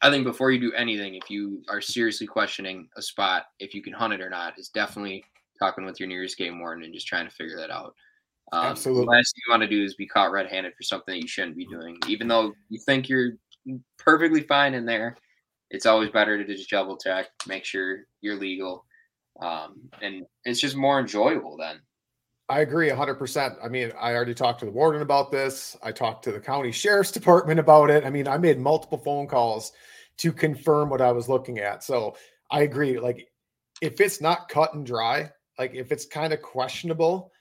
I 0.05 0.11
think 0.11 0.23
before 0.23 0.51
you 0.51 0.59
do 0.59 0.71
anything 0.73 1.15
if 1.15 1.31
you 1.31 1.63
are 1.67 1.81
seriously 1.81 2.27
questioning 2.27 2.87
a 2.95 3.01
spot 3.01 3.45
if 3.59 3.73
you 3.73 3.81
can 3.81 3.91
hunt 3.91 4.13
it 4.13 4.21
or 4.21 4.29
not 4.29 4.53
is 4.59 4.69
definitely 4.69 5.23
talking 5.57 5.83
with 5.83 5.99
your 5.99 6.07
nearest 6.07 6.37
game 6.37 6.59
warden 6.59 6.83
and 6.83 6.93
just 6.93 7.07
trying 7.07 7.27
to 7.27 7.33
figure 7.33 7.57
that 7.57 7.71
out. 7.71 7.95
Um, 8.51 8.67
Absolutely. 8.67 9.05
The 9.05 9.11
last 9.11 9.33
thing 9.33 9.41
you 9.47 9.51
want 9.51 9.63
to 9.63 9.67
do 9.67 9.83
is 9.83 9.95
be 9.95 10.05
caught 10.05 10.31
red-handed 10.31 10.73
for 10.77 10.83
something 10.83 11.15
that 11.15 11.21
you 11.23 11.27
shouldn't 11.27 11.57
be 11.57 11.65
doing, 11.65 11.97
even 12.07 12.27
though 12.27 12.53
you 12.69 12.79
think 12.85 13.09
you're 13.09 13.31
perfectly 13.97 14.41
fine 14.41 14.75
in 14.75 14.85
there. 14.85 15.17
It's 15.71 15.87
always 15.87 16.11
better 16.11 16.37
to 16.37 16.55
just 16.55 16.69
double 16.69 16.97
check, 16.97 17.25
make 17.47 17.65
sure 17.65 18.01
you're 18.21 18.35
legal, 18.35 18.85
um, 19.41 19.89
and 20.03 20.23
it's 20.43 20.59
just 20.59 20.75
more 20.75 20.99
enjoyable 20.99 21.57
then. 21.57 21.79
I 22.47 22.59
agree 22.59 22.89
100%. 22.89 23.55
I 23.63 23.67
mean, 23.69 23.91
I 23.99 24.13
already 24.13 24.35
talked 24.35 24.59
to 24.59 24.65
the 24.65 24.71
warden 24.71 25.01
about 25.01 25.31
this. 25.31 25.75
I 25.81 25.91
talked 25.91 26.23
to 26.25 26.31
the 26.31 26.39
county 26.39 26.71
sheriff's 26.71 27.11
department 27.11 27.59
about 27.59 27.89
it. 27.89 28.05
I 28.05 28.11
mean, 28.11 28.27
I 28.27 28.37
made 28.37 28.59
multiple 28.59 28.99
phone 28.99 29.25
calls 29.25 29.71
to 30.17 30.31
confirm 30.31 30.89
what 30.89 31.01
I 31.01 31.11
was 31.11 31.29
looking 31.29 31.59
at. 31.59 31.83
So 31.83 32.15
I 32.49 32.61
agree. 32.61 32.99
Like, 32.99 33.27
if 33.81 33.99
it's 33.99 34.21
not 34.21 34.49
cut 34.49 34.73
and 34.73 34.85
dry, 34.85 35.29
like 35.59 35.73
if 35.73 35.91
it's 35.91 36.05
kind 36.05 36.33
of 36.33 36.41
questionable, 36.41 37.31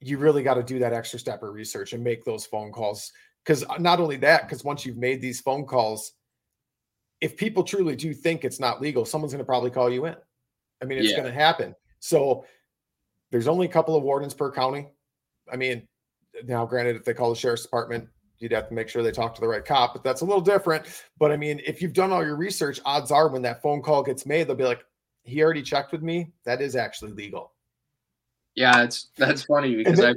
you 0.00 0.18
really 0.18 0.42
got 0.42 0.54
to 0.54 0.62
do 0.62 0.78
that 0.78 0.92
extra 0.92 1.18
step 1.18 1.42
of 1.42 1.52
research 1.52 1.92
and 1.92 2.04
make 2.04 2.24
those 2.24 2.46
phone 2.46 2.70
calls. 2.72 3.10
Because 3.44 3.64
uh, 3.64 3.78
not 3.78 4.00
only 4.00 4.16
that, 4.18 4.42
because 4.42 4.64
once 4.64 4.86
you've 4.86 4.96
made 4.96 5.20
these 5.20 5.40
phone 5.40 5.64
calls, 5.64 6.12
if 7.20 7.36
people 7.36 7.62
truly 7.62 7.96
do 7.96 8.12
think 8.12 8.44
it's 8.44 8.60
not 8.60 8.80
legal, 8.80 9.04
someone's 9.04 9.32
going 9.32 9.38
to 9.38 9.46
probably 9.46 9.70
call 9.70 9.90
you 9.90 10.06
in. 10.06 10.16
I 10.82 10.84
mean, 10.84 10.98
it's 10.98 11.10
Yeah. 11.10 11.16
going 11.16 11.32
to 11.32 11.38
happen. 11.38 11.74
So 12.00 12.44
there's 13.30 13.48
only 13.48 13.66
a 13.66 13.70
couple 13.70 13.96
of 13.96 14.02
wardens 14.02 14.34
per 14.34 14.50
county. 14.52 14.88
I 15.50 15.56
mean, 15.56 15.88
now 16.44 16.66
granted, 16.66 16.96
if 16.96 17.04
they 17.04 17.14
call 17.14 17.30
the 17.30 17.36
sheriff's 17.36 17.62
department, 17.62 18.08
you'd 18.38 18.52
have 18.52 18.68
to 18.68 18.74
make 18.74 18.88
sure 18.88 19.02
they 19.02 19.10
talk 19.10 19.34
to 19.34 19.40
the 19.40 19.48
right 19.48 19.64
cop, 19.64 19.92
but 19.92 20.02
that's 20.02 20.20
a 20.20 20.24
little 20.24 20.40
different. 20.40 20.84
But 21.18 21.32
I 21.32 21.36
mean, 21.36 21.60
if 21.64 21.80
you've 21.80 21.92
done 21.92 22.12
all 22.12 22.24
your 22.24 22.36
research, 22.36 22.80
odds 22.84 23.10
are 23.10 23.28
when 23.28 23.42
that 23.42 23.62
phone 23.62 23.82
call 23.82 24.02
gets 24.02 24.26
made, 24.26 24.46
they'll 24.46 24.56
be 24.56 24.64
like, 24.64 24.84
he 25.22 25.42
already 25.42 25.62
checked 25.62 25.92
with 25.92 26.02
me. 26.02 26.32
That 26.44 26.60
is 26.60 26.76
actually 26.76 27.12
legal. 27.12 27.52
Yeah, 28.54 28.82
it's 28.84 29.08
that's 29.16 29.44
funny 29.44 29.74
because 29.74 30.00
I 30.00 30.14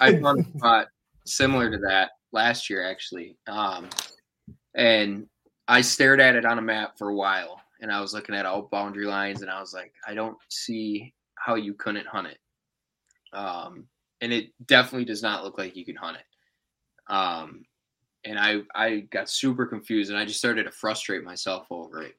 I 0.00 0.16
found 0.20 0.40
a 0.40 0.58
spot 0.58 0.88
similar 1.24 1.70
to 1.70 1.78
that 1.78 2.10
last 2.32 2.68
year 2.68 2.88
actually, 2.88 3.36
um, 3.46 3.88
and 4.74 5.26
I 5.68 5.80
stared 5.80 6.20
at 6.20 6.36
it 6.36 6.44
on 6.44 6.58
a 6.58 6.62
map 6.62 6.98
for 6.98 7.08
a 7.08 7.14
while, 7.14 7.60
and 7.80 7.90
I 7.90 8.00
was 8.00 8.12
looking 8.12 8.34
at 8.34 8.44
all 8.44 8.62
boundary 8.62 9.06
lines, 9.06 9.42
and 9.42 9.50
I 9.50 9.60
was 9.60 9.72
like, 9.72 9.92
I 10.06 10.14
don't 10.14 10.36
see 10.48 11.14
how 11.36 11.54
you 11.54 11.72
couldn't 11.74 12.06
hunt 12.06 12.26
it, 12.26 12.38
um, 13.32 13.86
and 14.20 14.32
it 14.32 14.50
definitely 14.66 15.06
does 15.06 15.22
not 15.22 15.44
look 15.44 15.56
like 15.56 15.74
you 15.74 15.86
can 15.86 15.96
hunt 15.96 16.18
it, 16.18 16.24
um, 17.08 17.64
and 18.24 18.38
I 18.38 18.62
I 18.74 19.00
got 19.10 19.30
super 19.30 19.66
confused, 19.66 20.10
and 20.10 20.18
I 20.18 20.24
just 20.24 20.38
started 20.38 20.64
to 20.64 20.70
frustrate 20.70 21.24
myself 21.24 21.66
over 21.70 22.02
it, 22.02 22.14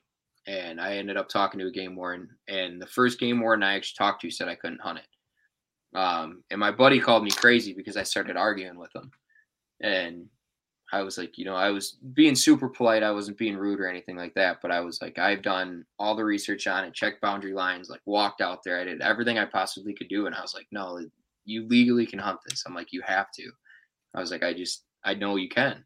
and 0.48 0.80
I 0.80 0.98
ended 0.98 1.18
up 1.18 1.30
talking 1.30 1.60
to 1.60 1.68
a 1.68 1.72
game 1.72 1.96
warden, 1.96 2.30
and 2.48 2.82
the 2.82 2.88
first 2.88 3.20
game 3.20 3.40
warden 3.40 3.64
I 3.64 3.76
actually 3.76 3.98
talked 3.98 4.22
to 4.22 4.32
said 4.32 4.48
I 4.48 4.56
couldn't 4.56 4.82
hunt 4.82 5.00
it. 5.00 5.06
Um, 5.96 6.44
and 6.52 6.60
my 6.60 6.72
buddy 6.72 7.00
called 7.00 7.24
me 7.24 7.32
crazy 7.32 7.74
because 7.74 7.98
I 7.98 8.04
started 8.04 8.38
arguing 8.38 8.78
with 8.78 8.96
him. 8.96 9.12
And 9.82 10.28
I 10.92 11.02
was 11.04 11.18
like, 11.18 11.38
you 11.38 11.46
know, 11.46 11.56
I 11.56 11.70
was 11.70 11.98
being 12.14 12.36
super 12.36 12.68
polite. 12.68 13.04
I 13.04 13.12
wasn't 13.12 13.38
being 13.38 13.58
rude 13.58 13.80
or 13.80 13.88
anything 13.88 14.18
like 14.18 14.34
that. 14.36 14.58
But 14.62 14.72
I 14.72 14.82
was 14.82 15.02
like, 15.02 15.18
I've 15.20 15.42
done 15.42 15.86
all 15.98 16.16
the 16.16 16.26
research 16.26 16.68
on 16.68 16.84
it, 16.84 16.94
checked 16.94 17.22
boundary 17.22 17.54
lines, 17.54 17.90
like 17.90 18.02
walked 18.06 18.42
out 18.42 18.60
there. 18.64 18.80
I 18.80 18.84
did 18.84 19.02
everything 19.02 19.38
I 19.38 19.46
possibly 19.46 19.94
could 19.94 20.10
do. 20.10 20.26
And 20.26 20.36
I 20.36 20.42
was 20.42 20.54
like, 20.54 20.68
no, 20.72 21.00
you 21.46 21.68
legally 21.68 22.06
can 22.06 22.20
hunt 22.20 22.40
this. 22.48 22.64
I'm 22.66 22.76
like, 22.76 22.92
you 22.92 23.02
have 23.06 23.32
to. 23.36 23.52
I 24.16 24.20
was 24.20 24.32
like, 24.32 24.44
I 24.44 24.54
just, 24.54 24.84
I 25.04 25.14
know 25.14 25.36
you 25.36 25.50
can. 25.50 25.84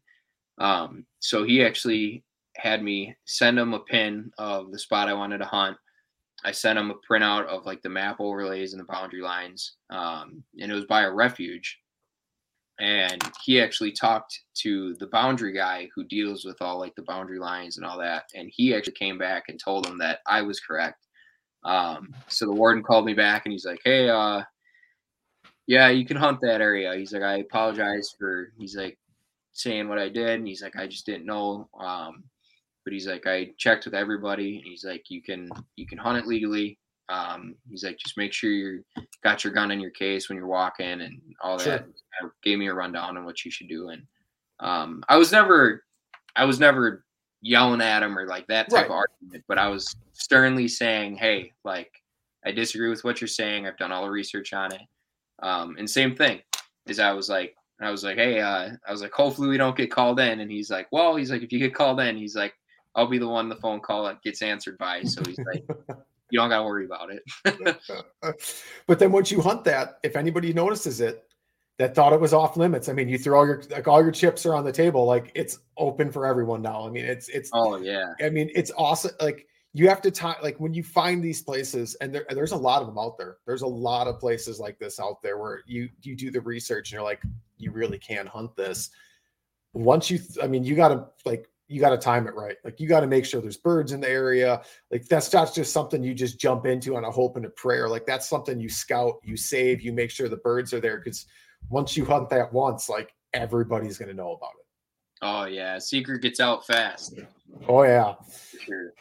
Um, 0.58 1.06
so 1.20 1.44
he 1.44 1.64
actually 1.64 2.24
had 2.56 2.82
me 2.82 3.14
send 3.24 3.58
him 3.58 3.74
a 3.74 3.80
pin 3.80 4.30
of 4.38 4.70
the 4.70 4.78
spot 4.78 5.08
I 5.08 5.14
wanted 5.14 5.38
to 5.38 5.44
hunt. 5.44 5.76
I 6.44 6.52
sent 6.52 6.78
him 6.78 6.90
a 6.90 7.12
printout 7.12 7.46
of 7.46 7.64
like 7.64 7.82
the 7.82 7.88
map 7.88 8.16
overlays 8.20 8.72
and 8.72 8.80
the 8.80 8.92
boundary 8.92 9.22
lines. 9.22 9.76
Um, 9.90 10.44
and 10.60 10.70
it 10.70 10.74
was 10.74 10.84
by 10.84 11.02
a 11.02 11.12
refuge. 11.12 11.78
And 12.80 13.22
he 13.44 13.60
actually 13.60 13.92
talked 13.92 14.38
to 14.62 14.94
the 14.96 15.06
boundary 15.06 15.52
guy 15.52 15.88
who 15.94 16.04
deals 16.04 16.44
with 16.44 16.60
all 16.60 16.78
like 16.78 16.94
the 16.96 17.04
boundary 17.04 17.38
lines 17.38 17.76
and 17.76 17.86
all 17.86 17.98
that. 17.98 18.24
And 18.34 18.50
he 18.52 18.74
actually 18.74 18.94
came 18.94 19.16
back 19.16 19.44
and 19.48 19.60
told 19.62 19.86
him 19.86 19.96
that 19.98 20.18
I 20.26 20.42
was 20.42 20.60
correct. 20.60 21.06
Um, 21.64 22.14
so 22.28 22.46
the 22.46 22.52
warden 22.52 22.82
called 22.82 23.06
me 23.06 23.14
back 23.14 23.46
and 23.46 23.52
he's 23.52 23.64
like, 23.64 23.80
Hey, 23.84 24.08
uh, 24.08 24.42
yeah, 25.66 25.88
you 25.88 26.04
can 26.04 26.16
hunt 26.16 26.40
that 26.42 26.60
area. 26.60 26.94
He's 26.94 27.12
like, 27.12 27.22
I 27.22 27.38
apologize 27.38 28.14
for, 28.18 28.52
he's 28.58 28.76
like, 28.76 28.98
saying 29.56 29.88
what 29.88 30.00
I 30.00 30.08
did. 30.08 30.30
And 30.30 30.48
he's 30.48 30.62
like, 30.62 30.76
I 30.76 30.86
just 30.86 31.06
didn't 31.06 31.26
know. 31.26 31.68
Um, 31.78 32.24
but 32.84 32.92
he's 32.92 33.06
like, 33.06 33.26
I 33.26 33.52
checked 33.56 33.86
with 33.86 33.94
everybody, 33.94 34.56
and 34.56 34.66
he's 34.66 34.84
like, 34.84 35.04
you 35.08 35.22
can 35.22 35.48
you 35.76 35.86
can 35.86 35.96
hunt 35.96 36.18
it 36.18 36.26
legally. 36.26 36.78
Um, 37.08 37.54
he's 37.70 37.84
like, 37.84 37.96
just 37.98 38.18
make 38.18 38.32
sure 38.32 38.50
you 38.50 38.84
got 39.22 39.42
your 39.42 39.52
gun 39.52 39.70
in 39.70 39.80
your 39.80 39.90
case 39.92 40.28
when 40.28 40.36
you're 40.36 40.46
walking 40.46 41.00
and 41.00 41.20
all 41.40 41.58
Sure. 41.58 41.78
that. 41.78 41.86
Gave 42.42 42.58
me 42.58 42.66
a 42.66 42.74
rundown 42.74 43.16
on 43.16 43.24
what 43.24 43.44
you 43.44 43.50
should 43.50 43.68
do, 43.68 43.88
and 43.88 44.02
um, 44.60 45.02
I 45.08 45.16
was 45.16 45.32
never, 45.32 45.84
I 46.36 46.44
was 46.44 46.60
never 46.60 47.04
yelling 47.40 47.80
at 47.80 48.02
him 48.02 48.18
or 48.18 48.26
like 48.26 48.46
that 48.48 48.70
type 48.70 48.86
of 48.86 48.90
argument, 48.90 49.44
but 49.48 49.58
I 49.58 49.68
was 49.68 49.94
sternly 50.12 50.68
saying, 50.68 51.16
hey, 51.16 51.52
like, 51.64 51.90
I 52.44 52.52
disagree 52.52 52.90
with 52.90 53.04
what 53.04 53.20
you're 53.20 53.28
saying. 53.28 53.66
I've 53.66 53.78
done 53.78 53.92
all 53.92 54.04
the 54.04 54.10
research 54.10 54.52
on 54.52 54.74
it. 54.74 54.82
Um, 55.44 55.76
and 55.78 55.88
same 55.88 56.16
thing 56.16 56.40
is 56.86 56.98
I 56.98 57.12
was 57.12 57.28
like, 57.28 57.54
I 57.80 57.90
was 57.90 58.02
like, 58.02 58.16
hey, 58.16 58.40
uh, 58.40 58.70
I 58.88 58.90
was 58.90 59.02
like, 59.02 59.12
hopefully 59.12 59.48
we 59.48 59.58
don't 59.58 59.76
get 59.76 59.90
called 59.90 60.18
in. 60.18 60.40
And 60.40 60.50
he's 60.50 60.70
like, 60.70 60.88
well, 60.90 61.16
he's 61.16 61.30
like, 61.30 61.42
if 61.42 61.52
you 61.52 61.58
get 61.58 61.74
called 61.74 62.00
in, 62.00 62.16
he's 62.16 62.34
like, 62.34 62.54
I'll 62.94 63.06
be 63.06 63.18
the 63.18 63.28
one 63.28 63.48
the 63.48 63.56
phone 63.56 63.80
call 63.80 64.04
that 64.04 64.22
gets 64.22 64.40
answered 64.40 64.78
by. 64.78 65.02
So 65.02 65.22
he's 65.26 65.38
like, 65.38 65.64
you 66.30 66.38
don't 66.38 66.48
got 66.48 66.58
to 66.58 66.64
worry 66.64 66.86
about 66.86 67.10
it. 67.10 67.76
but 68.86 68.98
then 68.98 69.12
once 69.12 69.30
you 69.30 69.42
hunt 69.42 69.64
that, 69.64 69.98
if 70.02 70.16
anybody 70.16 70.52
notices 70.54 71.00
it, 71.00 71.24
that 71.78 71.94
thought 71.94 72.12
it 72.12 72.20
was 72.20 72.32
off 72.32 72.56
limits. 72.56 72.88
I 72.88 72.92
mean, 72.92 73.08
you 73.08 73.18
throw 73.18 73.40
all 73.40 73.46
your 73.46 73.62
like 73.68 73.88
all 73.88 74.00
your 74.00 74.12
chips 74.12 74.46
are 74.46 74.54
on 74.54 74.64
the 74.64 74.70
table, 74.70 75.06
like 75.06 75.32
it's 75.34 75.58
open 75.76 76.12
for 76.12 76.24
everyone 76.24 76.62
now. 76.62 76.86
I 76.86 76.90
mean, 76.90 77.04
it's 77.04 77.28
it's 77.28 77.50
Oh 77.52 77.76
yeah. 77.78 78.12
I 78.22 78.30
mean, 78.30 78.48
it's 78.54 78.70
awesome. 78.78 79.10
Like 79.20 79.48
you 79.76 79.88
have 79.88 80.00
to 80.02 80.10
time 80.10 80.36
like 80.40 80.58
when 80.60 80.72
you 80.72 80.84
find 80.84 81.22
these 81.22 81.42
places, 81.42 81.96
and 81.96 82.14
there, 82.14 82.24
there's 82.30 82.52
a 82.52 82.56
lot 82.56 82.80
of 82.80 82.86
them 82.86 82.96
out 82.96 83.18
there. 83.18 83.38
There's 83.44 83.62
a 83.62 83.66
lot 83.66 84.06
of 84.06 84.20
places 84.20 84.60
like 84.60 84.78
this 84.78 85.00
out 85.00 85.20
there 85.20 85.36
where 85.36 85.62
you 85.66 85.88
you 86.02 86.14
do 86.14 86.30
the 86.30 86.40
research 86.40 86.90
and 86.90 86.96
you're 86.96 87.02
like, 87.02 87.22
you 87.58 87.72
really 87.72 87.98
can 87.98 88.26
hunt 88.26 88.54
this. 88.56 88.90
Once 89.72 90.08
you, 90.10 90.20
I 90.40 90.46
mean, 90.46 90.62
you 90.62 90.76
got 90.76 90.88
to 90.88 91.06
like 91.24 91.48
you 91.66 91.80
got 91.80 91.90
to 91.90 91.98
time 91.98 92.28
it 92.28 92.36
right. 92.36 92.56
Like 92.64 92.78
you 92.78 92.86
got 92.86 93.00
to 93.00 93.08
make 93.08 93.24
sure 93.24 93.40
there's 93.40 93.56
birds 93.56 93.90
in 93.90 94.00
the 94.00 94.08
area. 94.08 94.62
Like 94.92 95.06
that's 95.06 95.32
not 95.32 95.52
just 95.52 95.72
something 95.72 96.04
you 96.04 96.14
just 96.14 96.38
jump 96.38 96.66
into 96.66 96.94
on 96.94 97.04
a 97.04 97.10
hope 97.10 97.36
and 97.36 97.44
a 97.46 97.50
prayer. 97.50 97.88
Like 97.88 98.06
that's 98.06 98.28
something 98.28 98.60
you 98.60 98.68
scout, 98.68 99.14
you 99.24 99.36
save, 99.36 99.80
you 99.80 99.92
make 99.92 100.12
sure 100.12 100.28
the 100.28 100.36
birds 100.36 100.72
are 100.72 100.80
there 100.80 100.98
because 100.98 101.26
once 101.68 101.96
you 101.96 102.04
hunt 102.04 102.30
that 102.30 102.52
once, 102.52 102.88
like 102.88 103.12
everybody's 103.32 103.98
to 103.98 104.14
know 104.14 104.34
about 104.34 104.52
it. 104.60 104.66
Oh 105.22 105.44
yeah. 105.46 105.80
Secret 105.80 106.22
gets 106.22 106.38
out 106.38 106.64
fast. 106.64 107.18
Oh 107.66 107.82
yeah. 107.82 108.14
Sure. 108.64 108.92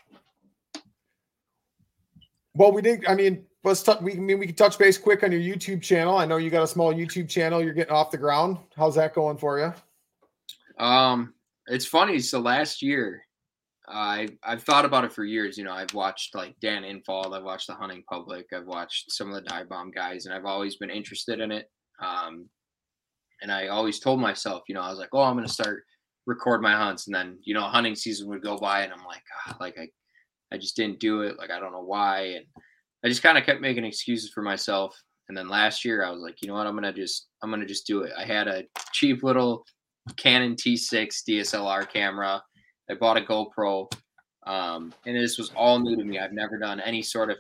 Well, 2.56 2.72
we 2.72 2.82
did. 2.82 3.06
I 3.08 3.16
mean, 3.16 3.46
let's 3.64 3.84
touch. 3.84 4.02
We 4.02 4.14
I 4.14 4.16
mean 4.16 4.40
we 4.40 4.48
can 4.48 4.56
touch 4.56 4.78
base 4.78 4.98
quick 4.98 5.24
on 5.24 5.32
your 5.32 5.42
YouTube 5.42 5.82
channel. 5.82 6.18
I 6.18 6.26
know 6.26 6.38
you 6.38 6.50
got 6.50 6.64
a 6.64 6.68
small 6.68 6.94
YouTube 6.94 7.30
channel. 7.30 7.64
You're 7.64 7.74
getting 7.74 7.94
off 7.94 8.12
the 8.12 8.18
ground. 8.18 8.58
How's 8.76 8.96
that 8.96 9.14
going 9.14 9.38
for 9.38 9.60
you? 9.60 9.74
Um, 10.84 11.34
it's 11.68 11.86
funny. 11.86 12.20
So 12.20 12.40
last 12.40 12.82
year, 12.82 13.24
I 13.88 14.30
I've 14.44 14.64
thought 14.64 14.86
about 14.86 15.06
it 15.06 15.14
for 15.14 15.24
years. 15.24 15.58
You 15.58 15.64
know, 15.64 15.74
I've 15.74 15.94
watched 15.94 16.36
like 16.36 16.56
Dan 16.62 16.84
Infalt. 16.84 17.34
I've 17.34 17.44
watched 17.44 17.68
the 17.68 17.74
Hunting 17.74 18.04
Public. 18.10 18.48
I've 18.54 18.68
watched 18.68 19.12
some 19.12 19.30
of 19.30 19.36
the 19.36 19.50
Dive 19.50 19.70
Bomb 19.70 19.92
guys, 19.92 20.26
and 20.26 20.34
I've 20.34 20.46
always 20.46 20.76
been 20.76 20.90
interested 20.90 21.40
in 21.40 21.52
it. 21.52 21.70
Um, 22.04 22.50
and 23.42 23.52
I 23.52 23.68
always 23.68 24.00
told 24.00 24.20
myself, 24.20 24.64
you 24.68 24.76
know, 24.76 24.82
I 24.82 24.90
was 24.90 25.00
like, 25.00 25.10
oh, 25.14 25.22
I'm 25.22 25.36
gonna 25.36 25.48
start 25.48 25.84
record 26.26 26.62
my 26.62 26.74
hunts, 26.74 27.08
and 27.08 27.16
then 27.16 27.38
you 27.44 27.54
know, 27.54 27.62
hunting 27.62 27.96
season 27.96 28.30
would 28.30 28.44
go 28.44 28.58
by, 28.58 28.82
and 28.82 28.94
I'm 28.94 29.06
like, 29.06 29.24
ah, 29.48 29.58
like 29.60 29.78
I, 29.78 29.88
I 30.54 30.58
just 30.58 30.76
didn't 30.76 31.00
do 31.00 31.22
it. 31.22 31.38
Like 31.38 31.50
I 31.52 31.60
don't 31.60 31.72
know 31.74 31.84
why, 31.84 32.36
and 32.36 32.46
I 33.04 33.10
just 33.10 33.24
kind 33.24 33.38
of 33.38 33.44
kept 33.46 33.60
making 33.60 33.84
excuses 33.86 34.30
for 34.32 34.42
myself. 34.44 34.96
And 35.30 35.38
then 35.38 35.50
last 35.50 35.84
year, 35.84 36.06
I 36.06 36.12
was 36.12 36.22
like, 36.22 36.42
you 36.42 36.48
know 36.48 36.54
what, 36.54 36.68
I'm 36.68 36.76
gonna 36.76 36.94
just, 36.94 37.28
I'm 37.42 37.50
gonna 37.50 37.66
just 37.66 37.88
do 37.88 38.04
it. 38.04 38.12
I 38.18 38.24
had 38.26 38.48
a 38.48 38.64
cheap 38.92 39.24
little 39.24 39.66
Canon 40.18 40.56
T6 40.56 41.24
DSLR 41.28 41.90
camera. 41.90 42.42
I 42.90 42.94
bought 42.96 43.18
a 43.18 43.22
GoPro, 43.22 43.92
um, 44.46 44.94
and 45.06 45.16
this 45.16 45.38
was 45.38 45.52
all 45.56 45.80
new 45.80 45.96
to 45.96 46.04
me. 46.04 46.20
I've 46.20 46.34
never 46.34 46.58
done 46.60 46.80
any 46.82 47.02
sort 47.02 47.30
of 47.32 47.38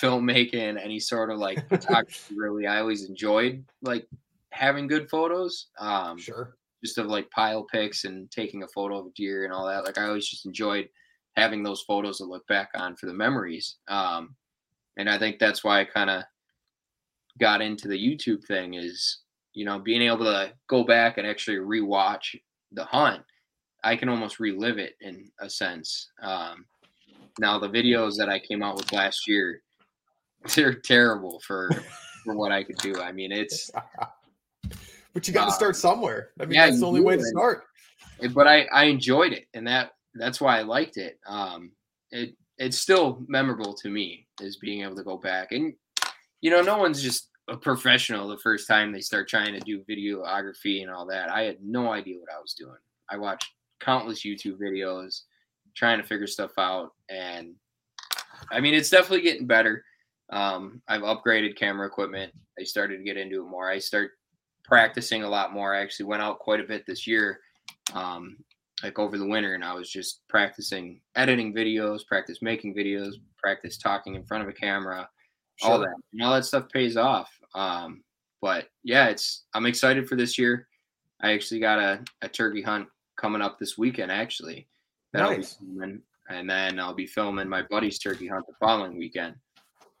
filmmaking, 0.00 0.82
any 0.82 1.00
sort 1.00 1.30
of 1.30 1.38
like 1.38 1.68
photography. 1.68 2.34
Really, 2.36 2.66
I 2.66 2.80
always 2.80 3.04
enjoyed 3.08 3.64
like 3.82 4.06
having 4.52 4.86
good 4.86 5.10
photos. 5.10 5.68
Um, 5.78 6.18
Sure. 6.18 6.56
just 6.84 6.98
of 6.98 7.06
like 7.06 7.30
pile 7.30 7.64
pics 7.64 8.04
and 8.04 8.30
taking 8.30 8.62
a 8.62 8.68
photo 8.68 8.98
of 9.00 9.06
a 9.06 9.10
deer 9.16 9.44
and 9.44 9.52
all 9.52 9.66
that. 9.66 9.84
Like 9.84 9.98
I 9.98 10.06
always 10.06 10.28
just 10.28 10.46
enjoyed 10.46 10.88
having 11.38 11.62
those 11.62 11.82
photos 11.82 12.18
to 12.18 12.24
look 12.24 12.46
back 12.48 12.70
on 12.74 12.96
for 12.96 13.06
the 13.06 13.14
memories. 13.14 13.76
Um, 13.88 14.34
and 14.96 15.08
I 15.08 15.18
think 15.18 15.38
that's 15.38 15.62
why 15.62 15.80
I 15.80 15.84
kind 15.84 16.10
of 16.10 16.24
got 17.40 17.62
into 17.62 17.88
the 17.88 17.96
YouTube 17.98 18.44
thing 18.44 18.74
is, 18.74 19.18
you 19.54 19.64
know, 19.64 19.78
being 19.78 20.02
able 20.02 20.24
to 20.24 20.52
go 20.68 20.84
back 20.84 21.18
and 21.18 21.26
actually 21.26 21.58
rewatch 21.58 22.34
the 22.72 22.84
hunt. 22.84 23.22
I 23.84 23.94
can 23.96 24.08
almost 24.08 24.40
relive 24.40 24.78
it 24.78 24.96
in 25.00 25.30
a 25.40 25.48
sense. 25.48 26.10
Um, 26.20 26.66
now 27.38 27.58
the 27.58 27.68
videos 27.68 28.16
that 28.18 28.28
I 28.28 28.40
came 28.40 28.62
out 28.62 28.76
with 28.76 28.92
last 28.92 29.28
year, 29.28 29.62
they're 30.54 30.74
terrible 30.74 31.40
for 31.46 31.70
for 32.24 32.34
what 32.34 32.50
I 32.52 32.64
could 32.64 32.76
do. 32.78 33.00
I 33.00 33.12
mean, 33.12 33.30
it's 33.32 33.70
But 35.14 35.26
you 35.26 35.32
got 35.34 35.46
to 35.46 35.50
Uh, 35.50 35.54
start 35.54 35.76
somewhere. 35.76 36.30
I 36.40 36.44
mean, 36.44 36.54
yeah, 36.56 36.66
that's 36.66 36.80
the 36.80 36.86
only 36.86 37.00
way 37.00 37.16
to 37.16 37.22
start. 37.24 37.64
but 38.34 38.46
I 38.46 38.64
I 38.72 38.84
enjoyed 38.84 39.32
it, 39.32 39.46
and 39.54 39.66
that 39.66 39.92
that's 40.14 40.40
why 40.40 40.58
I 40.58 40.62
liked 40.62 40.96
it. 40.96 41.18
Um, 41.26 41.72
it 42.10 42.34
it's 42.58 42.78
still 42.78 43.22
memorable 43.28 43.74
to 43.74 43.88
me 43.88 44.26
is 44.40 44.56
being 44.56 44.82
able 44.82 44.96
to 44.96 45.04
go 45.04 45.16
back 45.16 45.52
and 45.52 45.74
you 46.40 46.50
know 46.50 46.60
no 46.60 46.76
one's 46.76 47.00
just 47.00 47.30
a 47.48 47.56
professional 47.56 48.28
the 48.28 48.38
first 48.38 48.66
time 48.66 48.92
they 48.92 49.00
start 49.00 49.28
trying 49.28 49.54
to 49.54 49.60
do 49.60 49.84
videography 49.88 50.82
and 50.82 50.90
all 50.90 51.06
that. 51.06 51.30
I 51.30 51.42
had 51.42 51.56
no 51.62 51.92
idea 51.92 52.18
what 52.18 52.32
I 52.34 52.40
was 52.40 52.54
doing. 52.54 52.76
I 53.08 53.16
watched 53.16 53.50
countless 53.80 54.24
YouTube 54.24 54.58
videos 54.58 55.22
trying 55.74 55.98
to 55.98 56.06
figure 56.06 56.26
stuff 56.26 56.52
out, 56.58 56.92
and 57.08 57.54
I 58.50 58.60
mean 58.60 58.74
it's 58.74 58.90
definitely 58.90 59.22
getting 59.22 59.46
better. 59.46 59.84
Um, 60.30 60.82
I've 60.88 61.02
upgraded 61.02 61.56
camera 61.56 61.86
equipment. 61.86 62.32
I 62.60 62.64
started 62.64 62.98
to 62.98 63.04
get 63.04 63.16
into 63.16 63.42
it 63.42 63.48
more. 63.48 63.70
I 63.70 63.78
start 63.78 64.10
practicing 64.64 65.22
a 65.22 65.28
lot 65.28 65.54
more. 65.54 65.74
I 65.74 65.80
actually 65.80 66.06
went 66.06 66.22
out 66.22 66.38
quite 66.38 66.60
a 66.60 66.64
bit 66.64 66.84
this 66.86 67.06
year 67.06 67.40
um, 67.94 68.36
like 68.82 68.98
over 68.98 69.18
the 69.18 69.26
winter, 69.26 69.54
and 69.54 69.64
I 69.64 69.74
was 69.74 69.90
just 69.90 70.20
practicing 70.28 71.00
editing 71.16 71.54
videos, 71.54 72.06
practice 72.06 72.38
making 72.42 72.74
videos, 72.74 73.14
practice 73.36 73.76
talking 73.76 74.14
in 74.14 74.24
front 74.24 74.42
of 74.42 74.48
a 74.48 74.52
camera, 74.52 75.08
all 75.62 75.78
that. 75.80 75.94
And 76.12 76.22
all 76.22 76.32
that 76.34 76.44
stuff 76.44 76.68
pays 76.72 76.96
off. 76.96 77.30
Um, 77.54 78.02
but 78.40 78.68
yeah, 78.84 79.08
it's 79.08 79.44
I'm 79.54 79.66
excited 79.66 80.08
for 80.08 80.16
this 80.16 80.38
year. 80.38 80.68
I 81.20 81.32
actually 81.32 81.60
got 81.60 81.80
a, 81.80 82.04
a 82.22 82.28
turkey 82.28 82.62
hunt 82.62 82.86
coming 83.16 83.42
up 83.42 83.58
this 83.58 83.76
weekend, 83.76 84.12
actually. 84.12 84.68
that 85.12 85.22
I'll 85.22 85.30
be 85.30 85.38
Nice. 85.38 85.56
filming, 85.56 86.02
and 86.30 86.48
then 86.48 86.78
I'll 86.78 86.94
be 86.94 87.06
filming 87.06 87.48
my 87.48 87.62
buddy's 87.62 87.98
turkey 87.98 88.28
hunt 88.28 88.46
the 88.46 88.54
following 88.60 88.96
weekend. 88.96 89.34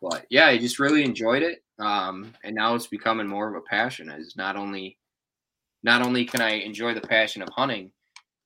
But 0.00 0.26
yeah, 0.30 0.46
I 0.46 0.58
just 0.58 0.78
really 0.78 1.02
enjoyed 1.02 1.42
it. 1.42 1.64
Um, 1.80 2.32
and 2.44 2.54
now 2.54 2.76
it's 2.76 2.86
becoming 2.86 3.26
more 3.26 3.48
of 3.48 3.56
a 3.56 3.60
passion. 3.68 4.08
Is 4.10 4.36
not 4.36 4.54
only 4.54 4.96
not 5.82 6.02
only 6.02 6.24
can 6.24 6.40
I 6.40 6.50
enjoy 6.60 6.94
the 6.94 7.00
passion 7.00 7.42
of 7.42 7.48
hunting, 7.50 7.90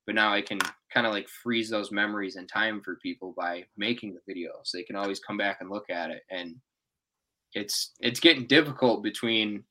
but 0.06 0.14
now 0.14 0.32
I 0.32 0.42
can 0.42 0.58
kind 0.92 1.06
of 1.06 1.12
like 1.12 1.28
freeze 1.28 1.70
those 1.70 1.92
memories 1.92 2.36
in 2.36 2.46
time 2.46 2.80
for 2.80 2.96
people 2.96 3.34
by 3.36 3.64
making 3.76 4.14
the 4.14 4.32
videos. 4.32 4.70
They 4.72 4.82
can 4.82 4.96
always 4.96 5.20
come 5.20 5.36
back 5.36 5.58
and 5.60 5.70
look 5.70 5.90
at 5.90 6.10
it. 6.10 6.22
And 6.30 6.56
it's 7.54 7.92
it's 8.00 8.20
getting 8.20 8.46
difficult 8.46 9.02
between 9.02 9.64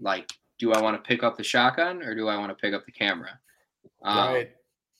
like, 0.00 0.30
do 0.58 0.72
I 0.72 0.80
want 0.80 0.96
to 0.96 1.08
pick 1.08 1.22
up 1.22 1.36
the 1.36 1.44
shotgun 1.44 2.02
or 2.02 2.14
do 2.14 2.28
I 2.28 2.36
want 2.36 2.50
to 2.50 2.54
pick 2.54 2.74
up 2.74 2.84
the 2.86 2.92
camera? 2.92 3.38
Um, 4.04 4.34
right. 4.34 4.50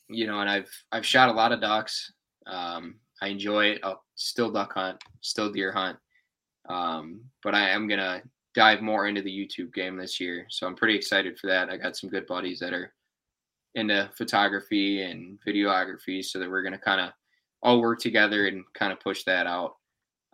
you 0.09 0.27
know, 0.27 0.41
and 0.41 0.51
I've 0.51 0.71
I've 0.93 1.07
shot 1.07 1.29
a 1.29 1.33
lot 1.33 1.53
of 1.53 1.61
ducks. 1.61 2.13
Um, 2.47 2.97
I 3.23 3.29
enjoy 3.29 3.67
it. 3.67 3.81
I'll 3.83 4.03
still 4.15 4.51
duck 4.51 4.75
hunt, 4.75 5.03
still 5.21 5.53
deer 5.53 5.73
hunt. 5.73 5.99
Um, 6.69 7.21
but 7.43 7.55
I 7.55 7.71
am 7.71 7.89
gonna 7.89 8.23
dive 8.55 8.81
more 8.81 9.07
into 9.07 9.23
the 9.23 9.31
YouTube 9.31 9.73
game 9.73 9.97
this 9.97 10.19
year, 10.19 10.47
so 10.49 10.67
I'm 10.67 10.75
pretty 10.75 10.97
excited 10.97 11.39
for 11.39 11.47
that. 11.47 11.71
I 11.71 11.77
got 11.77 11.97
some 11.97 12.11
good 12.11 12.27
buddies 12.27 12.59
that 12.61 12.73
are 12.73 12.93
into 13.77 14.11
photography 14.17 15.03
and 15.03 15.39
videography, 15.47 16.25
so 16.25 16.41
that 16.41 16.51
we're 16.51 16.63
gonna 16.63 16.79
kind 16.79 17.01
of 17.01 17.11
all 17.63 17.81
work 17.81 18.01
together 18.01 18.49
and 18.49 18.65
kind 18.75 18.93
of 18.93 19.01
push 19.01 19.23
that 19.25 19.47
out. 19.47 19.77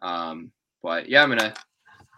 Um, 0.01 0.51
but 0.83 1.09
yeah, 1.09 1.23
I'm 1.23 1.29
gonna 1.29 1.55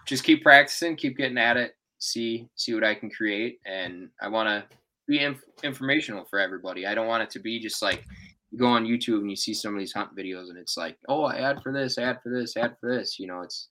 just 0.06 0.22
keep 0.22 0.42
practicing, 0.42 0.96
keep 0.96 1.16
getting 1.16 1.38
at 1.38 1.56
it, 1.56 1.74
see 1.98 2.48
see 2.54 2.74
what 2.74 2.84
I 2.84 2.94
can 2.94 3.10
create, 3.10 3.58
and 3.66 4.10
I 4.22 4.28
want 4.28 4.48
to 4.48 4.76
be 5.06 5.20
inf- 5.20 5.42
informational 5.62 6.24
for 6.24 6.38
everybody. 6.38 6.86
I 6.86 6.94
don't 6.94 7.06
want 7.06 7.22
it 7.22 7.30
to 7.30 7.40
be 7.40 7.60
just 7.60 7.82
like 7.82 8.04
you 8.50 8.58
go 8.58 8.66
on 8.66 8.86
YouTube 8.86 9.18
and 9.18 9.30
you 9.30 9.36
see 9.36 9.52
some 9.52 9.74
of 9.74 9.80
these 9.80 9.92
hunt 9.92 10.16
videos 10.16 10.48
and 10.48 10.58
it's 10.58 10.76
like, 10.76 10.96
oh, 11.08 11.24
I 11.24 11.38
ad 11.38 11.62
for 11.62 11.72
this, 11.72 11.98
ad 11.98 12.20
for 12.22 12.30
this, 12.30 12.56
ad 12.56 12.76
for 12.80 12.94
this. 12.94 13.18
You 13.18 13.26
know, 13.26 13.40
it's 13.40 13.68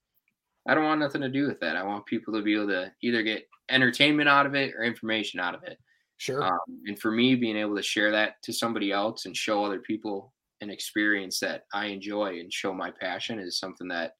I 0.67 0.75
don't 0.75 0.85
want 0.85 0.99
nothing 0.99 1.21
to 1.21 1.29
do 1.29 1.47
with 1.47 1.59
that. 1.59 1.75
I 1.75 1.83
want 1.83 2.05
people 2.05 2.33
to 2.33 2.41
be 2.41 2.55
able 2.55 2.67
to 2.67 2.91
either 3.01 3.23
get 3.23 3.47
entertainment 3.69 4.29
out 4.29 4.45
of 4.45 4.55
it 4.55 4.73
or 4.75 4.83
information 4.83 5.39
out 5.39 5.55
of 5.55 5.63
it. 5.63 5.77
Sure. 6.23 6.41
Um, 6.41 6.59
and 6.85 6.97
for 6.97 7.11
me, 7.11 7.35
being 7.35 7.57
able 7.57 7.75
to 7.75 7.83
share 7.83 8.09
that 8.11 8.41
to 8.43 8.53
somebody 8.53 8.93
else 8.93 9.25
and 9.25 9.35
show 9.35 9.65
other 9.65 9.79
people 9.79 10.33
an 10.61 10.69
experience 10.69 11.37
that 11.41 11.65
I 11.73 11.87
enjoy 11.87 12.39
and 12.39 12.51
show 12.51 12.73
my 12.73 12.91
passion 12.91 13.39
is 13.39 13.59
something 13.59 13.89
that, 13.89 14.13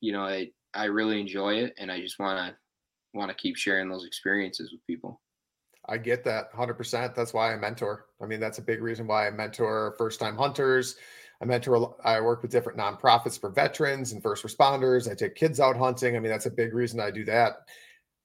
you 0.00 0.12
know, 0.12 0.22
I, 0.22 0.48
I 0.74 0.86
really 0.86 1.20
enjoy 1.20 1.58
it. 1.58 1.74
And 1.78 1.92
I 1.92 2.00
just 2.00 2.18
want 2.18 2.38
to, 2.38 2.56
want 3.16 3.28
to 3.30 3.36
keep 3.36 3.56
sharing 3.56 3.88
those 3.88 4.04
experiences 4.04 4.72
with 4.72 4.84
people. 4.84 5.20
I 5.86 5.96
get 5.96 6.24
that 6.24 6.52
100%. 6.52 7.14
That's 7.14 7.32
why 7.32 7.52
I 7.52 7.56
mentor. 7.56 8.06
I 8.20 8.26
mean, 8.26 8.40
that's 8.40 8.58
a 8.58 8.62
big 8.62 8.82
reason 8.82 9.06
why 9.06 9.28
I 9.28 9.30
mentor 9.30 9.94
first 9.96 10.18
time 10.18 10.36
hunters. 10.36 10.96
I 11.40 11.44
mentor, 11.44 11.94
I 12.04 12.20
work 12.20 12.42
with 12.42 12.50
different 12.50 12.80
nonprofits 12.80 13.40
for 13.40 13.50
veterans 13.50 14.10
and 14.10 14.20
first 14.20 14.44
responders. 14.44 15.08
I 15.08 15.14
take 15.14 15.36
kids 15.36 15.60
out 15.60 15.76
hunting. 15.76 16.16
I 16.16 16.18
mean, 16.18 16.32
that's 16.32 16.46
a 16.46 16.50
big 16.50 16.74
reason 16.74 16.98
I 16.98 17.12
do 17.12 17.24
that. 17.26 17.58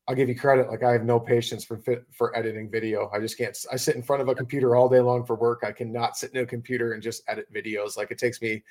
I'll 0.07 0.15
give 0.15 0.29
you 0.29 0.35
credit. 0.35 0.69
Like 0.69 0.83
I 0.83 0.91
have 0.91 1.03
no 1.03 1.19
patience 1.19 1.65
for 1.65 1.81
for 2.11 2.37
editing 2.37 2.69
video. 2.69 3.09
I 3.13 3.19
just 3.19 3.37
can't. 3.37 3.57
I 3.71 3.75
sit 3.75 3.95
in 3.95 4.03
front 4.03 4.21
of 4.21 4.27
a 4.27 4.35
computer 4.35 4.75
all 4.75 4.87
day 4.87 4.99
long 4.99 5.25
for 5.25 5.35
work. 5.35 5.63
I 5.65 5.71
cannot 5.71 6.15
sit 6.15 6.31
in 6.33 6.43
a 6.43 6.45
computer 6.45 6.93
and 6.93 7.01
just 7.01 7.23
edit 7.27 7.51
videos. 7.53 7.97
Like 7.97 8.11
it 8.11 8.19
takes 8.19 8.39
me, 8.39 8.63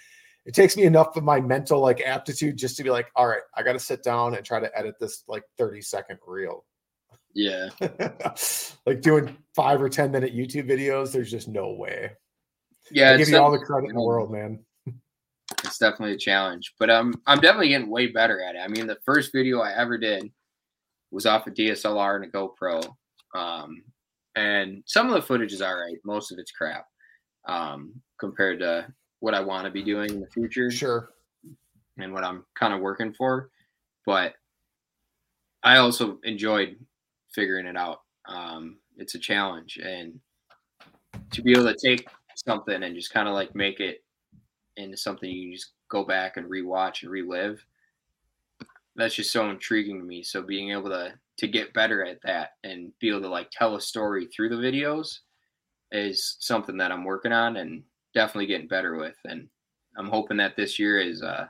it 0.47 0.55
takes 0.55 0.77
me 0.77 0.85
enough 0.85 1.17
of 1.17 1.25
my 1.25 1.41
mental 1.41 1.81
like 1.81 2.01
aptitude 2.03 2.57
just 2.57 2.77
to 2.77 2.85
be 2.85 2.91
like, 2.91 3.11
all 3.17 3.27
right, 3.27 3.43
I 3.55 3.65
got 3.65 3.73
to 3.73 3.81
sit 3.81 4.05
down 4.05 4.37
and 4.37 4.45
try 4.45 4.61
to 4.61 4.79
edit 4.79 4.95
this 5.01 5.25
like 5.27 5.43
30 5.59 5.81
second 5.81 6.19
reel. 6.25 6.65
Yeah. 7.35 7.71
like 8.87 9.01
doing 9.01 9.37
five 9.57 9.83
or 9.83 9.89
10 9.89 10.13
minute 10.13 10.37
YouTube 10.37 10.71
videos, 10.71 11.11
there's 11.13 11.33
just 11.33 11.49
no 11.49 11.73
way. 11.73 12.13
Yeah. 12.93 13.13
I 13.13 13.17
give 13.17 13.29
you 13.29 13.39
all 13.39 13.51
the 13.51 13.59
credit 13.59 13.91
in 13.91 13.97
the 13.97 14.03
world, 14.03 14.31
man. 14.31 14.61
it's 15.65 15.79
definitely 15.79 16.15
a 16.15 16.19
challenge 16.19 16.73
but 16.79 16.89
um 16.89 17.13
i'm 17.27 17.39
definitely 17.39 17.69
getting 17.69 17.91
way 17.91 18.07
better 18.07 18.43
at 18.43 18.55
it 18.55 18.61
i 18.61 18.69
mean 18.69 18.87
the 18.87 18.97
first 19.05 19.31
video 19.31 19.61
i 19.61 19.73
ever 19.73 19.99
did 19.99 20.31
was 21.15 21.27
off 21.27 21.47
a 21.47 21.51
DSLR 21.51 22.17
and 22.17 22.25
a 22.25 22.29
GoPro. 22.29 22.85
Um, 23.37 23.85
and 24.35 24.83
some 24.85 25.07
of 25.07 25.15
the 25.15 25.23
footage 25.23 25.53
is 25.53 25.63
all 25.63 25.77
right. 25.77 25.97
Most 26.05 26.33
of 26.33 26.39
it's 26.39 26.51
crap 26.51 26.87
um, 27.47 27.95
compared 28.19 28.59
to 28.59 28.93
what 29.21 29.33
I 29.33 29.41
want 29.41 29.65
to 29.65 29.71
be 29.71 29.85
doing 29.85 30.11
in 30.11 30.21
the 30.21 30.27
future. 30.27 30.73
Sure. 30.73 31.11
And 31.99 32.13
what 32.13 32.25
I'm 32.25 32.45
kind 32.59 32.75
of 32.75 32.81
working 32.81 33.15
for. 33.15 33.51
But 34.05 34.35
I 35.63 35.77
also 35.77 36.19
enjoyed 36.25 36.77
figuring 37.33 37.67
it 37.67 37.77
out. 37.77 38.01
Um, 38.27 38.79
it's 38.97 39.15
a 39.15 39.21
challenge. 39.21 39.79
And 39.83 40.19
to 41.31 41.43
be 41.43 41.53
able 41.53 41.73
to 41.73 41.77
take 41.77 42.09
something 42.35 42.83
and 42.83 42.97
just 42.97 43.13
kind 43.13 43.29
of 43.29 43.35
like 43.35 43.55
make 43.55 43.79
it 43.79 44.03
into 44.77 44.97
something 44.97 45.31
you 45.31 45.55
just 45.55 45.75
go 45.89 46.05
back 46.05 46.37
and 46.37 46.51
rewatch 46.51 47.03
and 47.03 47.11
relive 47.13 47.65
that's 48.97 49.15
just 49.15 49.33
so 49.33 49.49
intriguing 49.51 49.99
to 49.99 50.05
me. 50.05 50.23
So 50.23 50.43
being 50.43 50.71
able 50.73 50.91
to 50.91 51.15
to 51.37 51.49
get 51.49 51.75
better 51.75 52.05
at 52.05 52.23
that 52.23 52.51
and 52.63 52.93
be 53.01 53.09
able 53.09 53.23
to 53.23 53.29
like 53.29 53.51
tell 53.51 53.75
a 53.75 53.81
story 53.81 54.27
through 54.27 54.49
the 54.49 54.55
videos 54.55 55.19
is 55.91 56.37
something 56.39 56.77
that 56.77 56.93
i'm 56.93 57.03
working 57.05 57.33
on 57.33 57.57
and 57.57 57.83
definitely 58.15 58.47
getting 58.47 58.69
better 58.69 58.97
with. 58.97 59.17
And 59.25 59.49
i'm 59.97 60.09
hoping 60.09 60.37
that 60.37 60.57
this 60.57 60.79
year 60.79 61.01
is 61.01 61.23
uh, 61.23 61.47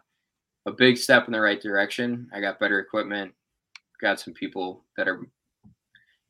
a 0.67 0.73
big 0.73 0.97
step 0.97 1.27
in 1.27 1.33
the 1.33 1.41
right 1.41 1.61
direction. 1.61 2.29
I 2.33 2.41
got 2.41 2.59
better 2.59 2.79
equipment 2.79 3.35
got 4.01 4.21
some 4.21 4.35
people 4.35 4.85
that 4.97 5.09
are 5.09 5.21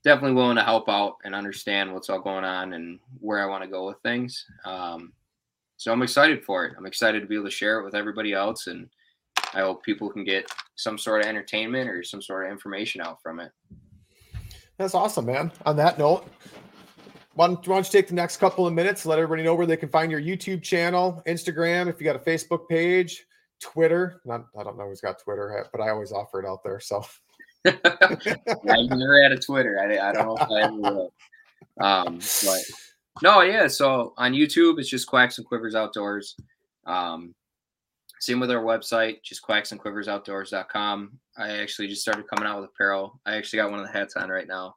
definitely 0.04 0.34
willing 0.34 0.56
to 0.56 0.62
help 0.62 0.88
out 0.88 1.16
and 1.24 1.34
understand 1.34 1.92
what's 1.92 2.10
all 2.10 2.20
going 2.20 2.44
on 2.44 2.74
and 2.74 3.00
where 3.20 3.42
i 3.42 3.46
want 3.46 3.62
to 3.62 3.70
go 3.70 3.86
with 3.86 3.96
things. 4.02 4.44
Um, 4.64 5.12
so 5.76 5.92
i'm 5.92 6.02
excited 6.02 6.44
for 6.44 6.64
it. 6.66 6.74
I'm 6.78 6.86
excited 6.86 7.20
to 7.20 7.26
be 7.26 7.34
able 7.34 7.46
to 7.46 7.50
share 7.50 7.80
it 7.80 7.84
with 7.84 7.94
everybody 7.94 8.32
else 8.32 8.66
and 8.66 8.88
I 9.54 9.60
hope 9.60 9.82
people 9.82 10.10
can 10.10 10.24
get 10.24 10.50
some 10.76 10.98
sort 10.98 11.22
of 11.22 11.26
entertainment 11.28 11.88
or 11.88 12.02
some 12.02 12.20
sort 12.20 12.46
of 12.46 12.52
information 12.52 13.00
out 13.00 13.22
from 13.22 13.40
it. 13.40 13.52
That's 14.78 14.94
awesome, 14.94 15.26
man. 15.26 15.52
On 15.66 15.76
that 15.76 15.98
note, 15.98 16.28
why 17.34 17.46
don't, 17.46 17.66
why 17.66 17.76
don't 17.76 17.86
you 17.86 17.92
take 17.92 18.08
the 18.08 18.14
next 18.14 18.38
couple 18.38 18.66
of 18.66 18.74
minutes, 18.74 19.06
let 19.06 19.18
everybody 19.18 19.42
know 19.42 19.54
where 19.54 19.66
they 19.66 19.76
can 19.76 19.88
find 19.88 20.10
your 20.10 20.20
YouTube 20.20 20.62
channel, 20.62 21.22
Instagram, 21.26 21.88
if 21.88 22.00
you 22.00 22.04
got 22.04 22.16
a 22.16 22.18
Facebook 22.18 22.68
page, 22.68 23.26
Twitter. 23.60 24.20
Not, 24.24 24.46
I 24.58 24.62
don't 24.64 24.76
know 24.76 24.88
who's 24.88 25.00
got 25.00 25.20
Twitter, 25.22 25.66
but 25.72 25.80
I 25.80 25.90
always 25.90 26.12
offer 26.12 26.40
it 26.40 26.46
out 26.46 26.62
there. 26.64 26.80
So 26.80 27.04
I 27.66 27.72
never 28.64 29.22
had 29.22 29.32
a 29.32 29.38
Twitter. 29.38 29.80
I, 29.80 30.08
I 30.08 30.12
don't 30.12 30.26
know 30.26 30.36
if 30.36 30.50
I 30.50 30.62
ever 30.62 30.76
will. 30.76 31.12
Um, 31.80 32.18
but 32.44 32.60
no, 33.22 33.40
yeah. 33.42 33.68
So 33.68 34.12
on 34.16 34.32
YouTube, 34.32 34.78
it's 34.78 34.88
just 34.88 35.06
Quacks 35.06 35.38
and 35.38 35.46
Quivers 35.46 35.74
Outdoors. 35.74 36.36
Um, 36.86 37.34
same 38.24 38.40
with 38.40 38.50
our 38.50 38.62
website, 38.62 39.22
just 39.22 39.42
quacksandquiversoutdoors.com. 39.42 41.18
I 41.36 41.50
actually 41.58 41.88
just 41.88 42.02
started 42.02 42.26
coming 42.28 42.48
out 42.48 42.60
with 42.60 42.70
apparel. 42.70 43.20
I 43.26 43.36
actually 43.36 43.58
got 43.58 43.70
one 43.70 43.80
of 43.80 43.86
the 43.86 43.92
hats 43.92 44.16
on 44.16 44.28
right 44.28 44.48
now. 44.48 44.74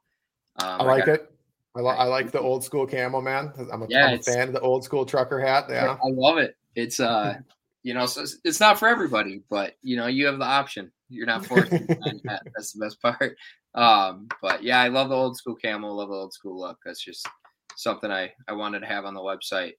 Um, 0.60 0.80
I 0.80 0.84
like 0.84 1.02
I 1.02 1.06
got, 1.06 1.14
it. 1.14 1.32
I, 1.76 1.80
li- 1.80 1.96
I, 1.98 2.04
like 2.04 2.30
the 2.30 2.40
old 2.40 2.64
school 2.64 2.86
camo, 2.86 3.20
man. 3.20 3.52
I'm 3.72 3.82
a, 3.82 3.86
yeah, 3.88 4.06
I'm 4.06 4.18
a 4.18 4.22
fan 4.22 4.48
of 4.48 4.54
the 4.54 4.60
old 4.60 4.84
school 4.84 5.06
trucker 5.06 5.40
hat. 5.40 5.66
Yeah, 5.68 5.92
I 5.92 6.08
love 6.08 6.38
it. 6.38 6.56
It's 6.74 7.00
uh, 7.00 7.34
you 7.82 7.94
know, 7.94 8.06
so 8.06 8.22
it's, 8.22 8.38
it's 8.44 8.60
not 8.60 8.78
for 8.78 8.88
everybody, 8.88 9.42
but 9.48 9.74
you 9.82 9.96
know, 9.96 10.06
you 10.06 10.26
have 10.26 10.38
the 10.38 10.44
option. 10.44 10.90
You're 11.08 11.26
not 11.26 11.46
forced. 11.46 11.70
That's 12.24 12.72
the 12.72 12.80
best 12.80 13.00
part. 13.00 13.36
Um, 13.74 14.28
but 14.42 14.62
yeah, 14.62 14.80
I 14.80 14.88
love 14.88 15.08
the 15.08 15.14
old 15.14 15.36
school 15.36 15.56
camo. 15.62 15.92
Love 15.92 16.08
the 16.08 16.14
old 16.14 16.32
school 16.32 16.58
look. 16.58 16.78
That's 16.84 17.02
just 17.02 17.26
something 17.76 18.10
I 18.10 18.32
I 18.48 18.52
wanted 18.52 18.80
to 18.80 18.86
have 18.86 19.04
on 19.04 19.14
the 19.14 19.20
website. 19.20 19.72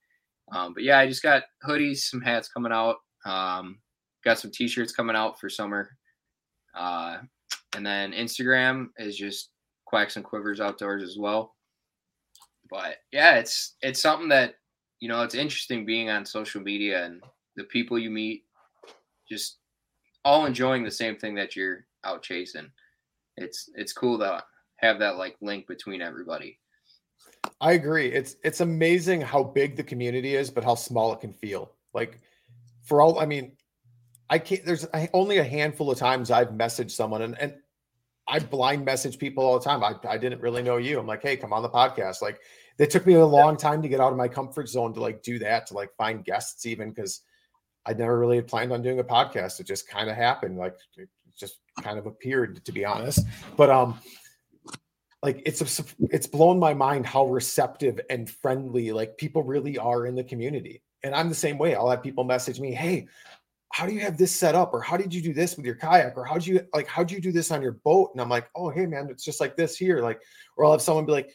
Um, 0.51 0.73
but 0.73 0.83
yeah, 0.83 0.99
I 0.99 1.07
just 1.07 1.21
got 1.21 1.43
hoodies, 1.67 1.97
some 1.97 2.21
hats 2.21 2.47
coming 2.47 2.71
out. 2.71 2.95
Um, 3.25 3.79
got 4.23 4.39
some 4.39 4.51
t-shirts 4.51 4.91
coming 4.91 5.15
out 5.15 5.39
for 5.39 5.49
summer. 5.49 5.89
Uh, 6.75 7.17
and 7.75 7.85
then 7.85 8.11
Instagram 8.11 8.87
is 8.97 9.17
just 9.17 9.49
Quacks 9.85 10.15
and 10.15 10.25
Quivers 10.25 10.59
Outdoors 10.59 11.03
as 11.03 11.17
well. 11.17 11.55
But 12.69 12.97
yeah, 13.11 13.35
it's 13.35 13.75
it's 13.81 14.01
something 14.01 14.29
that 14.29 14.55
you 14.99 15.09
know 15.09 15.23
it's 15.23 15.35
interesting 15.35 15.85
being 15.85 16.09
on 16.09 16.25
social 16.25 16.61
media 16.61 17.05
and 17.05 17.21
the 17.55 17.63
people 17.65 17.97
you 17.97 18.11
meet, 18.11 18.43
just 19.27 19.57
all 20.23 20.45
enjoying 20.45 20.83
the 20.83 20.91
same 20.91 21.15
thing 21.17 21.33
that 21.35 21.55
you're 21.55 21.85
out 22.03 22.21
chasing. 22.21 22.69
It's 23.37 23.69
it's 23.75 23.93
cool 23.93 24.19
to 24.19 24.43
have 24.77 24.99
that 24.99 25.17
like 25.17 25.35
link 25.41 25.67
between 25.67 26.01
everybody. 26.01 26.59
I 27.61 27.73
agree. 27.73 28.07
It's 28.07 28.35
it's 28.43 28.61
amazing 28.61 29.21
how 29.21 29.43
big 29.43 29.75
the 29.75 29.83
community 29.83 30.35
is, 30.35 30.49
but 30.49 30.63
how 30.63 30.75
small 30.75 31.11
it 31.13 31.21
can 31.21 31.33
feel. 31.33 31.71
Like 31.93 32.19
for 32.89 33.01
all, 33.01 33.19
I 33.19 33.25
mean, 33.25 33.53
I 34.29 34.39
can't, 34.39 34.65
there's 34.65 34.85
only 35.13 35.37
a 35.37 35.43
handful 35.43 35.89
of 35.89 35.97
times 35.97 36.31
I've 36.31 36.49
messaged 36.49 36.91
someone 36.91 37.21
and, 37.21 37.39
and 37.39 37.53
I 38.27 38.39
blind 38.39 38.83
message 38.83 39.17
people 39.17 39.43
all 39.43 39.57
the 39.57 39.65
time. 39.65 39.83
I, 39.83 39.93
I 40.07 40.17
didn't 40.17 40.41
really 40.41 40.61
know 40.61 40.77
you. 40.77 40.99
I'm 40.99 41.07
like, 41.07 41.21
hey, 41.21 41.37
come 41.37 41.53
on 41.53 41.63
the 41.63 41.69
podcast. 41.69 42.21
Like, 42.21 42.39
it 42.77 42.89
took 42.89 43.05
me 43.05 43.13
a 43.13 43.25
long 43.25 43.57
time 43.57 43.81
to 43.81 43.87
get 43.87 43.99
out 43.99 44.11
of 44.11 44.17
my 44.17 44.27
comfort 44.27 44.69
zone 44.69 44.93
to 44.93 45.01
like 45.01 45.21
do 45.23 45.39
that, 45.39 45.67
to 45.67 45.73
like 45.73 45.89
find 45.97 46.25
guests, 46.25 46.65
even 46.65 46.89
because 46.89 47.21
I 47.85 47.93
never 47.93 48.19
really 48.19 48.37
had 48.37 48.47
planned 48.47 48.71
on 48.71 48.81
doing 48.81 48.99
a 48.99 49.03
podcast. 49.03 49.59
It 49.59 49.67
just 49.67 49.87
kind 49.87 50.09
of 50.09 50.15
happened. 50.15 50.57
Like, 50.57 50.75
it 50.97 51.09
just 51.39 51.59
kind 51.81 51.97
of 51.97 52.05
appeared, 52.05 52.63
to 52.65 52.71
be 52.71 52.85
honest. 52.85 53.25
But, 53.55 53.69
um, 53.69 53.99
like 55.21 55.41
it's 55.45 55.61
a, 55.61 55.85
it's 56.11 56.27
blown 56.27 56.59
my 56.59 56.73
mind 56.73 57.05
how 57.05 57.25
receptive 57.27 57.99
and 58.09 58.29
friendly 58.29 58.91
like 58.91 59.17
people 59.17 59.43
really 59.43 59.77
are 59.77 60.05
in 60.05 60.15
the 60.15 60.23
community 60.23 60.81
and 61.03 61.15
I'm 61.15 61.29
the 61.29 61.35
same 61.35 61.57
way. 61.57 61.75
I'll 61.75 61.89
have 61.89 62.03
people 62.03 62.23
message 62.23 62.59
me, 62.59 62.73
"Hey, 62.73 63.07
how 63.71 63.85
do 63.85 63.93
you 63.93 63.99
have 64.01 64.17
this 64.17 64.35
set 64.35 64.55
up? 64.55 64.73
Or 64.73 64.81
how 64.81 64.97
did 64.97 65.13
you 65.13 65.21
do 65.21 65.33
this 65.33 65.55
with 65.55 65.65
your 65.65 65.75
kayak? 65.75 66.17
Or 66.17 66.25
how 66.25 66.37
do 66.37 66.51
you 66.51 66.65
like 66.73 66.87
how 66.87 67.03
do 67.03 67.13
you 67.13 67.21
do 67.21 67.31
this 67.31 67.51
on 67.51 67.61
your 67.61 67.73
boat? 67.73 68.09
And 68.13 68.21
i'm 68.21 68.29
like 68.29 68.49
oh 68.55 68.69
hey 68.69 68.85
man 68.85 69.07
it's 69.09 69.23
just 69.23 69.39
like 69.39 69.55
this 69.55 69.77
here. 69.77 70.01
Like 70.01 70.21
or 70.57 70.65
i'll 70.65 70.71
have 70.71 70.81
someone 70.81 71.05
be 71.05 71.11
like 71.11 71.31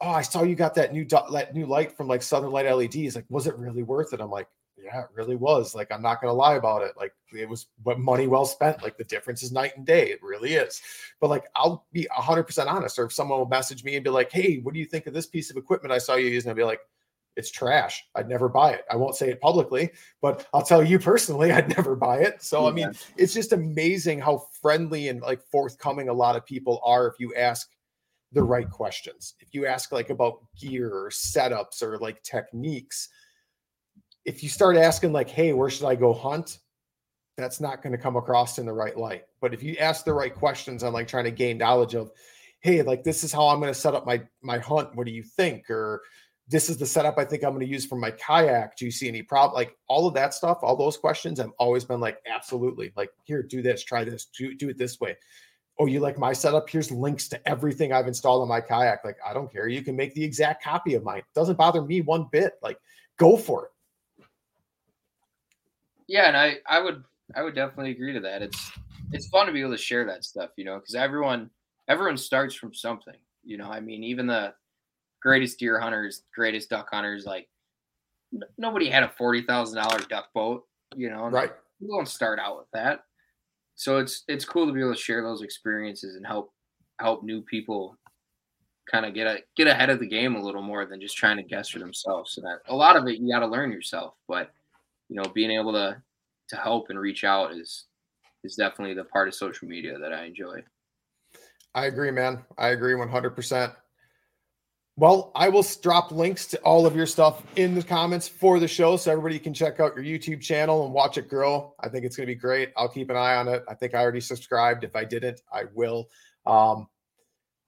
oh 0.00 0.10
i 0.10 0.22
saw 0.22 0.42
you 0.42 0.54
got 0.54 0.74
that 0.74 0.92
new 0.92 1.04
that 1.32 1.54
new 1.54 1.66
light 1.66 1.96
from 1.96 2.08
like 2.08 2.22
southern 2.22 2.50
light 2.50 2.66
leds 2.66 3.16
like 3.16 3.26
was 3.28 3.46
it 3.46 3.56
really 3.56 3.82
worth 3.82 4.12
it? 4.12 4.20
I'm 4.20 4.30
like 4.30 4.48
yeah 4.76 5.02
it 5.02 5.08
really 5.14 5.36
was. 5.36 5.74
Like 5.74 5.92
i'm 5.92 6.02
not 6.02 6.20
gonna 6.20 6.32
lie 6.32 6.56
about 6.56 6.82
it. 6.82 6.92
Like 6.96 7.12
it 7.32 7.48
was 7.48 7.66
money 7.84 8.26
well 8.26 8.44
spent. 8.44 8.82
Like 8.82 8.98
the 8.98 9.04
difference 9.04 9.42
is 9.42 9.52
night 9.52 9.76
and 9.76 9.86
day. 9.86 10.10
It 10.10 10.22
really 10.22 10.54
is. 10.54 10.82
But 11.20 11.30
like 11.30 11.44
i'll 11.54 11.86
be 11.92 12.08
100% 12.12 12.66
honest. 12.66 12.98
Or 12.98 13.04
if 13.04 13.12
someone 13.12 13.38
will 13.38 13.46
message 13.46 13.84
me 13.84 13.94
and 13.94 14.04
be 14.04 14.10
like 14.10 14.32
hey 14.32 14.58
what 14.58 14.74
do 14.74 14.80
you 14.80 14.86
think 14.86 15.06
of 15.06 15.14
this 15.14 15.26
piece 15.26 15.50
of 15.50 15.56
equipment 15.56 15.92
i 15.92 15.98
saw 15.98 16.16
you 16.16 16.26
using? 16.26 16.50
I'll 16.50 16.56
be 16.56 16.64
like 16.64 16.80
it's 17.38 17.52
trash. 17.52 18.04
I'd 18.16 18.28
never 18.28 18.48
buy 18.48 18.72
it. 18.72 18.84
I 18.90 18.96
won't 18.96 19.14
say 19.14 19.30
it 19.30 19.40
publicly, 19.40 19.90
but 20.20 20.46
I'll 20.52 20.64
tell 20.64 20.82
you 20.82 20.98
personally, 20.98 21.52
I'd 21.52 21.74
never 21.74 21.94
buy 21.94 22.18
it. 22.18 22.42
So, 22.42 22.62
yeah. 22.62 22.68
I 22.68 22.72
mean, 22.72 22.92
it's 23.16 23.32
just 23.32 23.52
amazing 23.52 24.18
how 24.18 24.42
friendly 24.60 25.08
and 25.08 25.22
like 25.22 25.40
forthcoming 25.40 26.08
a 26.08 26.12
lot 26.12 26.34
of 26.34 26.44
people 26.44 26.80
are 26.84 27.06
if 27.06 27.14
you 27.20 27.32
ask 27.36 27.70
the 28.32 28.42
right 28.42 28.68
questions. 28.68 29.34
If 29.38 29.54
you 29.54 29.66
ask 29.66 29.92
like 29.92 30.10
about 30.10 30.40
gear 30.60 30.90
or 30.92 31.10
setups 31.10 31.80
or 31.80 31.96
like 31.98 32.22
techniques, 32.24 33.08
if 34.24 34.42
you 34.42 34.48
start 34.48 34.76
asking 34.76 35.12
like, 35.12 35.30
hey, 35.30 35.52
where 35.52 35.70
should 35.70 35.86
I 35.86 35.94
go 35.94 36.12
hunt? 36.12 36.58
That's 37.36 37.60
not 37.60 37.84
going 37.84 37.92
to 37.92 38.02
come 38.02 38.16
across 38.16 38.58
in 38.58 38.66
the 38.66 38.72
right 38.72 38.96
light. 38.96 39.22
But 39.40 39.54
if 39.54 39.62
you 39.62 39.76
ask 39.76 40.04
the 40.04 40.12
right 40.12 40.34
questions 40.34 40.82
on 40.82 40.92
like 40.92 41.06
trying 41.06 41.24
to 41.24 41.30
gain 41.30 41.56
knowledge 41.56 41.94
of, 41.94 42.10
hey, 42.58 42.82
like 42.82 43.04
this 43.04 43.22
is 43.22 43.32
how 43.32 43.46
I'm 43.46 43.60
going 43.60 43.72
to 43.72 43.78
set 43.78 43.94
up 43.94 44.04
my 44.04 44.20
my 44.42 44.58
hunt. 44.58 44.96
What 44.96 45.06
do 45.06 45.12
you 45.12 45.22
think? 45.22 45.70
Or 45.70 46.02
this 46.48 46.70
is 46.70 46.78
the 46.78 46.86
setup 46.86 47.18
I 47.18 47.24
think 47.24 47.44
I'm 47.44 47.50
going 47.50 47.64
to 47.64 47.70
use 47.70 47.84
for 47.84 47.96
my 47.96 48.10
kayak. 48.10 48.76
Do 48.76 48.86
you 48.86 48.90
see 48.90 49.06
any 49.06 49.22
problem? 49.22 49.54
Like 49.54 49.76
all 49.86 50.06
of 50.06 50.14
that 50.14 50.32
stuff, 50.32 50.58
all 50.62 50.76
those 50.76 50.96
questions, 50.96 51.40
I've 51.40 51.52
always 51.58 51.84
been 51.84 52.00
like, 52.00 52.18
absolutely. 52.26 52.92
Like, 52.96 53.10
here, 53.24 53.42
do 53.42 53.60
this, 53.60 53.84
try 53.84 54.02
this, 54.04 54.26
do, 54.26 54.54
do 54.54 54.70
it 54.70 54.78
this 54.78 54.98
way. 54.98 55.16
Oh, 55.78 55.86
you 55.86 56.00
like 56.00 56.18
my 56.18 56.32
setup? 56.32 56.68
Here's 56.68 56.90
links 56.90 57.28
to 57.28 57.48
everything 57.48 57.92
I've 57.92 58.08
installed 58.08 58.42
on 58.42 58.48
my 58.48 58.60
kayak. 58.60 59.04
Like, 59.04 59.18
I 59.24 59.32
don't 59.32 59.52
care. 59.52 59.68
You 59.68 59.82
can 59.82 59.94
make 59.94 60.14
the 60.14 60.24
exact 60.24 60.64
copy 60.64 60.94
of 60.94 61.04
mine. 61.04 61.18
It 61.18 61.24
doesn't 61.34 61.56
bother 61.56 61.82
me 61.82 62.00
one 62.00 62.26
bit. 62.32 62.54
Like, 62.62 62.78
go 63.18 63.36
for 63.36 63.66
it. 63.66 63.70
Yeah, 66.08 66.26
and 66.26 66.36
I 66.36 66.56
I 66.66 66.80
would 66.80 67.04
I 67.36 67.42
would 67.42 67.54
definitely 67.54 67.92
agree 67.92 68.14
to 68.14 68.20
that. 68.20 68.42
It's 68.42 68.72
it's 69.12 69.28
fun 69.28 69.46
to 69.46 69.52
be 69.52 69.60
able 69.60 69.72
to 69.72 69.78
share 69.78 70.06
that 70.06 70.24
stuff, 70.24 70.50
you 70.56 70.64
know, 70.64 70.78
because 70.78 70.94
everyone 70.94 71.50
everyone 71.86 72.16
starts 72.16 72.54
from 72.54 72.74
something. 72.74 73.14
You 73.44 73.58
know, 73.58 73.70
I 73.70 73.80
mean, 73.80 74.02
even 74.02 74.26
the 74.26 74.54
greatest 75.20 75.58
deer 75.58 75.78
hunters, 75.80 76.22
greatest 76.34 76.70
duck 76.70 76.88
hunters. 76.90 77.24
Like 77.24 77.48
n- 78.32 78.42
nobody 78.56 78.88
had 78.88 79.02
a 79.02 79.08
forty 79.08 79.42
thousand 79.42 79.82
dollar 79.82 79.98
duck 80.08 80.32
boat, 80.34 80.64
you 80.96 81.10
know. 81.10 81.28
Right. 81.28 81.52
You 81.80 81.88
don't 81.88 82.08
start 82.08 82.38
out 82.38 82.58
with 82.58 82.70
that. 82.72 83.00
So 83.74 83.98
it's 83.98 84.24
it's 84.28 84.44
cool 84.44 84.66
to 84.66 84.72
be 84.72 84.80
able 84.80 84.94
to 84.94 85.00
share 85.00 85.22
those 85.22 85.42
experiences 85.42 86.16
and 86.16 86.26
help 86.26 86.52
help 87.00 87.22
new 87.22 87.42
people 87.42 87.96
kind 88.90 89.06
of 89.06 89.14
get 89.14 89.26
a 89.26 89.38
get 89.56 89.66
ahead 89.66 89.90
of 89.90 90.00
the 90.00 90.06
game 90.06 90.34
a 90.34 90.42
little 90.42 90.62
more 90.62 90.86
than 90.86 91.00
just 91.00 91.16
trying 91.16 91.36
to 91.36 91.42
guess 91.42 91.68
for 91.68 91.78
themselves. 91.78 92.32
So 92.32 92.40
that 92.40 92.60
a 92.66 92.74
lot 92.74 92.96
of 92.96 93.06
it 93.06 93.20
you 93.20 93.32
got 93.32 93.40
to 93.40 93.46
learn 93.46 93.70
yourself, 93.70 94.14
but 94.26 94.50
you 95.08 95.16
know, 95.16 95.28
being 95.34 95.50
able 95.50 95.72
to 95.72 96.02
to 96.48 96.56
help 96.56 96.90
and 96.90 96.98
reach 96.98 97.24
out 97.24 97.52
is 97.52 97.84
is 98.44 98.56
definitely 98.56 98.94
the 98.94 99.04
part 99.04 99.28
of 99.28 99.34
social 99.34 99.68
media 99.68 99.98
that 99.98 100.12
I 100.12 100.24
enjoy. 100.24 100.62
I 101.74 101.86
agree, 101.86 102.10
man. 102.10 102.44
I 102.56 102.68
agree 102.68 102.94
100%. 102.94 103.74
Well, 104.98 105.30
I 105.36 105.48
will 105.48 105.64
drop 105.80 106.10
links 106.10 106.44
to 106.46 106.58
all 106.62 106.84
of 106.84 106.96
your 106.96 107.06
stuff 107.06 107.44
in 107.54 107.76
the 107.76 107.84
comments 107.84 108.26
for 108.26 108.58
the 108.58 108.66
show 108.66 108.96
so 108.96 109.12
everybody 109.12 109.38
can 109.38 109.54
check 109.54 109.78
out 109.78 109.94
your 109.94 110.04
YouTube 110.04 110.40
channel 110.40 110.84
and 110.84 110.92
watch 110.92 111.18
it 111.18 111.28
grow. 111.28 111.72
I 111.78 111.88
think 111.88 112.04
it's 112.04 112.16
going 112.16 112.26
to 112.26 112.34
be 112.34 112.40
great. 112.40 112.72
I'll 112.76 112.88
keep 112.88 113.08
an 113.08 113.14
eye 113.14 113.36
on 113.36 113.46
it. 113.46 113.62
I 113.68 113.74
think 113.74 113.94
I 113.94 114.00
already 114.00 114.20
subscribed. 114.20 114.82
If 114.82 114.96
I 114.96 115.04
didn't, 115.04 115.40
I 115.52 115.66
will. 115.72 116.08
Um, 116.46 116.88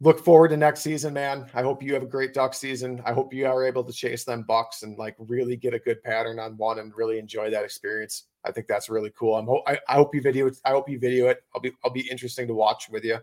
look 0.01 0.25
forward 0.25 0.49
to 0.49 0.57
next 0.57 0.81
season, 0.81 1.15
man. 1.15 1.49
I 1.55 1.63
hope 1.63 1.85
you 1.85 1.95
have 1.95 2.03
a 2.03 2.07
great 2.07 2.35
duck 2.35 2.53
season. 2.53 3.01
I 3.07 3.13
hope 3.13 3.33
you 3.33 3.47
are 3.47 3.65
able 3.65 3.85
to 3.85 3.93
chase 3.93 4.25
them 4.25 4.43
bucks 4.43 4.83
and 4.83 4.99
like 4.99 5.15
really 5.21 5.55
get 5.55 5.73
a 5.73 5.79
good 5.79 6.03
pattern 6.03 6.41
on 6.41 6.57
one 6.57 6.81
and 6.81 6.93
really 6.97 7.21
enjoy 7.21 7.49
that 7.51 7.63
experience. 7.63 8.25
I 8.45 8.51
think 8.51 8.67
that's 8.67 8.89
really 8.89 9.13
cool. 9.17 9.37
I'm 9.37 9.47
ho- 9.47 9.63
I, 9.69 9.79
I 9.89 9.95
hope 9.95 10.17
you 10.17 10.21
video 10.21 10.49
it. 10.49 10.57
I 10.65 10.71
hope 10.71 10.89
you 10.89 10.99
video 10.99 11.29
it. 11.29 11.45
I'll 11.55 11.61
be 11.61 11.71
I'll 11.85 11.93
be 11.93 12.09
interesting 12.11 12.49
to 12.49 12.55
watch 12.55 12.89
with 12.91 13.05
you. 13.05 13.19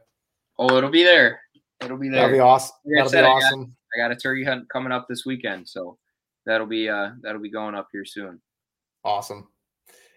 Oh, 0.58 0.78
it'll 0.78 0.90
be 0.90 1.04
there. 1.04 1.42
It'll 1.82 1.98
be 1.98 2.08
there. 2.08 2.22
That'll 2.22 2.38
be 2.38 2.40
awesome. 2.40 2.76
That'll 2.86 3.12
be 3.12 3.18
awesome. 3.18 3.76
I 3.98 4.00
got 4.00 4.12
a 4.12 4.16
turkey 4.16 4.44
hunt 4.44 4.70
coming 4.70 4.92
up 4.92 5.08
this 5.10 5.26
weekend, 5.26 5.68
so 5.68 5.98
that'll 6.46 6.68
be 6.68 6.90
uh 6.90 7.12
that'll 7.22 7.42
be 7.42 7.50
going 7.50 7.76
up 7.76 7.88
here 7.92 8.06
soon. 8.06 8.42
Awesome. 9.04 9.48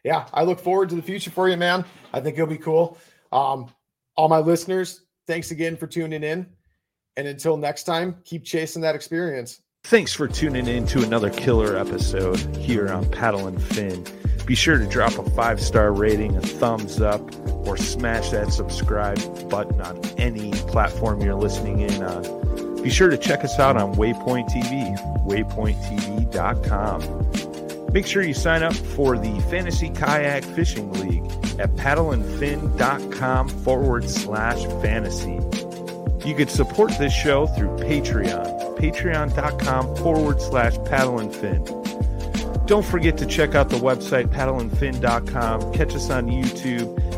Yeah, 0.04 0.26
I 0.32 0.44
look 0.44 0.60
forward 0.60 0.88
to 0.90 0.94
the 0.94 1.02
future 1.02 1.30
for 1.30 1.48
you, 1.48 1.56
man. 1.56 1.84
I 2.12 2.20
think 2.20 2.36
it'll 2.36 2.46
be 2.46 2.58
cool. 2.58 2.98
Um, 3.32 3.70
all 4.16 4.28
my 4.28 4.38
listeners, 4.38 5.02
thanks 5.26 5.50
again 5.50 5.76
for 5.76 5.86
tuning 5.86 6.22
in. 6.22 6.46
And 7.16 7.28
until 7.28 7.56
next 7.56 7.84
time, 7.84 8.16
keep 8.24 8.44
chasing 8.44 8.82
that 8.82 8.94
experience. 8.94 9.60
Thanks 9.84 10.12
for 10.12 10.26
tuning 10.26 10.66
in 10.66 10.86
to 10.88 11.02
another 11.02 11.30
killer 11.30 11.76
episode 11.76 12.38
here 12.56 12.88
on 12.88 13.10
Paddle 13.10 13.46
and 13.46 13.62
Fin. 13.62 14.04
Be 14.46 14.54
sure 14.54 14.78
to 14.78 14.86
drop 14.86 15.12
a 15.18 15.30
five 15.30 15.60
star 15.60 15.92
rating, 15.92 16.36
a 16.36 16.40
thumbs 16.40 17.00
up, 17.00 17.22
or 17.66 17.76
smash 17.76 18.30
that 18.30 18.52
subscribe 18.52 19.18
button 19.48 19.80
on 19.80 20.04
any 20.18 20.52
platform 20.52 21.20
you're 21.20 21.34
listening 21.34 21.80
in 21.80 22.02
on. 22.02 22.39
Be 22.82 22.90
sure 22.90 23.10
to 23.10 23.18
check 23.18 23.44
us 23.44 23.58
out 23.58 23.76
on 23.76 23.94
Waypoint 23.94 24.48
TV, 24.48 24.96
waypointtv.com. 25.26 27.92
Make 27.92 28.06
sure 28.06 28.22
you 28.22 28.34
sign 28.34 28.62
up 28.62 28.74
for 28.74 29.18
the 29.18 29.40
Fantasy 29.50 29.90
Kayak 29.90 30.44
Fishing 30.44 30.92
League 30.92 31.24
at 31.58 31.74
paddleandfin.com 31.76 33.48
forward 33.48 34.08
slash 34.08 34.64
fantasy. 34.80 35.40
You 36.26 36.34
could 36.34 36.50
support 36.50 36.92
this 36.98 37.12
show 37.12 37.46
through 37.48 37.76
Patreon, 37.78 38.78
patreon.com 38.78 39.96
forward 39.96 40.40
slash 40.40 40.76
paddle 40.84 41.18
and 41.18 41.34
fin. 41.34 41.64
Don't 42.66 42.86
forget 42.86 43.18
to 43.18 43.26
check 43.26 43.56
out 43.56 43.68
the 43.68 43.78
website 43.78 44.28
paddleandfin.com. 44.28 45.72
Catch 45.72 45.94
us 45.94 46.08
on 46.10 46.28
YouTube. 46.28 47.09